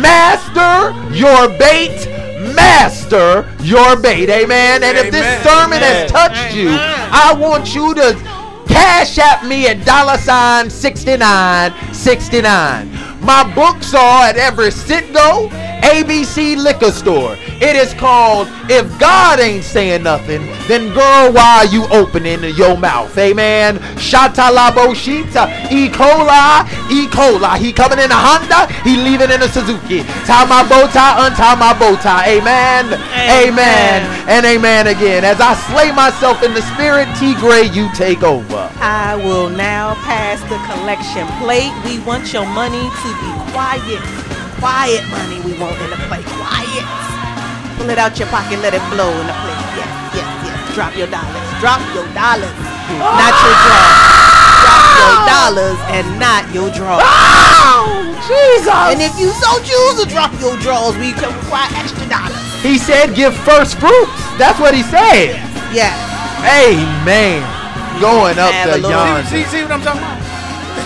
Master 0.00 0.92
your 1.14 1.48
bait. 1.58 2.06
Master 2.54 3.46
your 3.62 3.96
bait. 3.96 4.28
Amen. 4.30 4.82
And 4.82 4.98
if 4.98 5.10
this 5.12 5.42
sermon 5.42 5.78
Amen. 5.78 5.82
has 5.82 6.10
touched 6.10 6.54
you, 6.54 6.68
I 6.70 7.32
want 7.38 7.74
you 7.74 7.94
to 7.94 8.14
cash 8.68 9.18
at 9.18 9.44
me 9.44 9.66
at 9.66 9.84
dollar 9.84 10.16
sign 10.18 10.70
6969. 10.70 12.88
My 13.20 13.42
books 13.54 13.92
are 13.94 14.24
at 14.24 14.36
every 14.36 14.70
Citgo, 14.70 15.50
ABC 15.82 16.56
liquor 16.56 16.92
store. 16.92 17.36
It 17.60 17.76
is 17.76 17.94
called 17.94 18.48
If 18.68 18.86
God 18.98 19.40
Ain't 19.40 19.64
Saying 19.64 20.02
Nothing, 20.02 20.46
Then 20.68 20.92
Girl, 20.94 21.32
Why 21.32 21.64
Are 21.64 21.66
You 21.66 21.86
Opening 21.90 22.42
Your 22.54 22.76
Mouth? 22.76 23.16
Amen. 23.18 23.78
Shatalabo 23.96 24.94
Shita, 24.94 25.70
E. 25.70 25.88
coli, 25.88 26.90
E. 26.90 27.06
coli. 27.08 27.58
He 27.58 27.72
coming 27.72 27.98
in 27.98 28.10
a 28.10 28.14
Honda, 28.14 28.72
he 28.82 28.96
leaving 28.96 29.30
in 29.30 29.42
a 29.42 29.48
Suzuki. 29.48 30.02
Tie 30.24 30.44
my 30.46 30.66
bow 30.68 30.86
tie, 30.88 31.26
untie 31.26 31.54
my 31.56 31.78
bow 31.78 31.96
tie. 31.96 32.38
Amen. 32.38 32.92
Amen. 33.30 34.28
And 34.28 34.46
amen 34.46 34.86
again. 34.86 35.24
As 35.24 35.40
I 35.40 35.54
slay 35.70 35.92
myself 35.92 36.42
in 36.42 36.54
the 36.54 36.62
spirit, 36.74 37.08
T. 37.18 37.34
Gray, 37.36 37.64
you 37.64 37.90
take 37.94 38.22
over. 38.22 38.70
I 38.80 39.16
will 39.16 39.48
now 39.48 39.94
pass 40.06 40.40
the 40.48 40.58
collection 40.72 41.26
plate. 41.42 41.72
We 41.84 41.98
want 42.04 42.32
your 42.32 42.46
money 42.46 42.82
to 42.82 43.08
be 43.20 43.30
quiet. 43.52 44.19
Quiet 44.60 45.00
money 45.08 45.40
we 45.40 45.56
want 45.56 45.80
in 45.80 45.88
the 45.88 45.96
plate. 46.04 46.28
Quiet. 46.36 46.84
Pull 47.80 47.88
it 47.88 47.96
out 47.96 48.12
your 48.20 48.28
pocket, 48.28 48.60
let 48.60 48.76
it 48.76 48.84
flow 48.92 49.08
in 49.08 49.24
the 49.24 49.32
plate. 49.40 49.64
Yes, 49.72 49.88
yes, 50.12 50.28
yes. 50.44 50.74
Drop 50.76 50.92
your 51.00 51.08
dollars. 51.08 51.48
Drop 51.64 51.80
your 51.96 52.04
dollars. 52.12 52.52
Not 53.00 53.32
your 53.40 53.56
draws. 53.56 54.20
Drop 54.60 54.84
your 55.00 55.16
oh! 55.16 55.24
dollars 55.24 55.80
and 55.96 56.04
not 56.20 56.44
your 56.52 56.68
draws. 56.76 57.00
Oh, 57.00 58.12
Jesus. 58.28 58.68
And 58.92 59.00
if 59.00 59.16
you 59.16 59.32
so 59.32 59.48
choose 59.64 60.04
to 60.04 60.04
drop 60.04 60.28
your 60.44 60.60
draws, 60.60 60.92
we 61.00 61.16
can 61.16 61.32
require 61.40 61.72
extra 61.80 62.04
dollars. 62.12 62.36
He 62.60 62.76
said, 62.76 63.16
give 63.16 63.32
first 63.48 63.80
fruits. 63.80 64.12
That's 64.36 64.60
what 64.60 64.76
he 64.76 64.84
said. 64.84 65.40
Yes. 65.72 65.96
Amen. 66.44 67.40
Going 67.96 68.36
up 68.36 68.52
Have 68.52 68.68
a 68.68 68.72
the 68.76 68.76
little- 68.84 68.90
yonder. 68.92 69.24
See, 69.28 69.44
see 69.48 69.62
what 69.64 69.72
I'm 69.72 69.80
talking 69.80 70.04
about? 70.04 70.29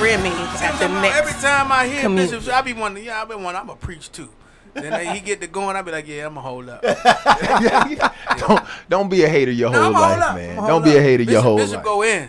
Remy 0.03 0.29
at 0.31 0.79
the 0.79 0.89
next. 0.89 1.16
Every 1.19 1.33
time 1.43 1.73
I 1.73 1.87
hear 1.87 2.03
community. 2.03 2.37
Bishop, 2.37 2.53
I 2.55 2.62
be 2.62 2.73
wondering, 2.73 3.07
yeah, 3.07 3.23
I 3.23 3.25
be 3.25 3.35
wondering, 3.35 3.57
I'm 3.57 3.66
going 3.66 3.79
to 3.79 3.85
preach 3.85 4.11
too. 4.12 4.29
Then 4.75 4.91
they- 4.91 5.07
he 5.15 5.21
get 5.21 5.41
to 5.41 5.47
going, 5.47 5.77
I 5.77 5.83
be 5.83 5.93
like, 5.93 6.07
yeah, 6.09 6.27
I'm 6.27 6.35
going 6.35 6.45
to 6.45 6.49
hold 6.49 6.69
up. 6.69 6.83
don't 8.39 8.65
don't 8.89 9.09
be 9.09 9.23
a 9.23 9.29
hater 9.29 9.53
your 9.53 9.71
No, 9.71 9.85
whole 9.85 9.93
life, 9.93 10.23
up. 10.23 10.35
man. 10.37 10.57
Don't 10.57 10.69
hold 10.69 10.85
be 10.85 10.91
a 10.95 10.99
up. 10.99 11.03
hater 11.03 11.23
your 11.23 11.27
Bishop- 11.33 11.43
whole 11.45 11.57
Bishop 11.57 11.77
life. 11.77 11.85
go 11.85 12.03
in. 12.03 12.29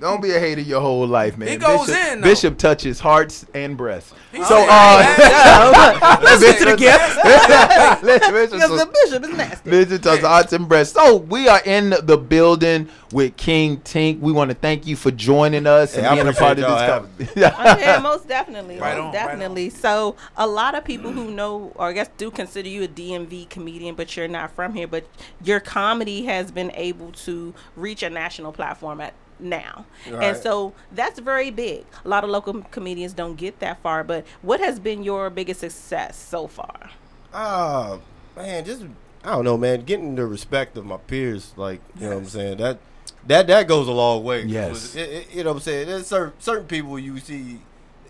Don't 0.00 0.22
be 0.22 0.30
a 0.30 0.40
hater 0.40 0.62
your 0.62 0.80
whole 0.80 1.06
life, 1.06 1.36
man. 1.36 1.48
He 1.48 1.56
goes 1.56 1.86
Bishop, 1.86 2.12
in, 2.12 2.20
though. 2.22 2.26
Bishop 2.26 2.56
touches 2.58 2.98
hearts 2.98 3.44
and 3.54 3.76
breasts. 3.76 4.14
He's 4.32 4.46
so, 4.48 4.56
saying, 4.56 4.68
uh, 4.70 6.18
Listen 6.22 6.58
to 6.58 6.64
the 6.64 6.76
Bishop, 6.76 8.52
Because 8.52 8.80
the 8.80 8.90
bishop 9.04 9.24
is 9.24 9.36
nasty. 9.36 9.70
Bishop 9.70 10.02
touches 10.02 10.24
hearts 10.24 10.52
and 10.54 10.66
breasts. 10.66 10.94
So 10.94 11.16
we 11.16 11.48
are 11.48 11.60
in 11.64 11.90
the 12.02 12.16
building 12.16 12.88
with 13.12 13.36
King 13.36 13.76
Tink. 13.78 14.18
We 14.20 14.32
want 14.32 14.50
to 14.50 14.54
thank 14.54 14.86
you 14.86 14.96
for 14.96 15.10
joining 15.10 15.66
us 15.66 15.94
Hey, 15.94 15.98
and 15.98 16.06
I 16.06 16.14
being 16.14 16.28
a 16.28 16.32
part 16.32 16.58
of 16.58 16.64
this. 16.64 17.26
conversation. 17.26 17.32
yeah, 17.80 18.00
most 18.02 18.26
definitely, 18.26 18.78
Right 18.78 18.96
most 18.96 19.00
on, 19.00 19.04
right 19.06 19.12
definitely. 19.12 19.70
so, 19.70 20.16
a 20.36 20.46
lot 20.46 20.74
of 20.74 20.84
people 20.84 21.12
who 21.12 21.30
know, 21.30 21.72
or 21.74 21.88
I 21.88 21.92
guess, 21.92 22.08
do 22.16 22.30
consider 22.30 22.68
you 22.68 22.84
a 22.84 22.88
DMV 22.88 23.50
comedian, 23.50 23.94
but 23.94 24.16
you're 24.16 24.26
not 24.28 24.52
from 24.52 24.74
here. 24.74 24.86
But 24.86 25.06
your 25.42 25.60
comedy 25.60 26.24
has 26.24 26.50
been 26.50 26.72
able 26.74 27.12
to 27.12 27.52
reach 27.76 28.02
a 28.02 28.08
national 28.10 28.52
platform 28.52 29.00
at 29.00 29.12
now, 29.38 29.86
and 30.06 30.36
so 30.36 30.72
that's 30.92 31.18
very 31.18 31.50
big. 31.50 31.84
A 32.04 32.08
lot 32.08 32.24
of 32.24 32.30
local 32.30 32.62
comedians 32.70 33.12
don't 33.12 33.36
get 33.36 33.60
that 33.60 33.80
far. 33.82 34.04
But 34.04 34.26
what 34.42 34.60
has 34.60 34.78
been 34.78 35.02
your 35.02 35.30
biggest 35.30 35.60
success 35.60 36.16
so 36.16 36.46
far? 36.46 36.90
Ah, 37.32 37.98
man, 38.36 38.64
just 38.64 38.84
I 39.24 39.32
don't 39.32 39.44
know, 39.44 39.58
man. 39.58 39.82
Getting 39.82 40.14
the 40.14 40.26
respect 40.26 40.76
of 40.76 40.86
my 40.86 40.96
peers, 40.98 41.52
like 41.56 41.80
you 41.98 42.02
know 42.02 42.10
what 42.10 42.18
I'm 42.18 42.26
saying. 42.26 42.58
That 42.58 42.78
that 43.26 43.46
that 43.48 43.66
goes 43.66 43.88
a 43.88 43.92
long 43.92 44.22
way. 44.22 44.44
Yes. 44.44 44.94
It- 44.94 45.10
it- 45.10 45.34
you 45.34 45.44
know 45.44 45.50
what 45.50 45.56
I'm 45.56 45.62
saying. 45.62 45.88
There's 45.88 46.06
certain 46.06 46.32
certain 46.38 46.66
people 46.66 46.98
you 46.98 47.18
see 47.18 47.60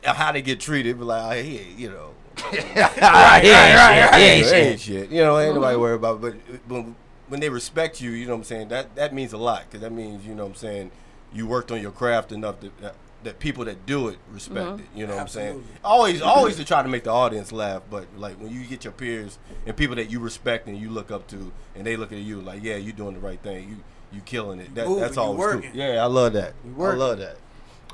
uh, 0.04 0.14
how 0.14 0.32
they 0.32 0.42
get 0.42 0.60
treated, 0.60 0.98
but 0.98 1.06
like, 1.06 1.22
ah, 1.22 1.28
I 1.30 1.42
hear, 1.42 1.62
you 1.76 1.90
know. 1.90 2.10
right, 2.52 2.76
right, 2.76 3.42
right, 3.42 4.10
right. 4.10 4.20
Ain't 4.20 4.46
shit. 4.46 4.80
shit. 4.80 5.10
You 5.10 5.22
know, 5.22 5.38
ain't 5.38 5.54
nobody 5.54 5.72
mm-hmm. 5.72 5.80
worried 5.80 5.94
about. 5.96 6.22
It. 6.22 6.68
But 6.68 6.74
when, 6.74 6.96
when 7.28 7.40
they 7.40 7.48
respect 7.48 8.00
you, 8.00 8.10
you 8.10 8.26
know 8.26 8.32
what 8.32 8.38
I'm 8.38 8.44
saying. 8.44 8.68
That 8.68 8.94
that 8.96 9.14
means 9.14 9.32
a 9.32 9.38
lot 9.38 9.64
because 9.64 9.80
that 9.80 9.92
means 9.92 10.26
you 10.26 10.34
know 10.34 10.44
what 10.44 10.50
I'm 10.50 10.56
saying. 10.56 10.90
You 11.36 11.46
worked 11.46 11.70
on 11.70 11.80
your 11.82 11.90
craft 11.92 12.32
enough 12.32 12.60
that 12.60 12.78
that, 12.80 12.94
that 13.24 13.38
people 13.38 13.64
that 13.64 13.86
do 13.86 14.08
it 14.08 14.18
respect 14.32 14.66
Mhm. 14.66 14.78
it. 14.80 14.86
You 14.94 15.06
know 15.06 15.14
what 15.14 15.22
I'm 15.22 15.28
saying. 15.28 15.64
Always, 15.84 16.22
always 16.22 16.56
to 16.56 16.64
try 16.64 16.82
to 16.82 16.88
make 16.88 17.04
the 17.04 17.10
audience 17.12 17.52
laugh. 17.52 17.82
But 17.90 18.06
like 18.16 18.36
when 18.40 18.52
you 18.52 18.64
get 18.64 18.84
your 18.84 18.92
peers 18.92 19.38
and 19.66 19.76
people 19.76 19.96
that 19.96 20.10
you 20.10 20.20
respect 20.20 20.66
and 20.66 20.78
you 20.78 20.90
look 20.90 21.10
up 21.10 21.26
to, 21.28 21.52
and 21.74 21.86
they 21.86 21.96
look 21.96 22.12
at 22.12 22.18
you 22.18 22.40
like, 22.40 22.62
yeah, 22.62 22.76
you're 22.76 22.92
doing 22.94 23.14
the 23.14 23.20
right 23.20 23.40
thing. 23.40 23.68
You 23.68 23.76
you 24.12 24.20
killing 24.22 24.60
it. 24.60 24.74
That, 24.74 24.86
moving, 24.86 25.02
that's 25.02 25.16
you 25.16 25.22
always 25.22 25.52
cool. 25.54 25.70
Yeah, 25.74 26.02
I 26.02 26.06
love 26.06 26.32
that. 26.34 26.54
I 26.64 26.92
love 26.94 27.18
that. 27.18 27.36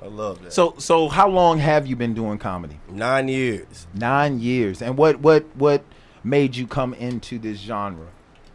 I 0.02 0.06
love 0.06 0.43
that. 0.43 0.52
So 0.52 0.74
so 0.78 1.09
how 1.09 1.28
long 1.28 1.59
have 1.59 1.86
you 1.86 1.97
been 1.97 2.14
doing 2.14 2.39
comedy? 2.39 2.78
nine 2.89 3.28
years. 3.28 3.86
Nine 3.94 4.39
years. 4.40 4.82
And 4.82 4.97
what 4.97 5.20
what 5.20 5.44
what 5.56 5.82
made 6.23 6.55
you 6.56 6.66
come 6.66 6.94
into 6.94 7.39
this 7.39 7.59
genre? 7.59 8.06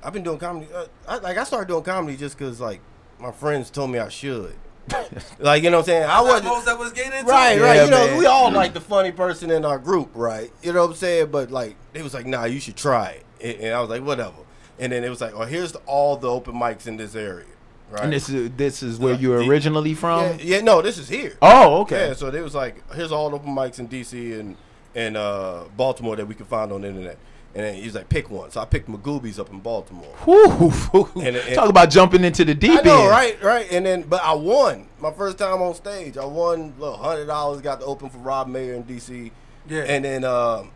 I've 0.03 0.13
been 0.13 0.23
doing 0.23 0.37
comedy. 0.37 0.67
Uh, 0.73 0.85
I, 1.07 1.17
like 1.17 1.37
I 1.37 1.43
started 1.43 1.67
doing 1.67 1.83
comedy 1.83 2.15
just 2.17 2.37
because 2.37 2.61
like 2.61 2.79
my 3.19 3.31
friends 3.31 3.69
told 3.71 3.89
me 3.89 3.97
I 3.99 4.09
should. 4.09 4.55
like 5.39 5.63
you 5.63 5.69
know 5.69 5.77
what 5.77 5.81
I'm 5.83 5.85
saying. 5.85 6.09
I 6.09 6.21
wasn't 6.21 6.45
most 6.45 6.65
that 6.65 6.77
was 6.79 6.91
getting 6.93 7.13
into. 7.19 7.31
right, 7.31 7.57
it. 7.57 7.61
right. 7.61 7.75
Yeah, 7.75 7.85
You 7.85 7.91
know, 7.91 8.17
we 8.17 8.25
all 8.25 8.51
like 8.51 8.73
the 8.73 8.81
funny 8.81 9.11
person 9.11 9.51
in 9.51 9.65
our 9.65 9.77
group, 9.79 10.09
right? 10.13 10.51
You 10.61 10.73
know 10.73 10.81
what 10.83 10.91
I'm 10.91 10.95
saying. 10.95 11.27
But 11.31 11.51
like, 11.51 11.75
they 11.93 12.01
was 12.01 12.13
like, 12.13 12.25
"Nah, 12.25 12.45
you 12.45 12.59
should 12.59 12.75
try 12.75 13.09
it," 13.11 13.25
and, 13.41 13.65
and 13.67 13.73
I 13.75 13.81
was 13.81 13.89
like, 13.89 14.03
"Whatever." 14.03 14.35
And 14.79 14.91
then 14.91 15.03
it 15.03 15.09
was 15.09 15.21
like, 15.21 15.33
"Oh, 15.33 15.43
here's 15.43 15.71
the, 15.71 15.79
all 15.79 16.17
the 16.17 16.29
open 16.29 16.53
mics 16.53 16.87
in 16.87 16.97
this 16.97 17.15
area." 17.15 17.45
Right. 17.89 18.03
And 18.03 18.11
this 18.13 18.27
is 18.29 18.51
this 18.57 18.83
is 18.83 18.99
where 18.99 19.13
Yeah, 19.13 19.19
you're 19.19 19.39
the- 19.43 19.49
originally 19.49 19.93
from? 19.93 20.23
yeah, 20.23 20.37
yeah, 20.41 20.61
no, 20.61 20.81
this 20.81 20.97
is 20.97 21.07
here. 21.07 21.37
Oh, 21.41 21.81
okay. 21.81 22.09
Yeah, 22.09 22.13
so 22.15 22.29
they 22.31 22.41
was 22.41 22.53
like, 22.53 22.83
here's 22.93 23.11
all 23.13 23.29
the 23.29 23.37
open 23.37 23.53
mics 23.55 23.79
in 23.79 23.87
DC 23.87 24.37
and 24.39 24.57
and 24.95 25.15
uh, 25.15 25.63
Baltimore 25.75 26.15
that 26.15 26.25
we 26.27 26.35
can 26.35 26.45
find 26.47 26.71
on 26.71 26.81
the 26.81 26.87
internet. 26.89 27.17
And 27.57 27.65
then 27.65 27.73
he's 27.75 27.95
like, 27.95 28.07
pick 28.07 28.29
one. 28.29 28.51
So 28.51 28.61
I 28.61 28.65
picked 28.65 28.87
Magooby's 28.87 29.39
up 29.39 29.49
in 29.49 29.59
Baltimore. 29.59 30.13
Whew, 30.25 31.09
And- 31.15 31.35
and- 31.37 31.55
Talk 31.55 31.69
about 31.69 31.89
jumping 31.89 32.23
into 32.23 32.45
the 32.45 32.53
deep 32.53 32.79
I 32.79 32.81
know, 32.83 33.01
end. 33.01 33.09
right, 33.09 33.41
right. 33.43 33.67
And 33.71 33.83
then, 33.85 34.03
but 34.03 34.21
I 34.23 34.33
won 34.33 34.87
my 34.99 35.11
first 35.11 35.39
time 35.39 35.61
on 35.63 35.73
stage. 35.73 36.17
I 36.17 36.25
won 36.25 36.75
look, 36.77 36.99
hundred 36.99 37.25
dollars. 37.25 37.61
Got 37.61 37.79
to 37.79 37.85
open 37.87 38.09
for 38.11 38.19
Rob 38.19 38.47
Mayer 38.47 38.75
in 38.75 38.83
DC. 38.83 39.31
Yeah. 39.67 39.81
And 39.87 40.05
then, 40.05 40.23
um, 40.23 40.69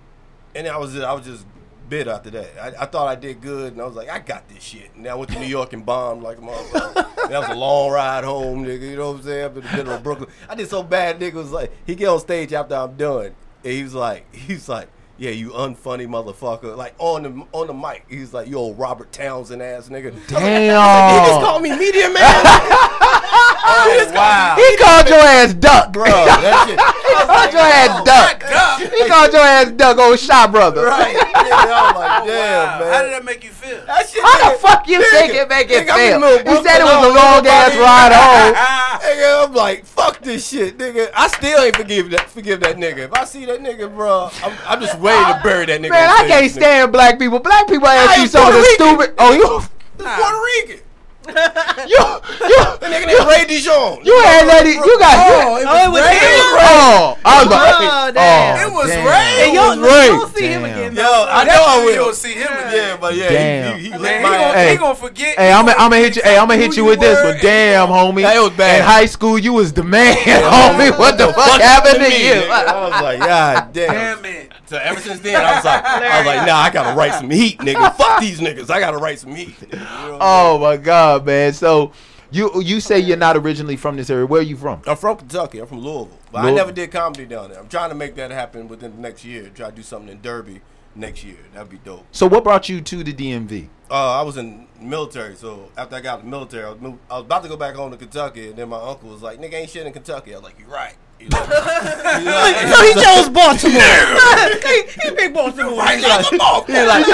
and 0.55 0.65
then 0.65 0.73
I 0.73 0.77
was 0.77 0.99
I 0.99 1.13
was 1.13 1.23
just 1.25 1.45
bitter 1.87 2.09
after 2.09 2.29
that. 2.31 2.49
I, 2.59 2.83
I 2.83 2.85
thought 2.87 3.07
I 3.07 3.15
did 3.15 3.41
good, 3.41 3.73
and 3.73 3.81
I 3.81 3.85
was 3.85 3.95
like, 3.95 4.09
I 4.09 4.17
got 4.19 4.49
this 4.49 4.63
shit. 4.63 4.89
And 4.95 5.05
then 5.05 5.11
I 5.11 5.15
went 5.15 5.29
to 5.33 5.39
New 5.39 5.45
York 5.45 5.73
and 5.73 5.85
bombed 5.85 6.23
like 6.23 6.39
a 6.39 6.41
motherfucker. 6.41 7.07
That 7.31 7.39
was 7.47 7.49
a 7.49 7.55
long 7.59 7.91
ride 7.91 8.23
home, 8.25 8.65
nigga. 8.65 8.81
You 8.89 8.95
know 8.97 9.11
what 9.11 9.19
I'm 9.19 9.23
saying? 9.23 9.45
Up 9.45 9.55
in 9.55 9.63
the 9.63 9.71
middle 9.77 9.93
of 9.93 10.03
Brooklyn. 10.03 10.29
I 10.49 10.55
did 10.55 10.69
so 10.69 10.83
bad, 10.83 11.17
nigga 11.19 11.33
was 11.33 11.51
like, 11.51 11.71
he 11.85 11.95
get 11.95 12.07
on 12.09 12.19
stage 12.19 12.51
after 12.51 12.75
I'm 12.75 12.97
done, 12.97 13.27
and 13.63 13.71
he 13.73 13.83
was 13.83 13.93
like, 13.93 14.33
he's 14.35 14.67
like. 14.67 14.89
Yeah, 15.17 15.31
you 15.31 15.51
unfunny 15.51 16.07
motherfucker. 16.07 16.75
Like 16.75 16.95
on 16.97 17.23
the 17.23 17.45
on 17.51 17.67
the 17.67 17.73
mic, 17.73 18.05
he's 18.09 18.33
like, 18.33 18.47
yo, 18.47 18.73
Robert 18.73 19.11
Townsend 19.11 19.61
ass 19.61 19.89
nigga." 19.89 20.13
Was 20.13 20.15
like, 20.15 20.27
Damn. 20.43 21.23
he 21.23 21.29
just 21.29 21.41
called 21.41 21.61
me 21.61 21.69
Meteor 21.75 22.11
Man. 22.11 22.45
Oh, 23.33 24.11
wow. 24.13 24.55
He 24.57 24.77
called 24.77 25.07
your 25.07 25.19
ass 25.19 25.53
duck. 25.53 25.93
bro. 25.93 26.05
That 26.05 26.67
shit. 26.67 26.75
he 27.07 27.13
called 27.23 27.53
your 27.53 27.61
ass 27.63 27.91
oh, 27.93 28.05
duck. 28.05 28.39
Duck. 28.41 28.77
He 28.91 29.07
called 29.07 29.31
your 29.33 29.41
ass 29.41 29.71
duck, 29.71 29.97
old 29.97 30.19
shot 30.19 30.51
brother. 30.51 30.83
Right. 30.85 31.13
Yeah, 31.15 31.21
I 31.31 31.91
was 31.91 31.99
like, 31.99 32.21
Oh, 32.21 32.27
damn, 32.27 32.67
wow. 32.67 32.79
man. 32.79 32.93
How 32.93 33.01
did 33.03 33.13
that 33.13 33.25
make 33.25 33.43
you 33.43 33.51
feel? 33.51 33.85
That 33.85 34.09
shit, 34.09 34.21
How 34.23 34.51
the 34.51 34.59
fuck 34.59 34.87
you 34.87 34.99
nigga, 34.99 35.11
think 35.11 35.33
it 35.33 35.49
make 35.49 35.69
it 35.71 35.87
nigga, 35.87 35.91
I'm 35.91 35.99
feel? 35.99 36.19
the 36.19 36.25
middle 36.27 36.39
of 36.39 36.57
You 36.57 36.69
said 36.69 36.79
it 36.81 36.85
was 36.85 37.03
a 37.07 37.13
long 37.15 37.47
ass 37.47 37.73
ride 37.77 38.13
home. 38.13 38.53
Nigga, 39.01 39.45
I'm 39.47 39.53
like, 39.53 39.85
fuck 39.85 40.19
this 40.21 40.47
shit, 40.49 40.77
nigga. 40.77 41.09
I 41.15 41.27
still 41.27 41.59
ain't 41.61 41.75
forgive 41.75 42.09
that 42.11 42.29
forgive 42.29 42.59
that 42.61 42.77
nigga. 42.77 42.99
If 42.99 43.13
I 43.13 43.25
see 43.25 43.45
that 43.45 43.59
nigga, 43.61 43.93
bro, 43.93 44.29
I'm, 44.43 44.57
I'm 44.67 44.79
just 44.81 44.97
waiting 44.99 45.25
to 45.25 45.39
bury 45.43 45.65
that 45.65 45.81
nigga. 45.81 45.89
Man, 45.89 46.09
I 46.09 46.27
can't 46.27 46.45
nigga. 46.45 46.49
stand 46.53 46.91
black 46.91 47.17
people. 47.19 47.39
Black 47.39 47.67
people 47.67 47.87
ask 47.87 48.17
you 48.17 48.23
ain't 48.23 48.31
some 48.31 48.47
of 48.47 48.53
the 48.53 48.59
Puerto 48.77 48.83
Rican. 48.83 48.99
stupid. 48.99 49.15
Oh, 49.17 49.33
you, 49.33 49.61
This 49.97 50.15
Puerto 50.15 50.41
Rican. 50.43 50.85
You, 51.21 52.01
you, 52.01 52.61
That 52.81 52.89
nigga 52.89 53.05
named 53.05 53.29
Ray 53.29 53.45
Dijon. 53.45 54.01
you 54.03 54.15
had 54.25 54.47
lady. 54.49 54.73
You 54.81 54.95
got. 54.97 55.15
Oh, 55.21 55.57
it 55.61 55.67
Oh, 55.69 55.85
it 55.85 55.91
was 55.93 56.01
Ray. 56.01 56.17
him? 56.17 56.45
Oh, 56.57 57.17
I 57.23 57.43
was 57.43 57.47
like, 57.53 57.75
Oh, 57.77 58.11
damn. 58.11 58.67
It 58.67 58.73
was 58.73 58.87
damn. 58.89 59.05
Ray. 59.05 59.45
And 59.45 59.53
you 59.53 59.59
It 59.61 59.63
don't, 59.63 59.81
Ray. 59.81 60.05
you 60.05 60.11
don't 60.17 60.33
see 60.35 60.47
him 60.47 60.63
again. 60.65 60.95
Yo. 60.95 61.03
I 61.29 61.43
know 61.45 61.61
I 61.61 61.79
You 61.79 61.85
will. 61.85 62.05
don't 62.05 62.15
see 62.15 62.33
him 62.33 62.51
again. 62.51 62.97
But 62.99 63.15
yeah, 63.15 63.29
Damn. 63.29 63.77
he, 63.77 63.83
he, 63.85 63.91
he 63.91 63.97
Man, 63.97 64.17
he 64.17 64.23
my 64.23 64.37
gonna. 64.37 64.53
Hey. 64.53 64.71
he 64.71 64.77
gonna 64.77 64.95
forget. 64.95 65.37
Hey, 65.37 65.51
I'm 65.53 65.65
gonna 65.65 65.77
gonna 65.77 65.97
hit 65.97 66.15
you. 66.15 66.21
Hey, 66.23 66.37
I'm 66.37 66.47
gonna 66.47 66.59
hit 66.61 66.75
you 66.75 66.85
with 66.85 66.99
this 66.99 67.23
one. 67.23 67.37
Damn, 67.41 67.87
homie. 67.89 68.21
That 68.23 68.39
was 68.41 68.51
bad. 68.57 68.79
In 68.79 68.85
high 68.85 69.05
school, 69.05 69.37
you 69.37 69.53
was 69.53 69.73
the 69.73 69.83
man, 69.83 70.15
homie. 70.17 70.97
What 70.97 71.17
the 71.17 71.27
fuck 71.33 71.61
happened 71.61 72.03
to 72.03 72.11
you? 72.11 72.49
I 72.49 72.89
was 72.89 73.01
like, 73.01 73.19
God 73.19 73.73
damn. 73.73 74.21
Damn 74.21 74.25
it. 74.25 74.51
So 74.71 74.77
ever 74.77 75.01
since 75.01 75.19
then, 75.19 75.35
I 75.35 75.55
was 75.57 75.65
like, 75.65 75.83
I 75.83 76.19
was 76.19 76.27
like, 76.27 76.47
nah, 76.47 76.55
I 76.55 76.69
gotta 76.69 76.97
write 76.97 77.13
some 77.15 77.29
heat, 77.29 77.59
nigga. 77.59 77.93
Fuck 77.93 78.21
these 78.21 78.39
niggas. 78.39 78.69
I 78.69 78.79
gotta 78.79 78.95
write 78.95 79.19
some 79.19 79.35
heat. 79.35 79.53
You 79.63 79.67
know 79.79 80.17
Oh 80.21 80.59
my 80.59 80.77
god, 80.77 81.25
man. 81.25 81.51
So 81.51 81.91
you 82.31 82.61
you 82.61 82.79
say 82.79 82.97
you're 82.97 83.17
not 83.17 83.35
originally 83.35 83.75
from 83.75 83.97
this 83.97 84.09
area. 84.09 84.25
Where 84.25 84.39
are 84.39 84.45
you 84.45 84.55
from? 84.55 84.81
I'm 84.87 84.95
from 84.95 85.17
Kentucky. 85.17 85.59
I'm 85.59 85.67
from 85.67 85.79
Louisville. 85.79 86.17
But 86.31 86.45
I 86.45 86.51
never 86.51 86.71
did 86.71 86.89
comedy 86.89 87.25
down 87.25 87.49
there. 87.49 87.59
I'm 87.59 87.67
trying 87.67 87.89
to 87.89 87.95
make 87.95 88.15
that 88.15 88.31
happen 88.31 88.69
within 88.69 88.95
the 88.95 89.01
next 89.01 89.25
year. 89.25 89.51
Try 89.53 89.71
to 89.71 89.75
do 89.75 89.81
something 89.81 90.09
in 90.09 90.21
Derby 90.21 90.61
next 90.95 91.25
year. 91.25 91.39
That'd 91.53 91.69
be 91.69 91.79
dope. 91.79 92.05
So 92.13 92.25
what 92.25 92.45
brought 92.45 92.69
you 92.69 92.79
to 92.79 93.03
the 93.03 93.13
DMV? 93.13 93.67
Uh, 93.89 94.19
I 94.19 94.21
was 94.21 94.37
in 94.37 94.67
military, 94.79 95.35
so 95.35 95.67
after 95.75 95.97
I 95.97 95.99
got 95.99 96.13
out 96.13 96.19
of 96.19 96.23
the 96.23 96.31
military, 96.31 96.63
I 96.63 96.69
was, 96.69 96.79
move, 96.79 96.97
I 97.09 97.15
was 97.15 97.25
about 97.25 97.43
to 97.43 97.49
go 97.49 97.57
back 97.57 97.75
home 97.75 97.91
to 97.91 97.97
Kentucky, 97.97 98.47
and 98.47 98.55
then 98.55 98.69
my 98.69 98.81
uncle 98.81 99.09
was 99.09 99.21
like, 99.21 99.37
"Nigga, 99.37 99.55
ain't 99.55 99.69
shit 99.69 99.85
in 99.85 99.91
Kentucky." 99.91 100.33
I 100.33 100.37
was 100.37 100.45
like, 100.45 100.57
"You're 100.57 100.69
right." 100.69 100.95
He 101.21 102.25
like, 102.25 102.55
he 102.57 102.67
So 102.71 102.83
he 102.83 102.93
chose 103.01 103.29
Baltimore. 103.29 103.81
he, 104.65 104.81
he 105.01 105.15
picked 105.15 105.33
Baltimore. 105.33 105.77
Right, 105.77 106.01
like, 106.01 106.25
come 106.27 106.65
He 106.65 106.81
like, 106.83 107.05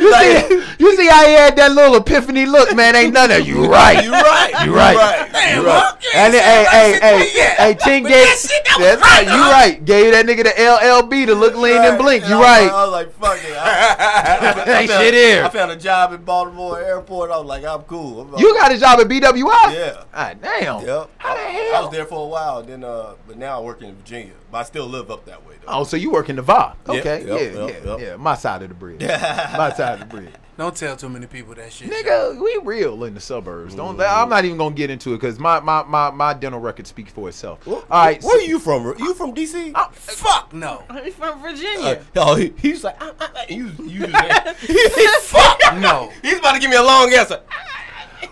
you 0.00 0.12
see, 0.14 0.64
you 0.78 0.96
see 0.96 1.06
how 1.08 1.26
he 1.26 1.32
had 1.34 1.56
that 1.56 1.72
little 1.72 1.96
epiphany 1.96 2.46
look, 2.46 2.74
man. 2.74 2.96
Ain't 2.96 3.12
none 3.12 3.30
of 3.30 3.46
you 3.46 3.66
right. 3.66 4.02
You 4.04 4.12
right. 4.12 4.64
You 4.64 4.74
right. 4.74 5.28
Damn, 5.32 5.60
You 5.60 5.66
right. 5.66 5.84
Mark, 5.84 6.02
you 6.02 6.08
ain't 6.08 6.16
And 6.16 6.34
then, 6.34 6.42
said 6.42 6.66
hey, 6.66 6.92
that 6.92 7.02
hey, 7.02 7.02
shit 7.02 7.02
hey, 7.02 7.12
to 7.12 7.18
me 7.24 7.36
yet. 7.36 7.58
hey, 7.58 7.74
Ting 7.74 8.02
But 8.02 8.08
gave, 8.08 8.24
that 8.26 8.38
shit, 8.38 8.64
that 8.64 8.76
was 8.78 8.86
that's 8.86 9.02
right, 9.02 9.10
right, 9.10 9.26
you 9.36 9.42
huh? 9.42 9.50
right. 9.52 9.84
Gave 9.84 10.12
that 10.12 10.26
nigga 10.26 10.42
the 10.44 10.50
LLB 10.50 11.26
to 11.26 11.34
look, 11.34 11.54
lean, 11.56 11.76
and 11.82 11.98
blink. 11.98 12.22
And 12.24 12.30
You 12.30 12.36
I 12.36 12.38
was 12.40 12.46
right. 12.46 12.62
like- 12.64 12.72
I 12.72 12.82
was 12.84 12.92
like, 12.92 13.12
"Fuck 13.14 13.44
it." 13.44 13.56
I, 13.56 14.64
I 14.74 14.78
Ain't 14.80 14.90
found- 14.90 15.02
shit 15.02 15.14
here. 15.14 15.44
I 15.44 15.48
found 15.48 15.70
a 15.70 15.76
job 15.76 16.12
in 16.12 16.22
Baltimore 16.24 16.80
Airport. 16.80 17.30
I 17.30 17.36
was 17.38 17.46
like, 17.46 17.64
"I'm 17.64 17.82
cool." 17.82 18.22
I'm 18.22 18.38
You 18.38 18.54
got 18.54 18.72
a 18.72 18.78
job 18.78 19.00
at 19.00 19.06
BWI? 19.08 19.74
Yeah. 19.74 20.04
Ah, 20.14 20.32
damn. 20.40 20.84
Yep. 20.86 21.10
How 21.18 21.34
the 21.34 21.40
I, 21.40 21.44
hell? 21.44 21.76
I 21.76 21.80
was 21.82 21.90
there 21.90 22.06
for 22.06 22.24
a 22.24 22.28
while. 22.28 22.62
Then, 22.62 22.84
uh, 22.84 23.14
but 23.26 23.36
now 23.38 23.49
I 23.50 23.60
work 23.60 23.82
in 23.82 23.94
Virginia. 23.96 24.32
But 24.50 24.58
I 24.58 24.62
still 24.64 24.86
live 24.86 25.10
up 25.10 25.24
that 25.26 25.46
way 25.46 25.54
though. 25.60 25.66
Oh, 25.72 25.84
so 25.84 25.96
you 25.96 26.10
work 26.10 26.28
in 26.28 26.36
the 26.36 26.42
VA. 26.42 26.74
Okay. 26.88 27.20
yep, 27.20 27.26
Yeah, 27.28 27.34
yep, 27.66 27.82
yeah, 27.84 27.90
yep. 27.90 28.00
yeah. 28.00 28.16
My 28.16 28.34
side 28.34 28.62
of 28.62 28.68
the 28.68 28.74
bridge. 28.74 29.00
My 29.00 29.72
side 29.76 29.94
of 29.94 30.00
the 30.00 30.06
bridge. 30.06 30.30
Don't 30.58 30.76
tell 30.76 30.94
too 30.94 31.08
many 31.08 31.26
people 31.26 31.54
that 31.54 31.72
shit. 31.72 31.90
Nigga, 31.90 32.38
we 32.38 32.58
real 32.62 33.04
in 33.04 33.14
the 33.14 33.20
suburbs. 33.20 33.74
Don't. 33.74 33.98
I'm 33.98 34.28
not 34.28 34.44
even 34.44 34.58
gonna 34.58 34.74
get 34.74 34.90
into 34.90 35.14
it 35.14 35.18
because 35.18 35.38
my, 35.38 35.58
my, 35.60 35.82
my, 35.84 36.10
my 36.10 36.34
dental 36.34 36.60
record 36.60 36.86
speaks 36.86 37.10
for 37.12 37.28
itself. 37.30 37.62
Wh- 37.64 37.70
All 37.70 37.84
right. 37.90 38.22
Where 38.22 38.36
are 38.38 38.42
you 38.42 38.58
from? 38.58 38.92
You 38.98 39.14
from 39.14 39.34
DC? 39.34 39.72
Oh, 39.74 39.88
fuck 39.92 40.52
no. 40.52 40.82
He's 41.02 41.14
from 41.14 41.38
Uh, 41.38 41.42
Virginia. 41.48 42.04
oh, 42.16 42.34
he, 42.34 42.52
he's 42.58 42.84
like, 42.84 42.96
ah, 43.00 43.12
ah, 43.20 43.42
you, 43.48 43.70
you 43.82 44.06
just, 44.06 44.12
Fuck 45.30 45.60
no. 45.76 46.12
he's 46.22 46.38
about 46.38 46.52
to 46.54 46.58
give 46.60 46.68
me 46.70 46.76
a 46.76 46.82
long 46.82 47.10
answer. 47.14 47.40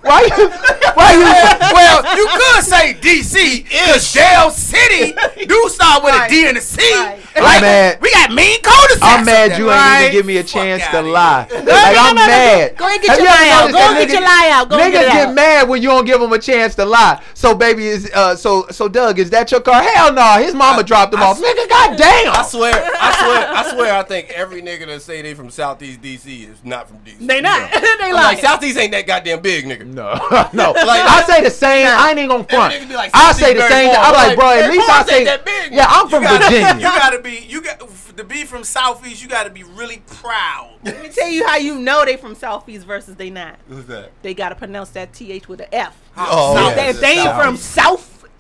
Why 0.02 0.22
you? 0.22 0.48
Why 0.94 1.12
you? 1.12 1.74
Well, 1.74 2.16
you 2.16 2.28
could 2.28 2.64
say 2.64 2.94
DC, 2.94 3.64
because 3.64 4.12
Dale 4.12 4.50
City 4.50 5.14
do 5.46 5.68
start 5.68 6.02
with 6.04 6.14
a 6.14 6.28
D 6.28 6.46
and 6.48 6.56
a 6.58 6.60
C. 6.60 6.80
Right. 6.80 7.18
I'm 7.36 7.60
mad. 7.62 7.98
We 8.02 8.10
got 8.12 8.32
mean 8.32 8.60
cul-de-sacs. 8.62 9.02
I'm 9.02 9.20
up 9.20 9.26
mad 9.26 9.50
there, 9.52 9.58
you 9.60 9.64
ain't 9.70 9.78
right? 9.78 10.00
even 10.02 10.12
give 10.12 10.26
me 10.26 10.38
a 10.38 10.42
Fuck 10.42 10.50
chance 10.52 10.82
to 10.88 11.02
lie. 11.02 11.46
Like 11.50 11.64
no, 11.64 11.72
I'm 11.72 12.14
no, 12.16 12.22
no, 12.22 12.26
mad. 12.26 12.76
go 12.76 12.88
and 12.88 13.00
get 13.00 13.10
Have 13.10 13.18
your 13.20 13.26
you 13.28 13.32
ever 13.32 13.44
lie 13.44 13.50
out. 13.50 13.60
noticed 13.60 13.72
Go 13.72 13.78
that 13.78 13.88
and 13.88 13.98
get 13.98 14.08
niggas- 14.08 14.12
your 14.12 14.22
lie 14.22 14.50
out. 14.52 14.68
Go 14.70 14.76
Niggas 14.76 14.90
get 14.92 15.04
it 15.04 15.12
get 15.12 15.28
out. 15.28 15.34
mad 15.34 15.68
when 15.68 15.82
you 15.82 15.88
don't 15.88 16.04
give 16.04 16.20
them 16.20 16.32
a 16.32 16.38
chance 16.38 16.74
to 16.74 16.84
lie. 16.84 17.22
So 17.34 17.54
baby 17.54 17.86
is 17.86 18.10
uh 18.12 18.34
so 18.34 18.66
so 18.70 18.88
Doug 18.88 19.18
is 19.20 19.30
that 19.30 19.52
your 19.52 19.60
car? 19.60 19.80
Hell 19.82 20.12
no. 20.12 20.32
His 20.42 20.52
mama 20.54 20.82
dropped 20.82 21.14
him 21.14 21.20
I 21.20 21.26
off. 21.26 21.40
s- 21.40 21.44
Nigga, 21.44 21.68
goddamn. 21.68 22.32
I 22.34 22.42
swear, 22.48 22.72
I 22.74 23.12
swear, 23.22 23.48
I 23.54 23.72
swear. 23.74 23.94
I 23.94 24.02
think 24.02 24.30
every 24.30 24.60
nigga 24.60 24.86
that 24.86 25.02
say 25.02 25.22
they 25.22 25.34
from 25.34 25.50
Southeast 25.50 26.00
DC 26.02 26.50
is 26.50 26.64
not 26.64 26.88
from 26.88 26.98
DC. 26.98 27.24
They 27.24 27.40
not. 27.40 27.70
they 27.72 27.78
I'm 28.00 28.14
like 28.14 28.24
like 28.24 28.38
Southeast 28.40 28.78
ain't 28.78 28.90
that 28.92 29.06
goddamn 29.06 29.40
big, 29.42 29.64
nigga. 29.64 29.77
No, 29.84 30.14
no. 30.52 30.72
Like- 30.88 31.02
I 31.08 31.24
say 31.26 31.42
the 31.42 31.50
same. 31.50 31.86
I 31.86 32.10
ain't 32.10 32.18
even 32.18 32.30
gonna 32.30 32.44
front. 32.44 32.90
like, 32.90 33.10
I 33.14 33.32
say 33.32 33.54
the 33.54 33.68
same. 33.68 33.90
I'm 33.96 34.12
like, 34.12 34.36
bro. 34.36 34.50
At 34.50 34.60
Very 34.62 34.72
least 34.76 34.86
far 34.88 35.00
I 35.00 35.04
say 35.04 35.24
that 35.24 35.44
big. 35.44 35.72
Yeah, 35.72 35.86
I'm 35.88 36.08
from 36.08 36.22
You 36.22 36.28
gotta- 36.28 36.76
You 36.76 36.82
gotta 36.82 37.18
be, 37.20 37.38
you 37.48 37.62
got 37.62 37.80
to 38.16 38.24
be 38.24 38.44
from 38.44 38.64
Southeast. 38.64 39.22
You 39.22 39.28
gotta 39.28 39.50
be 39.50 39.62
really 39.62 40.02
proud. 40.06 40.78
Let 40.82 41.02
me 41.02 41.08
tell 41.08 41.28
you 41.28 41.46
how 41.46 41.56
you 41.56 41.76
know 41.78 42.04
they 42.04 42.16
from 42.16 42.34
Southeast 42.34 42.86
versus 42.86 43.16
they 43.16 43.30
not. 43.30 43.56
Who's 43.68 43.86
that? 43.86 44.10
They 44.22 44.34
gotta 44.34 44.54
pronounce 44.54 44.90
that 44.90 45.12
th 45.12 45.48
with 45.48 45.60
an 45.60 45.68
F. 45.72 45.96
Oh, 46.16 46.54
Now, 46.54 46.68
yeah. 46.70 46.90
if 46.90 47.00
they 47.00 47.18
ain't 47.20 47.34
from 47.40 47.56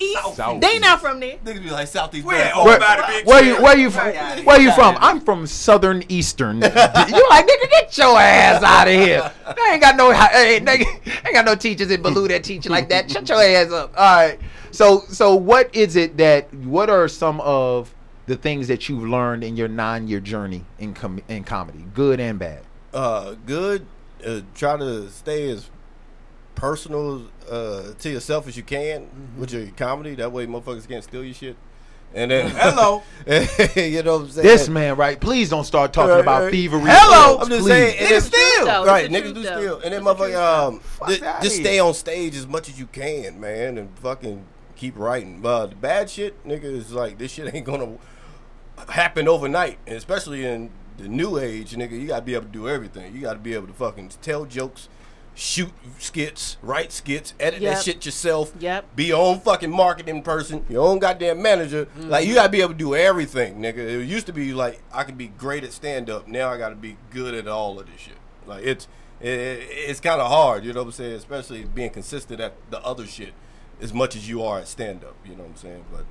Southeast, 0.00 0.36
Southeast. 0.36 0.60
they 0.60 0.78
not 0.78 1.00
from 1.00 1.20
there. 1.20 1.36
Niggas 1.44 1.62
be 1.62 1.70
like 1.70 1.88
Southeast. 1.88 2.26
Where? 2.26 2.38
very 2.38 2.50
far. 2.52 2.76
about 2.76 2.98
a 3.00 3.06
big 3.12 3.26
Where 3.26 3.44
you 3.44 3.54
chair. 3.54 3.62
where 3.62 3.78
you 3.78 3.90
from? 3.90 4.44
Where 4.44 4.60
you 4.60 4.72
from? 4.72 4.96
I'm 5.00 5.20
from 5.20 5.46
Southern 5.46 6.04
Eastern. 6.08 6.56
you 6.62 6.62
like 6.68 7.46
nigga, 7.46 7.70
get 7.70 7.98
your 7.98 8.18
ass 8.18 8.62
out 8.62 8.86
of 8.88 8.94
here. 8.94 9.32
I 9.46 9.70
ain't 9.72 9.80
got 9.82 9.96
no 9.96 10.12
hey, 10.12 10.60
nigga, 10.60 10.84
ain't 11.26 11.34
got 11.34 11.44
no 11.44 11.54
teachers 11.54 11.90
in 11.90 12.02
Baloo 12.02 12.28
that 12.28 12.44
teach 12.44 12.64
you 12.64 12.70
like 12.70 12.88
that. 12.90 13.10
Shut 13.10 13.28
your 13.28 13.42
ass 13.42 13.70
up. 13.72 13.92
All 13.96 14.16
right. 14.26 14.38
So 14.70 15.00
so 15.08 15.34
what 15.34 15.74
is 15.74 15.96
it 15.96 16.16
that 16.18 16.52
what 16.54 16.90
are 16.90 17.08
some 17.08 17.40
of 17.40 17.92
the 18.26 18.36
things 18.36 18.68
that 18.68 18.88
you've 18.88 19.02
learned 19.08 19.42
in 19.42 19.56
your 19.56 19.68
nine 19.68 20.06
year 20.06 20.20
journey 20.20 20.64
in 20.78 20.94
com- 20.94 21.22
in 21.28 21.44
comedy, 21.44 21.84
good 21.94 22.20
and 22.20 22.38
bad? 22.38 22.62
uh, 22.94 23.34
good. 23.46 23.86
Uh, 24.26 24.40
try 24.54 24.76
to 24.76 25.08
stay 25.10 25.48
as 25.50 25.70
personal 26.58 27.22
uh, 27.50 27.92
to 28.00 28.10
yourself 28.10 28.46
as 28.48 28.56
you 28.56 28.62
can 28.62 29.02
Mm-hmm. 29.02 29.40
with 29.40 29.52
your 29.52 29.66
comedy. 29.76 30.14
That 30.16 30.32
way, 30.32 30.46
motherfuckers 30.46 30.88
can't 30.88 31.04
steal 31.04 31.24
your 31.24 31.34
shit. 31.34 31.56
And 32.14 32.30
then, 32.30 32.50
Hello. 32.54 33.02
you 33.76 34.02
know 34.02 34.14
what 34.16 34.22
I'm 34.24 34.30
saying? 34.30 34.46
This 34.46 34.68
man, 34.68 34.96
right? 34.96 35.20
Please 35.20 35.50
don't 35.50 35.64
start 35.64 35.92
talking 35.92 36.10
Right, 36.12 36.20
about 36.20 36.42
right. 36.44 36.50
thievery. 36.50 36.80
Hello, 36.84 37.36
Please. 37.38 37.42
I'm 37.44 37.48
just 37.50 37.66
saying. 37.68 37.98
and 37.98 38.08
Niggas 38.08 38.22
steal. 38.26 38.66
though. 38.66 38.84
Right, 38.86 39.04
It's 39.04 39.14
niggas 39.14 39.26
do 39.26 39.32
truth, 39.34 39.44
though. 39.44 39.58
steal, 39.60 39.74
and 39.76 39.92
then 39.92 39.92
It's 39.92 40.04
motherfucker, 40.10 40.66
um, 40.68 40.80
th- 41.06 41.20
just 41.20 41.42
here. 41.56 41.64
stay 41.64 41.78
on 41.78 41.94
stage 41.94 42.34
as 42.34 42.46
much 42.46 42.68
as 42.68 42.78
you 42.78 42.86
can, 42.86 43.38
man, 43.38 43.78
and 43.78 43.96
fucking 43.98 44.44
keep 44.74 44.96
writing. 44.98 45.40
But 45.40 45.66
the 45.70 45.76
bad 45.76 46.08
shit, 46.10 46.42
nigga, 46.46 46.64
is 46.64 46.92
like 46.92 47.18
this 47.18 47.30
shit 47.32 47.54
ain't 47.54 47.66
gonna 47.66 47.98
happen 48.88 49.28
overnight, 49.28 49.78
and 49.86 49.96
especially 49.96 50.44
in 50.46 50.70
the 50.96 51.08
new 51.08 51.38
age, 51.38 51.72
nigga. 51.72 51.92
You 51.92 52.08
gotta 52.08 52.22
be 52.24 52.34
able 52.34 52.46
to 52.46 52.50
do 52.52 52.68
everything. 52.68 53.14
You 53.14 53.20
gotta 53.20 53.38
be 53.38 53.54
able 53.54 53.66
to 53.68 53.72
fucking 53.74 54.10
tell 54.22 54.44
jokes. 54.46 54.88
Shoot 55.40 55.70
skits, 55.98 56.56
write 56.62 56.90
skits, 56.90 57.32
edit 57.38 57.60
Yep. 57.60 57.74
that 57.76 57.84
shit 57.84 58.04
yourself. 58.04 58.52
Yep. 58.58 58.96
Be 58.96 59.04
your 59.04 59.22
own 59.22 59.38
fucking 59.38 59.70
marketing 59.70 60.22
person, 60.24 60.66
your 60.68 60.84
own 60.84 60.98
goddamn 60.98 61.40
manager. 61.40 61.84
Mm-hmm. 61.86 62.08
Like 62.10 62.26
you 62.26 62.34
gotta 62.34 62.48
be 62.48 62.60
able 62.60 62.72
to 62.72 62.78
do 62.78 62.96
everything, 62.96 63.60
nigga. 63.60 63.78
It 63.78 64.04
used 64.08 64.26
to 64.26 64.32
be 64.32 64.52
like 64.52 64.82
I 64.92 65.04
could 65.04 65.16
be 65.16 65.28
great 65.28 65.62
at 65.62 65.72
stand 65.72 66.10
up. 66.10 66.26
Now 66.26 66.48
I 66.48 66.58
gotta 66.58 66.74
be 66.74 66.96
good 67.10 67.34
at 67.34 67.46
all 67.46 67.78
of 67.78 67.86
this 67.86 68.00
shit. 68.00 68.16
Like 68.48 68.64
it's 68.64 68.88
it, 69.20 69.28
it's 69.28 70.00
kind 70.00 70.20
of 70.20 70.26
hard, 70.28 70.64
you 70.64 70.72
know 70.72 70.80
what 70.80 70.86
I'm 70.86 70.92
saying? 70.92 71.12
Especially 71.14 71.64
being 71.64 71.90
consistent 71.90 72.40
at 72.40 72.54
the 72.72 72.84
other 72.84 73.06
shit 73.06 73.32
as 73.80 73.94
much 73.94 74.16
as 74.16 74.28
you 74.28 74.42
are 74.42 74.58
at 74.58 74.66
stand 74.66 75.04
up. 75.04 75.14
You 75.24 75.36
know 75.36 75.44
what 75.44 75.50
I'm 75.50 75.56
saying? 75.56 75.84
But 75.92 76.04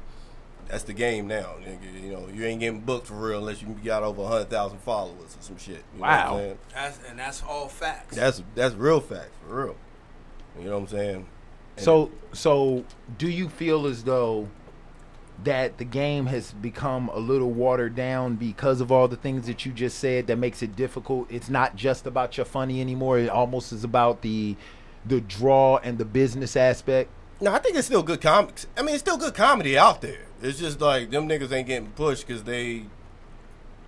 that's 0.70 0.84
the 0.84 0.94
game 0.94 1.28
now, 1.28 1.56
nigga. 1.62 2.04
You 2.04 2.12
know 2.12 2.28
you 2.34 2.46
ain't 2.46 2.60
getting 2.60 2.82
booked 2.82 3.08
for 3.08 3.16
real 3.16 3.40
unless 3.40 3.62
you 3.62 3.68
got 3.84 4.04
over 4.04 4.26
hundred 4.26 4.50
thousand 4.50 4.80
followers 4.80 5.36
or 5.38 5.42
some 5.42 5.58
shit. 5.58 5.84
You 5.96 6.02
know 6.02 6.08
what 6.08 6.10
I'm 6.10 6.32
Wow. 6.32 6.38
saying? 6.38 6.58
That's, 6.74 7.00
and 7.10 7.20
that's 7.20 7.44
all 7.44 7.68
facts. 7.68 8.16
That's 8.16 8.44
that's 8.56 8.76
real 8.76 9.00
facts 9.00 9.32
for 9.48 9.56
real. 9.66 9.76
You 10.60 10.66
know 10.66 10.72
what 10.80 10.84
I'm 10.84 10.88
saying? 10.88 11.28
And 11.78 11.86
So, 11.86 12.12
so 12.34 12.84
do 13.18 13.30
you 13.30 13.48
feel 13.50 13.86
as 13.86 14.04
though 14.04 14.48
that 15.44 15.78
the 15.78 15.86
game 15.86 16.26
has 16.26 16.52
become 16.54 17.10
a 17.10 17.20
little 17.20 17.52
watered 17.52 17.94
down 17.96 18.36
because 18.36 18.82
of 18.82 18.92
all 18.92 19.08
the 19.08 19.16
things 19.16 19.46
that 19.46 19.66
you 19.68 19.72
just 19.72 20.00
said 20.00 20.26
that 20.28 20.38
makes 20.38 20.64
it 20.64 20.76
difficult? 20.76 21.28
It's 21.32 21.50
not 21.50 21.76
just 21.76 22.08
about 22.08 22.38
your 22.38 22.46
funny 22.46 22.82
anymore. 22.82 23.20
It 23.20 23.30
almost 23.30 23.72
is 23.72 23.84
about 23.84 24.22
the 24.22 24.56
the 25.06 25.22
draw 25.22 25.78
and 25.78 25.98
the 26.00 26.06
business 26.06 26.56
aspect. 26.58 27.10
No, 27.40 27.54
I 27.54 27.60
think 27.60 27.78
it's 27.78 27.86
still 27.86 28.02
good 28.04 28.20
comics. 28.20 28.66
I 28.76 28.82
mean, 28.82 28.96
it's 28.96 29.04
still 29.04 29.16
good 29.18 29.36
comedy 29.36 29.78
out 29.78 30.02
there. 30.02 30.26
It's 30.42 30.60
just 30.60 30.80
like 30.82 31.10
them 31.12 31.28
niggas 31.28 31.52
ain't 31.52 31.68
getting 31.68 31.90
pushed 31.92 32.28
because 32.28 32.44
they 32.44 32.84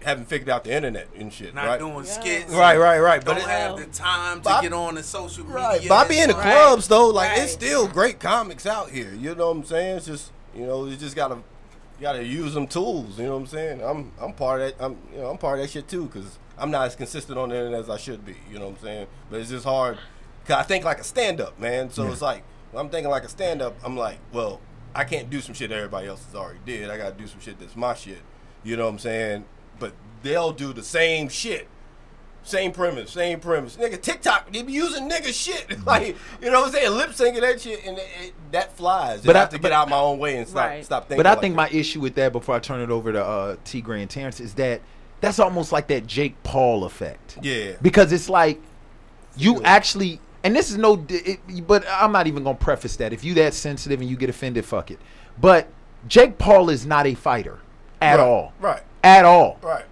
haven't 0.04 0.28
figured 0.28 0.50
out 0.50 0.64
the 0.64 0.74
internet 0.74 1.08
and 1.18 1.32
shit. 1.32 1.54
Not 1.54 1.66
right? 1.68 1.80
doing 1.80 2.06
skits. 2.06 2.52
Right, 2.54 2.78
right, 2.78 3.00
right. 3.00 3.24
Don't 3.24 3.36
But 3.36 3.44
it- 3.44 3.50
have 3.50 3.78
the 3.78 3.86
time 3.88 4.42
to 4.42 4.50
I- 4.50 4.62
get 4.62 4.74
on 4.74 4.96
the 4.96 5.04
social 5.04 5.44
media. 5.44 5.58
Right, 5.60 5.86
but 5.90 5.96
I 5.96 6.08
be 6.08 6.20
in 6.20 6.30
the 6.30 6.36
Right. 6.36 6.44
clubs 6.54 6.88
though. 6.88 7.08
Like 7.08 7.32
Right. 7.32 7.40
it's 7.42 7.52
still 7.54 7.88
great 7.88 8.20
comics 8.20 8.66
out 8.66 8.90
here. 8.92 9.14
You 9.14 9.36
know 9.36 9.48
what 9.48 9.58
I'm 9.58 9.66
saying? 9.66 9.98
It's 9.98 10.06
just 10.06 10.32
you 10.56 10.66
know 10.66 10.86
you 10.86 10.96
just 10.96 11.16
gotta 11.16 11.36
you 11.36 12.02
gotta 12.04 12.24
use 12.24 12.54
them 12.54 12.66
tools. 12.66 13.20
You 13.20 13.26
know 13.26 13.34
what 13.34 13.40
I'm 13.42 13.48
saying? 13.48 13.82
I'm 13.84 14.12
I'm 14.22 14.32
part 14.34 14.62
of 14.62 14.78
that. 14.78 14.84
I'm 14.86 14.98
you 15.14 15.20
know 15.20 15.30
I'm 15.30 15.38
part 15.38 15.60
of 15.60 15.66
that 15.66 15.70
shit 15.72 15.88
too 15.90 16.06
because 16.06 16.40
I'm 16.58 16.72
not 16.72 16.88
as 16.88 16.96
consistent 16.96 17.38
on 17.38 17.50
the 17.50 17.56
internet 17.58 17.82
as 17.82 17.90
I 17.90 17.98
should 17.98 18.26
be. 18.26 18.38
You 18.52 18.58
know 18.60 18.68
what 18.70 18.78
I'm 18.78 18.84
saying? 18.84 19.08
But 19.30 19.42
it's 19.42 19.50
just 19.50 19.66
hard. 19.66 19.98
Cause 20.48 20.56
I 20.58 20.64
think 20.64 20.86
like 20.86 21.00
a 21.00 21.04
stand 21.04 21.42
up 21.42 21.60
man. 21.60 21.92
So 21.92 22.08
it's 22.10 22.22
like 22.22 22.44
when 22.72 22.86
I'm 22.86 22.90
thinking 22.90 23.12
like 23.12 23.24
a 23.26 23.30
stand 23.30 23.62
up. 23.62 23.76
I'm 23.84 23.98
like, 23.98 24.18
well, 24.32 24.62
I 24.95 25.03
can't 25.03 25.30
do 25.30 25.40
some 25.41 25.53
shit 25.53 25.72
everybody 25.72 26.07
else 26.07 26.26
has 26.26 26.36
already 26.36 26.60
did. 26.66 26.90
I 26.90 26.98
gotta 26.98 27.16
do 27.16 27.28
some 27.28 27.40
shit 27.40 27.60
that's 27.60 27.76
my 27.76 27.94
shit. 27.94 28.20
You 28.64 28.76
know 28.78 28.86
what 28.86 28.91
I'm 28.94 28.99
saying? 28.99 29.45
But 29.80 29.94
they'll 30.24 30.52
do 30.52 30.74
the 30.74 30.84
same 30.84 31.30
shit. 31.30 31.68
Same 32.41 32.72
premise, 32.72 33.11
same 33.11 33.40
premise. 33.41 33.76
Nigga, 33.76 34.02
TikTok, 34.02 34.52
they 34.52 34.64
be 34.64 34.72
using 34.72 35.10
nigga 35.10 35.34
shit. 35.34 35.86
like, 35.86 36.16
you 36.41 36.49
know 36.49 36.61
what 36.61 36.68
I'm 36.68 36.74
saying? 36.74 36.91
Lip 36.94 37.10
syncing 37.11 37.41
that 37.41 37.60
shit, 37.61 37.86
and 37.86 37.98
it, 37.98 38.07
it, 38.24 38.34
that 38.53 38.76
flies. 38.76 39.20
But 39.22 39.28
But 39.28 39.36
I 39.36 39.40
I- 39.40 39.41
have 39.41 39.49
to 39.49 39.57
but- 39.57 39.64
get 39.64 39.72
out 39.74 39.90
my 39.90 39.98
own 39.99 40.20
way 40.20 40.38
and 40.38 40.48
stop, 40.48 40.68
Right. 40.70 40.84
stop 40.86 41.03
thinking. 41.07 41.18
But 41.18 41.28
I 41.28 41.32
like 41.32 41.41
think 41.41 41.53
that. 41.56 41.72
my 41.74 41.78
issue 41.78 41.99
with 41.99 42.16
that 42.16 42.32
before 42.32 42.56
I 42.56 42.60
turn 42.60 42.80
it 42.80 42.90
over 42.90 43.11
to 43.11 43.24
uh, 43.24 43.56
T 43.66 43.82
Gray 43.82 44.02
and 44.02 44.10
Terrence 44.10 44.40
is 44.40 44.53
that 44.56 44.82
that's 45.22 45.38
almost 45.38 45.72
like 45.74 45.88
that 45.88 46.07
Jake 46.07 46.41
Paul 46.44 46.86
effect. 46.86 47.38
Yeah. 47.41 47.74
Because 47.82 48.14
it's 48.14 48.30
like 48.30 48.60
you 49.36 49.61
actually, 49.64 50.22
and 50.50 50.56
this 50.56 50.72
is 50.72 50.78
no, 50.78 51.06
it, 51.10 51.40
but 51.68 51.86
I'm 51.88 52.12
not 52.12 52.26
even 52.26 52.44
gonna 52.44 52.58
preface 52.58 52.96
that. 52.98 53.14
If 53.14 53.24
you 53.24 53.36
that 53.36 53.54
sensitive 53.54 54.02
and 54.02 54.10
you 54.10 54.16
get 54.18 54.30
offended, 54.30 54.66
fuck 54.66 54.90
it. 54.90 55.00
But 55.40 55.68
Jake 56.08 56.40
Paul 56.40 56.70
is 56.72 56.86
not 56.88 57.06
a 57.06 57.14
fighter 57.14 57.60
at 58.02 58.16
Right, 58.16 58.20
all. 58.24 58.54
right. 58.60 58.82
At 59.04 59.26
all. 59.26 59.60
Right. 59.62 59.86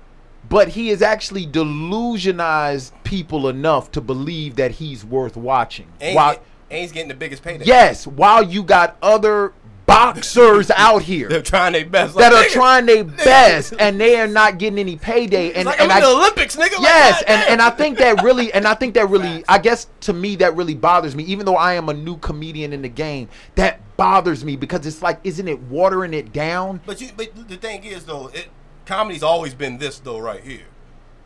But 0.49 0.69
he 0.69 0.87
has 0.89 1.01
actually 1.01 1.45
delusionized 1.45 2.91
people 3.03 3.47
enough 3.49 3.91
to 3.91 4.01
believe 4.01 4.55
that 4.55 4.71
he's 4.71 5.05
worth 5.05 5.37
watching. 5.37 5.87
And, 6.01 6.15
While- 6.15 6.39
and 6.69 6.79
he's 6.81 6.91
getting 6.91 7.07
the 7.09 7.13
biggest 7.13 7.43
payday. 7.43 7.65
yes, 7.65 8.07
while 8.07 8.43
you 8.43 8.63
got 8.63 8.97
other 9.01 9.53
boxers 9.87 10.69
out 10.71 11.01
here 11.01 11.27
They're 11.29 11.41
trying 11.41 11.73
their 11.73 11.85
best. 11.85 12.15
that 12.17 12.31
are 12.33 12.43
nigga, 12.43 12.49
trying 12.51 12.85
their 12.85 13.03
best 13.25 13.73
and 13.79 13.99
they 13.99 14.19
are 14.19 14.27
not 14.27 14.59
getting 14.59 14.77
any 14.77 14.97
payday 14.97 15.53
and 15.53 15.65
like 15.65 15.79
and 15.79 15.91
I'm 15.91 15.97
in 15.97 16.03
I, 16.03 16.07
the 16.07 16.15
Olympics, 16.15 16.55
nigga. 16.55 16.73
Like, 16.73 16.81
yes 16.81 17.23
and 17.27 17.41
and 17.49 17.61
I 17.61 17.71
think 17.71 17.97
that 17.97 18.21
really 18.21 18.53
and 18.53 18.67
I 18.67 18.75
think 18.75 18.93
that 18.93 19.09
really 19.09 19.43
I 19.49 19.57
guess 19.57 19.87
to 20.01 20.13
me 20.13 20.35
that 20.35 20.55
really 20.55 20.75
bothers 20.75 21.15
me 21.15 21.23
even 21.23 21.45
though 21.45 21.55
I 21.55 21.73
am 21.73 21.89
a 21.89 21.93
new 21.93 22.17
comedian 22.17 22.73
in 22.73 22.83
the 22.83 22.89
game 22.89 23.29
that 23.55 23.79
bothers 23.97 24.45
me 24.45 24.55
because 24.55 24.85
it's 24.85 25.01
like 25.01 25.19
isn't 25.23 25.47
it 25.47 25.59
watering 25.63 26.13
it 26.13 26.31
down 26.33 26.81
But 26.85 27.01
you, 27.01 27.09
but 27.17 27.47
the 27.47 27.57
thing 27.57 27.83
is 27.83 28.05
though, 28.05 28.27
it 28.27 28.49
comedy's 28.85 29.23
always 29.23 29.53
been 29.55 29.77
this 29.79 29.99
though 29.99 30.19
right 30.19 30.43
here, 30.43 30.67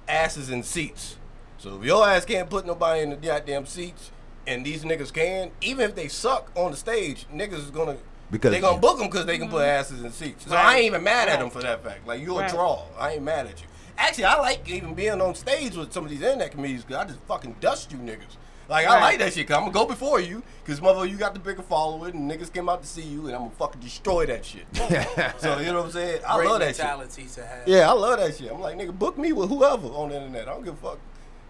asses 0.07 0.49
in 0.49 0.63
seats. 0.63 1.17
So 1.57 1.77
if 1.77 1.85
your 1.85 2.07
ass 2.07 2.25
can't 2.25 2.49
put 2.49 2.65
nobody 2.65 3.01
in 3.01 3.09
the 3.11 3.15
goddamn 3.17 3.65
seats, 3.65 4.11
and 4.47 4.65
these 4.65 4.83
niggas 4.83 5.13
can, 5.13 5.51
even 5.61 5.89
if 5.89 5.95
they 5.95 6.07
suck 6.07 6.49
on 6.55 6.71
the 6.71 6.77
stage, 6.77 7.27
niggas 7.31 7.59
is 7.59 7.69
gonna 7.69 7.97
Because- 8.31 8.51
they 8.51 8.61
gonna 8.61 8.79
book 8.79 8.97
them 8.97 9.07
because 9.07 9.25
they 9.25 9.37
can 9.37 9.49
put 9.49 9.61
mm-hmm. 9.61 9.79
asses 9.79 10.03
in 10.03 10.11
seats. 10.11 10.45
So 10.47 10.55
I 10.55 10.75
ain't 10.75 10.85
even 10.85 11.03
mad 11.03 11.27
at 11.27 11.39
them 11.39 11.49
for 11.49 11.61
that 11.61 11.83
fact. 11.83 12.07
Like 12.07 12.21
you 12.21 12.37
a 12.37 12.41
Right. 12.41 12.49
draw, 12.49 12.83
I 12.97 13.13
ain't 13.13 13.23
mad 13.23 13.47
at 13.47 13.61
you. 13.61 13.67
Actually, 13.97 14.25
I 14.25 14.35
like 14.39 14.67
even 14.69 14.95
being 14.95 15.21
on 15.21 15.35
stage 15.35 15.75
with 15.75 15.91
some 15.93 16.05
of 16.05 16.09
these 16.09 16.21
internet 16.21 16.51
comedians 16.51 16.83
because 16.83 17.03
I 17.03 17.07
just 17.07 17.19
fucking 17.27 17.57
dust 17.59 17.91
you 17.91 17.97
niggas. 17.99 18.37
Like 18.71 18.87
I 18.87 19.01
like 19.01 19.19
that 19.19 19.33
shit. 19.33 19.47
Cause 19.47 19.57
I'm 19.57 19.63
gonna 19.63 19.73
go 19.73 19.85
before 19.85 20.21
you, 20.21 20.41
cause 20.65 20.81
mother, 20.81 21.05
you 21.05 21.17
got 21.17 21.33
the 21.33 21.41
bigger 21.41 21.61
following, 21.61 22.15
and 22.15 22.31
niggas 22.31 22.53
came 22.53 22.69
out 22.69 22.81
to 22.81 22.87
see 22.87 23.01
you, 23.01 23.27
and 23.27 23.35
I'm 23.35 23.41
gonna 23.41 23.51
fucking 23.51 23.81
destroy 23.81 24.25
that 24.27 24.45
shit. 24.45 24.65
so 25.39 25.59
you 25.59 25.65
know 25.65 25.79
what 25.79 25.85
I'm 25.87 25.91
saying? 25.91 26.21
I 26.25 26.37
Great 26.37 26.49
love 26.49 26.59
that 26.61 26.75
shit. 26.77 27.29
to 27.33 27.45
have. 27.45 27.67
Yeah, 27.67 27.89
I 27.89 27.91
love 27.91 28.19
that 28.19 28.33
shit. 28.37 28.49
I'm 28.49 28.61
like, 28.61 28.77
nigga, 28.77 28.97
book 28.97 29.17
me 29.17 29.33
with 29.33 29.49
whoever 29.49 29.87
on 29.87 30.09
the 30.09 30.15
internet. 30.15 30.47
I 30.47 30.53
don't 30.53 30.63
give 30.63 30.75
a 30.75 30.77
fuck. 30.77 30.99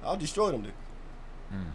I'll 0.04 0.18
destroy 0.18 0.50
them. 0.50 0.64
Nigga. 0.64 0.72
Hmm. 1.52 1.70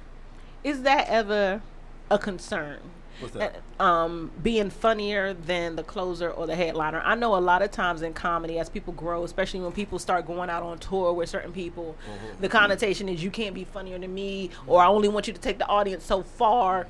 Is 0.64 0.82
that 0.82 1.06
ever 1.08 1.62
a 2.10 2.18
concern? 2.18 2.80
What's 3.20 3.34
that? 3.34 3.56
Uh, 3.78 3.82
Um, 3.82 4.30
being 4.42 4.70
funnier 4.70 5.32
than 5.34 5.76
the 5.76 5.82
closer 5.82 6.30
or 6.30 6.46
the 6.46 6.54
headliner. 6.56 7.00
I 7.04 7.14
know 7.14 7.36
a 7.36 7.38
lot 7.40 7.62
of 7.62 7.70
times 7.70 8.02
in 8.02 8.12
comedy, 8.12 8.58
as 8.58 8.68
people 8.68 8.92
grow, 8.92 9.24
especially 9.24 9.60
when 9.60 9.72
people 9.72 9.98
start 9.98 10.26
going 10.26 10.50
out 10.50 10.62
on 10.62 10.78
tour 10.78 11.12
with 11.12 11.28
certain 11.28 11.52
people, 11.52 11.96
Mm-hmm. 12.06 12.40
the 12.42 12.48
connotation 12.48 13.08
is 13.08 13.22
you 13.22 13.30
can't 13.30 13.54
be 13.54 13.64
funnier 13.64 13.98
than 13.98 14.12
me, 14.14 14.50
or 14.66 14.80
I 14.82 14.86
only 14.86 15.08
want 15.08 15.26
you 15.26 15.32
to 15.32 15.40
take 15.40 15.58
the 15.58 15.66
audience 15.66 16.04
so 16.04 16.22
far. 16.22 16.86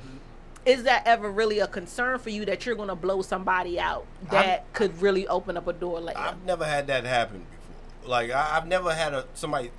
Is 0.65 0.83
that 0.83 1.07
ever 1.07 1.31
really 1.31 1.61
a 1.61 1.69
concern 1.69 2.19
for 2.19 2.31
you 2.31 2.45
that 2.47 2.67
you're 2.67 2.75
going 2.75 2.89
to 2.89 2.97
blow 2.97 3.23
somebody 3.23 3.79
out 3.79 4.05
that 4.33 4.73
could 4.73 5.01
really 5.01 5.29
open 5.29 5.57
up 5.57 5.69
a 5.69 5.73
door 5.73 6.01
later? 6.01 6.19
I've 6.19 6.43
never 6.45 6.65
had 6.65 6.89
that 6.89 7.05
happen 7.05 7.47
before. 7.51 8.11
Like 8.11 8.31
I, 8.33 8.57
I've 8.57 8.67
never 8.67 8.93
had 8.93 9.15
a 9.15 9.27
somebody, 9.35 9.71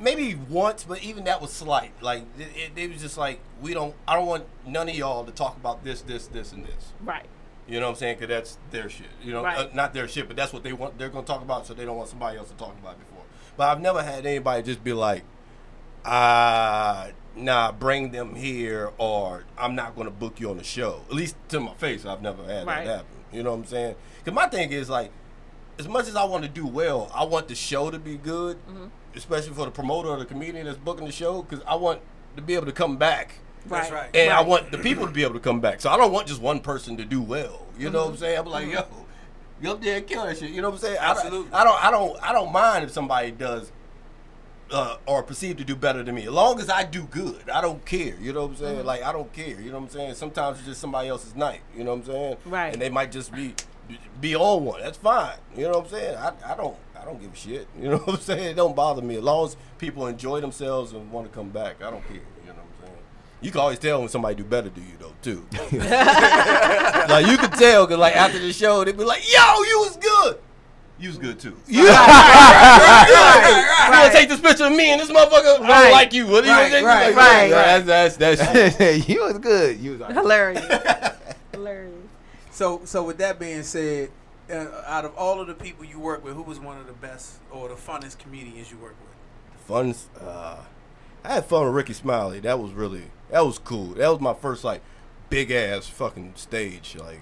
maybe 0.00 0.34
once, 0.34 0.84
but 0.84 1.02
even 1.02 1.24
that 1.24 1.40
was 1.40 1.52
slight. 1.52 1.92
Like 2.02 2.24
it, 2.38 2.48
it, 2.76 2.78
it 2.78 2.92
was 2.92 3.00
just 3.02 3.16
like 3.18 3.40
we 3.62 3.74
don't. 3.74 3.94
I 4.08 4.14
don't 4.14 4.26
want 4.26 4.44
none 4.66 4.88
of 4.88 4.94
y'all 4.94 5.24
to 5.24 5.32
talk 5.32 5.56
about 5.56 5.84
this, 5.84 6.00
this, 6.02 6.26
this, 6.26 6.52
and 6.52 6.64
this. 6.66 6.92
right. 7.02 7.26
You 7.66 7.80
know 7.80 7.86
what 7.86 7.92
I'm 7.92 7.96
saying? 7.98 8.16
Because 8.18 8.28
that's 8.28 8.58
their 8.72 8.90
shit. 8.90 9.06
You 9.22 9.32
know, 9.32 9.42
Right. 9.42 9.56
uh, 9.56 9.68
not 9.72 9.94
their 9.94 10.06
shit, 10.06 10.26
but 10.28 10.36
that's 10.36 10.52
what 10.52 10.62
they 10.62 10.74
want. 10.74 10.98
They're 10.98 11.08
gonna 11.08 11.24
talk 11.26 11.40
about, 11.40 11.66
so 11.66 11.72
they 11.72 11.86
don't 11.86 11.96
want 11.96 12.10
somebody 12.10 12.36
else 12.36 12.50
to 12.50 12.54
talk 12.56 12.76
about 12.78 12.92
it 12.96 13.08
before. 13.08 13.24
But 13.56 13.68
I've 13.70 13.80
never 13.80 14.02
had 14.02 14.26
anybody 14.26 14.62
just 14.62 14.84
be 14.84 14.92
like, 14.92 15.22
"Ah, 16.04 17.08
nah, 17.34 17.72
bring 17.72 18.10
them 18.10 18.34
here," 18.34 18.90
or 18.98 19.44
"I'm 19.56 19.74
not 19.74 19.96
gonna 19.96 20.10
book 20.10 20.40
you 20.40 20.50
on 20.50 20.58
the 20.58 20.64
show." 20.64 21.02
At 21.08 21.14
least 21.14 21.36
to 21.48 21.60
my 21.60 21.72
face, 21.74 22.04
I've 22.04 22.20
never 22.22 22.44
had 22.44 22.66
Right. 22.66 22.84
that 22.84 22.96
happen. 22.96 23.06
You 23.32 23.42
know 23.42 23.50
what 23.52 23.60
I'm 23.60 23.64
saying? 23.64 23.96
Because 24.18 24.34
my 24.34 24.46
thing 24.48 24.70
is 24.70 24.90
like, 24.90 25.10
as 25.78 25.88
much 25.88 26.06
as 26.06 26.16
I 26.16 26.24
want 26.24 26.44
to 26.44 26.48
do 26.50 26.66
well, 26.66 27.10
I 27.14 27.24
want 27.24 27.48
the 27.48 27.54
show 27.54 27.90
to 27.90 27.98
be 27.98 28.16
good, 28.16 28.58
especially 29.16 29.52
for 29.54 29.64
the 29.64 29.70
promoter 29.70 30.08
or 30.08 30.18
the 30.18 30.24
comedian 30.24 30.66
that's 30.66 30.78
booking 30.78 31.06
the 31.06 31.12
show, 31.12 31.42
because 31.42 31.64
I 31.66 31.74
want 31.76 32.00
to 32.36 32.42
be 32.42 32.54
able 32.54 32.66
to 32.66 32.72
come 32.72 32.96
back. 32.96 33.36
That's 33.66 33.90
Right. 33.90 34.02
right. 34.02 34.16
And 34.16 34.30
I 34.32 34.42
want 34.42 34.70
the 34.70 34.78
people 34.78 35.06
to 35.06 35.12
be 35.12 35.22
able 35.22 35.34
to 35.34 35.40
come 35.40 35.60
back. 35.60 35.80
So 35.80 35.88
I 35.90 35.96
don't 35.96 36.12
want 36.12 36.26
just 36.26 36.40
one 36.42 36.60
person 36.60 36.96
to 36.98 37.04
do 37.04 37.22
well. 37.22 37.62
You 37.78 37.90
know 37.90 38.04
what 38.04 38.10
I'm 38.12 38.16
saying? 38.18 38.38
I'm 38.38 38.46
like, 38.46 38.70
yo, 38.70 38.84
you 39.62 39.70
up 39.70 39.80
there 39.82 39.96
and 39.98 40.06
kill 40.06 40.24
that 40.26 40.36
shit. 40.38 40.50
You 40.50 40.60
know 40.60 40.68
what 40.68 40.76
I'm 40.76 40.80
saying? 40.82 40.98
I 41.00 41.06
don't- 41.08 41.16
Absolutely. 41.24 41.52
I 41.52 41.64
don't, 41.64 41.84
I 41.84 41.90
don't, 41.90 42.22
I 42.22 42.32
don't 42.32 42.52
mind 42.52 42.84
if 42.84 42.90
somebody 42.90 43.30
does 43.30 43.72
uh, 44.70 44.96
or 45.06 45.22
perceived 45.22 45.58
to 45.58 45.64
do 45.64 45.76
better 45.76 46.02
than 46.02 46.14
me. 46.14 46.22
As 46.22 46.30
long 46.30 46.58
as 46.58 46.68
I 46.68 46.84
do 46.84 47.04
good, 47.04 47.48
I 47.50 47.60
don't 47.60 47.84
care. 47.84 48.16
You 48.20 48.32
know 48.32 48.42
what 48.42 48.50
I'm 48.52 48.56
saying? 48.56 48.84
Like 48.86 49.02
I 49.02 49.12
don't 49.12 49.32
care. 49.32 49.60
You 49.60 49.70
know 49.70 49.78
what 49.78 49.84
I'm 49.84 49.90
saying? 49.90 50.14
Sometimes 50.14 50.58
it's 50.58 50.66
just 50.66 50.80
somebody 50.80 51.08
else's 51.08 51.34
night. 51.36 51.60
You 51.76 51.84
know 51.84 51.94
what 51.94 52.00
I'm 52.00 52.12
saying? 52.12 52.36
Right. 52.46 52.72
And 52.72 52.82
they 52.82 52.88
might 52.90 53.12
just 53.12 53.32
be 53.32 53.54
be 54.20 54.34
on 54.34 54.64
one. 54.64 54.80
That's 54.80 54.96
fine. 54.98 55.36
You 55.54 55.64
know 55.64 55.78
what 55.78 55.84
I'm 55.84 55.90
saying? 55.90 56.16
I, 56.16 56.32
I 56.52 56.56
don't 56.56 56.76
I 57.04 57.08
don't 57.08 57.20
give 57.20 57.32
a 57.32 57.36
shit. 57.36 57.66
You 57.80 57.90
know 57.90 57.98
what 57.98 58.14
I'm 58.16 58.20
saying? 58.20 58.44
It 58.52 58.56
don't 58.56 58.74
bother 58.74 59.02
me 59.02 59.16
as 59.16 59.22
long 59.22 59.44
as 59.46 59.56
people 59.78 60.06
enjoy 60.06 60.40
themselves 60.40 60.92
and 60.92 61.10
want 61.12 61.30
to 61.30 61.34
come 61.34 61.50
back. 61.50 61.82
I 61.82 61.90
don't 61.90 62.02
care. 62.08 62.16
You 62.16 62.22
know 62.48 62.54
what 62.54 62.64
I'm 62.80 62.86
saying? 62.86 62.98
You 63.42 63.50
can 63.50 63.60
always 63.60 63.78
tell 63.78 64.00
when 64.00 64.08
somebody 64.08 64.36
do 64.36 64.44
better 64.44 64.70
to 64.70 64.80
you 64.80 64.96
though 64.98 65.12
too. 65.20 65.44
like 67.12 67.26
you 67.26 67.36
can 67.36 67.50
tell 67.50 67.84
because 67.86 67.98
like 67.98 68.16
after 68.16 68.38
the 68.38 68.52
show 68.54 68.82
they'd 68.84 68.96
be 68.96 69.04
like, 69.04 69.22
"Yo, 69.30 69.62
you 69.64 69.80
was 69.80 69.96
good." 69.98 70.38
You 70.98 71.08
was 71.08 71.18
good 71.18 71.38
too. 71.40 71.56
You, 71.66 71.82
you 71.88 71.88
gonna 71.88 71.98
take 74.12 74.28
this 74.28 74.38
picture 74.40 74.66
of 74.66 74.72
me 74.72 74.92
and 74.92 75.00
this 75.00 75.10
motherfucker? 75.10 75.58
I 75.60 75.68
Right. 75.68 75.82
don't 75.82 75.92
like 75.92 76.12
you. 76.12 76.26
What 76.28 76.46
are 76.46 76.68
you 76.68 76.74
Right, 76.74 76.84
right, 76.84 77.06
Like, 77.08 77.16
right, 77.16 77.50
That's 77.84 78.16
that's 78.16 78.38
that's 78.38 78.76
shit. 78.76 79.08
you 79.08 79.24
was 79.24 79.38
good 79.38 79.80
you 79.80 79.90
was 79.92 80.00
like, 80.00 80.14
Hilarious. 80.14 80.64
Hilarious. 81.52 81.92
So, 82.52 82.80
so 82.84 83.02
with 83.02 83.18
that 83.18 83.40
being 83.40 83.64
said, 83.64 84.10
uh, 84.50 84.82
out 84.86 85.04
of 85.04 85.14
all 85.16 85.40
of 85.40 85.46
the 85.46 85.54
people 85.54 85.84
you 85.84 85.98
work 85.98 86.24
with, 86.24 86.34
who 86.34 86.42
was 86.42 86.58
one 86.60 86.78
of 86.78 86.86
the 86.86 86.92
best 86.92 87.36
or 87.50 87.68
the 87.68 87.74
funnest 87.74 88.18
comedians 88.18 88.70
you 88.70 88.78
work 88.78 88.94
with? 89.00 89.60
Fun. 89.66 89.94
Uh, 90.20 90.56
I 91.24 91.34
had 91.34 91.46
fun 91.46 91.64
with 91.66 91.74
Rickey 91.74 91.94
Smiley. 91.94 92.40
That 92.40 92.58
was 92.58 92.72
really 92.72 93.04
that 93.30 93.44
was 93.46 93.58
cool. 93.58 93.94
That 93.94 94.08
was 94.08 94.20
my 94.20 94.34
first 94.34 94.62
like 94.64 94.82
big 95.30 95.50
ass 95.50 95.86
fucking 95.88 96.32
stage. 96.36 96.96
Like, 96.98 97.20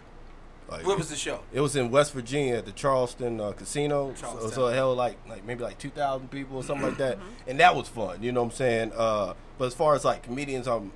like 0.68 0.84
What 0.86 0.98
was 0.98 1.08
the 1.08 1.16
show? 1.16 1.40
It 1.52 1.60
was 1.60 1.76
in 1.76 1.90
West 1.92 2.12
Virginia 2.12 2.56
at 2.56 2.64
the 2.66 2.72
Charleston 2.72 3.40
uh, 3.40 3.52
Casino. 3.52 4.12
So, 4.16 4.48
so 4.50 4.66
it 4.66 4.74
held 4.74 4.98
like 4.98 5.16
like 5.28 5.44
maybe 5.44 5.62
like 5.62 5.78
two 5.78 5.90
thousand 5.90 6.30
people 6.32 6.56
or 6.56 6.64
something 6.64 6.88
like 6.88 6.98
that, 6.98 7.18
Mm-hmm. 7.18 7.50
and 7.50 7.60
that 7.60 7.76
was 7.76 7.86
fun. 7.88 8.22
You 8.22 8.32
know 8.32 8.42
what 8.42 8.50
I'm 8.52 8.56
saying? 8.56 8.92
Uh, 8.96 9.34
but 9.58 9.66
as 9.66 9.74
far 9.74 9.94
as 9.94 10.04
like 10.04 10.24
comedians, 10.24 10.66
I'm 10.66 10.90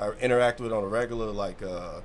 I 0.00 0.12
interact 0.12 0.60
with 0.60 0.72
on 0.72 0.84
a 0.84 0.86
regular, 0.88 1.26
like 1.26 1.60
uh, 1.62 2.00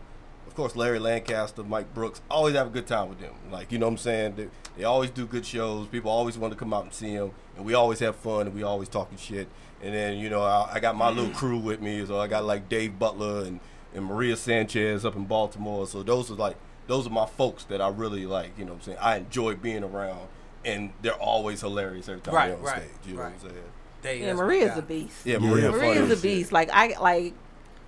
of 0.53 0.57
course 0.57 0.75
Larry 0.75 0.99
Lancaster, 0.99 1.63
Mike 1.63 1.91
Brooks. 1.95 2.21
Always 2.30 2.53
have 2.53 2.67
a 2.67 2.69
good 2.69 2.85
time 2.85 3.09
with 3.09 3.19
them. 3.19 3.34
Like 3.51 3.71
you 3.71 3.80
know 3.80 3.88
what 3.88 3.93
I'm 3.93 3.97
saying? 3.97 4.35
They, 4.35 4.47
they 4.77 4.84
always 4.84 5.09
do 5.09 5.25
good 5.25 5.47
shows. 5.47 5.88
People 5.88 6.11
always 6.11 6.38
want 6.38 6.53
to 6.53 6.59
come 6.59 6.71
out 6.75 6.84
and 6.84 6.93
see 6.93 7.15
them, 7.15 7.31
and 7.57 7.65
we 7.65 7.73
always 7.73 7.97
have 8.01 8.15
fun 8.15 8.45
and 8.45 8.55
we 8.55 8.61
always 8.61 8.88
talking 8.88 9.17
shit. 9.17 9.47
And 9.81 9.95
then 9.95 10.19
you 10.19 10.30
know 10.30 10.43
I, 10.43 10.73
I 10.73 10.80
got 10.80 10.95
my 10.95 11.09
little 11.09 11.31
mm. 11.31 11.35
crew 11.35 11.57
with 11.57 11.81
me, 11.81 12.05
so 12.05 12.19
I 12.19 12.27
got 12.27 12.45
like 12.45 12.69
Dave 12.69 12.99
Butler 12.99 13.45
and, 13.45 13.61
and 13.95 14.05
Maria 14.05 14.35
Sanchez 14.35 15.03
up 15.05 15.15
in 15.15 15.25
Baltimore. 15.25 15.88
So 15.88 16.03
those 16.03 16.30
are 16.30 16.35
like 16.35 16.55
those 16.85 17.07
are 17.07 17.09
my 17.09 17.25
folks 17.25 17.63
that 17.63 17.81
I 17.81 17.89
really 17.89 18.27
like. 18.27 18.51
You 18.55 18.65
know 18.65 18.73
what 18.73 18.77
I'm 18.77 18.84
saying? 18.84 18.97
I 19.01 19.17
enjoy 19.17 19.55
being 19.55 19.84
around, 19.84 20.27
and 20.63 20.93
they're 21.01 21.13
always 21.13 21.61
hilarious 21.61 22.07
every 22.07 22.21
time 22.21 22.35
Right, 22.35 22.49
they're 22.49 22.57
on 22.57 22.63
right, 22.63 22.77
stage. 22.77 22.91
You 23.07 23.13
know 23.15 23.21
right. 23.21 23.34
what 23.34 23.43
I'm 23.43 23.49
saying? 23.49 23.63
Dave, 24.03 24.19
Yeah, 24.21 24.25
that's 24.27 24.38
my 24.38 24.43
Maria's 24.43 24.77
a 24.77 24.81
beast. 24.84 25.25
Yeah, 25.25 25.38
Maria. 25.39 25.71
funny 25.71 25.81
Maria's 25.81 26.19
a 26.19 26.21
beast. 26.21 26.51
Like 26.51 26.69
I 26.71 26.95
like. 27.01 27.34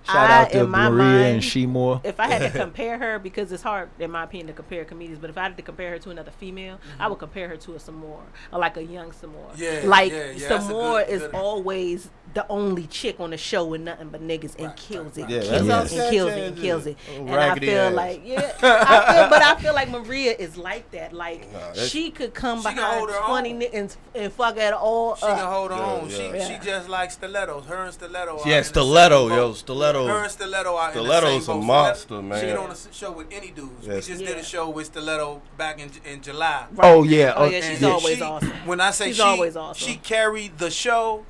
Shout 0.06 0.30
I, 0.30 0.42
out 0.42 0.50
to 0.52 0.66
Maria 0.66 0.90
mind, 0.90 1.24
and 1.26 1.42
Shemore. 1.42 2.00
If 2.04 2.20
I 2.20 2.28
had 2.28 2.52
to 2.52 2.58
compare 2.64 2.96
her, 2.98 3.18
because 3.18 3.50
it's 3.50 3.62
hard 3.62 3.88
in 3.98 4.10
my 4.10 4.24
opinion 4.24 4.46
to 4.48 4.52
compare 4.52 4.84
comedians, 4.84 5.18
but 5.18 5.30
if 5.30 5.36
I 5.36 5.42
had 5.42 5.56
to 5.56 5.62
compare 5.62 5.90
her 5.90 5.98
to 5.98 6.10
another 6.10 6.30
female, 6.30 6.78
I 6.98 7.02
mm-hmm. 7.02 7.10
would 7.10 7.18
compare 7.18 7.48
her 7.48 7.56
to 7.56 7.72
a 7.72 7.78
Samora 7.78 8.22
or 8.52 8.58
like 8.60 8.76
a 8.76 8.84
young 8.84 9.10
Samora. 9.10 9.56
Yeah, 9.56 9.82
like 9.84 10.12
yeah, 10.12 10.30
yeah, 10.30 10.48
that's 10.48 10.66
Samora 10.66 11.06
good- 11.06 11.12
is 11.12 11.22
good- 11.22 11.34
always 11.34 12.10
the 12.34 12.46
only 12.48 12.86
chick 12.86 13.18
on 13.18 13.30
the 13.30 13.38
show 13.38 13.64
with 13.64 13.80
nothing 13.80 14.08
but 14.10 14.20
niggas 14.20 14.56
and 14.58 14.66
Right, 14.66 14.76
kills 14.76 15.16
it. 15.16 15.28
Yeah, 15.30 15.40
kills 15.40 15.66
that's 15.66 15.92
it, 15.92 15.96
what 15.96 16.02
and 16.02 16.02
I'm 16.02 16.10
kills 16.12 16.30
it, 16.32 16.38
and 16.48 16.56
kills 16.58 16.86
it. 16.86 16.96
And 17.16 17.30
I 17.34 17.58
feel 17.58 17.78
ass. 17.80 17.94
like 17.94 18.20
yeah, 18.24 18.52
I 18.62 19.12
feel, 19.14 19.30
but 19.30 19.42
I 19.42 19.54
feel 19.60 19.74
like 19.74 19.88
Maria 19.90 20.32
is 20.38 20.56
like 20.58 20.90
that. 20.90 21.12
Like 21.14 21.50
Nah, 21.52 21.58
that's- 21.58 21.88
she 21.88 22.10
could 22.10 22.34
come 22.34 22.58
She 22.58 22.64
behind 22.74 22.98
hold 22.98 23.10
her 23.10 23.20
twenty 23.26 23.52
own. 23.54 23.60
niggas 23.60 23.74
and, 23.74 23.96
and 24.14 24.32
fuck 24.32 24.58
at 24.58 24.74
all. 24.74 25.14
She 25.16 25.22
can 25.22 25.30
uh, 25.38 25.50
hold 25.50 25.70
her 25.70 25.76
Yeah, 25.78 25.84
own. 25.92 26.10
yeah. 26.10 26.16
She 26.16 26.22
Yeah. 26.24 26.58
she 26.60 26.64
just 26.66 26.88
like 26.90 27.10
stilettos. 27.10 27.64
Her 27.66 27.84
and 27.84 27.94
stiletto. 27.94 28.38
She 28.44 28.50
are 28.50 28.52
had 28.52 28.58
in 28.58 28.64
stiletto, 28.64 29.28
yo, 29.28 29.36
boat. 29.48 29.56
stiletto. 29.56 30.06
Her 30.06 30.22
and 30.24 30.30
stiletto 30.30 30.76
are 30.76 30.92
the 30.92 30.98
Stiletto's 31.00 31.48
a 31.48 31.52
boat. 31.52 31.60
monster, 31.64 32.02
Stiletto- 32.02 32.22
man. 32.22 32.40
She 32.40 32.46
get 32.46 32.58
on 32.58 32.70
a 32.70 32.76
show 32.92 33.12
with 33.12 33.26
any 33.32 33.50
dudes. 33.50 33.86
Yes. 33.86 34.08
We 34.08 34.12
just 34.14 34.20
Yeah. 34.20 34.28
did 34.28 34.38
a 34.38 34.44
show 34.44 34.68
with 34.68 34.86
stiletto 34.86 35.40
back 35.56 35.80
in 35.80 35.90
in 36.04 36.20
July. 36.20 36.66
Oh 36.80 37.02
yeah. 37.02 37.32
Oh, 37.36 37.46
yeah, 37.46 37.58
uh, 37.58 37.62
she's 37.62 37.82
always 37.82 38.20
awesome. 38.20 38.50
When 38.66 38.80
I 38.80 38.90
say 38.90 39.06
She's 39.08 39.20
always 39.20 39.56
awesome. 39.56 39.86
she 39.88 39.96
carried 39.96 40.58
the 40.58 40.70
show. 40.70 41.24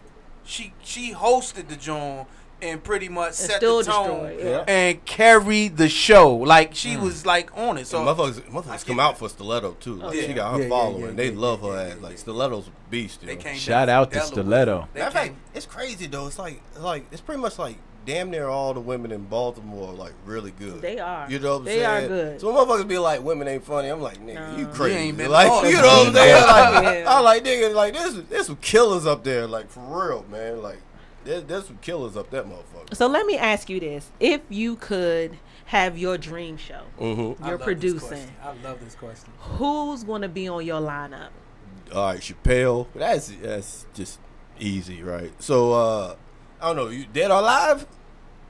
She 0.47 0.73
she 0.83 1.13
hosted 1.13 1.69
the 1.69 1.77
joint 1.77 2.29
and 2.63 2.83
pretty 2.83 3.09
much 3.09 3.35
set 3.35 3.61
the 3.61 3.83
tone 3.83 4.35
yeah. 4.39 4.65
and 4.67 5.05
carried 5.05 5.77
the 5.77 5.89
show. 5.89 6.35
Like 6.35 6.75
she 6.75 6.95
mm. 6.95 7.03
was 7.03 7.27
like 7.27 7.57
on 7.57 7.79
it. 7.79 7.87
So 7.87 8.05
So 8.05 8.15
motherfuckers, 8.15 8.41
motherfuckers 8.51 8.87
come 8.87 8.97
that. 8.97 9.03
out 9.03 9.19
for 9.19 9.29
Stiletto 9.29 9.73
too. 9.79 10.01
Oh, 10.03 10.07
like, 10.07 10.17
yeah. 10.17 10.27
She 10.27 10.33
got 10.33 10.53
her 10.53 10.59
Yeah, 10.59 10.65
yeah, 10.65 10.71
following. 10.71 11.05
yeah, 11.05 11.11
they 11.13 11.31
yeah, 11.31 11.39
love 11.39 11.63
yeah, 11.63 11.69
her 11.69 11.89
yeah, 11.89 11.95
ass. 11.95 12.01
Like 12.01 12.19
Stiletto's 12.19 12.71
beast. 12.91 13.21
They 13.27 13.37
came 13.37 13.57
Shout 13.57 13.89
out 13.89 14.11
to 14.13 14.19
Delaware. 14.19 14.33
Stiletto. 14.33 14.89
They 14.95 15.01
Matter 15.01 15.09
of 15.09 15.13
fact, 15.25 15.35
it's 15.55 15.67
crazy 15.67 16.07
though. 16.07 16.27
It's 16.27 16.39
like, 16.39 16.63
it's 16.73 16.81
like 16.81 17.07
it's 17.11 17.21
pretty 17.21 17.41
much 17.41 17.59
like 17.59 17.77
damn 18.07 18.31
near 18.31 18.49
all 18.49 18.73
the 18.73 18.81
women 18.81 19.13
in 19.13 19.25
Baltimore 19.25 19.91
are 19.91 19.95
like 19.95 20.15
really 20.25 20.53
good. 20.53 20.81
They 20.81 20.99
are. 20.99 21.31
You 21.31 21.39
know 21.39 21.53
what 21.55 21.59
I'm 21.59 21.65
They 21.65 21.81
saying? 21.81 22.05
are 22.05 22.09
good. 22.09 22.41
So 22.41 22.53
motherfuckers 22.53 22.89
be 22.89 22.99
like, 22.99 23.23
women 23.23 23.49
ain't 23.49 23.65
funny. 23.65 23.89
I'm 23.89 24.01
like, 24.01 24.19
nigga, 24.25 24.35
No. 24.35 24.53
you 24.57 24.59
You 24.61 24.67
crazy. 24.69 24.97
ain't 24.97 25.17
been 25.19 25.31
like, 25.31 25.47
you 25.67 25.73
know 25.77 25.83
what 25.83 26.07
I'm 26.09 26.15
saying? 26.15 26.43
Like, 26.47 26.85
Yeah. 27.05 27.05
I'm 27.19 27.25
like, 27.25 27.45
nigga, 27.45 27.75
like 27.75 27.95
there's 27.95 28.15
there's 28.25 28.47
some 28.47 28.57
killers 28.57 29.05
up 29.07 29.25
there. 29.25 29.47
Like 29.47 29.69
for 29.71 29.81
real, 29.81 30.25
man. 30.31 30.63
Like 30.63 30.79
there's, 31.25 31.45
there's 31.45 31.67
some 31.67 31.79
killers 31.83 32.17
up 32.17 32.31
that 32.31 32.47
motherfucker. 32.47 32.95
So 32.95 33.07
let 33.09 33.27
me 33.27 33.37
ask 33.37 33.69
you 33.69 33.81
this: 33.81 34.11
If 34.21 34.41
you 34.49 34.77
could 34.77 35.37
have 35.67 35.99
your 35.99 36.17
dream 36.17 36.57
show, 36.57 36.83
Mm-hmm. 37.01 37.21
You're 37.45 37.59
love 37.59 37.59
this 37.59 37.65
producing. 37.65 38.31
I 38.43 38.53
love 38.63 38.79
this 38.85 38.95
question. 38.95 39.33
who's 39.39 40.05
going 40.05 40.23
to 40.23 40.29
be 40.29 40.47
on 40.49 40.65
your 40.65 40.81
lineup? 40.81 41.31
All 41.93 42.07
right, 42.07 42.21
Chappelle. 42.21 42.87
That's 42.95 43.29
that's 43.43 43.87
just 43.95 44.21
easy, 44.61 45.03
right? 45.03 45.33
So 45.43 45.73
uh 45.73 46.15
I 46.61 46.69
don't 46.69 46.77
know, 46.77 46.89
you 46.89 47.05
dead 47.13 47.31
or 47.31 47.41
alive? 47.41 47.87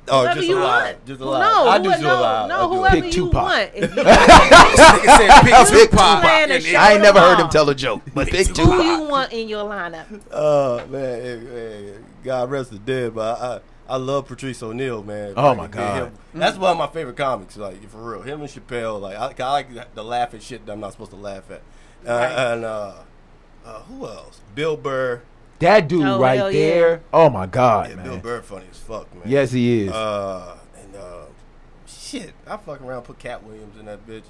Oh, 0.09 0.21
Whoever 0.23 0.35
just 0.37 0.49
you 0.49 0.59
alive. 0.59 0.85
want. 0.95 1.07
Just 1.07 1.21
Well. 1.21 1.33
No, 1.41 1.69
I 1.69 1.79
do 1.79 1.91
who- 1.91 1.97
still 1.97 2.09
no, 2.09 2.21
alive. 2.21 2.45
I 2.45 2.49
no, 2.49 2.69
do. 2.69 2.75
whoever 2.77 2.95
Pick 2.97 3.05
you 3.05 3.11
Tupac. 3.13 3.43
want. 3.43 3.71
If 3.75 3.97
you, 3.97 4.03
Nigga 4.03 5.43
pick 5.43 5.69
Pick 5.69 5.91
Tupac. 5.91 6.23
Man, 6.23 6.51
And 6.53 6.63
the 6.65 6.71
it- 6.71 6.77
I 6.77 6.93
ain't 6.93 7.03
never 7.03 7.21
heard 7.21 7.39
him 7.41 7.49
tell 7.49 7.69
a 7.71 7.75
joke, 7.75 8.03
but 8.15 8.29
pick 8.29 8.47
who 8.49 8.55
Tupac. 8.55 8.85
you 8.85 9.03
want 9.03 9.33
in 9.33 9.49
your 9.49 9.65
lineup? 9.65 10.05
Oh 10.31 10.87
man, 10.89 11.03
eh, 11.03 11.57
eh, 11.59 11.93
God 12.25 12.51
rest 12.51 12.71
the 12.71 12.79
dead, 12.79 13.15
but 13.15 13.41
I, 13.41 13.55
I 13.57 13.61
I 13.89 13.97
love 13.99 14.27
Patrice 14.27 14.63
O'Neal, 14.65 15.03
man. 15.05 15.35
Oh, 15.37 15.49
Like, 15.53 15.57
my 15.57 15.65
him- 15.65 15.71
God. 15.71 16.13
That's 16.35 16.57
one 16.59 16.73
of 16.73 16.79
my 16.79 16.89
favorite 16.89 17.17
comics, 17.17 17.57
like 17.57 17.89
for 17.89 17.99
real. 18.13 18.23
Him 18.23 18.41
and 18.41 18.51
Chappelle, 18.51 19.01
like 19.01 19.17
I, 19.41 19.45
I 19.45 19.51
like 19.53 19.95
the 19.95 20.03
laugh 20.05 20.35
at 20.35 20.43
shit 20.43 20.67
that 20.67 20.73
I'm 20.73 20.81
not 20.81 20.93
supposed 20.93 21.11
to 21.13 21.17
laugh 21.17 21.51
at. 21.51 21.63
Uh, 22.07 22.13
Right. 22.13 22.33
And 22.53 22.65
uh, 22.65 22.93
uh, 23.65 23.81
who 23.83 24.07
else? 24.07 24.41
Bill 24.55 24.77
Burr. 24.77 25.23
That 25.61 25.89
dude 25.89 26.05
Oh, 26.05 26.19
right 26.21 26.37
hell 26.39 26.51
yeah. 26.53 26.61
there. 26.71 27.03
Oh 27.13 27.31
my 27.31 27.47
god, 27.47 27.91
Yeah, 27.91 27.97
man. 27.97 28.05
Bill 28.05 28.19
Burr 28.19 28.43
funny 28.43 28.67
as 28.71 28.79
fuck, 28.79 29.13
man. 29.15 29.23
Yes, 29.27 29.53
he 29.53 29.83
is. 29.85 29.93
Uh, 29.93 30.59
and 30.79 30.97
uh, 30.97 31.25
shit, 31.87 32.33
I 32.47 32.57
fucking 32.57 32.87
around 32.87 33.03
put 33.03 33.19
Katt 33.19 33.43
Williams 33.45 33.79
in 33.79 33.87
that 33.87 34.07
bitch. 34.07 34.25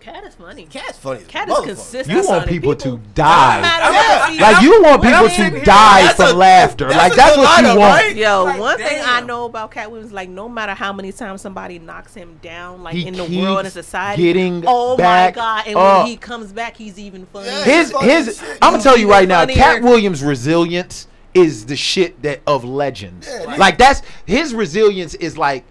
Katt 0.00 0.24
is 0.24 0.34
funny. 0.34 0.66
Katt's 0.66 0.98
funny. 0.98 1.22
Katt 1.26 1.48
is 1.48 1.58
consistent. 1.60 2.08
you 2.22 2.26
want 2.28 2.46
people, 2.48 2.74
People- 2.74 2.98
to 2.98 3.04
die. 3.14 3.60
matter 3.60 3.92
what, 3.92 4.40
Like 4.40 4.62
you 4.62 4.82
want 4.82 5.02
people 5.02 5.28
to 5.28 5.58
in- 5.58 5.64
die 5.64 6.02
That's 6.02 6.16
from 6.16 6.30
a- 6.34 6.38
laughter. 6.38 6.88
that's 6.88 6.96
like 6.98 7.14
that's 7.14 7.36
what 7.36 7.60
you 7.62 7.68
lineup, 7.68 7.78
want. 7.78 8.02
right? 8.02 8.16
Yo, 8.16 8.44
Like, 8.44 8.60
one 8.60 8.76
thing 8.78 9.02
I 9.04 9.20
know 9.20 9.44
about 9.44 9.70
Katt 9.70 9.90
Williams, 9.90 10.12
like 10.12 10.28
no 10.28 10.48
matter 10.48 10.74
how 10.74 10.92
many 10.92 11.12
times 11.12 11.40
somebody 11.40 11.78
knocks 11.78 12.14
him 12.14 12.38
down, 12.42 12.82
like 12.82 12.94
He 12.94 13.06
in 13.06 13.14
the 13.14 13.24
world 13.24 13.60
and 13.64 13.72
society, 13.72 14.22
getting 14.22 14.64
oh 14.66 14.96
back 14.96 15.36
my 15.36 15.40
god! 15.42 15.64
And 15.66 15.76
up. 15.76 15.98
when 15.98 16.06
he 16.06 16.16
comes 16.16 16.52
back, 16.52 16.76
he's 16.76 16.98
even 16.98 17.26
funny. 17.26 17.46
Yeah. 17.48 17.64
His 17.64 17.94
his. 18.00 18.42
I'm 18.62 18.72
gonna 18.72 18.82
tell 18.82 18.96
you 18.96 19.10
right 19.10 19.28
now. 19.28 19.46
Katt 19.46 19.82
Williams' 19.82 20.22
resilience 20.22 21.06
is 21.34 21.66
the 21.66 21.76
shit 21.76 22.20
that 22.22 22.40
of 22.46 22.64
legends. 22.64 23.28
Yeah, 23.30 23.54
Like 23.56 23.78
that's 23.78 24.02
his 24.26 24.52
resilience 24.54 25.14
is 25.14 25.38
like 25.38 25.64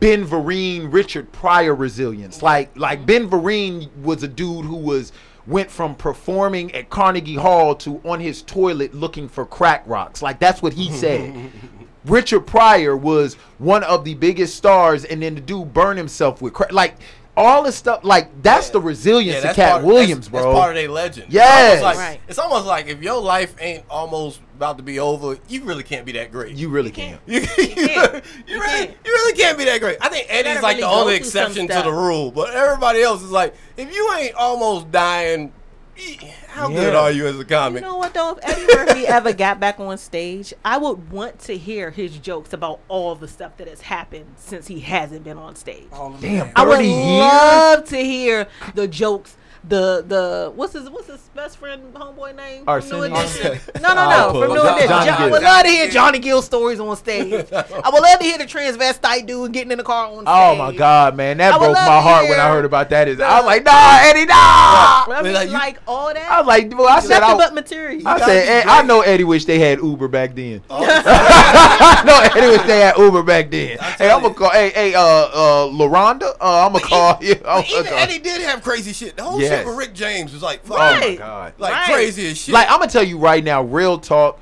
Ben 0.00 0.26
Vereen, 0.26 0.92
Richard 0.92 1.30
Pryor 1.32 1.74
resilience. 1.74 2.42
Like 2.42 2.76
like 2.76 3.06
Ben 3.06 3.28
Vereen 3.28 3.94
was 3.98 4.22
a 4.22 4.28
dude 4.28 4.64
who 4.64 4.76
was 4.76 5.12
went 5.46 5.70
from 5.70 5.94
performing 5.94 6.74
at 6.74 6.88
Carnegie 6.90 7.34
Hall 7.34 7.74
to 7.76 8.00
on 8.04 8.20
his 8.20 8.42
toilet 8.42 8.94
looking 8.94 9.28
for 9.28 9.44
crack 9.44 9.82
rocks. 9.86 10.22
Like 10.22 10.38
that's 10.38 10.62
what 10.62 10.72
he 10.72 10.90
said. 10.90 11.50
Richard 12.04 12.40
Pryor 12.40 12.96
was 12.96 13.34
one 13.58 13.82
of 13.82 14.04
the 14.04 14.14
biggest 14.14 14.56
stars, 14.56 15.06
and 15.06 15.22
then 15.22 15.34
the 15.34 15.40
dude 15.40 15.72
burned 15.72 15.98
himself 15.98 16.42
with 16.42 16.52
crack. 16.52 16.72
Like 16.72 16.96
all 17.36 17.62
this 17.62 17.76
stuff. 17.76 18.00
Like 18.04 18.42
that's 18.42 18.70
the 18.70 18.80
resilience 18.80 19.38
of 19.38 19.42
that's 19.44 19.56
Katt 19.56 19.72
part- 19.72 19.84
Williams, 19.84 20.28
that's, 20.28 20.28
bro. 20.28 20.42
That's 20.52 20.58
part 20.60 20.70
of 20.70 20.76
their 20.76 20.88
legend. 20.90 21.26
Yes. 21.32 21.74
It's 21.74 21.82
almost, 21.82 21.98
like, 21.98 22.08
Right. 22.08 22.20
it's 22.28 22.38
almost 22.38 22.66
like 22.66 22.86
if 22.88 23.02
your 23.02 23.20
life 23.20 23.54
ain't 23.60 23.84
almost 23.90 24.40
about 24.56 24.76
to 24.78 24.84
be 24.84 25.00
over, 25.00 25.36
you 25.48 25.64
really 25.64 25.82
can't 25.82 26.06
be 26.06 26.12
that 26.12 26.30
great. 26.30 26.54
you 26.54 26.68
really 26.68 26.90
can't. 26.92 27.20
You, 27.26 27.40
you, 27.40 27.46
can't. 27.46 28.24
you 28.46 28.54
You 28.54 28.60
really, 28.60 28.86
can't. 28.86 28.90
you 29.04 29.12
really 29.12 29.36
can't 29.36 29.58
be 29.58 29.64
that 29.64 29.80
great. 29.80 29.96
I 30.00 30.08
think 30.08 30.26
Eddie's 30.30 30.62
like 30.62 30.76
really 30.76 30.80
the 30.82 30.88
only 30.88 31.14
exception 31.16 31.66
to 31.68 31.82
the 31.82 31.92
rule, 31.92 32.30
but 32.30 32.54
everybody 32.54 33.02
else 33.02 33.22
is 33.22 33.30
like, 33.30 33.54
if 33.76 33.92
you 33.94 34.12
ain't 34.16 34.34
almost 34.36 34.90
dying, 34.92 35.52
y- 35.96 36.34
how 36.48 36.68
good 36.68 36.94
are 36.94 37.10
you 37.10 37.26
as 37.26 37.38
a 37.38 37.44
comic? 37.44 37.46
You 37.46 37.54
comic? 37.80 37.82
know 37.82 37.96
what 37.98 38.14
though? 38.14 38.30
If 38.32 38.38
Eddie 38.44 38.74
Murphy 38.74 39.06
ever 39.06 39.32
got 39.32 39.60
back 39.60 39.78
on 39.80 39.96
stage, 39.98 40.52
I 40.64 40.78
would 40.78 41.10
want 41.10 41.38
to 41.40 41.56
hear 41.56 41.90
his 41.90 42.16
jokes 42.18 42.52
about 42.52 42.80
all 42.88 43.14
the 43.14 43.28
stuff 43.28 43.56
that 43.58 43.68
has 43.68 43.80
happened 43.82 44.34
since 44.36 44.66
he 44.66 44.80
hasn't 44.80 45.24
been 45.24 45.38
on 45.38 45.56
stage. 45.56 45.86
All 45.92 46.14
of 46.14 46.20
Damn, 46.20 46.46
them. 46.46 46.52
I 46.56 46.64
would 46.66 46.76
30 46.76 46.88
years? 46.88 47.18
love 47.20 47.84
to 47.88 47.96
hear 47.98 48.48
the 48.74 48.88
jokes. 48.88 49.36
The 49.66 50.04
the 50.06 50.52
what's 50.54 50.74
his 50.74 50.90
what's 50.90 51.06
his 51.06 51.20
best 51.34 51.56
friend 51.56 51.82
homeboy 51.94 52.36
name? 52.36 52.60
from 52.64 52.68
Arsenio? 52.68 53.08
New 53.08 53.14
Edition? 53.14 53.58
No, 53.80 53.94
no, 53.94 54.04
Oh, 54.04 54.32
no. 54.34 54.40
From 54.42 54.52
New 54.54 54.60
Edition. 54.60 54.90
I 54.92 55.28
would 55.30 55.42
love 55.42 55.62
to 55.62 55.68
hear 55.70 55.88
Johnny 55.88 56.18
Gill 56.18 56.42
stories 56.42 56.78
on 56.78 56.94
stage. 56.98 57.32
I 57.52 57.90
would 57.90 58.02
love 58.02 58.18
to 58.18 58.24
hear 58.24 58.36
the 58.36 58.44
transvestite 58.44 59.24
dude 59.24 59.52
getting 59.52 59.72
in 59.72 59.78
the 59.78 59.84
car 59.84 60.08
on 60.08 60.16
stage. 60.16 60.24
Oh 60.26 60.54
my 60.56 60.76
god, 60.76 61.16
man, 61.16 61.38
that 61.38 61.58
broke 61.58 61.72
my 61.72 61.78
heart 62.00 62.28
when 62.28 62.38
I 62.38 62.50
heard 62.50 62.66
about 62.66 62.90
that. 62.90 63.08
Is 63.08 63.18
I 63.20 63.38
was 63.38 63.46
like, 63.46 63.64
nah, 63.64 64.00
Eddie, 64.02 64.26
nah. 64.26 64.34
I 64.36 65.20
mean, 65.22 65.32
Like, 65.32 65.48
like, 65.50 65.78
all 65.88 66.12
that. 66.12 66.30
I 66.30 66.40
was 66.40 66.46
like, 66.46 66.70
well, 66.78 66.88
I 66.88 67.00
said, 67.00 67.20
nothing 67.20 67.34
I, 67.40 67.46
but 67.46 67.54
material. 67.54 68.06
I 68.06 68.18
said, 68.20 68.64
be 68.64 68.70
I 68.70 68.82
know 68.82 69.00
Eddie 69.00 69.24
wish 69.24 69.46
they 69.46 69.58
had 69.58 69.78
Uber 69.78 70.08
back 70.08 70.34
then. 70.34 70.60
I 70.68 72.02
know 72.04 72.20
Eddie 72.38 72.48
wish 72.58 72.66
they 72.66 72.80
had 72.80 72.98
Uber 72.98 73.22
back 73.22 73.50
then. 73.50 73.78
Hey, 73.78 74.10
I'm 74.10 74.20
gonna 74.20 74.34
call. 74.34 74.50
Hey, 74.50 74.70
hey, 74.70 74.94
uh, 74.94 75.00
uh, 75.00 75.66
Laronda, 75.68 76.34
uh, 76.38 76.66
I'm 76.66 76.72
gonna 76.74 76.84
call 76.84 77.18
you. 77.22 77.32
I'm 77.32 77.40
But 77.40 77.44
gonna 77.46 77.66
even 77.68 77.84
call- 77.86 77.98
Eddie 77.98 78.18
did 78.18 78.42
have 78.42 78.62
crazy 78.62 78.92
shit. 78.92 79.16
The 79.16 79.22
whole 79.22 79.40
Yes. 79.40 79.53
Shit 79.58 79.66
with 79.66 79.76
Rick 79.76 79.94
James 79.94 80.32
was 80.32 80.42
like, 80.42 80.64
fuck, 80.64 80.78
Oh 80.78 81.00
my 81.00 81.14
god. 81.16 81.54
like 81.58 81.72
Right. 81.72 81.84
crazy 81.92 82.28
as 82.30 82.38
shit. 82.38 82.54
Like 82.54 82.68
I'm 82.70 82.78
gonna 82.78 82.90
tell 82.90 83.04
you 83.04 83.18
right 83.18 83.42
now, 83.42 83.62
real 83.62 83.98
talk. 83.98 84.40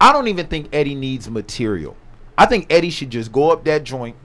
I 0.00 0.12
don't 0.12 0.28
even 0.28 0.46
think 0.46 0.68
Eddie 0.72 0.94
needs 0.94 1.28
material. 1.30 1.96
I 2.36 2.46
think 2.46 2.66
Eddie 2.70 2.90
should 2.90 3.10
just 3.10 3.32
go 3.32 3.50
up 3.50 3.64
that 3.64 3.84
joint 3.84 4.16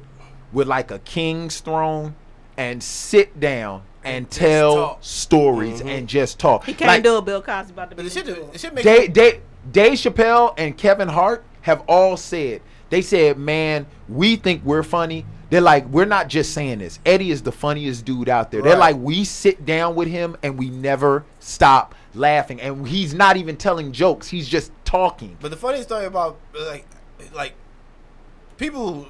with 0.52 0.68
like 0.68 0.92
a 0.92 1.00
king's 1.00 1.60
throne 1.62 2.16
and 2.58 2.84
sit 2.84 3.40
down 3.40 3.84
and 4.04 4.28
just 4.28 4.40
tell 4.40 4.76
talk. 4.76 4.98
stories 5.02 5.80
mm-hmm. 5.80 5.88
and 5.88 6.08
just 6.10 6.40
talk. 6.40 6.66
He 6.66 6.74
can't 6.74 6.88
Like, 6.88 7.04
do 7.04 7.16
a 7.16 7.22
Bill 7.22 7.42
Cosby 7.42 7.72
about 7.72 7.90
to 7.92 7.96
be. 7.96 8.04
But 8.04 8.14
the 8.14 8.20
shit, 8.20 8.28
in 8.28 8.36
jail. 8.36 8.52
the 8.52 8.72
make 8.72 8.84
Dave, 8.84 9.14
Dave, 9.14 9.42
Dave 9.72 9.94
Chappelle 9.94 10.54
and 10.58 10.78
Kevin 10.78 11.08
Hart 11.08 11.46
have 11.62 11.84
all 11.88 12.18
said 12.18 12.62
they 12.92 13.02
said, 13.02 13.38
"Man, 13.40 13.88
we 14.08 14.36
think 14.36 14.64
we're 14.64 14.84
funny." 14.84 15.26
They're 15.52 15.62
like, 15.62 15.86
"We're 15.88 16.06
not 16.06 16.30
just 16.30 16.54
saying 16.54 16.80
this. 16.80 17.00
Eddie 17.06 17.30
is 17.30 17.44
the 17.44 17.52
funniest 17.52 18.06
dude 18.06 18.30
out 18.30 18.50
there." 18.52 18.62
They're 18.62 18.78
like, 18.78 18.96
"We 18.98 19.24
sit 19.26 19.66
down 19.66 19.96
with 19.96 20.08
him 20.08 20.38
and 20.42 20.58
we 20.58 20.70
never 20.70 21.26
stop 21.40 21.94
laughing, 22.16 22.60
and 22.62 22.88
he's 22.88 23.14
not 23.14 23.38
even 23.38 23.58
telling 23.58 23.92
jokes. 23.92 24.30
He's 24.30 24.48
just 24.48 24.72
talking." 24.86 25.38
But 25.42 25.52
the 25.52 25.58
funniest 25.58 25.90
thing 25.90 26.06
about 26.06 26.38
like 26.54 26.88
like 27.34 27.54
people 28.58 29.08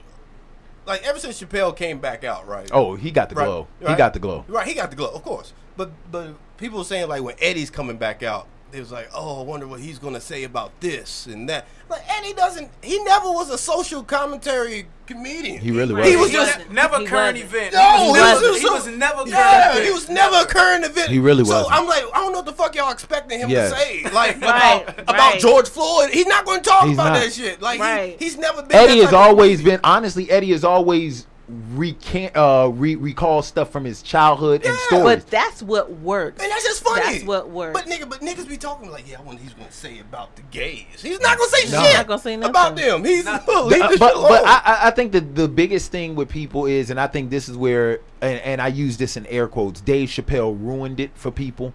like 0.86 1.06
ever 1.08 1.20
since 1.20 1.40
Chappelle 1.42 1.76
came 1.76 2.00
back 2.00 2.24
out, 2.24 2.48
right? 2.48 2.68
Oh, 2.74 2.96
he 2.96 3.12
got 3.12 3.30
the 3.30 3.36
Right, 3.36 3.46
glow. 3.46 3.68
He 3.80 3.86
right. 3.86 3.98
got 3.98 4.14
the 4.14 4.20
glow. 4.20 4.44
Right, 4.48 4.68
he 4.68 4.74
got 4.74 4.90
the 4.90 4.96
glow, 4.96 5.12
of 5.12 5.24
course. 5.24 5.54
But 5.78 5.92
but 6.12 6.34
people 6.58 6.84
saying 6.84 7.08
like 7.08 7.22
when 7.22 7.36
Eddie's 7.40 7.70
coming 7.70 7.98
back 7.98 8.24
out, 8.24 8.48
it 8.74 8.80
was 8.80 8.92
like, 8.92 9.10
oh, 9.14 9.42
I 9.42 9.44
wonder 9.44 9.68
what 9.68 9.80
he's 9.80 10.00
gonna 10.00 10.22
say 10.22 10.44
about 10.44 10.72
this 10.80 11.26
and 11.28 11.48
that. 11.50 11.66
Like 11.90 12.02
he 12.24 12.34
doesn't. 12.34 12.70
He 12.82 13.04
never 13.04 13.30
was 13.32 13.50
a 13.50 13.58
social 13.58 14.02
commentary 14.04 14.88
comedian. 15.08 15.60
He 15.60 15.72
really 15.72 15.94
Right. 15.94 16.06
He 16.06 16.16
was. 16.16 16.22
was 16.24 16.32
He 16.32 16.38
just. 16.38 16.58
was 16.60 16.70
never 16.70 17.00
He 17.00 17.06
current 17.06 17.34
wasn't. 17.38 17.54
event. 17.54 17.74
No, 17.74 17.82
he 17.82 18.10
was, 18.12 18.18
he 18.18 18.22
was, 18.22 18.42
never- 18.42 18.54
he 18.54 18.60
so- 18.60 18.74
was 18.74 18.88
never 18.88 19.16
current 19.18 19.30
Yeah, 19.30 19.72
event. 19.72 19.86
he 19.86 19.92
was 19.92 20.10
never 20.10 20.36
a 20.38 20.46
current 20.46 20.86
event. 20.86 21.10
He 21.10 21.20
really 21.20 21.42
was. 21.42 21.50
So 21.50 21.68
I'm 21.70 21.86
like, 21.88 22.04
I 22.14 22.20
don't 22.22 22.32
know 22.32 22.40
what 22.40 22.46
the 22.46 22.54
fuck 22.54 22.76
y'all 22.76 22.92
expecting 22.92 23.40
him 23.40 23.50
Yes. 23.50 23.72
to 23.72 23.78
say, 23.78 24.04
like 24.14 24.40
Right, 24.42 24.84
about 24.88 25.00
about. 25.10 25.40
George 25.40 25.68
Floyd. 25.68 26.12
He's 26.12 26.28
not 26.28 26.46
going 26.46 26.62
to 26.62 26.70
talk 26.70 26.86
He's 26.86 26.94
about 26.94 27.14
not. 27.14 27.20
that 27.24 27.34
shit. 27.34 27.62
Like 27.62 27.80
Right. 27.82 28.16
he, 28.20 28.26
he's 28.26 28.38
never 28.38 28.62
been. 28.64 28.78
Eddie 28.78 29.00
has 29.02 29.12
always 29.14 29.62
been 29.62 29.80
honestly. 29.84 30.30
Eddie 30.32 30.52
has 30.52 30.64
always 30.64 31.28
recant 31.74 32.36
uh 32.36 32.70
re- 32.74 32.96
recall 32.96 33.42
stuff 33.42 33.72
from 33.72 33.84
his 33.86 34.02
childhood 34.02 34.64
and 34.66 34.74
Yeah. 34.74 34.88
stories. 34.88 35.04
But 35.24 35.28
that's 35.28 35.62
what 35.62 35.92
works. 36.00 36.42
And 36.42 36.52
that's 36.52 36.64
just 36.64 36.84
funny. 36.84 37.02
That's 37.02 37.24
what 37.26 37.50
works. 37.50 37.80
But 37.80 37.90
nigga, 37.92 38.10
but 38.10 38.22
niggas 38.22 38.48
be 38.48 38.58
talking 38.58 38.90
like, 38.90 39.10
yeah, 39.10 39.20
I 39.20 39.22
wonder 39.22 39.42
he's 39.42 39.54
gonna 39.54 39.72
say 39.72 40.00
about 40.00 40.36
the 40.36 40.44
gays. 40.44 40.86
He's 41.02 41.20
not 41.20 41.38
gonna 41.38 41.50
say 41.50 41.72
No. 41.72 41.84
shit 41.84 41.94
Not 41.96 42.08
gonna 42.08 42.22
say 42.22 42.36
nothing. 42.38 42.50
about 42.50 42.76
them. 42.76 43.04
He's 43.04 43.26
Not- 43.26 43.48
leave 43.66 43.80
this 43.90 44.00
but 44.00 44.14
but. 44.16 44.46
I, 44.46 44.62
I- 44.66 44.88
I 44.88 44.92
think 44.92 45.12
that 45.12 45.36
the 45.36 45.48
biggest 45.48 45.92
thing 45.92 46.16
with 46.16 46.30
people 46.30 46.66
is, 46.66 46.90
and 46.90 47.00
I 47.00 47.08
think 47.08 47.30
this 47.30 47.48
is 47.50 47.58
where, 47.58 48.00
and, 48.22 48.40
and 48.42 48.62
I 48.62 48.68
use 48.68 48.98
this 48.98 49.18
in 49.18 49.26
air 49.28 49.48
quotes, 49.48 49.82
Dave 49.82 50.10
Chappelle 50.10 50.58
ruined 50.60 51.00
it 51.00 51.12
for 51.16 51.32
people. 51.32 51.74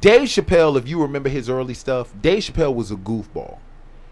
Dave 0.00 0.22
Chappelle, 0.28 0.76
if 0.78 0.88
you 0.88 1.00
remember 1.02 1.28
his 1.28 1.50
early 1.50 1.74
stuff, 1.74 2.12
Dave 2.20 2.42
Chappelle 2.44 2.74
was 2.74 2.90
a 2.90 2.96
goofball. 2.96 3.58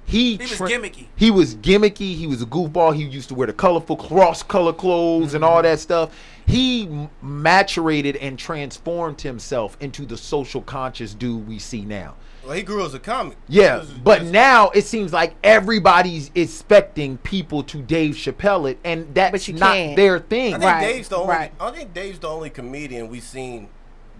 He, 0.07 0.33
He 0.33 0.39
was 0.39 0.51
tra- 0.57 0.69
gimmicky. 0.69 1.07
He 1.17 1.31
was 1.31 1.55
gimmicky. 1.57 2.17
He 2.17 2.27
was 2.27 2.43
a 2.43 2.47
goofball. 2.47 2.95
He 2.95 3.05
used 3.05 3.29
to 3.29 3.35
wear 3.35 3.47
the 3.47 3.53
colorful 3.53 3.97
cross 3.97 4.43
color 4.43 4.73
clothes 4.73 5.35
and 5.35 5.45
all 5.45 5.57
mm-hmm. 5.57 5.65
that 5.65 5.79
stuff. 5.79 6.13
He 6.47 6.85
m- 6.87 7.11
maturated 7.25 8.19
and 8.21 8.37
transformed 8.39 9.21
himself 9.21 9.77
into 9.81 10.05
the 10.05 10.17
social 10.17 10.63
conscious 10.63 11.15
dude 11.15 11.47
we 11.47 11.61
see 11.61 11.85
now. 11.85 12.17
well, 12.45 12.55
he 12.55 12.63
grew 12.63 12.85
as 12.85 12.93
a 12.95 12.99
comic. 12.99 13.37
Yeah, 13.49 13.79
This 13.79 13.91
but 13.91 14.19
just- 14.21 14.33
now 14.33 14.71
it 14.71 14.83
seems 14.85 15.13
like 15.13 15.35
everybody's 15.45 16.33
expecting 16.35 17.19
people 17.19 17.63
to 17.65 17.81
Dave 17.81 18.15
Chappelle 18.17 18.69
it, 18.71 18.79
and 18.83 19.15
that's 19.15 19.31
But 19.31 19.47
you 19.49 19.55
not 19.55 19.75
can't. 19.75 19.97
their 19.97 20.19
thing. 20.19 20.55
I 20.55 20.59
think 20.59 20.65
Right, 20.73 20.81
Dave's 20.81 21.09
the 21.09 21.17
only. 21.19 21.29
right. 21.29 21.53
I 21.61 21.71
think 21.71 21.95
Dave's 21.95 22.19
the 22.19 22.29
only 22.29 22.51
comedian 22.51 23.09
we've 23.09 23.23
seen 23.23 23.69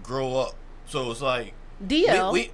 grow 0.03 0.37
up. 0.37 0.55
So 0.85 1.11
it's 1.11 1.21
like 1.21 1.53
DL. 1.85 2.31
We, 2.31 2.39
we, 2.41 2.51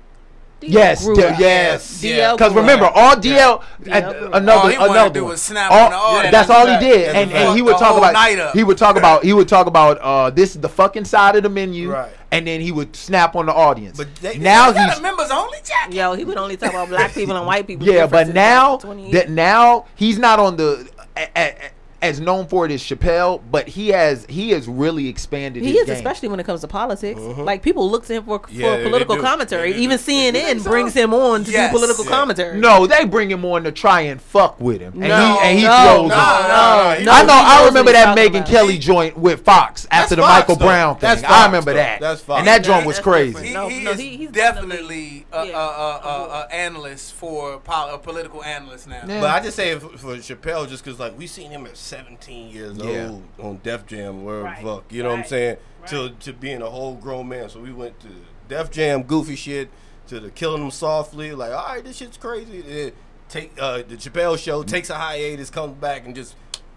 DL 0.60 0.70
Yes, 0.72 1.06
grew 1.06 1.16
D- 1.16 1.24
up. 1.24 1.40
yes, 1.40 2.02
DL 2.02 2.36
Because 2.36 2.52
grew 2.54 2.62
remember, 2.62 2.86
all 2.86 3.16
DL, 3.16 3.62
DL 3.84 3.92
and 3.92 4.06
grew 4.06 4.32
another 4.34 4.52
All 4.62 4.68
he 4.70 4.78
wanted 4.78 4.88
to 4.88 4.92
another 4.92 5.14
do 5.14 5.26
one. 5.26 5.38
snap 5.38 5.72
All- 5.72 5.94
on 6.18 6.24
the. 6.26 6.32
That's 6.32 6.50
all 6.50 6.66
he 6.66 6.78
did, 6.80 7.06
fact. 7.06 7.16
and, 7.18 7.32
and 7.32 7.56
he 7.56 7.62
would 7.62 7.78
talk 7.78 7.96
about 7.98 8.54
he 8.56 8.64
would 8.64 8.78
talk 8.78 8.98
about 8.98 9.24
he 9.24 9.34
would 9.34 9.48
talk 9.48 9.68
about 9.68 10.00
uh 10.00 10.30
this 10.32 10.56
is 10.56 10.62
the 10.62 10.70
fucking 10.70 11.06
side 11.06 11.36
of 11.36 11.44
the 11.44 11.50
menu, 11.50 11.92
Right. 11.92 12.10
and 12.32 12.48
then 12.48 12.60
he 12.62 12.72
would 12.72 12.96
snap 12.96 13.36
on 13.36 13.46
the 13.46 13.54
audience. 13.54 13.98
But 13.98 14.16
they- 14.16 14.38
now 14.40 14.68
He 14.70 14.74
got 14.74 14.90
he's 14.90 15.00
a 15.00 15.02
members 15.02 15.30
only 15.30 15.60
jacket. 15.64 15.94
Yo, 15.94 16.14
he 16.16 16.26
would 16.26 16.38
only 16.38 16.58
talk 16.58 16.72
about 16.72 16.90
black 16.90 17.14
people 17.14 17.36
and 17.36 17.46
white 17.46 17.68
people. 17.68 17.86
Yeah, 17.92 18.08
but 18.08 18.30
now 18.30 18.78
for 18.78 18.88
20 18.88 19.02
years. 19.04 19.14
that 19.14 19.30
now 19.30 19.86
he's 19.96 20.18
not 20.18 20.40
on 20.40 20.56
the 20.58 20.90
a, 21.16 21.28
a, 21.36 21.56
as 22.02 22.20
known 22.20 22.46
for 22.48 22.66
it 22.66 22.72
as 22.72 22.82
Chappelle, 22.82 23.42
but 23.52 23.68
he 23.68 23.88
has 23.90 24.26
he 24.30 24.52
has 24.52 24.68
really 24.68 25.08
expanded. 25.08 25.64
he 25.64 25.72
his 25.72 25.82
is, 25.82 25.86
game. 25.88 25.96
especially 25.96 26.30
when 26.30 26.40
it 26.40 26.46
comes 26.46 26.62
to 26.62 26.68
politics. 26.68 27.20
Uh-huh. 27.20 27.44
Like 27.44 27.64
people 27.64 27.90
look 27.90 28.06
to 28.06 28.14
him 28.14 28.24
for, 28.24 28.42
Yeah, 28.50 28.72
for 28.74 28.78
they 28.78 28.84
political 28.84 29.16
do. 29.16 29.22
commentary. 29.22 29.72
They 29.72 29.78
do. 29.78 29.84
Even 29.84 29.98
They 29.98 30.32
do. 30.32 30.38
CNN 30.38 30.64
brings 30.64 30.94
him 30.94 31.14
on 31.14 31.44
to 31.46 31.52
Yes. 31.52 31.72
do 31.72 31.78
political 31.80 32.06
Yeah. 32.06 32.12
commentary. 32.12 32.60
No, 32.60 32.86
they 32.86 33.06
bring 33.06 33.32
him 33.32 33.44
on 33.46 33.64
to 33.64 33.72
try 33.72 34.02
and 34.02 34.22
fuck 34.22 34.60
with 34.62 34.80
him, 34.80 34.94
and 34.94 35.08
No, 35.08 35.40
he 35.42 35.48
and 35.48 35.58
he 35.60 35.66
no, 35.66 35.72
throws. 35.84 35.96
no, 35.98 36.04
him. 36.04 36.10
no, 36.12 37.04
no, 37.04 37.12
I 37.12 37.24
know. 37.24 37.34
I 37.34 37.66
remember 37.66 37.92
that 37.94 38.06
talking 38.16 38.24
Megyn 38.32 38.36
about. 38.38 38.48
Kelly 38.50 38.78
joint 38.78 39.18
with 39.18 39.42
Fox 39.44 39.88
after 39.90 40.16
the 40.16 40.22
Fox, 40.22 40.42
Michael 40.42 40.56
though. 40.56 40.66
Brown 40.66 40.96
thing. 40.96 41.02
That's 41.02 41.24
I 41.24 41.46
remember 41.48 41.72
though. 41.74 41.78
that. 41.80 42.00
That's 42.00 42.22
Fox. 42.22 42.40
And 42.40 42.48
that 42.48 42.64
joint 42.64 42.86
was 42.86 43.00
crazy. 43.00 43.48
He, 43.48 43.54
No, 43.54 43.70
no, 43.70 43.92
is 43.92 44.00
he's 44.00 44.30
definitely 44.30 45.26
a, 45.32 45.46
yeah. 45.46 45.54
a, 45.54 45.58
a, 45.58 46.00
a, 46.04 46.48
a 46.50 46.54
analyst 46.54 47.14
for 47.14 47.54
a 47.54 47.98
political 47.98 48.44
analyst 48.44 48.88
now. 48.88 49.02
But 49.06 49.24
I 49.24 49.40
just 49.40 49.56
say 49.56 49.74
for, 49.80 49.98
for 49.98 50.16
Chappelle 50.18 50.68
just 50.70 50.84
because 50.84 51.00
like 51.00 51.18
we 51.18 51.26
seen 51.28 51.52
him 51.52 51.66
at 51.66 51.76
17 51.88 52.50
years 52.52 52.78
Yeah. 52.78 53.10
old 53.10 53.24
on 53.42 53.60
Def 53.64 53.86
Jam, 53.86 54.24
where 54.24 54.42
Right. 54.42 54.64
fuck, 54.64 54.86
you 54.92 55.04
know 55.04 55.10
what 55.10 55.20
I'm 55.20 55.26
saying? 55.26 55.58
Right. 55.82 55.90
To 55.90 56.10
to 56.20 56.34
being 56.34 56.62
a 56.62 56.70
whole 56.70 56.96
grown 56.96 57.30
man. 57.30 57.50
So 57.50 57.60
we 57.60 57.72
went 57.72 58.00
to 58.02 58.08
Def 58.50 58.70
Jam, 58.72 59.04
goofy 59.04 59.36
shit, 59.36 59.70
to 60.08 60.20
the 60.20 60.30
killing 60.30 60.62
them 60.62 60.72
softly. 60.72 61.32
Like, 61.34 61.52
all 61.52 61.66
right, 61.76 61.84
this 61.84 61.98
shit's 61.98 62.18
crazy. 62.18 62.62
Then 62.62 62.92
take 63.30 63.52
uh, 63.60 63.78
the 63.88 63.96
Chappelle 63.98 64.38
show 64.38 64.64
takes 64.64 64.90
a 64.90 64.96
hiatus, 64.96 65.50
comes 65.50 65.74
back 65.76 66.06
and 66.06 66.16
just 66.16 66.36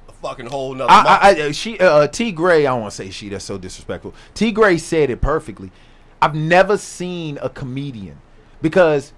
a 0.09 0.13
fucking 0.13 0.47
whole 0.47 0.75
nother. 0.75 0.93
month. 0.93 1.07
I, 1.09 1.17
I, 1.17 1.45
I, 1.47 1.51
she, 1.53 1.79
uh, 1.79 2.07
T. 2.09 2.33
Gray. 2.33 2.67
I 2.67 2.71
don't 2.73 2.81
want 2.83 2.91
to 2.93 2.97
say 2.97 3.11
she. 3.11 3.29
That's 3.29 3.45
so 3.45 3.57
disrespectful. 3.59 4.15
T. 4.35 4.51
Gray 4.53 4.79
said 4.79 5.11
it 5.11 5.21
perfectly. 5.21 5.71
I've 6.23 6.35
never 6.35 6.77
seen 6.77 7.39
a 7.41 7.49
comedian 7.49 8.21
because 8.61 9.13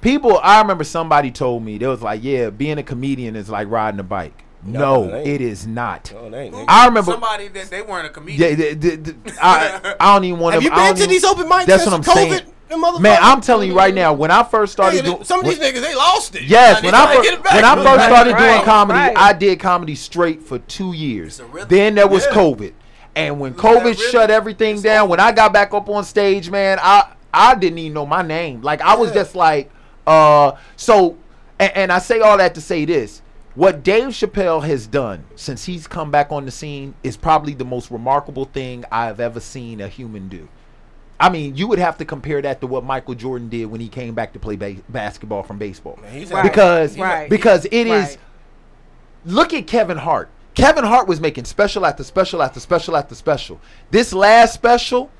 people. 0.00 0.38
I 0.42 0.60
remember 0.60 0.84
somebody 0.84 1.30
told 1.30 1.64
me 1.64 1.78
they 1.78 1.86
was 1.86 2.02
like, 2.02 2.22
"Yeah, 2.22 2.50
being 2.50 2.78
a 2.78 2.82
comedian 2.82 3.36
is 3.36 3.48
like 3.48 3.68
riding 3.70 4.00
a 4.00 4.04
bike." 4.04 4.44
No, 4.64 5.04
No, 5.06 5.16
it 5.16 5.26
it 5.26 5.40
is 5.40 5.66
not. 5.66 6.12
No, 6.14 6.26
it 6.26 6.34
ain't. 6.34 6.54
I 6.68 6.86
remember. 6.86 7.10
somebody 7.12 7.48
that 7.48 7.68
they 7.70 7.82
weren't 7.82 8.06
a 8.06 8.10
comedian. 8.10 8.50
Yeah, 8.50 8.54
the- 8.56 8.74
the- 8.74 8.96
the- 8.96 9.14
I, 9.44 9.94
I 9.98 10.14
don't 10.14 10.24
even 10.24 10.38
want 10.38 10.52
to. 10.54 10.60
Have 10.60 10.62
you 10.62 10.70
been 10.70 10.94
to 11.02 11.06
these 11.08 11.24
open 11.24 11.46
mics 11.48 11.66
That's 11.66 11.84
what 11.84 11.94
I'm 11.94 12.02
COVID? 12.02 12.14
saying. 12.14 13.02
Man, 13.02 13.18
I'm 13.20 13.40
telling 13.42 13.68
you 13.68 13.76
right 13.76 13.94
now. 13.94 14.14
When 14.14 14.30
I 14.30 14.42
first 14.44 14.72
started 14.72 15.02
Nigga, 15.04 15.04
doing 15.04 15.24
some 15.24 15.40
of 15.40 15.46
these 15.46 15.58
niggas 15.58 15.82
they 15.82 15.94
lost 15.94 16.34
it. 16.36 16.42
Yes, 16.44 16.82
when 16.82 16.94
I 16.94 17.04
trying 17.04 17.08
to 17.08 17.14
first 17.16 17.28
get 17.30 17.38
it 17.38 17.44
back. 17.44 17.54
when 17.54 17.64
I 17.66 17.74
first 17.74 17.86
Right, 17.98 18.06
started 18.08 18.36
doing 18.38 18.62
comedy, 18.62 18.98
right. 18.98 19.16
I 19.18 19.32
did 19.34 19.60
comedy 19.60 19.94
straight 19.94 20.42
for 20.42 20.58
two 20.58 20.92
years. 20.92 21.40
Then 21.68 21.96
there 21.96 22.06
was 22.08 22.24
Yeah. 22.24 22.32
COVID, 22.32 22.72
and 23.16 23.40
when 23.40 23.52
COVID 23.54 23.98
shut 24.10 24.30
everything 24.30 24.74
It's 24.76 24.82
down, 24.84 25.02
over. 25.02 25.10
when 25.10 25.20
I 25.20 25.32
got 25.32 25.52
back 25.52 25.74
up 25.74 25.88
on 25.90 26.04
stage, 26.04 26.50
man, 26.50 26.78
I 26.80 27.08
I 27.34 27.54
didn't 27.56 27.78
even 27.78 27.94
know 27.94 28.06
my 28.06 28.22
name. 28.22 28.62
Like 28.62 28.80
I 28.80 28.94
was 28.94 29.08
Yeah. 29.10 29.14
just 29.16 29.34
like, 29.34 29.70
uh, 30.06 30.52
so, 30.76 31.16
and, 31.58 31.72
and 31.76 31.92
I 31.92 31.98
say 31.98 32.20
all 32.20 32.38
that 32.38 32.54
to 32.54 32.60
say 32.60 32.84
this. 32.84 33.21
What 33.54 33.82
Dave 33.82 34.08
Chappelle 34.08 34.62
has 34.64 34.86
done 34.86 35.24
since 35.36 35.66
he's 35.66 35.86
come 35.86 36.10
back 36.10 36.32
on 36.32 36.46
the 36.46 36.50
scene 36.50 36.94
is 37.02 37.16
probably 37.18 37.52
the 37.52 37.64
most 37.66 37.90
remarkable 37.90 38.46
thing 38.46 38.84
I've 38.90 39.20
ever 39.20 39.40
seen 39.40 39.80
a 39.80 39.88
human 39.88 40.28
do. 40.28 40.48
I 41.20 41.28
mean, 41.28 41.54
you 41.54 41.68
would 41.68 41.78
have 41.78 41.98
to 41.98 42.04
compare 42.04 42.40
that 42.42 42.60
to 42.62 42.66
what 42.66 42.82
Michael 42.82 43.14
Jordan 43.14 43.48
did 43.48 43.66
when 43.66 43.80
he 43.80 43.88
came 43.88 44.14
back 44.14 44.32
to 44.32 44.38
play 44.38 44.56
ba- 44.56 44.76
basketball 44.88 45.42
from 45.42 45.58
baseball. 45.58 45.98
Man, 46.02 46.12
he's 46.14 46.32
Right. 46.32 46.42
Because 46.42 46.98
Right. 46.98 47.28
because 47.30 47.66
it 47.66 47.86
is. 47.86 47.90
Right. 48.08 48.18
Look 49.26 49.52
at 49.54 49.66
Kevin 49.66 49.98
Hart. 49.98 50.30
Kevin 50.54 50.84
Hart 50.84 51.06
was 51.06 51.20
making 51.20 51.44
special 51.44 51.86
after 51.86 52.02
special 52.04 52.42
after 52.42 52.58
special 52.58 52.96
after 52.96 53.14
special. 53.14 53.60
This 53.90 54.12
last 54.12 54.54
special 54.54 55.10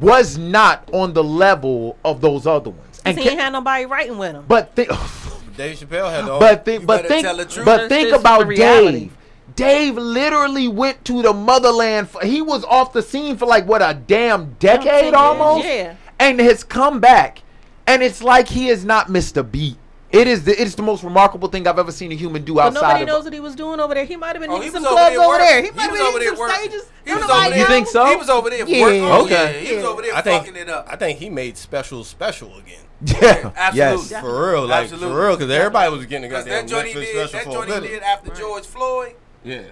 was 0.00 0.36
not 0.36 0.88
on 0.92 1.12
the 1.14 1.24
level 1.24 1.96
of 2.04 2.20
those 2.20 2.46
other 2.46 2.70
ones. 2.70 3.00
And 3.04 3.16
And 3.16 3.18
he 3.24 3.30
ain't 3.30 3.38
Ke- 3.38 3.42
had 3.44 3.52
nobody 3.52 3.86
writing 3.86 4.18
with 4.18 4.32
him. 4.32 4.44
but 4.46 4.74
think, 4.76 4.90
Dave 5.56 5.78
Chappelle 5.78 6.10
had 6.10 6.24
the 6.26 6.38
but 6.38 6.64
think, 6.64 6.86
but 6.86 7.06
think, 7.06 7.24
tell 7.26 7.36
the 7.36 7.44
truth. 7.44 7.64
but 7.64 7.88
think 7.88 8.12
about 8.12 8.46
reality. 8.46 8.98
Dave. 9.00 9.12
Dave 9.56 9.96
literally 9.96 10.68
went 10.68 11.04
to 11.06 11.22
the 11.22 11.32
motherland. 11.32 12.08
For, 12.08 12.24
he 12.24 12.40
was 12.40 12.64
off 12.64 12.92
the 12.92 13.02
scene 13.02 13.36
for 13.36 13.46
like 13.46 13.66
what 13.66 13.82
a 13.82 13.94
damn 13.94 14.52
decade 14.54 15.12
almost, 15.14 15.66
yeah. 15.66 15.96
and 16.18 16.40
has 16.40 16.64
come 16.64 17.00
back, 17.00 17.42
and 17.86 18.02
it's 18.02 18.22
like 18.22 18.48
he 18.48 18.66
has 18.68 18.84
not 18.84 19.10
missed 19.10 19.36
a 19.36 19.42
beat. 19.42 19.76
It 20.12 20.26
is 20.26 20.44
the 20.44 20.52
it 20.52 20.66
is 20.66 20.74
the 20.74 20.82
most 20.82 21.04
remarkable 21.04 21.48
thing 21.48 21.68
I've 21.68 21.78
ever 21.78 21.92
seen 21.92 22.10
a 22.10 22.16
human 22.16 22.44
do 22.44 22.54
But 22.54 22.68
outside 22.68 22.80
nobody 22.82 23.02
of. 23.02 23.08
knows 23.08 23.24
what 23.24 23.32
he 23.32 23.38
was 23.40 23.54
doing 23.54 23.78
over 23.78 23.94
there. 23.94 24.04
He 24.04 24.16
might 24.16 24.28
have 24.34 24.40
been 24.40 24.50
Oh, 24.50 24.54
hitting 24.60 24.68
he 24.68 24.72
some 24.72 24.82
was 24.82 24.90
over 24.92 24.96
clubs 24.98 25.14
there 25.16 25.24
over 25.24 25.38
there. 25.38 25.62
He 25.62 25.70
working. 25.70 25.76
might 25.76 25.82
have 25.82 25.90
He 25.92 25.96
been 25.96 26.02
was 26.02 26.08
over 26.08 26.18
hitting 26.18 26.28
some 26.28 26.36
there 26.36 26.48
working. 26.48 26.70
stages. 26.70 26.90
He 27.04 27.14
was 27.14 27.22
over 27.30 27.50
there. 27.50 27.58
You 27.58 27.66
think 27.66 27.86
so? 27.86 28.06
He 28.06 28.16
was 28.16 28.28
over 28.28 28.50
there 28.50 28.66
Yeah, 28.66 28.82
working. 28.82 29.04
Okay. 29.04 29.62
yeah, 29.62 29.68
he 29.70 29.76
was 29.76 29.84
over 29.84 30.02
there 30.02 30.14
I 30.16 30.20
think 30.22 30.44
fucking 30.46 30.60
it 30.60 30.68
up. 30.68 30.86
I 30.90 30.96
think 30.96 31.18
he 31.20 31.30
made 31.30 31.56
special 31.56 32.02
special 32.02 32.56
again. 32.58 32.82
Yeah, 33.04 33.52
Absolutely. 33.56 33.76
yes. 33.76 34.20
For 34.20 34.50
real, 34.52 34.66
like 34.66 34.82
Absolutely. 34.84 35.08
for 35.08 35.20
real, 35.26 35.36
because 35.36 35.50
everybody 35.50 35.90
was 35.96 36.06
getting 36.06 36.24
a 36.24 36.28
goddamn 36.28 36.66
that 36.66 36.68
joint 36.68 36.88
he 36.88 36.94
did, 36.94 37.28
special 37.28 37.52
that 37.52 37.62
for 37.62 37.66
joint 37.70 37.84
he 37.84 37.90
did 37.90 38.02
after 38.02 38.34
George 38.34 38.64
Floyd. 38.66 39.14
Yeah. 39.44 39.62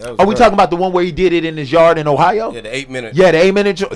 Yeah, 0.00 0.06
Are 0.06 0.10
we 0.20 0.24
great. 0.26 0.38
talking 0.38 0.54
about 0.54 0.70
the 0.70 0.76
one 0.76 0.92
where 0.92 1.04
he 1.04 1.12
did 1.12 1.32
it 1.34 1.44
in 1.44 1.56
his 1.56 1.70
yard 1.70 1.98
in 1.98 2.08
Ohio? 2.08 2.50
Yeah, 2.52 2.62
the 2.62 2.74
eight 2.74 2.88
minute. 2.88 3.14
Yeah, 3.14 3.30
the 3.30 3.38
eight 3.42 3.52
minute. 3.52 3.76
Jo- 3.76 3.90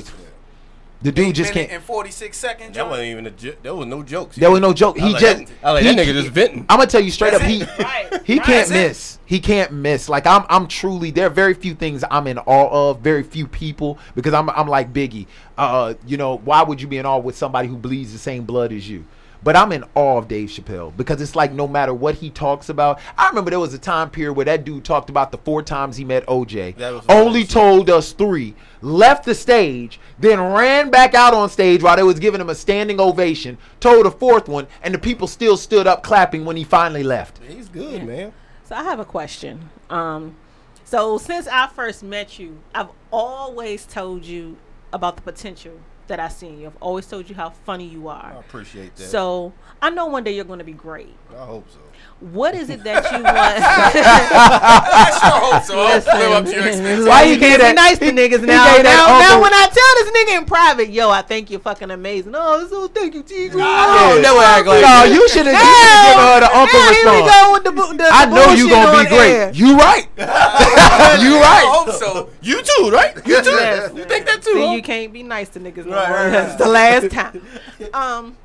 The 1.02 1.12
dude 1.12 1.34
just 1.34 1.54
Minute 1.54 1.68
can't. 1.68 1.76
and 1.80 1.84
46 1.84 2.36
seconds. 2.36 2.74
That 2.76 2.88
wasn't 2.88 3.08
even 3.08 3.26
a 3.26 3.30
jo- 3.30 3.54
there 3.62 3.74
was 3.74 3.86
no 3.86 4.02
jokes. 4.02 4.36
There 4.36 4.50
was 4.50 4.60
no 4.60 4.72
joke. 4.72 4.96
He 4.96 5.12
was 5.12 5.20
just. 5.20 5.38
like, 5.38 5.48
that, 5.48 5.54
I 5.62 5.72
like, 5.72 5.82
he, 5.84 5.94
that 5.94 6.06
nigga 6.06 6.12
just 6.14 6.28
venting. 6.30 6.64
I'm 6.70 6.78
gonna 6.78 6.90
tell 6.90 7.02
you 7.02 7.10
straight 7.10 7.34
up. 7.34 7.42
That's 7.42 7.52
He. 7.52 7.62
Right. 7.82 8.08
he 8.24 8.38
Right. 8.38 8.46
can't 8.46 8.68
That's 8.68 8.70
it. 8.70 8.88
miss. 8.88 9.18
He 9.26 9.40
can't 9.40 9.72
miss. 9.72 10.08
Like 10.08 10.26
I'm 10.26 10.44
I'm 10.48 10.66
truly. 10.66 11.10
There 11.10 11.26
are 11.26 11.30
very 11.30 11.52
few 11.54 11.74
things 11.74 12.02
I'm 12.10 12.26
in 12.26 12.38
awe 12.38 12.90
of. 12.90 13.00
Very 13.00 13.22
few 13.22 13.46
people 13.46 13.98
because 14.14 14.32
I'm 14.32 14.48
I'm 14.50 14.68
like 14.68 14.92
Biggie. 14.92 15.26
Uh, 15.58 15.94
you 16.06 16.16
know 16.16 16.36
why 16.38 16.62
would 16.62 16.80
you 16.80 16.88
be 16.88 16.96
in 16.98 17.04
awe 17.06 17.18
with 17.18 17.36
somebody 17.36 17.68
who 17.68 17.76
bleeds 17.76 18.12
the 18.12 18.18
same 18.18 18.44
blood 18.44 18.72
as 18.72 18.88
you? 18.88 19.04
But 19.42 19.56
I'm 19.56 19.72
in 19.72 19.84
awe 19.94 20.18
of 20.18 20.28
Dave 20.28 20.48
Chappelle 20.48 20.96
because 20.96 21.20
it's 21.20 21.36
like 21.36 21.52
no 21.52 21.68
matter 21.68 21.94
what 21.94 22.16
he 22.16 22.30
talks 22.30 22.68
about. 22.68 23.00
I 23.16 23.28
remember 23.28 23.50
there 23.50 23.60
was 23.60 23.74
a 23.74 23.78
time 23.78 24.10
period 24.10 24.34
where 24.34 24.44
that 24.46 24.64
dude 24.64 24.84
talked 24.84 25.10
about 25.10 25.30
the 25.30 25.38
four 25.38 25.62
times 25.62 25.96
he 25.96 26.04
met 26.04 26.26
OJ. 26.26 26.76
That 26.76 26.92
was 26.92 27.04
Only 27.08 27.44
told 27.44 27.90
us 27.90 28.12
three, 28.12 28.54
left 28.80 29.24
the 29.24 29.34
stage, 29.34 30.00
then 30.18 30.40
ran 30.40 30.90
back 30.90 31.14
out 31.14 31.34
on 31.34 31.48
stage 31.48 31.82
while 31.82 31.96
they 31.96 32.02
was 32.02 32.18
giving 32.18 32.40
him 32.40 32.50
a 32.50 32.54
standing 32.54 33.00
ovation, 33.00 33.58
told 33.80 34.06
a 34.06 34.10
fourth 34.10 34.48
one, 34.48 34.66
and 34.82 34.94
the 34.94 34.98
people 34.98 35.26
still 35.28 35.56
stood 35.56 35.86
up 35.86 36.02
clapping 36.02 36.44
when 36.44 36.56
he 36.56 36.64
finally 36.64 37.02
left. 37.02 37.38
He's 37.46 37.68
good, 37.68 38.04
man. 38.04 38.32
So 38.64 38.74
I 38.74 38.82
have 38.82 38.98
a 38.98 39.04
question. 39.04 39.70
Um, 39.90 40.36
so 40.84 41.18
since 41.18 41.46
I 41.46 41.68
first 41.68 42.02
met 42.02 42.38
you, 42.38 42.58
I've 42.74 42.90
always 43.10 43.86
told 43.86 44.24
you 44.24 44.56
about 44.92 45.16
the 45.16 45.22
potential 45.22 45.80
that 46.08 46.20
I 46.20 46.28
see 46.28 46.48
in 46.48 46.60
you. 46.60 46.66
I've 46.68 46.76
always 46.80 47.06
told 47.06 47.28
you 47.28 47.34
how 47.34 47.50
funny 47.50 47.86
you 47.86 48.08
are. 48.08 48.32
I 48.36 48.40
appreciate 48.40 48.94
that. 48.96 49.04
So 49.04 49.52
I 49.80 49.90
know 49.90 50.06
one 50.06 50.24
day 50.24 50.34
you're 50.34 50.44
going 50.44 50.58
to 50.58 50.64
be 50.64 50.72
great. 50.72 51.14
I 51.30 51.44
hope 51.44 51.66
so. 51.70 51.78
What 52.18 52.54
is 52.54 52.70
it 52.70 52.82
that 52.84 53.04
you 53.12 53.20
I 53.28 55.12
sure 55.20 55.36
hope 55.36 55.52
want? 55.52 55.64
so. 55.68 55.76
I'll 55.76 56.18
live 56.18 56.32
up 56.32 56.44
to 56.48 56.50
your 56.56 56.64
expectations. 56.64 57.06
Why 57.06 57.24
you 57.28 57.36
can't 57.36 57.60
gave 57.60 57.60
be 57.60 57.62
that- 57.68 57.74
nice 57.76 57.98
to 58.00 58.08
niggas 58.08 58.40
he 58.40 58.46
now? 58.48 58.64
gave 58.72 58.82
that 58.88 58.96
Now, 58.96 59.20
now 59.20 59.36
when 59.44 59.52
I 59.52 59.68
tell 59.68 59.92
this 60.00 60.08
nigga 60.16 60.38
in 60.40 60.44
private, 60.48 60.88
yo, 60.88 61.10
I 61.10 61.20
think 61.20 61.50
you're 61.50 61.60
fucking 61.60 61.90
amazing. 61.90 62.32
Oh, 62.34 62.66
so 62.68 62.88
thank 62.88 63.12
you, 63.14 63.22
T. 63.22 63.50
I 63.52 64.16
never 64.22 64.40
act 64.40 64.64
like 64.66 64.80
no, 64.80 65.04
that. 65.04 65.12
you 65.12 65.28
should 65.28 65.44
have 65.44 65.60
given 65.60 66.24
her 66.24 66.40
the 66.40 66.50
uncle 66.56 66.80
Now 66.80 66.88
here 66.96 67.12
we 67.12 67.20
go 67.28 67.52
with 67.52 67.64
the, 67.68 67.72
bu- 67.76 67.96
the 68.00 68.08
I 68.10 68.24
know 68.24 68.48
you 68.56 68.64
bullshit 68.64 68.80
gonna 68.80 69.04
be 69.04 69.08
great. 69.12 69.32
air. 69.36 69.50
You 69.52 69.76
right. 69.76 70.08
you 71.20 71.36
right. 71.36 71.68
I 71.68 71.68
hope 71.68 71.92
so. 72.00 72.30
You 72.40 72.62
too, 72.64 72.90
right? 72.90 73.12
You 73.28 73.42
too. 73.44 73.50
Yes. 73.50 73.92
You 73.94 74.04
think 74.06 74.24
that 74.24 74.40
too? 74.42 74.54
See, 74.54 74.64
huh? 74.66 74.72
you 74.72 74.82
can't 74.82 75.12
be 75.12 75.22
nice 75.22 75.50
to 75.50 75.60
niggas 75.60 75.84
no 75.84 75.92
Right, 75.96 76.08
more. 76.08 76.16
right, 76.16 76.30
That's 76.30 76.48
right. 76.52 76.58
the 76.58 76.68
last 76.68 77.10
time. 77.12 77.42
Um, 77.92 78.36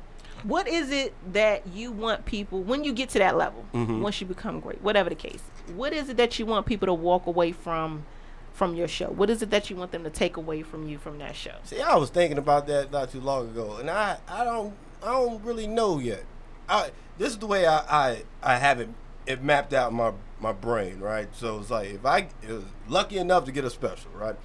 what 0.44 0.66
is 0.68 0.90
it 0.90 1.14
that 1.32 1.66
you 1.68 1.92
want 1.92 2.24
people 2.24 2.60
when 2.62 2.84
you 2.84 2.92
get 2.92 3.08
to 3.10 3.18
that 3.18 3.36
level, 3.36 3.64
Mhm. 3.74 4.00
once 4.00 4.20
you 4.20 4.26
become 4.26 4.60
great, 4.60 4.82
whatever 4.82 5.08
the 5.08 5.14
case? 5.16 5.42
What 5.74 5.92
is 5.92 6.08
it 6.08 6.16
that 6.16 6.38
you 6.38 6.46
want 6.46 6.66
people 6.66 6.86
to 6.86 6.94
walk 6.94 7.26
away 7.26 7.52
from 7.52 8.04
from 8.52 8.74
your 8.74 8.86
show? 8.88 9.06
What 9.08 9.30
is 9.30 9.40
it 9.42 9.50
that 9.50 9.70
you 9.70 9.76
want 9.76 9.92
them 9.92 10.04
to 10.04 10.10
take 10.10 10.36
away 10.36 10.62
from 10.62 10.86
you 10.86 10.98
from 10.98 11.18
that 11.18 11.34
show? 11.34 11.54
See, 11.64 11.80
I 11.80 11.96
was 11.96 12.10
thinking 12.10 12.36
about 12.36 12.66
that 12.66 12.92
not 12.92 13.10
too 13.10 13.20
long 13.20 13.48
ago, 13.48 13.76
and 13.76 13.88
I, 13.88 14.18
I 14.28 14.44
don't, 14.44 14.74
I 15.02 15.06
don't 15.12 15.42
really 15.42 15.66
know 15.66 15.98
yet. 15.98 16.24
I, 16.68 16.90
this 17.16 17.30
is 17.30 17.38
the 17.38 17.46
way 17.46 17.66
I, 17.66 17.78
I, 17.88 18.22
I 18.42 18.56
have 18.58 18.78
it, 18.78 18.90
it 19.26 19.42
mapped 19.42 19.72
out 19.72 19.90
in 19.90 19.96
my, 19.96 20.12
my 20.38 20.52
brain, 20.52 21.00
right? 21.00 21.28
So 21.34 21.60
it's 21.60 21.70
like 21.70 21.88
if 21.94 22.04
I 22.04 22.28
it 22.42 22.50
was 22.50 22.64
lucky 22.88 23.16
enough 23.16 23.46
to 23.46 23.52
get 23.52 23.64
a 23.64 23.70
special, 23.70 24.10
right? 24.14 24.36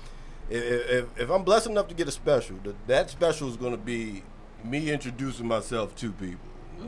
If, 0.49 0.89
if, 0.89 1.05
if 1.19 1.29
I'm 1.29 1.43
blessed 1.43 1.67
enough 1.67 1.89
to 1.89 1.93
get 1.93 2.07
a 2.07 2.11
special, 2.11 2.55
that 2.63 2.87
that 2.87 3.09
special 3.09 3.49
is 3.49 3.57
going 3.57 3.73
to 3.73 3.77
be 3.77 4.23
me 4.63 4.91
introducing 4.91 5.47
myself 5.47 5.95
to 5.97 6.11
people, 6.11 6.39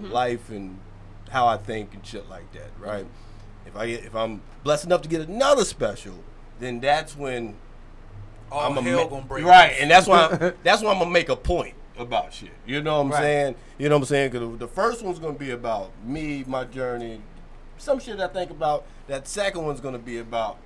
life 0.09 0.49
and 0.49 0.79
how 1.29 1.47
I 1.47 1.57
think 1.57 1.93
and 1.93 2.05
shit 2.05 2.29
like 2.29 2.51
that, 2.53 2.69
right? 2.79 3.05
If 3.65 3.75
I 3.75 3.87
get, 3.87 4.03
if 4.05 4.15
I'm 4.15 4.41
blessed 4.63 4.85
enough 4.85 5.01
to 5.03 5.09
get 5.09 5.27
another 5.27 5.63
special, 5.63 6.15
then 6.59 6.79
that's 6.79 7.15
when 7.15 7.55
All 8.51 8.71
I'm 8.71 8.77
a 8.77 8.81
hell 8.81 9.03
ma- 9.03 9.07
gonna 9.09 9.25
break 9.25 9.45
right, 9.45 9.75
and 9.79 9.89
that's 9.91 10.07
why 10.07 10.53
that's 10.63 10.81
why 10.81 10.91
I'm 10.91 10.99
gonna 10.99 11.11
make 11.11 11.29
a 11.29 11.35
point 11.35 11.75
about 11.97 12.33
shit. 12.33 12.49
You 12.65 12.81
know 12.81 12.95
what 12.97 13.01
I'm 13.01 13.11
Right. 13.11 13.19
saying? 13.21 13.55
You 13.77 13.89
know 13.89 13.95
what 13.95 14.01
I'm 14.03 14.05
saying? 14.05 14.31
Because 14.31 14.57
the 14.57 14.67
first 14.67 15.03
one's 15.03 15.19
gonna 15.19 15.37
be 15.37 15.51
about 15.51 15.91
me, 16.03 16.43
my 16.47 16.63
journey, 16.65 17.21
some 17.77 17.99
shit 17.99 18.19
I 18.19 18.27
think 18.27 18.49
about. 18.51 18.85
That 19.07 19.27
second 19.27 19.63
one's 19.65 19.79
gonna 19.81 19.99
be 19.99 20.17
about, 20.19 20.57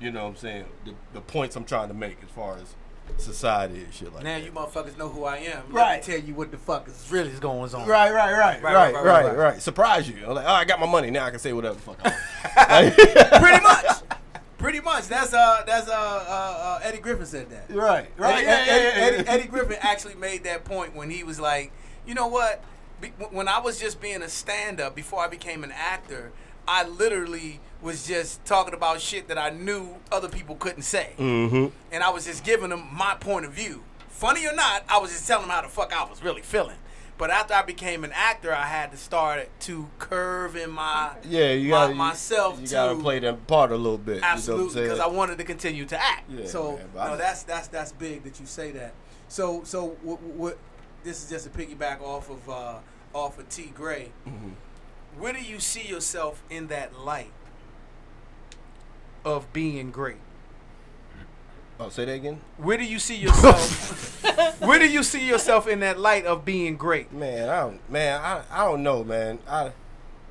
you 0.00 0.10
know 0.10 0.22
what 0.24 0.30
I'm 0.30 0.36
saying, 0.36 0.64
the, 0.84 0.94
the 1.14 1.20
points 1.20 1.54
I'm 1.56 1.64
trying 1.64 1.88
to 1.88 1.94
make 1.94 2.16
as 2.24 2.30
far 2.30 2.56
as 2.56 2.74
society 3.20 3.82
and 3.84 3.92
shit 3.92 4.12
like 4.14 4.24
Now 4.24 4.38
that. 4.38 4.44
you 4.44 4.52
motherfuckers 4.52 4.96
know 4.98 5.08
who 5.08 5.24
I 5.24 5.38
am. 5.38 5.64
Let 5.70 5.74
Right. 5.74 6.06
me 6.06 6.14
tell 6.14 6.24
you 6.24 6.34
what 6.34 6.50
the 6.50 6.56
fuck 6.58 6.88
is 6.88 7.06
really 7.10 7.30
going 7.32 7.74
on. 7.74 7.86
Right, 7.88 8.12
right, 8.12 8.32
right, 8.32 8.62
right, 8.62 8.94
right, 8.94 9.36
right, 9.36 9.62
Surprise 9.62 10.08
you. 10.08 10.16
I'm 10.26 10.34
like, 10.34 10.46
oh, 10.46 10.52
I 10.52 10.64
got 10.64 10.80
my 10.80 10.86
money 10.86 11.10
now. 11.10 11.24
I 11.26 11.30
can 11.30 11.38
say 11.38 11.52
whatever 11.52 11.74
the 11.74 11.80
fuck. 11.80 11.98
I 12.56 12.84
want. 12.84 12.96
Pretty 13.42 13.62
much. 13.62 13.86
Pretty 14.58 14.80
much. 14.80 15.08
That's 15.08 15.34
uh 15.34 15.64
that's 15.66 15.88
uh, 15.88 15.92
uh, 15.92 16.78
uh 16.78 16.80
Eddie 16.84 16.98
Griffin 16.98 17.26
said 17.26 17.50
that. 17.50 17.68
Right, 17.74 18.08
right, 18.16 18.34
Eddie, 18.36 18.46
yeah, 18.46 18.64
yeah, 18.64 18.72
Eddie, 18.72 18.84
yeah, 18.98 19.04
Eddie, 19.04 19.16
yeah. 19.24 19.30
Eddie 19.32 19.48
Griffin 19.48 19.76
actually 19.80 20.14
made 20.14 20.44
that 20.44 20.64
point 20.64 20.94
when 20.94 21.10
he 21.10 21.24
was 21.24 21.40
like, 21.40 21.72
you 22.06 22.14
know 22.14 22.28
what? 22.28 22.62
Be- 23.00 23.08
when 23.30 23.48
I 23.48 23.58
was 23.58 23.80
just 23.80 24.00
being 24.00 24.22
a 24.22 24.28
stand-up 24.28 24.94
before 24.94 25.24
I 25.24 25.26
became 25.28 25.64
an 25.64 25.72
actor, 25.72 26.30
I 26.68 26.84
literally 26.86 27.58
was 27.82 28.06
just 28.06 28.44
talking 28.44 28.74
about 28.74 29.00
shit 29.00 29.28
that 29.28 29.38
I 29.38 29.50
knew 29.50 29.96
other 30.10 30.28
people 30.28 30.54
couldn't 30.56 30.82
say, 30.82 31.12
Mm-hmm. 31.18 31.66
and 31.92 32.02
I 32.02 32.10
was 32.10 32.24
just 32.26 32.44
giving 32.44 32.70
them 32.70 32.86
my 32.92 33.14
point 33.16 33.44
of 33.44 33.52
view. 33.52 33.82
Funny 34.08 34.46
or 34.46 34.54
not, 34.54 34.84
I 34.88 34.98
was 34.98 35.10
just 35.10 35.26
telling 35.26 35.48
them 35.48 35.50
how 35.56 35.62
the 35.62 35.68
fuck 35.68 35.92
I 35.96 36.04
was 36.08 36.22
really 36.22 36.42
feeling. 36.42 36.76
But 37.18 37.30
after 37.30 37.54
I 37.54 37.62
became 37.62 38.04
an 38.04 38.12
actor, 38.14 38.52
I 38.54 38.64
had 38.66 38.90
to 38.92 38.96
start 38.96 39.48
to 39.60 39.88
curve 39.98 40.56
in 40.56 40.70
my 40.70 41.12
Yeah, 41.24 41.52
you 41.52 41.70
my- 41.70 41.76
gotta 41.86 41.94
myself 41.94 42.60
You 42.60 42.66
to 42.68 42.72
gotta 42.72 42.96
play 42.96 43.18
that 43.20 43.46
part 43.46 43.70
a 43.72 43.76
little 43.76 43.98
bit. 43.98 44.22
Absolutely, 44.22 44.82
you 44.82 44.88
because 44.88 45.00
I 45.00 45.06
wanted 45.06 45.38
to 45.38 45.44
continue 45.44 45.84
to 45.86 46.00
act. 46.02 46.30
Yeah, 46.30 46.46
so 46.46 46.76
man, 46.76 46.86
no, 46.94 47.16
that's 47.16 47.42
that's 47.42 47.68
that's 47.68 47.92
big 47.92 48.24
that 48.24 48.40
you 48.40 48.46
say 48.46 48.70
that. 48.72 48.94
So 49.28 49.62
so 49.64 49.96
what, 50.02 50.20
what 50.22 50.58
this 51.04 51.22
is 51.22 51.28
just 51.30 51.46
a 51.46 51.50
piggyback 51.50 52.00
off 52.00 52.30
of 52.30 52.48
uh, 52.48 52.74
off 53.14 53.38
of 53.38 53.48
T 53.48 53.72
Gray. 53.74 54.10
Mhm. 54.26 54.52
Where 55.18 55.32
do 55.32 55.40
you 55.42 55.60
see 55.60 55.82
yourself 55.86 56.42
in 56.48 56.68
that 56.68 56.98
light 56.98 57.30
of 59.24 59.52
being 59.52 59.90
great? 59.90 60.16
Oh, 61.80 61.88
say 61.88 62.04
that 62.04 62.12
again. 62.12 62.40
Where 62.58 62.76
do 62.76 62.84
you 62.84 62.98
see 62.98 63.16
yourself? 63.16 64.22
where 64.60 64.78
do 64.78 64.88
you 64.88 65.02
see 65.02 65.26
yourself 65.26 65.66
in 65.66 65.80
that 65.80 65.98
light 65.98 66.26
of 66.26 66.44
being 66.44 66.76
great? 66.76 67.12
Man, 67.12 67.48
I 67.48 67.60
don't, 67.60 67.90
man, 67.90 68.20
I, 68.20 68.42
I 68.50 68.64
don't 68.64 68.82
know, 68.82 69.02
man. 69.02 69.40
I, 69.48 69.72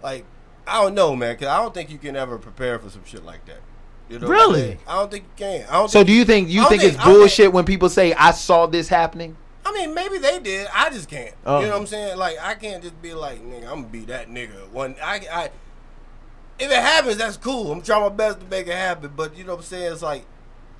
like, 0.01 0.23
I 0.65 0.81
don't 0.81 0.95
know, 0.95 1.15
man, 1.15 1.33
because 1.33 1.47
I 1.47 1.57
don't 1.57 1.73
think 1.73 1.89
you 1.89 1.97
can 1.97 2.15
ever 2.15 2.37
prepare 2.37 2.79
for 2.79 2.89
some 2.89 3.03
shit 3.05 3.25
like 3.25 3.45
that. 3.45 3.59
You 4.07 4.19
know 4.19 4.27
what 4.27 4.33
I'm 4.33 4.53
Really? 4.53 4.77
I 4.87 4.99
don't 4.99 5.11
think 5.11 5.23
you 5.23 5.29
can. 5.35 5.65
I 5.69 5.73
don't 5.73 5.89
So 5.89 5.99
think, 5.99 6.07
do 6.07 6.13
you 6.13 6.25
think 6.25 6.49
you 6.49 6.61
don't 6.61 6.69
think 6.69 6.83
it's 6.83 6.97
I 6.97 7.05
don't 7.05 7.13
bullshit 7.13 7.51
when 7.51 7.65
people 7.65 7.89
say 7.89 8.13
I 8.13 8.31
saw 8.31 8.65
this 8.67 8.87
happening? 8.87 9.35
I 9.65 9.73
mean, 9.73 9.93
maybe 9.93 10.17
they 10.17 10.39
did. 10.39 10.67
I 10.73 10.89
just 10.89 11.09
can't. 11.09 11.33
Oh. 11.45 11.59
You 11.59 11.67
know 11.67 11.73
oh. 11.73 11.75
what 11.75 11.81
I'm 11.81 11.87
saying? 11.87 12.17
Like, 12.17 12.37
I 12.41 12.55
can't 12.55 12.83
just 12.83 13.01
be 13.01 13.13
like, 13.13 13.41
nigga, 13.41 13.63
I'm 13.63 13.81
gonna 13.81 13.87
be 13.87 14.05
that 14.05 14.29
nigga. 14.29 14.69
One, 14.69 14.95
I, 15.01 15.21
I, 15.31 15.49
if 16.61 16.71
it 16.71 16.75
happens, 16.81 17.17
that's 17.17 17.37
cool. 17.37 17.71
I'm 17.71 17.81
trying 17.81 18.01
my 18.01 18.09
best 18.09 18.39
to 18.39 18.45
make 18.45 18.67
it 18.67 18.75
happen. 18.75 19.11
But 19.15 19.35
you 19.35 19.43
know 19.43 19.53
what 19.53 19.59
I'm 19.59 19.65
saying? 19.65 19.91
It's 19.93 20.01
like 20.01 20.25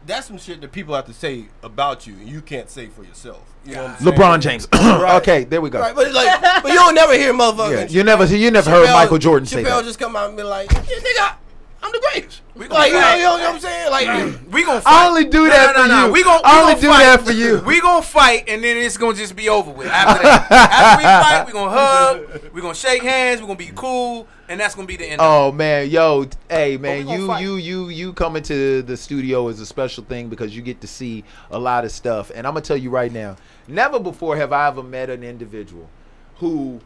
that's 0.05 0.27
some 0.27 0.37
shit 0.37 0.61
that 0.61 0.71
people 0.71 0.95
have 0.95 1.05
to 1.05 1.13
say 1.13 1.45
about 1.63 2.07
you, 2.07 2.13
and 2.13 2.27
you 2.29 2.41
can't 2.41 2.69
say 2.69 2.87
for 2.87 3.03
yourself. 3.03 3.41
You 3.65 3.75
know 3.75 3.83
what 3.83 4.01
I'm? 4.01 4.07
LeBron 4.07 4.41
James. 4.41 4.67
Okay, 5.21 5.43
there 5.43 5.61
we 5.61 5.69
go. 5.69 5.79
Right, 5.79 5.95
but 5.95 6.11
like, 6.13 6.41
but 6.63 6.69
you 6.69 6.75
don't 6.75 6.95
never 6.95 7.13
hear 7.13 7.33
motherfuckers. 7.33 7.89
Yeah, 7.91 7.97
you 7.97 8.03
never 8.03 8.25
you 8.25 8.51
never 8.51 8.69
heard 8.69 8.91
Michael 8.93 9.17
Jordan 9.17 9.45
say 9.45 9.63
that. 9.63 9.83
just 9.83 9.99
come 9.99 10.15
out 10.15 10.29
and 10.29 10.37
be 10.37 10.43
like, 10.43 10.71
yeah, 10.71 10.79
nigga, 10.79 11.35
I'm 11.83 11.91
the 11.91 11.99
greatest. 12.11 12.41
We 12.55 12.67
Like, 12.67 12.91
you 12.91 12.99
know, 12.99 13.15
you 13.15 13.23
know 13.23 13.31
what 13.31 13.53
I'm 13.55 13.59
saying? 13.59 13.91
Like, 13.91 14.51
we 14.51 14.63
gonna 14.65 14.81
I 14.85 15.07
only 15.07 15.25
do 15.25 15.45
No, 15.45 15.49
that 15.49 15.75
no, 15.75 15.83
for 15.83 15.87
no, 15.87 16.05
you. 16.07 16.11
We 16.13 16.23
gonna, 16.23 16.41
I 16.43 16.53
we 16.55 16.61
only 16.61 16.73
gonna 16.73 16.81
do 16.81 16.87
fight. 16.89 17.03
that 17.03 17.21
for 17.21 17.31
you. 17.31 17.59
We 17.65 17.81
gonna 17.81 18.01
fight, 18.03 18.43
and 18.47 18.63
then 18.63 18.77
it's 18.77 18.97
gonna 18.97 19.15
just 19.17 19.35
be 19.35 19.49
over 19.49 19.71
with. 19.71 19.87
After 19.87 20.23
that, 20.23 20.51
after 20.51 20.97
we 20.97 21.03
fight, 21.03 21.45
we 21.47 21.53
gonna 21.53 21.71
hug. 21.71 22.53
We 22.53 22.61
gonna 22.61 22.75
shake 22.75 23.01
hands. 23.03 23.41
We 23.41 23.47
gonna 23.47 23.57
be 23.57 23.71
cool, 23.75 24.27
and 24.51 24.59
that's 24.59 24.75
gonna 24.75 24.85
be 24.85 24.97
the 24.97 25.05
end. 25.09 25.21
of 25.21 25.27
Oh 25.27 25.51
man, 25.53 25.89
yo, 25.89 26.25
hey 26.49 26.75
oh, 26.75 26.79
man, 26.79 27.05
we 27.05 27.13
you 27.13 27.27
fight. 27.27 27.41
you 27.41 27.55
you 27.55 27.87
you 27.87 28.13
coming 28.13 28.43
to 28.43 28.81
the 28.81 28.97
studio 28.97 29.47
is 29.47 29.61
a 29.61 29.65
special 29.65 30.03
thing 30.03 30.27
because 30.27 30.53
you 30.53 30.61
get 30.61 30.81
to 30.81 30.87
see 30.87 31.23
a 31.51 31.57
lot 31.57 31.85
of 31.85 31.91
stuff. 31.91 32.31
And 32.35 32.45
I'm 32.45 32.53
gonna 32.53 32.65
tell 32.65 32.77
you 32.77 32.89
right 32.89 33.11
now, 33.11 33.37
never 33.69 33.97
before 33.97 34.35
have 34.35 34.51
I 34.51 34.67
ever 34.67 34.83
met 34.83 35.09
an 35.09 35.23
individual 35.23 35.89
who, 36.35 36.81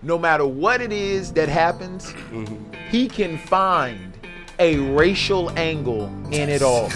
no 0.00 0.18
matter 0.18 0.46
what 0.46 0.80
it 0.80 0.92
is 0.92 1.32
that 1.34 1.50
happens, 1.50 2.06
mm-hmm. 2.06 2.72
he 2.88 3.06
can 3.06 3.36
find 3.36 4.16
a 4.58 4.78
racial 4.78 5.50
angle 5.58 6.06
in 6.32 6.48
it 6.48 6.62
all. 6.62 6.88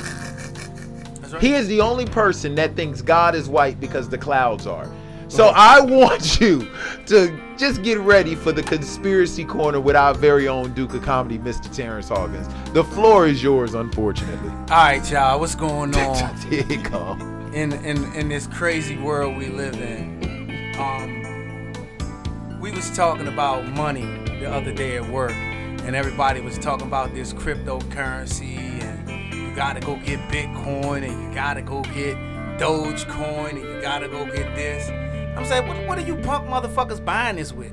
He 1.38 1.54
is 1.54 1.68
the 1.68 1.80
only 1.82 2.06
person 2.06 2.54
that 2.54 2.76
thinks 2.76 3.02
God 3.02 3.34
is 3.34 3.48
white 3.48 3.78
because 3.78 4.08
the 4.08 4.18
clouds 4.18 4.66
are. 4.66 4.88
So 5.34 5.48
I 5.48 5.80
want 5.80 6.40
you 6.40 6.70
to 7.06 7.36
just 7.56 7.82
get 7.82 7.98
ready 7.98 8.36
for 8.36 8.52
the 8.52 8.62
conspiracy 8.62 9.44
corner 9.44 9.80
with 9.80 9.96
our 9.96 10.14
very 10.14 10.46
own 10.46 10.72
Duke 10.74 10.94
of 10.94 11.02
Comedy, 11.02 11.40
Mr. 11.40 11.74
Terrence 11.74 12.08
Hawkins. 12.08 12.46
The 12.72 12.84
floor 12.84 13.26
is 13.26 13.42
yours, 13.42 13.74
unfortunately. 13.74 14.50
All 14.50 14.66
right, 14.68 15.10
y'all. 15.10 15.40
What's 15.40 15.56
going 15.56 15.92
on 15.96 16.36
Here 16.42 16.64
you 16.68 16.80
go. 16.84 17.14
in 17.52 17.72
in 17.72 18.04
in 18.14 18.28
this 18.28 18.46
crazy 18.46 18.96
world 18.96 19.36
we 19.36 19.48
live 19.48 19.74
in? 19.74 20.72
Um, 20.78 22.60
we 22.60 22.70
was 22.70 22.94
talking 22.96 23.26
about 23.26 23.66
money 23.66 24.06
the 24.38 24.48
other 24.48 24.72
day 24.72 24.98
at 24.98 25.08
work, 25.08 25.32
and 25.32 25.96
everybody 25.96 26.42
was 26.42 26.58
talking 26.58 26.86
about 26.86 27.12
this 27.12 27.32
cryptocurrency, 27.32 28.56
and 28.84 29.34
you 29.34 29.52
gotta 29.56 29.80
go 29.80 29.96
get 29.96 30.20
Bitcoin, 30.28 31.02
and 31.02 31.20
you 31.24 31.34
gotta 31.34 31.60
go 31.60 31.82
get 31.82 32.16
Dogecoin 32.58 33.50
and 33.50 33.58
you 33.58 33.80
gotta 33.82 34.06
go 34.08 34.26
get 34.26 34.54
this. 34.54 34.88
I'm 35.36 35.44
saying, 35.44 35.66
what, 35.68 35.76
what 35.86 35.98
are 35.98 36.06
you 36.06 36.16
punk 36.16 36.48
motherfuckers 36.48 37.04
buying 37.04 37.36
this 37.36 37.52
with? 37.52 37.72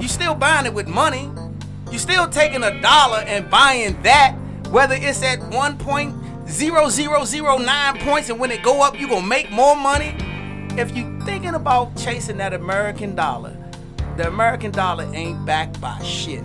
You 0.00 0.08
still 0.08 0.34
buying 0.34 0.66
it 0.66 0.74
with 0.74 0.88
money. 0.88 1.30
You 1.92 1.98
still 1.98 2.26
taking 2.28 2.64
a 2.64 2.80
dollar 2.80 3.18
and 3.26 3.48
buying 3.50 4.00
that, 4.02 4.34
whether 4.70 4.94
it's 4.98 5.22
at 5.22 5.38
1.0009 5.40 8.00
points 8.00 8.30
and 8.30 8.40
when 8.40 8.50
it 8.50 8.62
go 8.62 8.82
up, 8.82 8.98
you 8.98 9.06
gonna 9.08 9.26
make 9.26 9.50
more 9.50 9.76
money. 9.76 10.14
If 10.76 10.96
you 10.96 11.20
thinking 11.24 11.54
about 11.54 11.94
chasing 11.96 12.38
that 12.38 12.52
American 12.54 13.14
dollar, 13.14 13.56
the 14.16 14.26
American 14.28 14.70
dollar 14.72 15.04
ain't 15.14 15.44
backed 15.46 15.80
by 15.80 16.00
shit. 16.02 16.42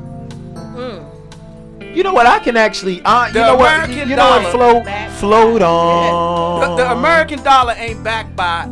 You 1.82 2.04
know 2.04 2.14
what? 2.14 2.28
I 2.28 2.38
can 2.40 2.56
actually. 2.56 3.02
Uh, 3.04 3.28
you 3.28 3.34
The 3.34 3.40
know 3.42 3.56
what? 3.56 3.74
American 3.74 4.10
You 4.10 4.16
know 4.16 4.30
what? 4.30 4.52
dollar- 4.54 4.84
Float, 4.84 5.12
float 5.14 5.62
on. 5.64 6.62
The, 6.62 6.76
the 6.84 6.92
American 6.92 7.42
dollar 7.44 7.74
ain't 7.78 8.04
backed 8.04 8.36
by 8.36 8.66
a 8.66 8.68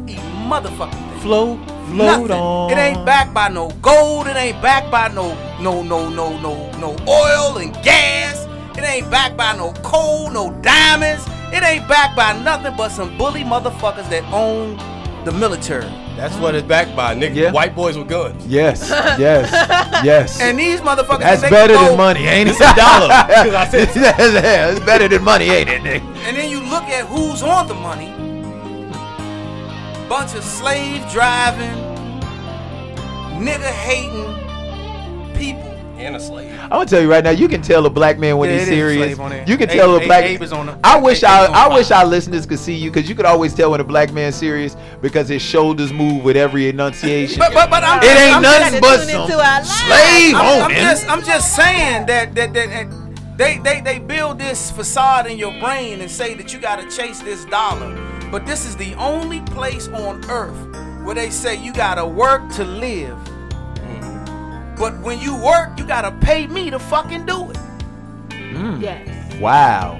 motherfucking 0.47 0.91
thing. 0.91 1.19
float, 1.21 1.57
float 1.87 2.29
Nothing. 2.29 2.31
on. 2.31 2.71
It 2.71 2.77
ain't 2.77 3.05
backed 3.05 3.33
by 3.33 3.47
no 3.49 3.69
gold. 3.81 4.27
It 4.27 4.35
ain't 4.35 4.61
backed 4.61 4.91
by 4.91 5.07
no 5.09 5.33
no 5.61 5.81
no 5.81 6.09
no 6.09 6.37
no 6.39 6.71
no 6.79 6.95
oil 7.07 7.57
and 7.57 7.73
gas. 7.83 8.45
It 8.77 8.83
ain't 8.83 9.09
backed 9.09 9.35
by 9.37 9.55
no 9.57 9.73
coal, 9.83 10.29
no 10.29 10.51
diamonds. 10.61 11.25
It 11.53 11.63
ain't 11.63 11.87
backed 11.87 12.15
by 12.15 12.37
nothing 12.43 12.73
but 12.77 12.89
some 12.89 13.17
bully 13.17 13.43
motherfuckers 13.43 14.09
that 14.09 14.23
own 14.33 14.77
the 15.25 15.31
military. 15.31 15.89
That's 16.15 16.35
what 16.37 16.55
it's 16.55 16.67
backed 16.67 16.95
by, 16.95 17.13
nigga. 17.15 17.35
Yeah. 17.35 17.51
White 17.51 17.75
boys 17.75 17.97
with 17.97 18.07
guns. 18.07 18.45
Yes, 18.47 18.89
yes, 19.19 19.51
yes. 20.03 20.41
And 20.41 20.57
these 20.57 20.81
motherfuckers 20.81 21.19
That's 21.19 21.41
they 21.43 21.49
better 21.49 21.73
than 21.73 21.95
money, 21.97 22.25
ain't 22.25 22.49
it? 22.49 22.53
It's 22.53 22.59
a 22.71 22.75
dollar. 22.75 23.09
'Cause 23.09 23.53
I 23.53 23.67
said 23.69 23.89
yeah, 23.95 24.71
it's 24.71 24.79
better 24.85 25.07
than 25.07 25.23
money, 25.23 25.45
ain't 25.49 25.69
it, 25.69 25.81
nigga? 25.81 26.15
And 26.27 26.35
then 26.37 26.49
you 26.49 26.59
look 26.59 26.83
at 26.83 27.05
who's 27.05 27.41
on 27.43 27.67
the 27.67 27.75
money. 27.75 28.11
Bunch 30.09 30.35
of 30.35 30.43
slave 30.43 31.03
driving, 31.11 31.75
nigga 33.43 33.71
hating 33.71 34.33
people. 35.37 35.63
and 35.97 36.15
a 36.15 36.19
slave. 36.19 36.51
I'm 36.61 36.69
gonna 36.69 36.85
tell 36.85 37.01
you 37.01 37.09
right 37.11 37.23
now, 37.23 37.31
you 37.31 37.47
can 37.49 37.61
tell 37.61 37.85
a 37.87 37.89
black 37.89 38.17
man 38.19 38.37
when 38.37 38.49
Yeah, 38.49 38.59
he's 38.59 38.67
it 38.69 38.71
is 38.73 38.77
a 38.77 38.81
serious. 38.81 39.05
slave 39.07 39.19
on 39.19 39.29
there. 39.31 39.43
You 39.47 39.57
can 39.57 39.69
Abe- 39.69 39.77
tell 39.77 39.95
a 39.95 39.99
Abe- 39.99 40.05
black. 40.05 40.23
Abe 40.25 40.41
is 40.43 40.53
on 40.53 40.67
the- 40.67 40.77
I 40.83 40.97
wish 40.97 41.23
Abe 41.23 41.29
I, 41.29 41.45
I 41.65 41.73
wish 41.73 41.89
our 41.91 42.05
listeners 42.05 42.45
could 42.45 42.59
see 42.59 42.75
you 42.75 42.89
because 42.91 43.09
you 43.09 43.15
could 43.15 43.25
always 43.25 43.53
tell 43.53 43.71
when 43.71 43.79
a 43.81 43.83
black 43.83 44.13
man's 44.13 44.35
serious 44.35 44.77
because 45.01 45.27
his 45.27 45.41
shoulders 45.41 45.91
move 45.91 46.23
with 46.23 46.37
every 46.37 46.69
enunciation. 46.69 47.39
But 47.39 47.53
but 47.53 47.69
but 47.69 47.83
I'm 47.83 48.01
it 48.03 48.05
ain't 48.17 48.35
I'm 48.37 48.41
nothing 48.43 48.79
just- 48.79 48.81
but 48.81 48.99
some 49.09 49.21
into 49.23 49.39
our 49.43 49.63
slave 49.65 50.35
I'm, 50.35 50.63
I'm 50.63 50.71
just 50.71 51.09
I'm 51.09 51.23
just 51.23 51.55
saying 51.55 52.05
that 52.05 52.33
that 52.35 52.53
that, 52.53 52.69
that 52.69 52.87
they, 53.37 53.57
they 53.57 53.81
they 53.81 53.99
build 53.99 54.39
this 54.39 54.71
facade 54.71 55.25
in 55.27 55.37
your 55.37 55.51
brain 55.59 55.99
and 56.01 56.09
say 56.09 56.33
that 56.35 56.53
you 56.53 56.59
gotta 56.59 56.89
chase 56.95 57.19
this 57.21 57.43
dollar. 57.45 57.95
But 58.31 58.45
this 58.45 58.65
is 58.65 58.75
the 58.75 58.93
only 58.95 59.41
place 59.41 59.87
on 59.89 60.23
earth 60.29 60.57
where 61.05 61.15
they 61.15 61.29
say 61.29 61.55
you 61.55 61.71
gotta 61.73 62.05
work 62.05 62.49
to 62.53 62.63
live. 62.65 63.17
Mm-hmm. 63.75 64.75
But 64.77 64.99
when 65.01 65.19
you 65.19 65.35
work, 65.41 65.77
you 65.79 65.85
gotta 65.85 66.11
pay 66.11 66.47
me 66.47 66.69
to 66.69 66.79
fucking 66.79 67.25
do 67.25 67.49
it. 67.51 67.57
Mm. 68.29 68.81
Yes. 68.81 69.35
Wow. 69.39 69.99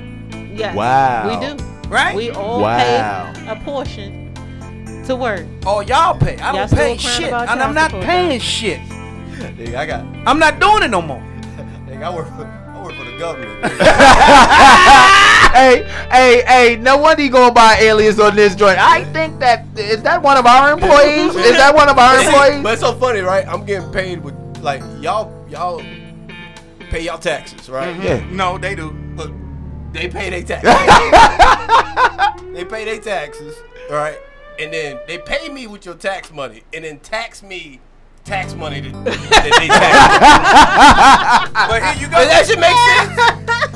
Yes. 0.53 0.75
Wow. 0.75 1.39
We 1.39 1.47
do. 1.47 1.63
Right? 1.89 2.15
We 2.15 2.31
all 2.31 2.61
Wow. 2.61 3.31
pay 3.33 3.47
a 3.47 3.55
portion 3.63 4.33
to 5.05 5.15
work. 5.15 5.45
Oh, 5.65 5.79
y'all 5.81 6.17
pay. 6.19 6.37
I 6.39 6.47
Y'all 6.53 6.67
don't 6.67 6.71
pay 6.77 6.97
shit. 6.97 7.31
And 7.31 7.61
I'm 7.61 7.73
not 7.73 7.91
support, 7.91 8.05
paying 8.05 8.39
huh? 8.39 8.45
shit. 8.45 8.79
Nigga, 9.37 9.75
I 9.75 9.85
got. 9.85 10.05
I'm 10.25 10.39
not 10.39 10.59
doing 10.59 10.83
it 10.83 10.89
no 10.89 11.01
more. 11.01 11.19
Nigga, 11.87 12.03
I 12.03 12.13
work 12.15 12.27
for. 12.35 12.56
Government. 13.17 13.63
hey, 15.53 15.83
hey, 16.11 16.43
hey! 16.45 16.75
No 16.79 16.97
wonder 16.97 17.23
you 17.23 17.29
gonna 17.29 17.53
buy 17.53 17.77
alias 17.79 18.19
on 18.19 18.35
this 18.35 18.55
joint. 18.55 18.77
I 18.79 19.03
think 19.05 19.39
that 19.39 19.65
is 19.77 20.03
that 20.03 20.21
one 20.21 20.37
of 20.37 20.45
our 20.45 20.73
employees. 20.73 21.35
is 21.35 21.57
that 21.57 21.73
one 21.73 21.89
of 21.89 21.97
our 21.97 22.19
employees? 22.19 22.63
But 22.63 22.73
it's 22.73 22.81
so 22.81 22.93
funny, 22.95 23.21
right? 23.21 23.47
I'm 23.47 23.65
getting 23.65 23.91
paid 23.91 24.23
with 24.23 24.35
like 24.61 24.81
y'all 25.01 25.33
y'all 25.49 25.81
pay 26.89 27.01
y'all 27.03 27.17
taxes, 27.17 27.69
right? 27.69 27.95
Mm-hmm. 27.95 28.03
Yeah. 28.03 28.25
No, 28.31 28.57
they 28.57 28.75
do. 28.75 28.91
Look, 29.15 29.33
they 29.93 30.07
pay 30.07 30.29
their 30.29 30.43
taxes. 30.43 30.73
they 32.53 32.65
pay 32.65 32.85
their 32.85 32.99
taxes, 32.99 33.55
right? 33.89 34.17
And 34.59 34.73
then 34.73 34.99
they 35.07 35.19
pay 35.19 35.49
me 35.49 35.67
with 35.67 35.85
your 35.85 35.95
tax 35.95 36.31
money, 36.31 36.63
and 36.73 36.83
then 36.83 36.99
tax 36.99 37.43
me 37.43 37.79
tax 38.27 38.53
money 38.55 38.81
that, 38.81 38.91
that 39.05 39.55
they 39.57 39.67
tax. 39.67 41.53
But 41.67 41.81
here 41.83 42.03
you 42.03 42.07
go. 42.11 42.17
Does 42.17 42.29
that 42.29 42.45
should 42.45 42.59
make 42.59 42.75
sense? 42.75 43.06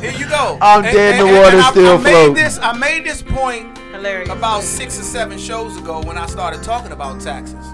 Here 0.01 0.11
you 0.11 0.27
go. 0.27 0.57
I'm 0.61 0.81
dead, 0.81 1.19
the 1.21 1.25
water's 1.25 1.61
I- 1.63 1.71
still 1.71 1.97
I, 1.99 2.01
made 2.01 2.35
this. 2.35 2.57
I 2.59 2.73
made 2.77 3.05
this 3.05 3.21
point 3.21 3.77
Hilarious. 3.91 4.29
about 4.29 4.63
six 4.63 4.99
or 4.99 5.03
seven 5.03 5.37
shows 5.37 5.77
ago 5.77 6.01
when 6.01 6.17
I 6.17 6.25
started 6.25 6.63
talking 6.63 6.91
about 6.91 7.21
taxes. 7.21 7.65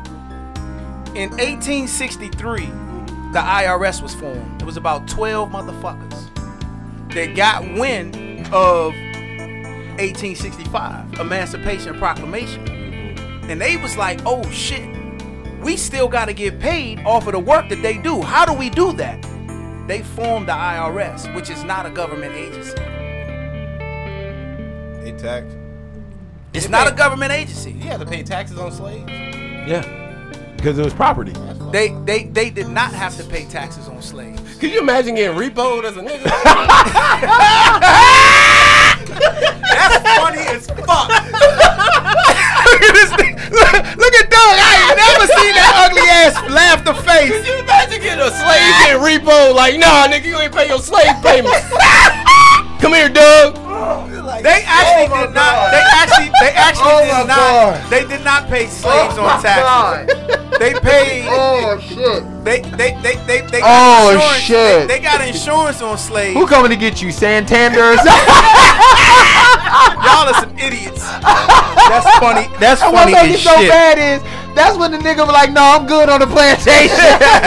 In 1.15 1.29
1863, 1.31 2.65
the 3.31 3.39
IRS 3.39 4.01
was 4.01 4.13
formed. 4.13 4.61
It 4.61 4.65
was 4.65 4.77
about 4.77 5.07
12 5.07 5.49
motherfuckers 5.49 7.13
that 7.13 7.35
got 7.35 7.63
wind 7.77 8.15
of 8.53 8.93
1865, 9.99 11.19
Emancipation 11.19 11.97
Proclamation. 11.97 12.67
And 13.49 13.59
they 13.61 13.77
was 13.77 13.95
like, 13.97 14.19
oh 14.25 14.43
shit, 14.51 14.87
we 15.61 15.77
still 15.77 16.07
got 16.07 16.25
to 16.25 16.33
get 16.33 16.59
paid 16.59 16.99
off 17.05 17.25
of 17.25 17.33
the 17.33 17.39
work 17.39 17.69
that 17.69 17.81
they 17.81 17.97
do. 17.97 18.21
How 18.21 18.45
do 18.45 18.53
we 18.53 18.69
do 18.69 18.91
that? 18.93 19.25
They 19.87 20.01
formed 20.01 20.47
the 20.49 20.53
IRS, 20.53 21.33
which 21.33 21.49
is 21.49 21.63
not 21.63 21.85
a 21.85 21.89
government 21.89 22.33
agency. 22.35 22.73
They 25.03 25.11
tax. 25.17 25.45
It's 26.53 26.65
They 26.65 26.71
not 26.71 26.87
pay- 26.87 26.93
a 26.93 26.95
government 26.97 27.31
agency. 27.31 27.71
You 27.71 27.83
have 27.89 27.99
to 28.01 28.05
pay 28.05 28.21
taxes 28.23 28.57
on 28.57 28.71
slaves. 28.71 29.09
Yeah, 29.09 29.83
because 30.57 30.77
it 30.77 30.83
was 30.83 30.93
property. 30.93 31.33
They 31.71 31.89
they 32.05 32.23
they 32.25 32.49
did 32.49 32.67
not 32.69 32.91
have 32.93 33.15
to 33.17 33.23
pay 33.23 33.45
taxes 33.45 33.87
on 33.87 34.01
slaves. 34.01 34.41
Could 34.57 34.71
you 34.71 34.79
imagine 34.79 35.15
getting 35.15 35.37
repoed 35.37 35.83
as 35.85 35.95
a 35.97 36.01
nigga? 36.01 36.23
That's 39.07 40.03
funny 40.19 40.41
as 40.51 40.67
fuck. 40.67 41.07
look 41.07 42.81
at 42.83 42.93
this 42.93 43.11
thing. 43.15 43.35
Look, 43.51 43.73
look 43.97 44.13
at 44.15 44.29
Doug. 44.29 44.57
I 44.59 44.75
ain't 44.75 44.76
never 44.95 45.25
seen 45.27 45.53
that 45.57 45.73
ugly 45.87 46.07
ass 46.07 46.35
laughter 46.51 46.93
face. 47.03 47.31
Could 47.31 47.47
you 47.47 47.59
imagine 47.59 48.01
getting 48.01 48.23
a 48.23 48.31
slave 48.31 48.71
getting 48.85 49.01
repo? 49.01 49.53
Like, 49.55 49.79
nah, 49.79 50.07
nigga, 50.07 50.25
you 50.25 50.37
ain't 50.39 50.53
pay 50.53 50.67
your 50.67 50.79
slave 50.79 51.15
payments. 51.23 51.65
Come 52.79 52.93
here, 52.93 53.09
Doug. 53.09 53.55
They 54.43 54.63
actually 54.65 55.07
did 55.17 55.33
not. 55.33 55.71
They 55.71 55.83
actually. 55.91 56.29
They 56.41 56.53
actually 56.53 57.09
did 57.09 57.27
not. 57.27 57.89
They 57.89 58.05
did 58.05 58.23
not 58.23 58.47
pay 58.47 58.67
slaves 58.67 59.17
on 59.17 59.41
taxes. 59.41 60.15
They 60.59 60.73
paid. 60.73 61.25
Oh 61.29 61.79
shit! 61.79 62.36
They 62.47 62.61
they 62.61 62.95
they 63.03 63.15
they 63.27 63.41
they 63.51 63.59
Oh, 63.61 64.11
insurance. 64.15 64.39
shit. 64.41 64.87
They, 64.87 64.97
they 64.97 64.99
got 65.03 65.19
insurance 65.27 65.81
on 65.81 65.97
slaves. 65.97 66.33
Who 66.33 66.47
coming 66.47 66.71
to 66.71 66.77
get 66.77 67.01
you, 67.01 67.11
Santanders? 67.11 67.99
Y'all 70.07 70.27
are 70.31 70.39
some 70.39 70.55
idiots. 70.57 71.03
That's 71.03 72.07
funny. 72.19 72.47
That's 72.59 72.81
And 72.81 72.95
funny 72.95 73.11
make 73.13 73.31
as 73.35 73.39
it 73.41 73.43
so 73.43 73.55
shit. 73.59 73.69
bad 73.69 73.97
is 73.99 74.21
that's 74.55 74.75
when 74.77 74.91
the 74.91 74.97
nigga 74.97 75.19
was 75.27 75.29
like, 75.35 75.51
"No, 75.51 75.61
I'm 75.61 75.85
good 75.85 76.09
on 76.09 76.19
the 76.19 76.25
plantation. 76.25 76.89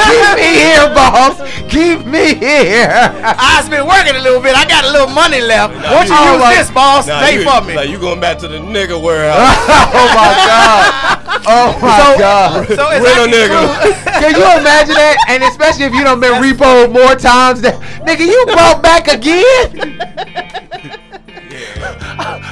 Keep 0.06 0.36
me 0.36 0.48
here, 0.62 0.86
boss. 0.94 1.40
Keep 1.68 2.06
me 2.06 2.34
here." 2.38 2.92
I've 3.24 3.68
been 3.68 3.86
working 3.86 4.14
a 4.14 4.20
little 4.22 4.40
bit. 4.40 4.54
I 4.54 4.64
got 4.68 4.84
a 4.84 4.90
little 4.92 5.08
money 5.10 5.40
left. 5.40 5.74
Nah, 5.74 5.82
Why 5.96 6.06
don't 6.06 6.08
you 6.08 6.14
you- 6.14 6.32
use 6.38 6.42
Oh, 6.44 6.50
this, 6.54 6.70
boss? 6.70 7.06
Nah, 7.08 7.20
Pay 7.24 7.34
you, 7.40 7.44
for 7.48 7.60
me. 7.66 7.74
Like, 7.74 7.88
you 7.90 7.98
going 7.98 8.20
back 8.20 8.38
to 8.40 8.48
the 8.48 8.58
nigga 8.58 9.00
warehouse. 9.00 9.56
oh 9.90 10.08
my 10.14 10.30
god. 10.46 11.29
Oh 11.46 11.78
my 11.82 12.16
god. 12.18 12.66
so 12.68 12.90
it's 12.90 13.04
Rent 13.04 13.32
a 13.32 13.36
nigga. 13.36 13.94
Can 14.20 14.34
you 14.34 14.60
imagine 14.60 14.94
that? 14.94 15.16
And 15.28 15.42
especially 15.44 15.84
if 15.84 15.94
you 15.94 16.04
don't 16.04 16.20
been 16.20 16.42
repoed 16.42 16.92
more 16.92 17.14
times 17.14 17.62
than 17.62 17.74
nigga, 18.04 18.26
you 18.26 18.44
brought 18.46 18.82
back 18.82 19.08
again. 19.08 19.98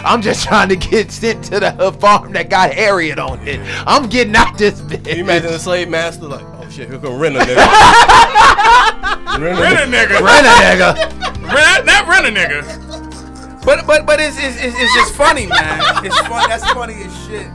I'm 0.05 0.23
just 0.23 0.47
trying 0.47 0.69
to 0.71 0.77
get 0.77 1.11
sent 1.11 1.45
to 1.45 1.61
the 1.61 1.97
farm 2.01 2.33
that 2.33 2.49
got 2.49 2.73
Harriet 2.73 3.19
on 3.19 3.47
it. 3.47 3.61
I'm 3.87 4.09
getting 4.09 4.35
out 4.35 4.57
this 4.57 4.81
bitch. 4.81 5.05
Can 5.05 5.17
you 5.17 5.25
imagine 5.25 5.53
the 5.53 5.59
slave 5.59 5.89
master 5.89 6.27
like, 6.27 6.45
oh 6.45 6.69
shit, 6.71 6.89
here 6.89 6.99
come 6.99 7.19
rent 7.19 7.37
a 7.37 7.41
nigga. 7.41 7.57
rent 9.39 9.81
a 9.81 9.87
nigga. 9.87 10.21
Rent 10.23 10.47
a 10.47 10.51
nigga. 10.65 11.19
Rent, 11.53 11.87
not 11.87 12.07
rent 12.09 12.27
a 12.27 12.31
nigga. 12.31 13.65
But 13.65 13.87
but 13.87 14.07
but 14.07 14.19
it's 14.21 14.39
it's, 14.39 14.57
it's, 14.63 14.77
it's 14.79 14.95
just 14.95 15.15
funny, 15.15 15.47
man. 15.47 16.05
It's 16.05 16.19
fun. 16.21 16.49
That's 16.49 16.65
funny 16.73 16.95
as 16.95 17.27
shit. 17.27 17.49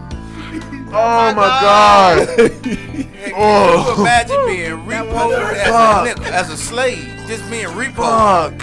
Oh 0.96 1.34
my 1.34 1.48
god. 1.48 2.28
Hey, 2.38 3.10
Oh. 3.36 3.84
Can 3.88 3.96
you 3.98 4.02
imagine 4.02 4.46
being 4.46 4.86
repoed 4.88 5.54
as 5.54 5.68
a 5.68 5.72
nigga, 6.22 6.30
as 6.32 6.50
a 6.52 6.58
slave, 6.58 7.04
just 7.28 7.50
being 7.50 7.68
repoed? 7.68 7.96
Fuck. 7.96 8.62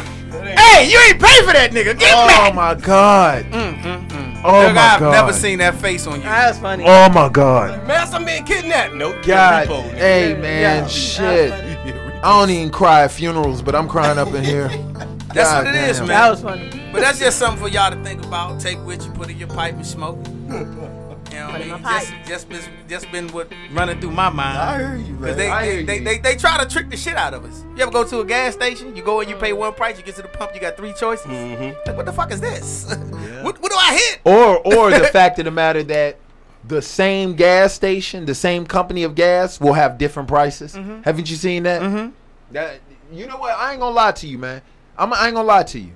Hey, 0.59 0.89
you 0.89 0.99
ain't 1.09 1.21
pay 1.21 1.41
for 1.45 1.53
that 1.53 1.71
nigga. 1.73 1.99
Get 1.99 1.99
me 1.99 2.07
Oh 2.13 2.27
back. 2.29 2.55
my 2.55 2.75
god. 2.75 3.45
Mm, 3.47 3.81
mm, 3.83 4.09
mm. 4.09 4.41
Oh 4.45 4.53
Nigga, 4.53 4.75
my 4.75 4.81
I've 4.83 5.01
god. 5.01 5.11
never 5.13 5.33
seen 5.33 5.59
that 5.59 5.75
face 5.75 6.07
on 6.07 6.17
you. 6.19 6.23
That's 6.23 6.59
funny. 6.59 6.85
Oh 6.87 7.09
my 7.11 7.29
god. 7.29 7.87
Master, 7.87 8.17
I'm 8.17 8.25
being 8.25 8.45
kidnapped. 8.45 8.95
Nope. 8.95 9.15
you're 9.17 9.23
God. 9.37 9.67
repoed, 9.69 9.91
nigga. 9.91 9.95
Hey 9.99 10.35
man, 10.35 10.61
Yeah. 10.83 10.87
shit. 10.87 11.53
I 12.23 12.39
don't 12.39 12.51
even 12.51 12.71
cry 12.71 13.05
at 13.05 13.11
funerals, 13.13 13.63
but 13.63 13.75
I'm 13.75 13.89
crying 13.89 14.19
up 14.19 14.33
in 14.35 14.45
here. 14.45 14.69
That's 15.35 15.51
God 15.51 15.65
what 15.65 15.75
it 15.75 15.89
is, 15.89 15.99
damn. 15.99 16.07
man. 16.09 16.17
That 16.21 16.31
was 16.31 16.41
funny. 16.43 16.71
But 16.93 17.01
that's 17.03 17.21
just 17.21 17.39
something 17.39 17.63
for 17.63 17.69
y'all 17.69 17.91
to 17.93 18.03
think 18.03 18.25
about. 18.25 18.61
Take 18.61 18.85
with 18.85 19.05
you, 19.07 19.13
put 19.13 19.31
in 19.31 19.39
your 19.39 19.47
pipe 19.49 19.75
and 19.75 19.87
smoke. 19.87 20.19
You 21.31 21.39
know 21.39 21.49
what 21.51 21.67
know 21.67 21.73
what 21.75 21.83
Put 21.83 21.93
I 21.93 22.01
mean? 22.01 22.13
pipe. 22.13 22.27
Just, 22.27 22.29
just, 22.29 22.49
been, 22.49 22.89
just 22.89 23.13
been 23.13 23.29
what 23.29 23.53
running 23.73 24.01
through 24.01 24.11
my 24.11 24.29
mind. 24.31 24.59
I 24.59 24.79
hear 24.79 24.97
you, 24.97 25.15
man. 25.15 25.37
They, 25.37 25.49
I 25.49 25.65
they, 25.65 25.73
hear 25.73 25.83
they, 25.85 25.99
you. 25.99 26.05
they, 26.05 26.19
they, 26.19 26.37
try 26.37 26.63
to 26.63 26.69
trick 26.69 26.91
the 26.91 26.97
shit 26.97 27.17
out 27.17 27.35
of 27.35 27.45
us. 27.45 27.65
You 27.77 27.83
ever 27.83 27.91
go 27.91 28.05
to 28.05 28.21
a 28.21 28.25
gas 28.25 28.55
station? 28.55 28.97
You 28.97 29.03
go 29.03 29.21
and 29.21 29.31
you 29.31 29.37
pay 29.37 29.53
one 29.53 29.73
price. 29.75 29.97
You 29.99 30.05
get 30.05 30.17
to 30.17 30.23
the 30.23 30.29
pump. 30.29 30.55
You 30.55 30.61
got 30.61 30.77
three 30.77 30.93
choices. 30.93 31.27
Mm-hmm. 31.27 31.79
Like, 31.87 31.97
what 31.97 32.07
the 32.07 32.13
fuck 32.13 32.33
is 32.33 32.41
this? 32.41 32.95
what, 33.43 33.61
what 33.61 33.71
do 33.71 33.79
I 33.79 33.95
hit? 33.95 34.21
or 34.25 34.59
or 34.59 34.91
the 34.91 35.05
fact 35.13 35.39
of 35.39 35.45
the 35.45 35.51
matter 35.51 35.83
that 35.85 36.17
the 36.67 36.83
same 36.83 37.35
gas 37.35 37.73
station, 37.73 38.27
the 38.27 38.35
same 38.35 38.67
company 38.67 39.03
of 39.05 39.15
gas 39.15 39.61
will 39.61 39.73
have 39.73 39.99
different 39.99 40.29
prices. 40.29 40.75
Mm-hmm. 40.75 41.03
Haven't 41.03 41.31
you 41.31 41.37
seen 41.37 41.63
that? 41.63 42.13
That 42.53 42.81
you 43.13 43.27
know 43.27 43.39
what? 43.39 43.57
I 43.57 43.73
ain't 43.73 43.81
gonna 43.81 43.95
lie 43.95 44.13
to 44.13 44.27
you, 44.27 44.39
man. 44.39 44.63
I'm 44.99 45.13
I 45.13 45.27
ain't 45.27 45.35
gonna 45.35 45.47
lie 45.47 45.63
to 45.63 45.79
you. 45.79 45.93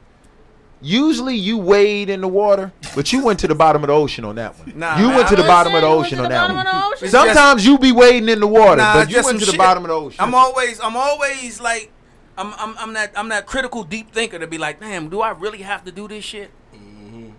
Usually 0.85 1.35
you 1.35 1.57
wade 1.57 2.11
in 2.11 2.21
the 2.21 2.29
water, 2.29 2.71
but 2.95 3.11
you 3.11 3.25
went 3.25 3.41
to 3.41 3.49
the 3.49 3.55
bottom 3.55 3.83
of 3.83 3.87
the 3.89 3.95
ocean 3.95 4.23
on 4.23 4.35
that 4.35 4.59
one. 4.59 4.79
Nah, 4.79 4.99
you 4.99 5.07
man, 5.07 5.17
went 5.17 5.29
to 5.29 5.37
the 5.37 5.43
bottom 5.43 5.75
of 5.75 5.81
the 5.81 5.87
saying 5.87 5.93
you 5.93 5.97
went 5.97 6.07
ocean 6.07 6.19
on 6.21 6.31
that 6.31 6.49
one. 6.51 6.67
of 6.67 6.73
the 6.73 6.97
ocean. 6.97 7.09
Sometimes 7.09 7.67
you 7.67 7.79
be 7.79 7.91
wading 7.91 8.29
in 8.29 8.39
the 8.39 8.47
water, 8.47 8.77
Nah, 8.83 8.93
but 8.93 9.11
you 9.11 9.23
went 9.25 9.41
to 9.41 9.47
the 9.47 9.53
shit. 9.53 9.59
bottom 9.59 9.85
of 9.85 9.89
the 9.89 9.95
ocean. 9.95 10.21
I'm 10.21 10.35
always, 10.35 10.79
I'm 10.81 10.95
always 10.95 11.59
like, 11.59 11.91
I'm, 12.37 12.53
I'm, 12.59 12.77
I'm 12.77 12.93
that, 12.93 13.13
I'm 13.17 13.31
that 13.31 13.47
critical 13.47 13.83
deep 13.83 14.13
thinker 14.13 14.39
to 14.39 14.47
be 14.47 14.59
like, 14.59 14.79
damn, 14.79 15.09
do 15.09 15.23
I 15.23 15.31
really 15.31 15.63
have 15.63 15.85
to 15.87 15.91
do 15.93 16.07
this 16.07 16.23
shit? 16.23 16.51
Mm-hmm. 16.75 17.31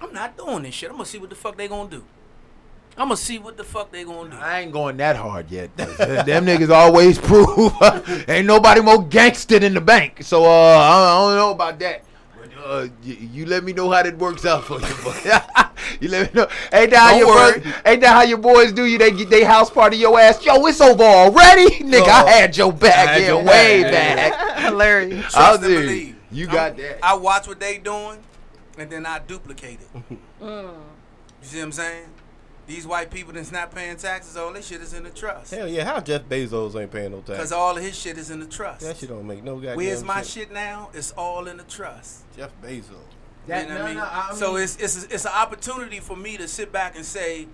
I'm 0.00 0.14
not 0.14 0.38
doing 0.38 0.62
this 0.62 0.74
shit. 0.74 0.88
I'm 0.88 0.96
gonna 0.96 1.04
see 1.04 1.18
what 1.18 1.28
the 1.28 1.36
fuck 1.36 1.58
they 1.58 1.68
gonna 1.68 1.90
do. 1.90 2.04
I'm 2.96 3.08
gonna 3.08 3.16
see 3.18 3.38
what 3.38 3.58
the 3.58 3.64
fuck 3.64 3.90
they 3.92 4.04
gonna 4.04 4.30
do. 4.30 4.36
I 4.36 4.60
ain't 4.60 4.72
going 4.72 4.96
that 4.98 5.16
hard 5.16 5.50
yet. 5.50 5.76
Them 5.76 6.46
niggas 6.46 6.70
always 6.70 7.18
prove 7.20 7.72
ain't 8.28 8.46
nobody 8.46 8.80
more 8.80 9.04
gangster 9.04 9.58
than 9.58 9.74
the 9.74 9.80
bank. 9.80 10.22
So 10.22 10.44
uh, 10.44 10.48
I, 10.48 11.12
I 11.12 11.18
don't 11.18 11.36
know 11.36 11.50
about 11.50 11.78
that. 11.80 12.04
But 12.64 12.70
uh, 12.70 12.88
you, 13.02 13.14
you 13.14 13.46
let 13.46 13.62
me 13.62 13.72
know 13.74 13.90
how 13.90 14.02
that 14.02 14.16
works 14.16 14.46
out 14.46 14.64
for 14.64 14.80
you. 14.80 14.94
boy. 15.04 15.14
you 16.00 16.08
let 16.08 16.32
me 16.34 16.40
know. 16.40 16.48
Ain't 16.72 16.90
that 16.92 16.96
how 16.98 17.10
Don't 17.10 17.18
your 17.18 17.28
worry. 17.28 17.60
brother, 17.60 17.82
Ain't 17.84 18.00
that 18.00 18.12
how 18.14 18.22
your 18.22 18.38
boys 18.38 18.72
do 18.72 18.86
you? 18.86 18.96
They 18.96 19.10
get 19.10 19.28
they 19.28 19.44
house 19.44 19.70
party 19.70 19.98
your 19.98 20.18
ass. 20.18 20.42
Yo, 20.44 20.64
it's 20.66 20.80
over 20.80 21.02
already, 21.04 21.66
nigga. 21.84 22.00
Oh, 22.06 22.26
I 22.26 22.30
had 22.30 22.56
your 22.56 22.72
back. 22.72 22.94
I 23.08 23.12
had 23.12 23.20
yeah, 23.20 23.26
your 23.28 23.44
way 23.44 23.82
back. 23.82 24.32
back. 24.32 24.58
Hilarious. 24.64 25.34
I'll 25.34 25.58
Trust 25.58 25.62
do 25.64 25.72
you. 25.72 25.80
believe. 25.80 26.16
You 26.32 26.46
I'm- 26.46 26.54
got 26.54 26.76
that. 26.78 26.98
I 27.04 27.14
watch 27.14 27.46
what 27.46 27.60
they 27.60 27.76
doing, 27.78 28.18
and 28.78 28.88
then 28.90 29.04
I 29.06 29.18
duplicate 29.20 29.80
it. 29.80 30.18
Mm. 30.42 30.74
You 31.40 31.48
see 31.48 31.56
what 31.58 31.64
I'm 31.64 31.72
saying? 31.72 32.06
These 32.66 32.86
white 32.86 33.10
people 33.10 33.34
that's 33.34 33.52
not 33.52 33.74
paying 33.74 33.96
taxes, 33.96 34.36
all 34.38 34.52
this 34.52 34.66
shit 34.66 34.80
is 34.80 34.94
in 34.94 35.04
the 35.04 35.10
trust. 35.10 35.54
Hell 35.54 35.68
yeah, 35.68 35.84
how 35.84 36.00
Jeff 36.00 36.22
Bezos 36.22 36.80
ain't 36.80 36.90
paying 36.90 37.10
no 37.10 37.18
taxes? 37.18 37.36
Cause 37.36 37.52
all 37.52 37.76
of 37.76 37.82
his 37.82 37.96
shit 37.98 38.16
is 38.16 38.30
in 38.30 38.40
the 38.40 38.46
trust. 38.46 38.80
That 38.80 38.96
shit 38.96 39.10
don't 39.10 39.26
make 39.26 39.44
no 39.44 39.56
goddamn 39.56 39.76
Where's 39.76 40.02
my 40.02 40.16
sense. 40.22 40.30
shit 40.32 40.52
now? 40.52 40.88
It's 40.94 41.12
all 41.12 41.46
in 41.46 41.58
the 41.58 41.62
trust. 41.64 42.22
Jeff 42.36 42.50
Bezos. 42.62 42.84
That- 43.46 43.68
You 43.68 43.74
know 43.74 43.74
what 43.74 43.78
no, 43.80 43.84
I 43.84 43.88
mean? 43.88 43.96
no, 43.98 44.02
I 44.04 44.30
so 44.34 44.56
it's 44.56 44.76
it's 44.78 45.04
it's 45.04 45.24
an 45.26 45.32
opportunity 45.34 46.00
for 46.00 46.16
me 46.16 46.38
to 46.38 46.48
sit 46.48 46.72
back 46.72 46.96
and 46.96 47.04
say, 47.04 47.46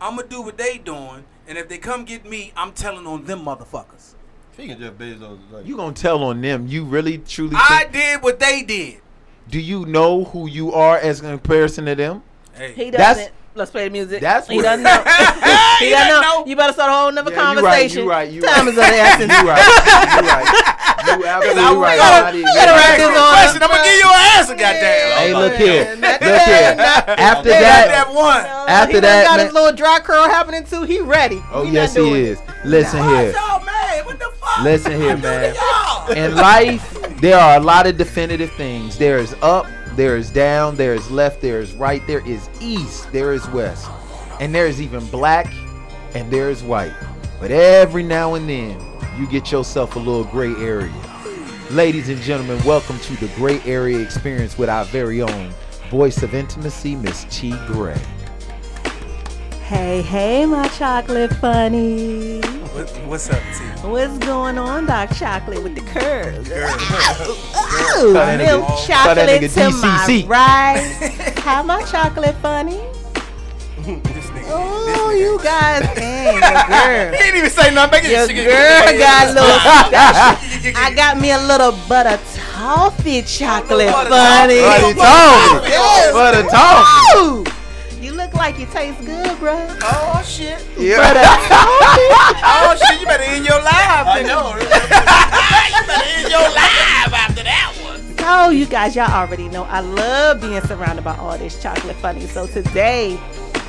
I'm 0.00 0.16
gonna 0.16 0.26
do 0.28 0.40
what 0.40 0.56
they 0.56 0.78
doing, 0.78 1.24
and 1.46 1.58
if 1.58 1.68
they 1.68 1.76
come 1.76 2.04
get 2.06 2.24
me, 2.24 2.52
I'm 2.56 2.72
telling 2.72 3.06
on 3.06 3.24
them 3.26 3.44
motherfuckers. 3.44 4.14
Speaking 4.54 4.72
of 4.72 4.80
Jeff 4.80 4.94
Bezos, 4.94 5.38
like, 5.52 5.66
You 5.66 5.76
gonna 5.76 5.92
tell 5.92 6.24
on 6.24 6.40
them? 6.40 6.66
You 6.66 6.84
really 6.84 7.18
truly? 7.18 7.54
I 7.58 7.80
think- 7.80 7.92
did 7.92 8.22
what 8.22 8.40
they 8.40 8.62
did. 8.62 9.02
do 9.50 9.60
you 9.60 9.84
know 9.84 10.24
who 10.24 10.48
you 10.48 10.72
are 10.72 10.96
as 10.96 11.20
in 11.20 11.26
comparison 11.28 11.84
to 11.84 11.94
them? 11.94 12.22
Hey, 12.54 12.72
He 12.72 12.90
doesn't. 12.90 13.32
Let's 13.56 13.70
play 13.70 13.84
the 13.88 13.90
music. 13.90 14.20
that's 14.20 14.46
he 14.48 14.56
what- 14.56 14.62
doesn't 14.64 14.82
know. 14.84 14.90
he, 15.80 15.86
He 15.86 15.90
doesn't 15.90 16.08
doesn't 16.08 16.22
know. 16.22 16.40
know. 16.40 16.46
You 16.46 16.56
better 16.56 16.72
start 16.74 16.90
a 16.90 16.92
whole 16.94 17.10
nother 17.12 17.30
Yeah, 17.32 17.36
you 17.36 17.42
right, 17.42 17.56
conversation. 17.56 18.02
you 18.04 18.10
right, 18.10 18.30
you 18.30 18.40
Time 18.42 18.66
right. 18.66 18.68
is 18.68 18.78
of 18.78 18.84
the 18.84 18.96
essence. 19.08 19.32
You 19.32 19.48
right. 19.48 19.64
You 19.64 20.28
right. 20.28 20.46
You 21.06 21.24
absolutely 21.24 21.62
I 21.62 21.74
right. 21.74 21.96
gotta- 21.96 22.24
Not 22.24 22.34
even- 22.34 22.46
You 22.46 22.54
gotta 22.54 22.70
write 22.72 22.84
ask 22.84 22.96
this 22.98 23.08
me 23.08 23.14
a 23.14 23.18
on 23.18 23.32
question. 23.32 23.62
I'm 23.62 23.70
gonna 23.70 23.84
give 23.84 23.96
you 23.96 24.08
an 24.12 24.20
answer, 24.36 24.54
goddamn. 24.60 25.16
Hey, 25.16 25.34
look 25.34 25.54
here. 25.54 25.96
Look 25.96 26.20
here. 26.20 26.76
After 27.16 27.48
that, 27.48 27.88
that 27.88 28.12
one. 28.12 28.44
After 28.68 29.00
that, 29.00 29.24
got 29.24 29.36
man- 29.38 29.46
his 29.46 29.54
little 29.54 29.72
dry 29.72 30.00
curl 30.00 30.24
happening 30.24 30.64
too. 30.64 30.82
He 30.82 31.00
ready. 31.00 31.40
oh 31.52 31.62
yes, 31.64 31.94
he 31.94 32.02
is. 32.12 32.38
Listen 32.64 33.02
here. 33.08 33.32
Man, 33.32 34.04
what 34.04 34.18
the 34.18 34.30
fuck? 34.38 34.62
Listen 34.64 34.92
here, 35.00 35.10
I'm 35.12 35.16
new 35.20 35.22
man. 35.28 35.54
y'all. 35.54 36.10
In 36.12 36.34
life, 36.36 36.98
there 37.20 37.38
are 37.38 37.56
a 37.56 37.60
lot 37.60 37.86
of 37.86 37.96
definitive 37.96 38.52
things. 38.52 38.98
There 38.98 39.18
is 39.18 39.34
up, 39.42 39.66
there 39.96 40.18
is 40.18 40.30
down, 40.30 40.76
there 40.76 40.92
is 40.92 41.10
left, 41.10 41.40
there 41.40 41.58
is 41.60 41.72
right, 41.72 42.06
there 42.06 42.24
is 42.28 42.50
east, 42.60 43.10
there 43.12 43.32
is 43.32 43.48
west, 43.48 43.90
and 44.40 44.54
there 44.54 44.66
is 44.66 44.80
even 44.80 45.04
black, 45.06 45.50
and 46.14 46.30
there 46.30 46.50
is 46.50 46.62
white. 46.62 46.92
But 47.40 47.50
every 47.50 48.02
now 48.02 48.34
and 48.34 48.46
then, 48.46 48.78
you 49.18 49.26
get 49.26 49.50
yourself 49.50 49.96
a 49.96 49.98
little 49.98 50.24
gray 50.24 50.52
area. 50.56 50.92
Ladies 51.70 52.10
and 52.10 52.20
gentlemen, 52.20 52.62
welcome 52.66 52.98
to 53.00 53.16
the 53.16 53.28
Gray 53.36 53.58
Area 53.62 53.98
Experience 53.98 54.58
with 54.58 54.68
our 54.68 54.84
very 54.84 55.22
own 55.22 55.50
voice 55.90 56.22
of 56.22 56.34
intimacy, 56.34 56.94
Miss 56.94 57.24
Chi 57.24 57.56
Gray. 57.66 58.00
Hey, 59.66 60.00
hey, 60.00 60.46
my 60.46 60.68
chocolate 60.68 61.34
funny. 61.38 62.38
What, 62.70 62.88
what's 63.08 63.28
up, 63.28 63.42
T? 63.58 63.64
What's 63.88 64.16
going 64.18 64.58
on, 64.58 64.86
Doc 64.86 65.10
Chocolate, 65.16 65.60
with 65.60 65.74
the 65.74 65.80
curves? 65.80 66.48
Girl. 66.48 66.70
Ooh, 66.70 68.12
that 68.12 68.38
milk 68.38 68.64
chocolate 68.86 69.16
that 69.16 69.42
nigga 69.42 69.52
to 69.54 69.70
my 69.82 70.24
right. 70.28 71.38
How 71.40 71.64
my 71.64 71.82
chocolate 71.82 72.36
funny? 72.36 72.78
Oh, 74.48 75.12
you 75.18 75.42
guys, 75.42 75.82
dang, 75.96 76.34
your 76.34 76.66
girl. 76.68 77.10
He 77.10 77.18
didn't 77.18 77.38
even 77.38 77.50
say 77.50 77.74
nothing. 77.74 78.04
Your 78.04 78.28
girl 78.28 78.98
got 78.98 79.26
a 79.26 79.34
little. 79.34 80.76
I 80.78 80.92
got 80.94 81.18
me 81.18 81.32
a 81.32 81.40
little 81.40 81.72
butter 81.88 82.22
toffee 82.52 83.22
chocolate 83.22 83.90
butter 83.90 84.10
funny. 84.10 84.60
Butter 84.60 84.94
told 84.94 85.64
me. 85.64 85.70
Yes. 85.70 86.12
Butter 86.12 86.46
told 86.54 86.86
me. 86.86 87.50
Ooh, 87.50 87.56
You 88.06 88.12
look 88.12 88.34
like 88.34 88.56
you 88.56 88.66
taste 88.66 89.04
good, 89.04 89.36
bro. 89.40 89.66
Oh 89.82 90.22
shit. 90.24 90.64
Yeah. 90.78 90.96
Oh 92.48 92.78
shit. 92.86 93.00
You 93.00 93.06
better 93.06 93.24
end 93.24 93.44
your 93.44 93.60
live. 93.60 94.06
I 94.06 94.22
know. 94.22 94.54
you 94.60 95.86
better 95.88 96.08
end 96.14 96.30
your 96.30 96.40
live 96.40 97.12
after 97.12 97.42
that 97.42 97.74
one. 97.82 98.16
So 98.18 98.50
you 98.50 98.66
guys, 98.66 98.94
y'all 98.94 99.10
already 99.10 99.48
know 99.48 99.64
I 99.64 99.80
love 99.80 100.40
being 100.40 100.60
surrounded 100.60 101.02
by 101.02 101.16
all 101.16 101.36
this 101.36 101.60
chocolate 101.60 101.96
funny. 101.96 102.28
So 102.28 102.46
today, 102.46 103.18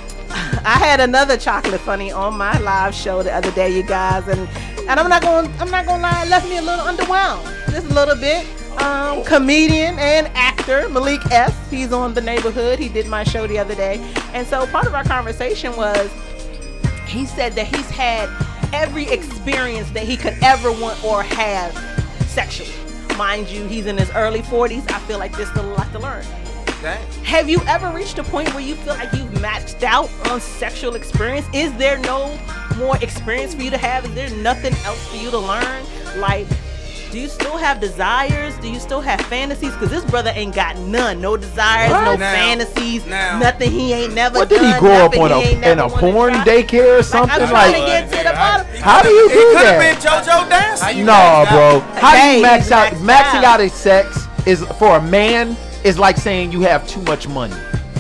I 0.30 0.78
had 0.78 1.00
another 1.00 1.36
chocolate 1.36 1.82
funny 1.82 2.12
on 2.12 2.38
my 2.38 2.60
live 2.60 2.94
show 2.94 3.24
the 3.24 3.34
other 3.34 3.50
day, 3.54 3.76
you 3.76 3.82
guys, 3.82 4.28
and 4.28 4.48
and 4.88 5.00
I'm 5.00 5.10
not 5.10 5.24
going 5.24 5.52
I'm 5.60 5.72
not 5.72 5.88
gonna 5.88 6.04
lie, 6.04 6.26
it 6.26 6.30
left 6.30 6.48
me 6.48 6.58
a 6.58 6.62
little 6.62 6.86
underwhelmed, 6.86 7.72
just 7.72 7.88
a 7.88 7.94
little 7.96 8.16
bit. 8.16 8.46
Um, 8.78 9.24
comedian 9.24 9.98
and 10.00 10.28
actor 10.36 10.88
Malik 10.90 11.26
S. 11.32 11.56
He's 11.70 11.92
on 11.92 12.14
the 12.14 12.22
neighborhood. 12.22 12.80
He 12.80 12.90
did 12.90 13.08
my 13.08 13.24
show 13.24 13.48
the 13.48 13.58
other 13.58 13.76
day, 13.76 14.00
and 14.34 14.46
so 14.46 14.68
part 14.68 14.86
of 14.88 14.94
our 14.94 15.04
conversation 15.04 15.76
was 15.76 16.12
he 17.08 17.26
said 17.26 17.54
that 17.54 17.68
he's 17.68 17.90
had 17.90 18.30
every 18.74 19.08
experience 19.10 19.90
that 19.92 20.04
he 20.04 20.18
could 20.18 20.36
ever 20.44 20.72
want 20.72 21.04
or 21.04 21.24
have 21.24 21.74
sexually. 22.28 22.72
Mind 23.18 23.50
you, 23.50 23.66
he's 23.66 23.88
in 23.88 23.98
his 23.98 24.12
early 24.12 24.42
40s. 24.42 24.90
I 24.92 25.00
feel 25.00 25.18
like 25.18 25.36
there's 25.36 25.50
still 25.50 25.66
a 25.66 25.74
lot 25.74 25.92
to 25.94 26.00
learn. 26.00 26.24
Dang. 26.82 27.04
Have 27.24 27.50
you 27.50 27.60
ever 27.66 27.90
reached 27.90 28.20
a 28.20 28.24
point 28.24 28.54
where 28.54 28.64
you 28.64 28.76
feel 28.76 28.94
like 28.94 29.12
you've 29.14 29.32
maxed 29.42 29.82
out 29.82 30.12
on 30.30 30.40
sexual 30.40 30.96
experience? 30.96 31.48
Is 31.54 31.74
there 31.78 31.98
no 31.98 32.38
more 32.78 32.98
experience 32.98 33.56
for 33.56 33.64
you 33.64 33.72
to 33.72 33.78
have? 33.78 34.06
Is 34.06 34.14
there 34.14 34.30
nothing 34.30 34.74
else 34.86 35.08
for 35.08 35.16
you 35.16 35.32
to 35.32 35.40
learn? 35.40 35.84
Like, 36.18 36.46
do 37.12 37.20
you 37.20 37.28
still 37.28 37.58
have 37.58 37.80
desires? 37.80 38.56
Do 38.58 38.70
you 38.70 38.80
still 38.80 39.02
have 39.02 39.22
fantasies? 39.22 39.72
Because 39.74 39.90
this 39.90 40.04
brother 40.06 40.32
ain't 40.36 40.54
got 40.56 40.78
none. 40.80 41.22
No 41.22 41.38
desires, 41.38 41.92
no 41.92 42.16
Now- 42.16 42.34
fantasies, 42.34 43.06
now- 43.06 43.40
nothing 43.40 43.72
he 43.72 43.94
ain't 43.94 44.14
never 44.14 44.40
What 44.40 44.50
did 44.50 44.62
he 44.62 44.72
done, 44.72 44.80
grow 44.80 44.92
up 45.06 45.12
nothing 45.16 45.22
on 45.22 45.30
he 45.30 45.36
a, 45.36 45.50
ain't 45.56 45.66
in 45.66 45.80
a 45.80 45.88
wanna 45.88 46.00
porn 46.00 46.34
daycare 46.36 46.94
or 46.94 46.96
Like, 46.98 47.06
something? 47.06 47.32
I'm 47.44 47.52
Like, 47.52 47.72
trying 47.72 47.74
to 47.74 47.80
get 47.88 48.12
to 48.12 48.18
the 48.18 48.34
bottom. 48.34 48.68
how 48.82 49.02
do 49.02 49.10
you 49.10 49.26
It 49.30 49.34
do 49.34 49.40
could 49.56 49.66
have 49.66 49.80
been 49.80 50.00
that? 50.00 50.24
JoJo 50.26 50.50
Dance. 50.50 50.82
No, 50.98 51.46
bro. 51.50 51.80
How 52.00 52.12
do 52.12 52.18
you 52.18 52.24
Hey, 52.24 52.42
max 52.42 52.72
out? 52.72 52.90
Maxing 52.94 53.40
out. 53.40 53.44
out 53.46 53.60
his 53.60 53.74
sex 53.74 54.28
is 54.46 54.64
for 54.80 54.98
a 54.98 55.02
man 55.02 55.56
is 55.84 55.98
like 55.98 56.18
saying 56.18 56.52
you 56.52 56.62
have 56.62 56.88
too 56.88 57.02
much 57.02 57.28
money. 57.28 57.56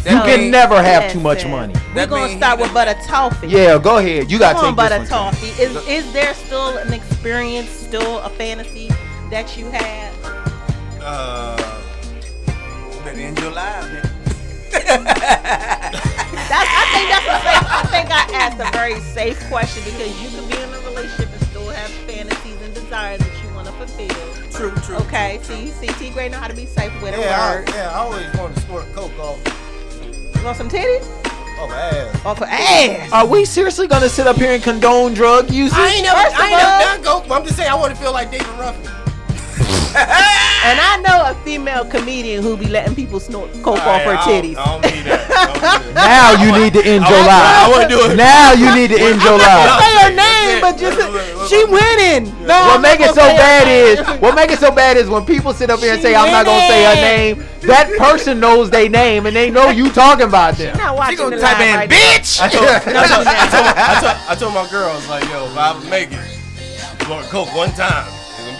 You 0.05 0.13
That 0.13 0.25
can 0.25 0.51
never 0.51 0.81
have 0.81 1.11
too 1.11 1.19
much 1.19 1.39
Listen, 1.39 1.51
money. 1.51 1.73
We're 1.93 1.95
That 2.05 2.09
gonna 2.09 2.37
start 2.37 2.57
he 2.59 2.63
with 2.63 2.73
butter 2.73 2.95
toffee. 3.05 3.47
Yeah, 3.47 3.77
go 3.77 3.97
ahead. 3.97 4.31
You 4.31 4.39
gotta 4.39 4.55
Come 4.55 4.63
on, 4.65 4.71
take 4.71 4.75
butter 4.77 4.99
this 4.99 5.11
one. 5.11 5.33
toffee. 5.33 5.61
Is 5.61 5.75
is 5.87 6.13
there 6.13 6.33
still 6.33 6.77
an 6.77 6.93
experience, 6.93 7.69
still 7.69 8.19
a 8.19 8.29
fantasy 8.29 8.89
that 9.29 9.57
you 9.57 9.65
had? 9.69 10.13
Uh, 11.01 11.57
You 12.93 12.99
better 13.03 13.19
end 13.19 13.39
your 13.39 13.51
life, 13.51 13.83
nigga. 13.85 14.13
That's, 16.47 16.69
I 16.69 16.85
think 16.93 17.09
that's 17.09 17.27
a 17.27 17.37
safe. 17.43 17.67
I 17.71 17.83
think 17.91 18.09
I 18.11 18.23
asked 18.39 18.59
a 18.59 18.71
very 18.77 18.99
safe 19.01 19.39
question 19.49 19.83
because 19.83 20.11
you 20.21 20.29
could 20.29 20.49
be 20.49 20.55
in 20.55 20.69
a 20.73 20.79
relationship 20.89 21.29
and 21.33 21.41
still 21.47 21.69
have 21.69 21.89
fantasies 21.89 22.61
and 22.61 22.73
desires 22.73 23.19
that 23.19 23.43
you 23.43 23.53
want 23.53 23.67
to 23.67 23.73
fulfill. 23.73 24.49
True, 24.51 24.71
true. 24.83 24.95
Okay, 25.07 25.39
see, 25.43 25.67
see, 25.67 25.87
T 25.87 26.09
Gray 26.11 26.29
know 26.29 26.37
how 26.37 26.47
to 26.47 26.53
be 26.55 26.65
safe 26.65 26.91
with 27.01 27.15
a 27.15 27.19
yeah, 27.19 27.63
I, 27.67 27.71
yeah, 27.75 27.89
I 27.91 27.95
always 27.99 28.33
wanted 28.35 28.55
to 28.55 28.61
squirt 28.61 28.85
coke 28.93 29.17
off, 29.19 29.39
You 30.37 30.43
want 30.45 30.55
some 30.57 30.69
titties? 30.69 31.05
off 31.59 31.69
my 31.69 31.75
ass. 31.75 32.25
Off 32.25 32.37
her 32.39 32.45
ass. 32.45 33.11
Are 33.11 33.25
we 33.25 33.43
seriously 33.43 33.87
gonna 33.87 34.09
sit 34.09 34.25
up 34.27 34.35
here 34.37 34.51
and 34.53 34.63
condone 34.63 35.13
drug 35.13 35.49
usage? 35.49 35.77
I 35.77 35.87
ain't 35.95 36.03
never, 36.03 36.21
First 36.21 36.35
of 36.35 36.41
I 36.41 36.45
ain't 36.49 36.63
all- 36.63 36.79
never 36.79 36.95
done 36.95 37.03
coke, 37.21 37.27
but 37.27 37.35
I'm 37.39 37.43
just 37.45 37.57
saying 37.57 37.69
I 37.71 37.75
want 37.75 37.93
to 37.95 37.99
feel 38.01 38.13
like 38.13 38.31
David 38.31 38.47
Ruffin. 38.59 38.91
And 39.67 40.79
I 40.79 41.01
know 41.01 41.31
a 41.31 41.35
female 41.43 41.85
comedian 41.85 42.43
who 42.43 42.57
be 42.57 42.67
letting 42.67 42.95
people 42.95 43.19
snort 43.19 43.51
coke 43.63 43.79
off 43.79 44.01
her 44.01 44.15
titties. 44.17 44.55
Now 45.95 46.31
you 46.41 46.51
need 46.57 46.73
to 46.73 46.83
end 46.83 47.05
your 47.07 47.23
life. 47.23 47.47
I 47.47 47.69
wanna 47.69 47.89
do 47.89 48.11
it. 48.11 48.15
Now 48.15 48.53
you 48.53 48.73
need 48.75 48.89
to 48.89 48.99
end 48.99 49.21
your 49.23 49.37
life. 49.37 49.79
say 49.81 49.93
her 50.03 50.13
name, 50.15 50.61
but 50.61 50.77
just 50.77 50.97
she 51.49 51.63
winning. 51.65 52.31
No, 52.45 52.53
What 52.67 52.75
I'm 52.77 52.81
make 52.81 52.99
it 52.99 53.09
so 53.09 53.21
gonna 53.21 53.33
bad 53.37 53.67
is 53.67 53.99
what 54.21 54.35
make 54.35 54.51
it 54.51 54.59
so 54.59 54.71
bad 54.71 54.97
is 54.97 55.09
when 55.09 55.25
people 55.25 55.53
sit 55.53 55.69
up 55.69 55.79
here 55.79 55.93
and 55.93 55.99
She 56.01 56.07
say 56.07 56.15
I'm 56.15 56.31
not 56.31 56.45
gonna 56.45 56.67
say 56.67 56.83
her 56.83 56.95
name. 56.95 57.45
That 57.61 57.89
person 57.97 58.39
knows 58.39 58.69
their 58.69 58.89
name 58.89 59.25
and 59.25 59.35
they 59.35 59.49
know 59.49 59.69
you 59.69 59.89
talking 59.91 60.27
about 60.27 60.55
them. 60.55 60.77
Not 60.77 60.95
watching 60.95 61.17
gonna 61.17 61.35
the 61.35 61.41
type 61.41 61.59
in, 61.59 61.75
right 61.75 61.89
"Bitch!" 61.89 62.39
I 62.41 62.47
told, 62.49 62.65
I, 62.65 62.79
told, 62.79 62.95
I, 62.95 63.07
told, 63.07 63.27
I, 63.27 63.99
told, 63.99 64.17
I 64.29 64.35
told 64.35 64.53
my 64.53 64.67
girl, 64.69 64.89
I 64.89 64.95
was 64.95 65.09
like, 65.09 65.23
yo, 65.25 65.45
if 65.45 65.57
I 65.57 65.69
ever 65.71 65.89
make 65.89 66.11
it, 66.11 67.03
snort 67.03 67.25
coke 67.25 67.53
one 67.55 67.71
time, 67.71 68.07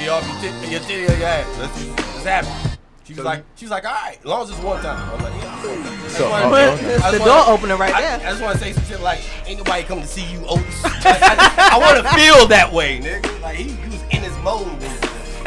it's 0.07 0.25
off 0.25 0.43
your, 0.43 0.51
tit- 0.61 0.71
your 0.71 0.79
titty 0.81 1.05
or 1.13 1.17
your 1.17 1.27
ass. 1.27 1.59
Let's, 1.59 1.87
let's 1.87 2.23
happen. 2.23 2.71
She 3.03 3.13
was 3.13 3.23
like, 3.23 3.43
she 3.55 3.63
was 3.65 3.71
like, 3.71 3.85
all 3.85 3.91
right, 3.93 4.17
as 4.19 4.25
long 4.25 4.43
as 4.43 4.49
it's 4.49 4.59
one 4.59 4.81
time. 4.83 4.97
I 5.09 5.13
was 5.13 5.23
like, 5.23 5.33
yeah. 5.41 5.55
I 5.59 6.01
just 6.03 6.17
So, 6.17 6.29
wanna- 6.29 6.45
uh, 6.45 6.49
okay, 6.49 6.95
I 6.95 6.97
just 6.97 7.11
The 7.13 7.19
wanna- 7.19 7.25
door 7.45 7.53
opener 7.53 7.77
right 7.77 7.93
I, 7.95 8.01
there. 8.01 8.19
I 8.19 8.31
just 8.31 8.41
want 8.41 8.57
to 8.57 8.63
say 8.63 8.73
some 8.73 8.83
shit 8.83 8.99
like, 9.01 9.19
ain't 9.47 9.57
nobody 9.59 9.83
come 9.83 10.01
to 10.01 10.07
see 10.07 10.25
you, 10.31 10.39
Otis. 10.45 10.83
Like, 10.83 11.05
I, 11.05 11.69
I 11.73 11.77
want 11.77 11.97
to 12.05 12.09
feel 12.13 12.47
that 12.47 12.71
way, 12.71 12.99
nigga. 12.99 13.41
Like 13.41 13.55
he, 13.55 13.63
he 13.71 13.85
was 13.87 14.01
in 14.03 14.23
his 14.23 14.37
mode. 14.39 14.67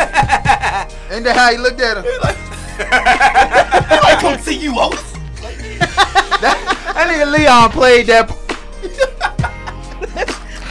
And 1.11 1.27
then 1.27 1.35
how 1.37 1.51
he 1.51 1.59
looked 1.59 1.81
at 1.81 1.99
him. 1.99 2.05
Nobody 2.05 2.35
come 4.23 4.37
to 4.37 4.43
see 4.43 4.57
you, 4.57 4.79
Otis. 4.81 5.13
That, 6.41 6.57
that 6.95 7.07
nigga 7.09 7.31
Leon 7.31 7.71
played 7.71 8.07
that. 8.07 8.29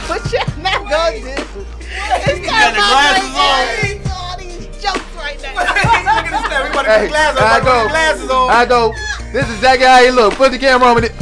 But 0.08 0.32
you're 0.32 0.56
not 0.62 0.90
gonna 0.90 1.20
do. 1.20 1.66
It's 1.92 2.46
got 2.46 2.72
the 2.74 2.80
glasses 2.80 3.34
on. 3.34 4.12
All 4.12 4.36
these 4.38 4.66
jokes 4.82 5.14
right 5.16 5.38
now. 5.42 5.54
Look 5.58 5.66
at 5.66 6.30
this 6.30 6.46
thing. 6.48 6.62
We 6.62 6.68
about 6.70 6.82
to 6.84 6.90
Hey, 6.90 7.00
put 7.06 7.10
glasses 7.10 7.40
on. 7.40 7.46
I 7.46 7.58
Put 7.58 7.64
go. 7.64 7.88
glasses 7.88 8.30
on. 8.30 8.50
I 8.50 8.64
go. 8.66 8.94
This 9.32 9.48
is 9.48 9.54
exactly 9.56 9.86
how 9.86 10.02
he 10.02 10.10
look. 10.10 10.34
Put 10.34 10.50
the 10.52 10.58
camera 10.58 10.88
on 10.88 11.04
it. 11.04 11.12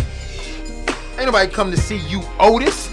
Ain't 1.18 1.26
nobody 1.26 1.50
come 1.50 1.70
to 1.70 1.76
see 1.76 1.96
you, 2.08 2.22
Otis. 2.38 2.88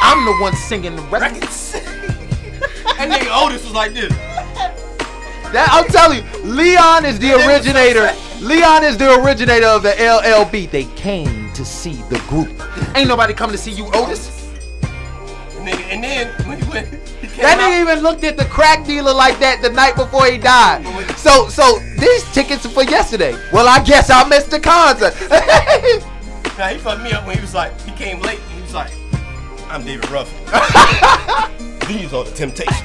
I'm 0.00 0.24
the 0.24 0.36
one 0.40 0.54
singing 0.54 0.94
the 0.94 1.02
records. 1.02 1.74
and 1.74 3.10
nigga 3.12 3.28
Otis 3.44 3.64
was 3.64 3.72
like 3.72 3.92
this. 3.94 4.12
That 5.52 5.68
I'm 5.72 5.86
telling 5.88 6.18
you, 6.18 6.24
Leon 6.44 7.04
is 7.04 7.18
the 7.18 7.32
originator. 7.46 8.12
Leon 8.40 8.84
is 8.84 8.96
the 8.98 9.14
originator 9.20 9.66
of 9.66 9.82
the 9.82 9.90
LLB. 9.92 10.70
They 10.70 10.84
came 10.96 11.52
to 11.54 11.64
see 11.64 11.94
the 12.10 12.18
group. 12.28 12.48
Ain't 12.94 13.08
nobody 13.08 13.32
come 13.32 13.50
to 13.50 13.58
see 13.58 13.72
you, 13.72 13.86
Otis. 13.94 14.35
And 15.66 15.74
then, 15.74 15.90
and 15.90 16.04
then 16.38 16.48
when 16.48 16.60
he 16.62 16.68
went, 16.70 16.88
he 17.20 17.26
came 17.26 17.42
That 17.42 17.58
out. 17.58 17.70
nigga 17.70 17.80
even 17.80 18.02
looked 18.02 18.24
at 18.24 18.36
the 18.36 18.44
crack 18.44 18.84
dealer 18.86 19.12
like 19.12 19.38
that 19.40 19.62
the 19.62 19.70
night 19.70 19.96
before 19.96 20.26
he 20.26 20.38
died. 20.38 20.84
So, 21.16 21.48
so 21.48 21.78
these 21.98 22.24
tickets 22.32 22.64
are 22.64 22.68
for 22.70 22.84
yesterday. 22.84 23.32
Well, 23.52 23.66
I 23.68 23.82
guess 23.82 24.10
I 24.10 24.26
missed 24.28 24.50
the 24.50 24.60
concert. 24.60 25.14
Now 26.56 26.68
he 26.68 26.78
fucked 26.78 27.02
me 27.02 27.12
up 27.12 27.26
when 27.26 27.36
he 27.36 27.42
was 27.42 27.52
like, 27.52 27.78
he 27.82 27.90
came 27.92 28.18
late 28.22 28.38
and 28.40 28.50
he 28.52 28.62
was 28.62 28.72
like, 28.72 28.90
I'm 29.68 29.84
David 29.84 30.08
Ruffin. 30.08 30.38
These 31.86 32.14
are 32.14 32.24
the 32.24 32.30
temptations. 32.34 32.80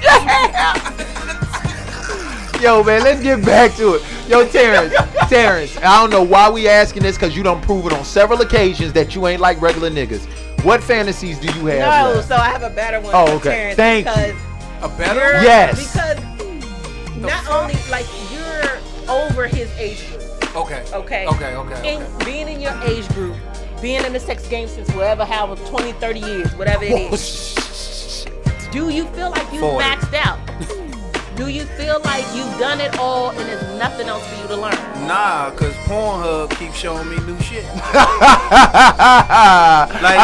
Yo, 2.61 2.83
man, 2.83 3.01
let's 3.03 3.23
get 3.23 3.45
back 3.45 3.73
to 3.77 3.93
it. 3.95 4.03
Yo, 4.27 4.45
Terrence, 4.47 4.93
Terrence, 5.29 5.77
I 5.77 6.01
don't 6.01 6.09
know 6.09 6.21
why 6.21 6.49
we 6.49 6.67
asking 6.67 7.03
this 7.03 7.15
because 7.15 7.33
you 7.33 7.43
don't 7.43 7.61
prove 7.63 7.85
it 7.85 7.93
on 7.93 8.03
several 8.03 8.41
occasions 8.41 8.91
that 8.91 9.15
you 9.15 9.25
ain't 9.25 9.39
like 9.39 9.61
regular 9.61 9.89
niggas. 9.89 10.27
What 10.63 10.83
fantasies 10.83 11.39
do 11.39 11.47
you 11.47 11.65
have? 11.67 11.79
No, 11.79 12.13
left? 12.15 12.27
so 12.27 12.35
I 12.35 12.49
have 12.49 12.63
a 12.63 12.69
better 12.69 12.99
one. 13.01 13.13
Oh, 13.15 13.35
okay. 13.37 13.75
Terrence 13.75 13.75
Thank 13.77 14.05
you. 14.05 14.35
A 14.81 14.89
better 14.89 15.19
you're- 15.19 15.33
one? 15.35 15.43
Yes. 15.43 15.91
Because 15.91 17.15
not 17.17 17.47
only 17.49 17.75
like 17.89 18.05
you're 18.31 18.79
over 19.09 19.47
his 19.47 19.71
age 19.77 20.07
group. 20.09 20.21
Okay. 20.55 20.83
Okay. 20.93 21.25
Okay, 21.27 21.55
okay, 21.55 21.75
okay. 21.95 22.25
Being 22.25 22.47
in 22.47 22.61
your 22.61 22.73
age 22.83 23.07
group, 23.09 23.35
being 23.81 24.03
in 24.03 24.13
the 24.13 24.19
sex 24.19 24.47
game 24.47 24.67
since 24.67 24.89
whatever, 24.93 25.25
how 25.25 25.53
20, 25.55 25.93
30 25.93 26.19
years, 26.19 26.55
whatever 26.55 26.83
it 26.83 26.91
is. 26.91 27.09
Oh, 27.09 27.13
is. 27.13 28.27
Do 28.71 28.89
you 28.89 29.05
feel 29.07 29.31
like 29.31 29.51
you 29.51 29.59
40. 29.59 29.83
maxed 29.83 30.13
out? 30.13 30.39
Do 31.41 31.47
you 31.47 31.65
feel 31.65 31.99
like 32.01 32.23
you've 32.35 32.55
done 32.59 32.79
it 32.79 32.99
all 32.99 33.31
and 33.31 33.39
there's 33.39 33.79
nothing 33.79 34.07
else 34.07 34.23
for 34.27 34.39
you 34.43 34.47
to 34.49 34.55
learn? 34.57 34.75
Nah, 35.07 35.49
cause 35.49 35.73
Pornhub 35.87 36.51
keeps 36.59 36.75
showing 36.75 37.09
me 37.09 37.17
new 37.21 37.35
shit. 37.41 37.65
I 37.73 37.79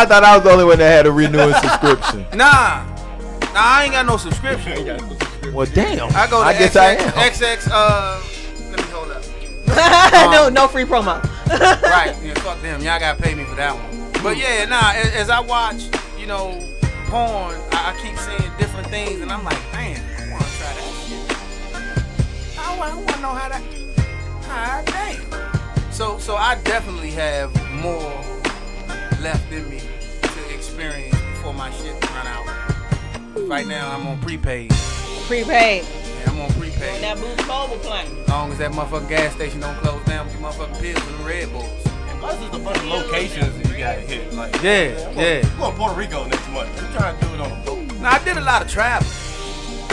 thought 0.08 0.24
I 0.24 0.36
was 0.36 0.44
the 0.44 0.52
only 0.52 0.66
one 0.66 0.78
that 0.78 0.92
had 0.92 1.08
a 1.08 1.12
renewing 1.12 1.56
subscription. 1.56 2.24
Nah, 2.36 2.86
nah, 2.86 3.50
I 3.56 3.86
ain't 3.86 3.94
got 3.94 4.06
no 4.06 4.18
subscription. 4.18 4.86
Well, 5.56 5.66
damn. 5.74 6.16
I 6.16 6.28
go 6.30 6.44
to 6.44 6.48
I 6.48 6.54
guess 6.54 6.76
XX, 6.76 6.82
I 6.82 6.94
am. 6.94 7.12
XX. 7.32 7.68
Uh, 7.72 8.22
let 8.70 8.78
me 8.78 8.86
hold 8.92 9.10
up. 9.10 9.24
no, 10.32 10.50
no 10.50 10.68
free 10.68 10.86
promo. 10.86 11.20
right, 11.82 12.16
yeah, 12.24 12.36
fuck 12.42 12.62
them. 12.62 12.84
Y'all 12.84 13.00
gotta 13.00 13.20
pay 13.20 13.34
me 13.34 13.44
for 13.44 13.56
that 13.56 13.74
one. 13.74 14.22
But 14.22 14.38
yeah, 14.38 14.66
nah. 14.66 14.92
As, 14.94 15.16
as 15.16 15.30
I 15.32 15.40
watch, 15.40 15.90
you 16.20 16.28
know, 16.28 16.64
porn, 17.08 17.56
I, 17.72 17.96
I 17.96 18.00
keep 18.04 18.16
seeing 18.20 18.52
different 18.60 18.88
things, 18.90 19.20
and 19.22 19.32
I'm 19.32 19.44
like, 19.44 19.58
man, 19.74 20.00
I 22.68 22.78
want, 22.78 23.08
to 23.10 23.22
know 23.22 23.30
how 23.30 23.50
that. 23.50 23.64
Ah, 24.50 24.84
damn. 24.86 25.92
So, 25.92 26.18
so 26.20 26.36
I 26.36 26.56
definitely 26.64 27.12
have 27.12 27.54
more 27.82 28.12
left 29.22 29.52
in 29.52 29.70
me 29.70 29.80
to 30.22 30.54
experience 30.54 31.16
before 31.32 31.54
my 31.54 31.72
shit 31.72 31.94
run 32.12 32.28
out. 32.28 32.46
Right 33.48 33.66
now, 33.66 33.90
I'm 33.96 34.06
on 34.06 34.20
prepaid. 34.20 34.72
Prepaid. 35.28 35.84
Yeah, 35.84 36.32
I'm 36.32 36.40
on 36.42 36.52
prepaid. 36.54 36.96
On 36.96 37.02
that 37.02 37.18
Boost 37.18 37.48
Mobile 37.48 37.78
plan. 37.78 38.06
As 38.06 38.28
long 38.30 38.52
as 38.52 38.58
that 38.58 38.72
motherfucking 38.72 39.10
gas 39.10 39.34
station 39.34 39.62
don't 39.62 39.78
close 39.78 40.04
down 40.06 40.26
with 40.26 40.36
the 40.36 40.42
motherfucking 40.42 40.82
pills 40.82 41.08
and 41.08 41.20
the 41.20 41.24
Red 41.24 41.52
Bulls. 41.52 41.86
And 41.86 42.20
plus, 42.20 42.38
there's 42.38 42.54
a 42.54 42.60
bunch 42.60 42.78
of 42.80 42.86
locations 42.86 43.58
that 43.58 43.72
you 43.72 43.78
gotta 43.78 44.02
hit. 44.02 44.34
Like, 44.34 44.54
Yeah, 44.62 45.08
I'm 45.10 45.18
yeah. 45.18 45.42
Going, 45.42 45.46
I'm 45.46 45.58
going 45.58 45.72
to 45.72 45.78
Puerto 45.78 45.96
Rico 46.00 46.26
next 46.28 46.50
month. 46.52 46.84
I'm 46.84 46.94
trying 46.94 47.18
to 47.18 47.26
do 47.26 47.34
it 47.34 47.40
on 47.42 47.52
a 47.52 47.66
boat. 47.66 48.00
Now 48.02 48.12
I 48.12 48.24
did 48.24 48.38
a 48.38 48.42
lot 48.42 48.62
of 48.62 48.70
traveling. 48.70 49.27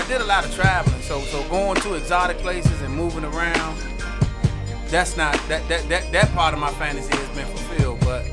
I 0.05 0.07
did 0.07 0.21
a 0.21 0.27
lot 0.27 0.45
of 0.45 0.55
traveling. 0.55 1.01
So 1.01 1.23
so 1.23 1.43
going 1.49 1.81
to 1.81 1.95
exotic 1.95 2.37
places 2.39 2.83
and 2.83 2.95
moving 2.95 3.25
around. 3.25 3.79
That's 4.89 5.17
not 5.17 5.33
that 5.49 5.67
that 5.69 5.89
that, 5.89 6.13
that 6.13 6.31
part 6.35 6.53
of 6.53 6.61
my 6.61 6.71
fantasy 6.73 7.17
has 7.17 7.29
been 7.35 7.47
fulfilled. 7.47 8.01
But 8.01 8.27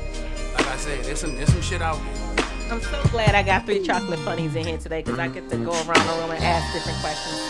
like 0.54 0.66
I 0.66 0.76
said, 0.76 1.02
there's 1.04 1.20
some 1.20 1.34
there's 1.34 1.50
some 1.50 1.62
shit 1.62 1.80
out 1.80 1.96
there. 1.96 2.44
I'm 2.70 2.82
so 2.82 3.02
glad 3.10 3.34
I 3.34 3.42
got 3.42 3.64
three 3.64 3.80
chocolate 3.80 4.18
funnies 4.18 4.54
in 4.54 4.66
here 4.66 4.76
today 4.76 5.00
because 5.02 5.18
I 5.18 5.28
get 5.28 5.48
to 5.48 5.56
go 5.56 5.72
around 5.72 6.06
the 6.06 6.12
room 6.20 6.32
and 6.32 6.44
ask 6.44 6.74
different 6.74 6.98
questions. 7.00 7.40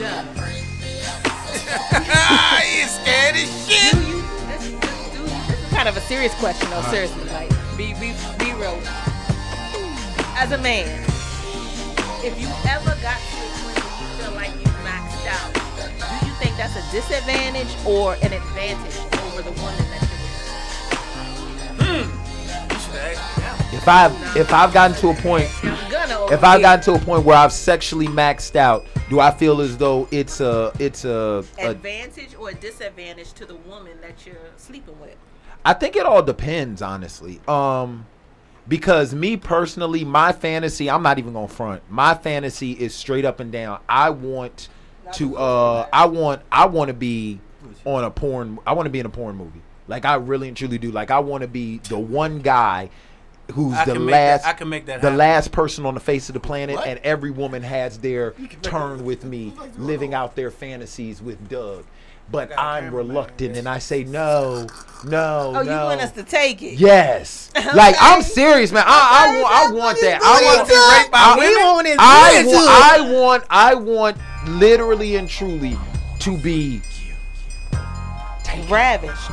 So, 0.00 0.08
he 2.64 2.80
is 2.80 2.90
scared 2.90 3.36
as 3.36 3.68
shit. 3.68 3.92
Do 3.92 4.00
you, 4.08 4.22
this, 4.48 4.70
this, 4.70 5.10
do 5.12 5.20
you, 5.20 5.28
this 5.28 5.60
is 5.60 5.68
kind 5.70 5.86
of 5.88 5.96
a 5.98 6.00
serious 6.00 6.32
question 6.36 6.70
though, 6.70 6.80
seriously. 6.88 7.24
Like, 7.24 7.50
be, 7.76 7.92
be, 7.94 8.14
be 8.38 8.54
real. 8.54 8.80
As 10.36 10.50
a 10.52 10.58
man, 10.58 11.04
if 12.24 12.40
you 12.40 12.48
ever 12.70 12.96
got 13.02 13.20
to 13.20 13.36
a 13.36 13.48
point 13.60 13.76
where 13.84 14.00
you 14.00 14.06
feel 14.16 14.32
like 14.32 14.50
you 14.52 14.72
maxed 14.80 15.26
out, 15.28 15.52
do 15.52 16.26
you 16.26 16.32
think 16.36 16.56
that's 16.56 16.74
a 16.74 16.90
disadvantage 16.90 17.68
or 17.86 18.14
an 18.14 18.32
advantage 18.32 18.96
over 19.24 19.42
the 19.42 19.52
woman 19.60 19.84
that 19.90 20.00
you're 20.08 21.98
with? 21.98 22.08
You 22.72 22.78
should 22.78 22.96
ask 22.96 23.36
them. 23.36 23.78
If 23.78 23.86
I've 23.86 24.36
if 24.36 24.52
I've 24.54 24.72
gotten 24.72 24.96
to 24.98 25.10
a 25.10 25.14
point, 25.14 25.50
if 26.32 26.42
I've 26.42 26.62
gotten 26.62 26.82
to 26.84 26.94
a 26.94 26.98
point 26.98 27.26
where 27.26 27.36
I've 27.36 27.52
sexually 27.52 28.06
maxed 28.06 28.56
out, 28.56 28.86
do 29.10 29.20
I 29.20 29.30
feel 29.30 29.60
as 29.60 29.76
though 29.76 30.08
it's 30.10 30.40
a 30.40 30.72
it's 30.78 31.04
a, 31.04 31.44
a 31.58 31.68
advantage 31.68 32.34
or 32.36 32.48
a 32.48 32.54
disadvantage 32.54 33.34
to 33.34 33.44
the 33.44 33.56
woman 33.56 34.00
that 34.00 34.24
you're 34.24 34.36
sleeping 34.56 34.98
with? 34.98 35.16
I 35.62 35.74
think 35.74 35.94
it 35.96 36.06
all 36.06 36.22
depends, 36.22 36.80
honestly. 36.80 37.40
Um, 37.46 38.06
because 38.68 39.14
me 39.14 39.36
personally, 39.36 40.04
my 40.04 40.32
fantasy, 40.32 40.88
I'm 40.90 41.02
not 41.02 41.18
even 41.18 41.32
gonna 41.32 41.48
front. 41.48 41.82
My 41.90 42.14
fantasy 42.14 42.72
is 42.72 42.94
straight 42.94 43.24
up 43.24 43.40
and 43.40 43.52
down. 43.52 43.80
I 43.88 44.10
want 44.10 44.68
to, 45.14 45.36
uh, 45.36 45.86
I 45.92 46.06
want, 46.06 46.42
I 46.50 46.66
want 46.66 46.88
to 46.88 46.94
be 46.94 47.40
on 47.84 48.04
a 48.04 48.10
porn. 48.10 48.58
I 48.66 48.72
want 48.72 48.86
to 48.86 48.90
be 48.90 49.00
in 49.00 49.06
a 49.06 49.10
porn 49.10 49.36
movie. 49.36 49.60
Like 49.86 50.04
I 50.04 50.14
really 50.14 50.48
and 50.48 50.56
truly 50.56 50.78
do. 50.78 50.90
Like 50.90 51.10
I 51.10 51.18
want 51.18 51.42
to 51.42 51.48
be 51.48 51.78
the 51.78 51.98
one 51.98 52.38
guy 52.40 52.88
who's 53.52 53.74
I 53.74 53.84
the 53.84 53.92
can 53.92 54.04
make 54.06 54.12
that- 54.14 54.32
last. 54.40 54.46
I 54.46 54.52
can 54.54 54.68
make 54.70 54.86
that 54.86 55.00
the 55.02 55.08
happen. 55.08 55.18
last 55.18 55.52
person 55.52 55.84
on 55.84 55.92
the 55.92 56.00
face 56.00 56.30
of 56.30 56.32
the 56.32 56.40
planet, 56.40 56.76
What? 56.76 56.86
and 56.88 56.98
every 57.00 57.30
woman 57.30 57.62
has 57.62 57.98
their 57.98 58.30
turn 58.62 59.04
with 59.04 59.24
me, 59.24 59.52
living 59.76 60.14
out 60.14 60.34
their 60.36 60.50
fantasies 60.50 61.20
with 61.20 61.50
Doug. 61.50 61.84
But 62.30 62.58
I'm 62.58 62.92
reluctant, 62.92 63.56
and 63.56 63.68
I 63.68 63.78
say 63.78 64.02
no, 64.04 64.66
no, 65.04 65.52
Oh, 65.54 65.62
no. 65.62 65.62
you 65.62 65.68
want 65.70 66.00
us 66.00 66.10
to 66.12 66.22
take 66.24 66.62
it? 66.62 66.74
Yes. 66.80 67.50
Like 67.74 67.94
I'm 68.00 68.22
serious, 68.22 68.72
man. 68.72 68.84
I 68.86 68.90
I, 69.36 69.40
wa- 69.42 69.48
I 69.48 69.72
want 69.72 70.00
that. 70.00 70.20
I 70.22 70.42
wanna 70.42 70.56
want 70.58 70.68
be 70.68 70.74
raped 70.74 71.10
by 71.12 71.18
I, 71.18 71.36
women? 71.38 71.62
want 71.62 71.86
I, 72.00 72.42
good. 72.42 72.68
I 72.68 73.12
want 73.12 73.44
I 73.50 73.74
want 73.74 74.16
literally 74.58 75.16
and 75.16 75.28
truly 75.28 75.76
to 76.20 76.36
be 76.38 76.80
Ravished. 78.68 79.30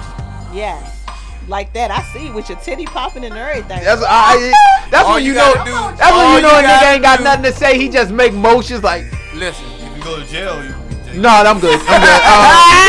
Yes. 0.53 1.05
Like 1.47 1.73
that. 1.73 1.91
I 1.91 2.01
see 2.13 2.31
with 2.31 2.49
your 2.49 2.57
titty 2.59 2.85
popping 2.85 3.25
and 3.25 3.35
everything. 3.35 3.83
that's 3.83 4.01
I 4.07 4.51
that's 4.89 5.07
All 5.07 5.15
when 5.15 5.23
you 5.23 5.31
you 5.31 5.37
know 5.37 5.53
gotta 5.53 5.69
do- 5.69 5.97
that's 5.97 6.11
all 6.11 6.33
when 6.33 6.35
you 6.35 6.41
know 6.49 6.59
you 6.59 6.65
a 6.65 6.69
nigga 6.69 6.93
ain't 6.93 7.03
got 7.03 7.17
do- 7.19 7.23
nothing 7.23 7.43
to 7.43 7.53
say. 7.53 7.77
He 7.77 7.89
just 7.89 8.11
make 8.11 8.33
motions 8.33 8.83
like 8.83 9.05
Listen, 9.35 9.65
you 9.79 9.95
You 9.95 10.03
go 10.03 10.19
to 10.19 10.25
jail. 10.27 10.63
You, 10.63 10.73
No, 11.15 11.29
I'm 11.29 11.59
good. 11.59 11.79
I'm 11.87 12.01
good. 12.01 12.21
Uh, 12.23 12.81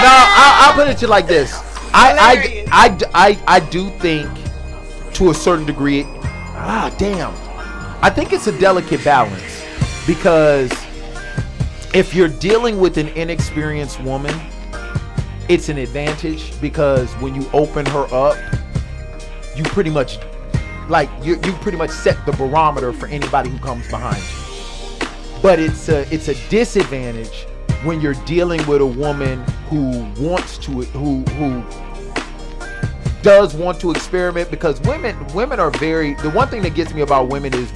no, 0.02 0.12
I'll, 0.12 0.68
I'll 0.68 0.74
put 0.74 0.88
it 0.88 0.98
to 0.98 1.02
you 1.02 1.08
like 1.08 1.26
this. 1.26 1.52
I, 1.92 2.16
I, 2.20 2.64
I, 2.70 2.98
I, 3.14 3.56
I 3.56 3.60
do 3.60 3.90
think, 3.98 4.30
to 5.14 5.30
a 5.30 5.34
certain 5.34 5.66
degree, 5.66 6.04
ah, 6.06 6.94
damn. 6.96 7.34
I 8.02 8.08
think 8.08 8.32
it's 8.32 8.46
a 8.46 8.58
delicate 8.58 9.02
balance 9.04 9.64
because 10.06 10.70
if 11.92 12.14
you're 12.14 12.28
dealing 12.28 12.78
with 12.78 12.96
an 12.98 13.08
inexperienced 13.08 14.00
woman, 14.00 14.38
it's 15.48 15.68
an 15.68 15.78
advantage 15.78 16.58
because 16.60 17.12
when 17.14 17.34
you 17.34 17.50
open 17.52 17.84
her 17.86 18.06
up, 18.14 18.36
you 19.56 19.64
pretty 19.64 19.90
much, 19.90 20.18
like, 20.88 21.10
you, 21.22 21.34
you 21.44 21.52
pretty 21.54 21.76
much 21.76 21.90
set 21.90 22.24
the 22.24 22.32
barometer 22.32 22.92
for 22.92 23.08
anybody 23.08 23.50
who 23.50 23.58
comes 23.58 23.88
behind 23.90 24.22
you 24.22 24.49
but 25.42 25.58
it's 25.58 25.88
a 25.88 26.12
it's 26.12 26.28
a 26.28 26.34
disadvantage 26.48 27.46
when 27.82 28.00
you're 28.00 28.14
dealing 28.26 28.64
with 28.66 28.80
a 28.80 28.86
woman 28.86 29.38
who 29.68 30.04
wants 30.22 30.58
to 30.58 30.70
who 30.70 31.22
who 31.22 31.64
does 33.22 33.54
want 33.54 33.80
to 33.80 33.90
experiment 33.90 34.50
because 34.50 34.80
women 34.82 35.16
women 35.34 35.60
are 35.60 35.70
very 35.72 36.14
the 36.14 36.30
one 36.30 36.48
thing 36.48 36.62
that 36.62 36.74
gets 36.74 36.92
me 36.92 37.02
about 37.02 37.28
women 37.28 37.52
is 37.54 37.72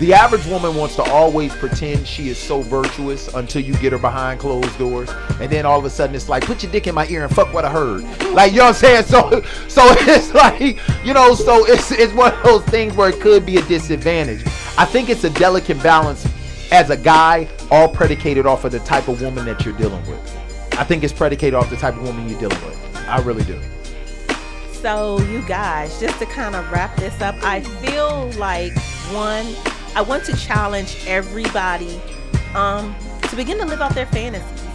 the 0.00 0.12
average 0.12 0.44
woman 0.46 0.74
wants 0.74 0.96
to 0.96 1.04
always 1.04 1.54
pretend 1.54 2.04
she 2.06 2.28
is 2.28 2.36
so 2.36 2.62
virtuous 2.62 3.32
until 3.34 3.62
you 3.62 3.74
get 3.76 3.92
her 3.92 3.98
behind 3.98 4.40
closed 4.40 4.76
doors. 4.76 5.08
And 5.40 5.48
then 5.50 5.64
all 5.64 5.78
of 5.78 5.84
a 5.84 5.90
sudden 5.90 6.16
it's 6.16 6.28
like 6.28 6.44
put 6.44 6.64
your 6.64 6.72
dick 6.72 6.88
in 6.88 6.96
my 6.96 7.06
ear 7.06 7.22
and 7.22 7.32
fuck 7.32 7.54
what 7.54 7.64
I 7.64 7.70
heard. 7.70 8.02
Like 8.32 8.50
you 8.52 8.58
know 8.58 8.64
what 8.64 8.82
I'm 8.82 9.04
saying? 9.04 9.04
So 9.14 9.42
so 9.68 9.82
it's 10.00 10.34
like 10.34 10.80
you 11.04 11.14
know 11.14 11.34
so 11.34 11.64
it's 11.66 11.92
it's 11.92 12.12
one 12.12 12.34
of 12.34 12.42
those 12.42 12.64
things 12.64 12.96
where 12.96 13.10
it 13.10 13.20
could 13.20 13.46
be 13.46 13.58
a 13.58 13.62
disadvantage. 13.62 14.44
I 14.76 14.84
think 14.84 15.10
it's 15.10 15.22
a 15.22 15.30
delicate 15.30 15.80
balance 15.80 16.26
as 16.74 16.90
a 16.90 16.96
guy, 16.96 17.48
all 17.70 17.88
predicated 17.88 18.46
off 18.46 18.64
of 18.64 18.72
the 18.72 18.80
type 18.80 19.06
of 19.06 19.22
woman 19.22 19.44
that 19.44 19.64
you're 19.64 19.76
dealing 19.76 20.04
with. 20.10 20.74
I 20.76 20.82
think 20.82 21.04
it's 21.04 21.12
predicated 21.12 21.54
off 21.54 21.70
the 21.70 21.76
type 21.76 21.94
of 21.94 22.02
woman 22.02 22.28
you're 22.28 22.40
dealing 22.40 22.60
with. 22.64 22.96
I 23.08 23.20
really 23.20 23.44
do. 23.44 23.60
So, 24.72 25.20
you 25.20 25.40
guys, 25.42 26.00
just 26.00 26.18
to 26.18 26.26
kind 26.26 26.56
of 26.56 26.68
wrap 26.72 26.96
this 26.96 27.20
up, 27.20 27.36
I 27.44 27.60
feel 27.60 28.28
like 28.40 28.76
one, 29.12 29.46
I 29.94 30.02
want 30.02 30.24
to 30.24 30.36
challenge 30.36 30.98
everybody 31.06 32.00
um, 32.56 32.92
to 33.22 33.36
begin 33.36 33.56
to 33.58 33.66
live 33.66 33.80
out 33.80 33.94
their 33.94 34.06
fantasies 34.06 34.66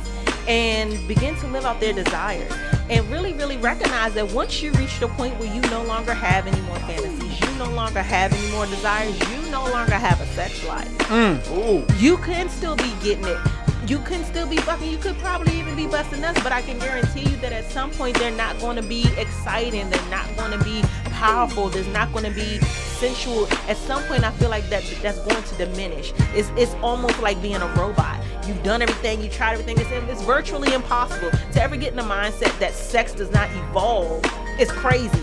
and 0.47 1.05
begin 1.05 1.35
to 1.35 1.47
live 1.47 1.65
out 1.65 1.81
their 1.81 1.91
desires. 1.91 2.51
And 2.89 3.05
really, 3.11 3.33
really 3.33 3.57
recognize 3.57 4.13
that 4.13 4.31
once 4.31 4.63
you 4.63 4.71
reach 4.71 4.99
the 4.99 5.09
point 5.09 5.37
where 5.37 5.53
you 5.53 5.59
no 5.69 5.83
longer 5.83 6.13
have 6.13 6.47
any 6.47 6.61
more 6.61 6.79
fantasies, 6.79 7.48
no 7.59 7.69
longer 7.71 8.01
have 8.01 8.33
any 8.33 8.51
more 8.51 8.65
desires, 8.67 9.13
you 9.29 9.51
no 9.51 9.69
longer 9.69 9.95
have 9.95 10.19
a 10.21 10.25
sex 10.27 10.65
life. 10.65 10.87
Mm. 11.09 11.99
You 11.99 12.17
can 12.17 12.47
still 12.49 12.77
be 12.77 12.91
getting 13.03 13.25
it. 13.25 13.37
You 13.85 13.99
can 13.99 14.23
still 14.23 14.47
be 14.47 14.57
fucking. 14.57 14.89
You 14.89 14.97
could 14.97 15.17
probably 15.17 15.59
even 15.59 15.75
be 15.75 15.85
busting 15.85 16.23
us, 16.23 16.41
but 16.41 16.51
I 16.51 16.61
can 16.61 16.79
guarantee 16.79 17.21
you 17.21 17.35
that 17.37 17.51
at 17.51 17.65
some 17.69 17.91
point 17.91 18.17
they're 18.17 18.31
not 18.31 18.59
going 18.59 18.75
to 18.77 18.81
be 18.81 19.07
exciting. 19.17 19.89
They're 19.89 20.09
not 20.09 20.25
going 20.37 20.57
to 20.57 20.63
be 20.63 20.81
powerful. 21.05 21.69
There's 21.69 21.87
not 21.87 22.13
going 22.13 22.25
to 22.25 22.31
be 22.31 22.59
sensual. 22.59 23.47
At 23.67 23.77
some 23.77 24.03
point, 24.03 24.23
I 24.23 24.31
feel 24.31 24.49
like 24.49 24.69
that 24.69 24.83
that's 25.01 25.19
going 25.19 25.43
to 25.43 25.55
diminish. 25.55 26.13
It's 26.33 26.49
it's 26.55 26.75
almost 26.75 27.19
like 27.19 27.41
being 27.41 27.61
a 27.61 27.67
robot. 27.73 28.23
You've 28.47 28.63
done 28.63 28.81
everything. 28.81 29.21
You 29.21 29.29
tried 29.29 29.53
everything. 29.53 29.77
It's, 29.79 29.89
it's 29.91 30.21
virtually 30.23 30.73
impossible 30.73 31.31
to 31.31 31.61
ever 31.61 31.75
get 31.75 31.89
in 31.89 31.97
the 31.97 32.03
mindset 32.03 32.57
that 32.59 32.73
sex 32.73 33.13
does 33.13 33.31
not 33.31 33.49
evolve. 33.51 34.21
It's 34.59 34.71
crazy. 34.71 35.21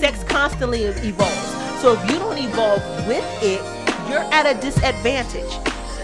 Sex 0.00 0.24
constantly 0.24 0.84
evolves. 0.84 1.65
So 1.80 1.92
if 1.92 2.10
you 2.10 2.18
don't 2.18 2.38
evolve 2.38 2.82
with 3.06 3.24
it, 3.42 3.60
you're 4.08 4.24
at 4.32 4.46
a 4.46 4.60
disadvantage. 4.60 5.52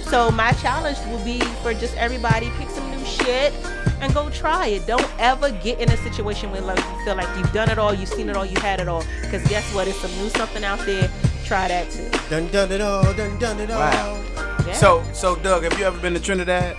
So 0.05 0.31
my 0.31 0.53
challenge 0.53 0.99
will 1.07 1.25
be 1.25 1.41
for 1.63 1.73
just 1.73 1.97
everybody 1.97 2.51
pick 2.59 2.69
some 2.69 2.91
new 2.91 3.05
shit 3.05 3.53
and 4.01 4.13
go 4.13 4.29
try 4.31 4.67
it. 4.67 4.87
Don't 4.87 5.09
ever 5.19 5.51
get 5.51 5.81
in 5.81 5.91
a 5.91 5.97
situation 5.99 6.51
where 6.51 6.61
like 6.61 6.79
you 6.79 7.05
feel 7.05 7.17
like 7.17 7.35
you've 7.37 7.53
done 7.53 7.71
it 7.71 7.79
all, 7.79 7.95
you've 7.95 8.09
seen 8.09 8.29
it 8.29 8.37
all, 8.37 8.45
you 8.45 8.61
had 8.61 8.81
it 8.81 8.89
all. 8.89 9.05
Because 9.23 9.47
guess 9.49 9.75
what? 9.75 9.89
It's 9.89 9.99
some 9.99 10.11
new 10.19 10.29
something 10.31 10.65
out 10.65 10.81
there. 10.81 11.11
Try 11.45 11.69
that 11.69 11.91
too. 11.91 12.11
Done 12.29 12.49
done 12.49 12.73
it 12.73 12.81
all. 12.81 13.05
Done 13.15 13.39
done 13.39 13.61
it 13.61 13.71
all. 13.71 13.79
Wow. 13.79 14.23
Yeah. 14.67 14.73
So, 14.75 15.05
so 15.13 15.37
Doug, 15.37 15.65
have 15.65 15.79
you 15.79 15.85
ever 15.85 15.99
been 15.99 16.15
to 16.15 16.21
Trinidad? 16.21 16.77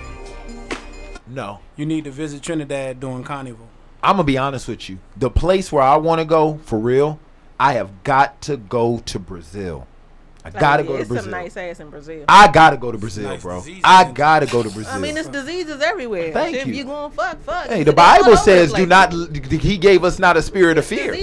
No. 1.28 1.60
You 1.76 1.86
need 1.86 2.04
to 2.04 2.12
visit 2.12 2.42
Trinidad 2.44 3.00
during 3.00 3.24
Carnival. 3.24 3.68
I'm 4.04 4.18
gonna 4.18 4.26
be 4.26 4.38
honest 4.38 4.68
with 4.68 4.90
you. 4.90 5.00
The 5.18 5.30
place 5.30 5.72
where 5.72 5.84
I 5.84 5.98
want 5.98 6.20
to 6.20 6.26
go 6.26 6.60
for 6.66 6.78
real, 6.78 7.20
I 7.64 7.74
have 7.74 8.04
got 8.04 8.42
to 8.44 8.58
go 8.58 9.00
to 9.06 9.20
Brazil. 9.20 9.88
I 10.46 10.50
Like, 10.50 10.60
gotta 10.60 10.84
yeah, 10.84 10.88
go 10.90 10.94
to 10.96 11.00
it's 11.00 11.08
some 11.08 11.16
Brazil. 11.16 11.32
nice 11.32 11.56
ass 11.56 11.80
in 11.80 11.90
Brazil. 11.90 12.26
I 12.28 12.52
gotta 12.52 12.76
go 12.76 12.92
to 12.92 12.98
Brazil, 12.98 13.30
nice 13.30 13.42
bro. 13.42 13.60
diseases 13.60 13.82
I 13.86 14.12
gotta 14.12 14.46
go 14.46 14.62
to 14.62 14.70
Brazil. 14.70 14.92
I 14.92 15.00
mean, 15.00 15.16
it's 15.16 15.30
diseases 15.30 15.82
everywhere. 15.82 16.34
Thank 16.34 16.58
If 16.58 16.68
you. 16.68 16.74
you 16.74 16.84
going 16.84 17.12
fuck, 17.14 17.40
fuck. 17.44 17.68
hey, 17.68 17.84
the 17.84 17.92
all 17.92 17.96
Bible 17.96 18.36
says, 18.36 18.72
"Do 18.74 18.86
place. 18.86 18.90
not." 18.90 19.14
He 19.62 19.78
gave 19.78 20.04
us 20.04 20.20
not 20.20 20.36
a 20.36 20.42
spirit 20.42 20.78
of 20.78 20.86
fear. 20.86 21.14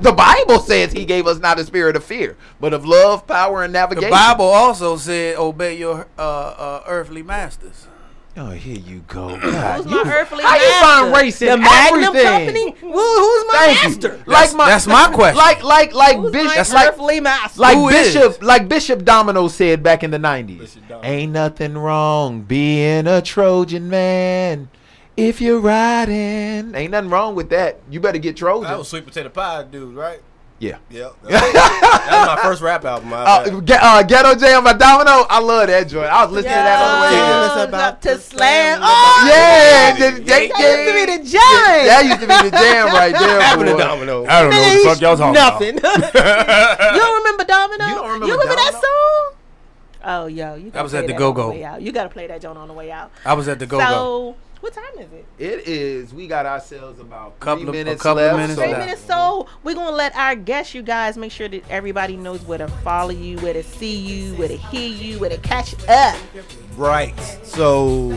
The 0.00 0.14
Bible 0.16 0.60
says 0.60 0.92
He 0.92 1.04
gave 1.04 1.26
us 1.26 1.38
not 1.40 1.58
a 1.58 1.64
spirit 1.64 1.96
of 1.96 2.04
fear, 2.04 2.36
but 2.60 2.72
of 2.72 2.84
love, 2.86 3.26
power, 3.26 3.64
and 3.64 3.72
navigation. 3.72 4.10
The. 4.10 4.16
Bible 4.16 4.44
also 4.44 4.96
said, 4.96 5.36
"Obey 5.36 5.76
your 5.78 6.06
uh, 6.16 6.22
uh, 6.22 6.84
earthly 6.86 7.24
masters." 7.24 7.88
Oh, 8.34 8.48
here 8.50 8.78
you 8.78 9.04
go. 9.08 9.38
God, 9.38 9.82
Who's 9.84 9.92
you- 9.92 10.04
my 10.04 10.10
earthly 10.14 10.42
how 10.42 10.54
you 10.54 10.60
master? 10.62 10.84
find 10.86 11.14
race 11.14 11.42
in 11.42 11.48
the 11.48 11.56
Magnum 11.58 12.02
everything? 12.16 12.24
Company? 12.24 12.70
Who, 12.80 12.88
who's 12.92 13.44
my 13.46 13.52
Thank 13.58 13.82
master? 13.84 14.08
you. 14.08 14.24
That's- 14.32 14.54
that's 14.54 14.86
my 14.86 15.10
question. 15.14 15.36
Like, 15.36 15.62
like, 15.62 15.92
like 15.92 16.16
Who's 16.16 16.32
Bishop, 16.32 16.68
my 16.72 16.74
like, 16.74 16.88
earthly 16.94 17.20
master? 17.20 17.60
like 17.60 17.76
Who 17.76 17.88
is? 17.90 18.14
Bishop, 18.14 18.42
like 18.42 18.68
Bishop 18.68 19.04
Domino 19.04 19.48
said 19.48 19.82
back 19.82 20.02
in 20.02 20.10
the 20.10 20.18
nineties. 20.18 20.78
Ain't 21.02 21.32
nothing 21.32 21.76
wrong 21.76 22.40
being 22.40 23.06
a 23.06 23.20
Trojan 23.20 23.90
man 23.90 24.70
if 25.14 25.42
you're 25.42 25.60
riding. 25.60 26.74
Ain't 26.74 26.90
nothing 26.92 27.10
wrong 27.10 27.34
with 27.34 27.50
that. 27.50 27.80
You 27.90 28.00
better 28.00 28.18
get 28.18 28.36
Trojan. 28.38 28.70
That 28.70 28.78
was 28.78 28.88
sweet 28.88 29.04
potato 29.04 29.28
pie, 29.28 29.64
dude, 29.64 29.94
right? 29.94 30.20
Yeah. 30.62 30.78
Yep. 30.90 31.12
that 31.26 32.06
was 32.06 32.26
my 32.36 32.38
first 32.42 32.62
rap 32.62 32.84
album. 32.84 33.12
I 33.12 33.16
Uh, 33.18 33.60
ge- 33.60 33.70
uh, 33.82 34.02
Ghetto 34.04 34.34
Jam 34.38 34.62
by 34.62 34.72
Domino. 34.74 35.26
I 35.28 35.40
love 35.40 35.66
that 35.66 35.88
joint. 35.88 36.06
I 36.06 36.22
was 36.24 36.32
listening 36.32 36.54
to 36.54 36.62
that 36.62 36.78
on 36.78 36.90
the 36.94 37.02
way 37.02 37.12
Yeah. 37.18 37.46
It's 37.58 37.68
about 37.68 37.92
up 37.94 38.00
to 38.02 38.08
to 38.14 38.18
slam. 38.18 38.78
slam 38.78 38.80
Oh, 38.82 39.24
Yeah, 39.26 39.34
Yeah. 39.34 39.92
the- 39.94 40.20
That 40.22 40.24
that, 40.24 40.42
used 40.42 40.86
to 40.86 40.94
be 40.94 41.04
the 41.18 41.30
jam. 41.30 41.86
That 41.90 42.02
used 42.06 42.20
to 42.20 42.26
be 42.28 42.50
the 42.50 42.56
jam 42.56 42.86
right 42.94 43.12
there. 43.18 43.40
happened 43.42 43.66
to. 43.68 43.76
Domino. 43.76 44.24
I 44.26 44.42
don't 44.42 44.50
know 44.50 44.60
what 44.62 44.72
the 44.72 44.88
fuck 44.88 45.00
y'all 45.00 45.16
talking 45.16 45.34
Nothing. 45.34 45.74
you 46.94 47.00
don't 47.00 47.16
remember 47.18 47.44
Domino? 47.44 47.84
You 47.86 47.94
don't 47.94 48.04
remember 48.06 48.26
You 48.26 48.32
remember 48.38 48.54
that 48.54 48.72
song? 48.72 49.34
Oh, 50.04 50.26
yo, 50.26 50.54
you. 50.56 50.70
gotta 50.70 50.82
was 50.82 50.94
at 50.94 50.98
play 51.04 51.06
the 51.08 51.12
that 51.14 51.18
Go-Go. 51.18 51.42
on 51.42 51.48
the 51.50 51.54
way 51.60 51.64
out. 51.64 51.82
You 51.82 51.92
got 51.92 52.02
to 52.04 52.08
play 52.08 52.26
that 52.26 52.40
joint 52.42 52.58
on 52.58 52.66
the 52.68 52.74
way 52.74 52.90
out. 52.90 53.10
I 53.24 53.34
was 53.34 53.46
at 53.48 53.58
the 53.58 53.66
Go 53.66 53.78
Go. 53.78 53.84
So, 53.86 54.36
what 54.62 54.72
time 54.72 54.84
is 54.98 55.12
it? 55.12 55.26
It 55.38 55.68
is. 55.68 56.14
We 56.14 56.26
got 56.26 56.46
ourselves 56.46 56.98
about 57.00 57.32
three 57.32 57.40
Couple 57.40 57.62
of- 57.64 57.68
a 57.68 57.72
minutes 57.72 58.02
couple 58.02 58.22
of 58.24 58.36
minutes 58.36 58.54
so- 58.54 58.62
Three 58.62 58.70
left. 58.72 58.84
minutes. 58.86 59.02
So 59.06 59.46
we're 59.62 59.74
gonna 59.74 59.94
let 59.94 60.16
our 60.16 60.34
guests, 60.34 60.74
you 60.74 60.82
guys, 60.82 61.16
make 61.18 61.32
sure 61.32 61.48
that 61.48 61.62
everybody 61.68 62.16
knows 62.16 62.40
where 62.42 62.58
to 62.58 62.68
follow 62.68 63.10
you, 63.10 63.36
where 63.38 63.52
to 63.52 63.62
see 63.62 63.94
you, 63.96 64.34
where 64.36 64.48
to 64.48 64.56
hear 64.56 64.88
you, 64.88 65.18
where 65.18 65.30
to 65.30 65.38
catch 65.38 65.74
up. 65.88 66.16
Right. 66.76 67.18
So 67.42 68.12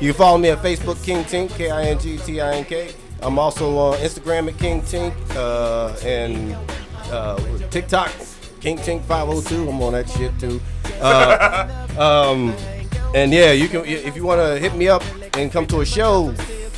you 0.00 0.12
can 0.12 0.14
follow 0.14 0.36
me 0.38 0.50
at 0.50 0.58
Facebook, 0.62 1.02
King 1.04 1.24
Tink, 1.24 1.50
K 1.56 1.70
I 1.70 1.84
N 1.84 1.98
G 1.98 2.18
T 2.18 2.40
I 2.40 2.56
N 2.56 2.64
K. 2.64 2.92
I'm 3.22 3.38
also 3.38 3.76
on 3.78 3.96
Instagram 3.98 4.48
at 4.48 4.58
King 4.58 4.82
Tink 4.82 5.14
uh, 5.34 5.96
and 6.04 6.54
uh, 7.10 7.36
TikTok, 7.70 8.10
King 8.60 8.76
Tink 8.78 9.02
502. 9.04 9.68
I'm 9.70 9.80
on 9.80 9.92
that 9.94 10.08
shit 10.10 10.38
too. 10.38 10.60
Uh, 11.00 11.68
um, 11.98 12.54
and 13.14 13.32
yeah, 13.32 13.52
you 13.52 13.68
can 13.68 13.84
if 13.84 14.16
you 14.16 14.24
want 14.24 14.40
to 14.40 14.58
hit 14.58 14.74
me 14.74 14.88
up 14.88 15.02
and 15.34 15.50
come 15.52 15.66
to 15.66 15.80
a 15.80 15.86
show. 15.86 16.34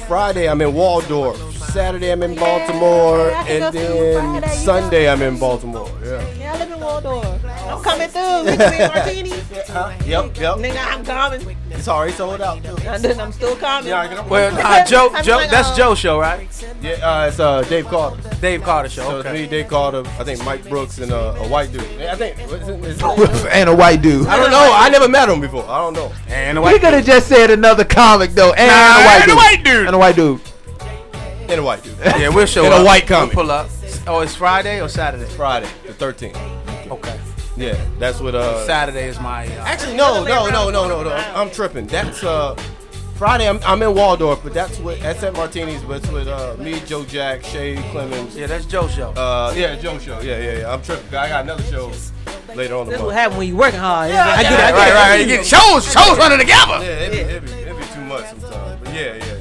Friday 0.09 0.49
I'm 0.49 0.61
in 0.63 0.73
Waldorf. 0.75 1.37
Saturday 1.69 2.11
I'm 2.13 2.23
in 2.23 2.35
Baltimore, 2.35 3.31
I 3.31 3.47
and 3.47 3.75
then 3.75 4.15
Friday, 4.41 4.47
you 4.59 4.65
Sunday 4.65 5.11
I'm 5.11 5.21
in 5.21 5.39
Baltimore. 5.39 5.87
Yeah. 6.03 6.35
Yeah, 6.39 6.55
I 6.55 6.59
live 6.61 6.71
in 6.73 6.81
Waldorf. 6.81 7.45
I'm 7.45 7.83
coming 7.83 8.09
through. 8.09 8.45
Mix 8.45 8.59
me 8.59 8.85
a 8.85 8.89
martini. 8.89 9.31
Huh? 9.69 9.93
Yep, 10.07 10.37
yep. 10.39 10.57
Nigga, 10.57 10.87
I'm 10.87 11.05
coming. 11.05 11.57
It's 11.71 11.87
already 11.87 12.13
sold 12.15 12.41
out. 12.41 12.65
Too. 12.65 12.75
And 12.87 13.05
then 13.05 13.21
I'm 13.21 13.33
still 13.33 13.55
coming. 13.57 13.91
Yeah, 13.91 14.01
I 14.01 14.09
get 14.09 14.19
up- 14.19 14.31
Well, 14.31 14.51
nah, 14.55 14.83
Joe, 14.87 15.13
Joe, 15.23 15.37
like, 15.37 15.51
that's 15.51 15.77
Joe's 15.77 15.99
show, 15.99 16.19
right? 16.19 16.49
Yeah, 16.81 16.93
uh, 17.07 17.27
it's 17.29 17.39
uh, 17.39 17.61
Dave 17.63 17.87
Carter. 17.89 18.17
Dave 18.41 18.63
Carter 18.63 18.89
show. 18.89 19.03
So 19.03 19.21
it's 19.21 19.31
me, 19.31 19.47
Dave 19.47 19.69
Carter, 19.69 20.03
I 20.19 20.25
think 20.25 20.43
Mike 20.45 20.67
Brooks, 20.71 20.99
and 20.99 21.13
uh, 21.13 21.35
a 21.39 21.49
white 21.49 21.71
dude. 21.71 21.83
I 22.01 22.15
think. 22.17 22.39
What 22.51 22.63
is 22.63 22.69
it, 22.69 22.85
is 22.85 23.45
and 23.53 23.69
a 23.69 23.77
white 23.77 24.01
dude. 24.01 24.27
I 24.27 24.37
don't 24.39 24.51
know. 24.51 24.73
I 24.75 24.89
never 24.89 25.07
met 25.09 25.29
him 25.29 25.41
before. 25.43 25.69
I 25.69 25.79
don't 25.83 25.93
know. 25.93 26.11
And 26.29 26.57
the 26.57 26.63
We 26.63 26.73
white 26.73 26.81
could 26.81 26.95
have 26.95 27.05
just 27.05 27.29
said 27.29 27.51
another 27.51 27.85
comic 27.85 28.31
though, 28.31 28.55
and, 28.55 28.69
Nah, 28.69 29.03
a 29.03 29.05
white 29.05 29.15
and 29.17 29.23
a 29.23 29.27
dude. 29.27 29.37
white 29.37 29.65
dude. 29.65 29.87
and 29.87 29.95
a 29.95 29.98
white 29.99 30.17
dude. 30.17 30.41
And 31.49 31.61
a 31.61 31.63
white 31.63 31.83
dude. 31.83 31.97
Yeah, 32.05 32.29
we'll 32.29 32.47
show 32.47 32.65
And 32.65 32.75
up. 32.75 32.81
a 32.83 32.85
white 32.85 33.09
We'll 33.09 33.29
pull 33.29 33.51
up. 33.51 33.69
Oh, 34.07 34.21
it's 34.21 34.35
Friday 34.35 34.81
or 34.81 34.89
Saturday? 34.89 35.25
Friday, 35.27 35.69
the 35.87 35.93
13th. 35.93 36.91
Okay. 36.91 37.21
Yeah, 37.57 37.77
that's 37.99 38.21
what. 38.21 38.35
Uh, 38.35 38.65
Saturday 38.67 39.09
is 39.09 39.19
my. 39.21 39.47
Uh, 39.47 39.65
Actually, 39.65 39.97
no, 39.97 40.23
no, 40.25 40.49
no, 40.49 40.71
no, 40.71 40.87
no, 40.89 41.03
no. 41.03 41.11
I'm, 41.13 41.37
I'm 41.37 41.51
tripping. 41.51 41.87
That's 41.89 42.23
uh, 42.23 42.55
Friday. 43.17 43.49
I'm, 43.49 43.59
I'm 43.65 43.83
in 43.83 43.95
Waldorf, 43.97 44.43
but 44.45 44.55
that's 44.55 44.79
what 44.79 45.01
that's 45.01 45.23
at 45.25 45.33
Martini's. 45.35 45.83
But 45.83 46.03
it's 46.05 46.11
with 46.13 46.29
uh, 46.29 46.55
me, 46.59 46.79
Joe 46.87 47.05
Jack, 47.05 47.43
Shay 47.43 47.75
Clemens. 47.91 48.37
yeah, 48.37 48.47
that's 48.47 48.65
Joe 48.65 48.87
show. 48.87 49.11
Uh, 49.11 49.53
yeah, 49.57 49.75
Joe 49.75 49.99
show. 49.99 50.21
Yeah, 50.21 50.39
yeah, 50.39 50.59
yeah. 50.61 50.73
I'm 50.73 50.83
tripping. 50.83 51.13
I 51.19 51.29
got 51.29 51.43
another 51.45 51.65
show 51.65 51.91
later 52.55 52.75
on. 52.77 52.83
in 52.83 52.87
the 52.87 52.93
This 52.93 53.03
what 53.03 53.15
happen 53.15 53.37
when 53.39 53.49
you 53.49 53.57
working 53.57 53.81
hard. 53.81 54.11
Yeah, 54.13 54.25
I 54.29 54.43
get 54.45 54.53
it. 54.53 54.59
yeah, 54.59 54.67
I 54.67 54.71
get 54.71 54.77
right, 54.77 54.95
right. 55.11 55.21
You 55.21 55.27
get 55.27 55.45
shows, 55.47 55.85
shows 55.93 56.17
running 56.17 56.39
together. 56.39 56.79
Yeah, 56.81 56.85
it'd 57.01 57.13
be, 57.13 57.19
it'd, 57.19 57.45
be, 57.45 57.53
it'd 57.53 57.77
be 57.77 57.85
too 57.93 58.01
much 58.05 58.25
sometimes. 58.29 58.81
But 58.85 58.95
yeah, 58.95 59.15
yeah, 59.17 59.25
yeah. 59.25 59.35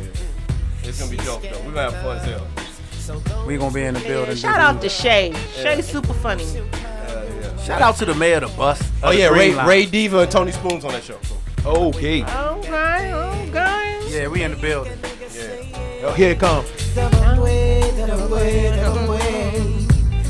It's 0.88 0.99
gonna 0.99 1.11
be 1.11 1.18
dope 1.18 1.41
though. 1.41 1.59
We're 1.65 1.73
gonna 1.73 1.91
have 1.91 2.01
fun 2.01 2.18
as 2.18 2.26
hell. 2.26 3.45
We 3.45 3.57
gonna 3.57 3.73
be 3.73 3.84
in 3.84 3.93
the 3.93 3.99
building. 3.99 4.35
Shout 4.38 4.59
out 4.59 4.81
to 4.81 4.89
Shay. 4.89 5.34
Shay's 5.53 5.85
super 5.88 6.14
funny. 6.14 6.45
Shout 7.65 7.81
out 7.81 7.97
to 7.97 8.05
the 8.05 8.15
mayor 8.15 8.38
of 8.38 8.51
the 8.51 8.57
bus. 8.57 8.81
Oh 9.03 9.11
yeah, 9.11 9.27
Ray, 9.27 9.53
Line. 9.53 9.68
Ray 9.68 9.85
Diva 9.85 10.19
and 10.19 10.31
Tony 10.31 10.53
Spoons 10.53 10.85
on 10.85 10.93
that 10.93 11.03
show. 11.03 11.19
Okay. 11.65 12.23
Okay, 12.23 13.14
okay. 13.14 13.99
Yeah, 14.07 14.27
we 14.30 14.43
in 14.43 14.51
the 14.51 14.57
building. 14.57 14.97
Yeah. 15.35 16.05
Oh, 16.05 16.14
here 16.14 16.31
it 16.31 16.39
comes. 16.39 16.68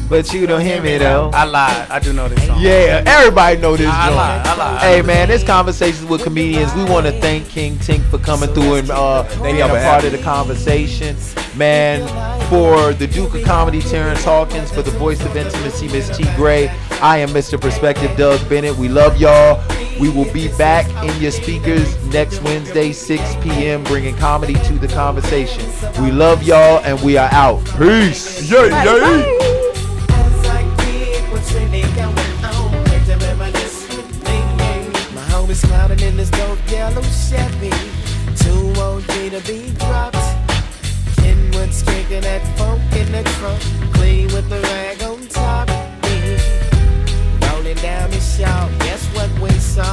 But 0.10 0.34
you 0.34 0.48
don't 0.48 0.62
hear 0.62 0.82
me 0.82 0.98
though. 0.98 1.32
I 1.34 1.44
lied. 1.44 1.90
I 1.90 2.00
do 2.00 2.14
know 2.14 2.30
this 2.30 2.46
song. 2.48 2.62
Yeah, 2.62 3.04
everybody 3.06 3.60
know 3.60 3.76
this 3.76 3.88
I 3.90 4.06
joint. 4.06 4.16
lied, 4.16 4.48
I 4.48 4.56
lied. 4.56 4.82
Hey 4.82 5.02
man, 5.02 5.28
this 5.28 5.44
conversations 5.44 6.06
with 6.06 6.24
comedians. 6.24 6.74
We 6.76 6.86
want 6.86 7.06
to 7.08 7.12
thank 7.20 7.50
King 7.50 7.76
Tink 7.76 8.04
for 8.10 8.18
coming 8.18 8.50
through 8.54 8.76
and 8.76 8.90
uh, 8.90 9.24
being 9.44 9.62
a 9.62 9.68
part 9.68 10.06
of 10.06 10.14
the 10.14 10.18
conversation. 10.20 11.18
Man, 11.58 12.08
for 12.50 12.94
the 12.94 13.08
Duke 13.08 13.34
of 13.36 13.44
Comedy, 13.44 13.82
Terrence 13.82 14.24
Hawkins, 14.24 14.72
for 14.72 14.82
the 14.82 14.92
voice 14.92 15.20
of 15.26 15.36
intimacy, 15.36 15.88
Miss 15.88 16.16
T. 16.16 16.24
Gray. 16.36 16.70
I 17.02 17.18
am 17.18 17.30
Mr. 17.30 17.60
Perspective, 17.60 18.16
Doug 18.16 18.48
Bennett. 18.48 18.76
We 18.78 18.88
love 18.88 19.18
y'all. 19.20 19.62
We 20.00 20.10
will 20.10 20.32
be 20.32 20.48
back 20.58 20.88
in 21.04 21.22
your 21.22 21.32
speakers 21.32 21.98
next 22.06 22.42
Wednesday, 22.44 22.92
6 22.92 23.36
p.m., 23.42 23.84
bringing 23.84 24.16
comedy 24.18 24.54
to 24.54 24.74
the 24.74 24.88
conversation. 24.88 25.64
We 26.02 26.12
love 26.12 26.44
y'all, 26.44 26.80
and 26.86 27.02
we 27.02 27.18
are 27.18 27.30
out. 27.34 27.66
Peace. 27.78 28.48
yellow 36.90 37.02
Chevy. 37.02 37.70
Two 38.38 38.82
OG 38.82 39.32
to 39.32 39.42
be 39.46 39.72
dropped. 39.78 40.18
Kenwood's 41.18 41.84
kicking 41.84 42.22
that 42.22 42.44
funk 42.58 42.82
in 42.94 43.12
the 43.12 43.24
trunk. 43.38 43.62
Clean 43.94 44.28
with 44.28 44.50
the 44.50 44.62
rag 44.62 45.07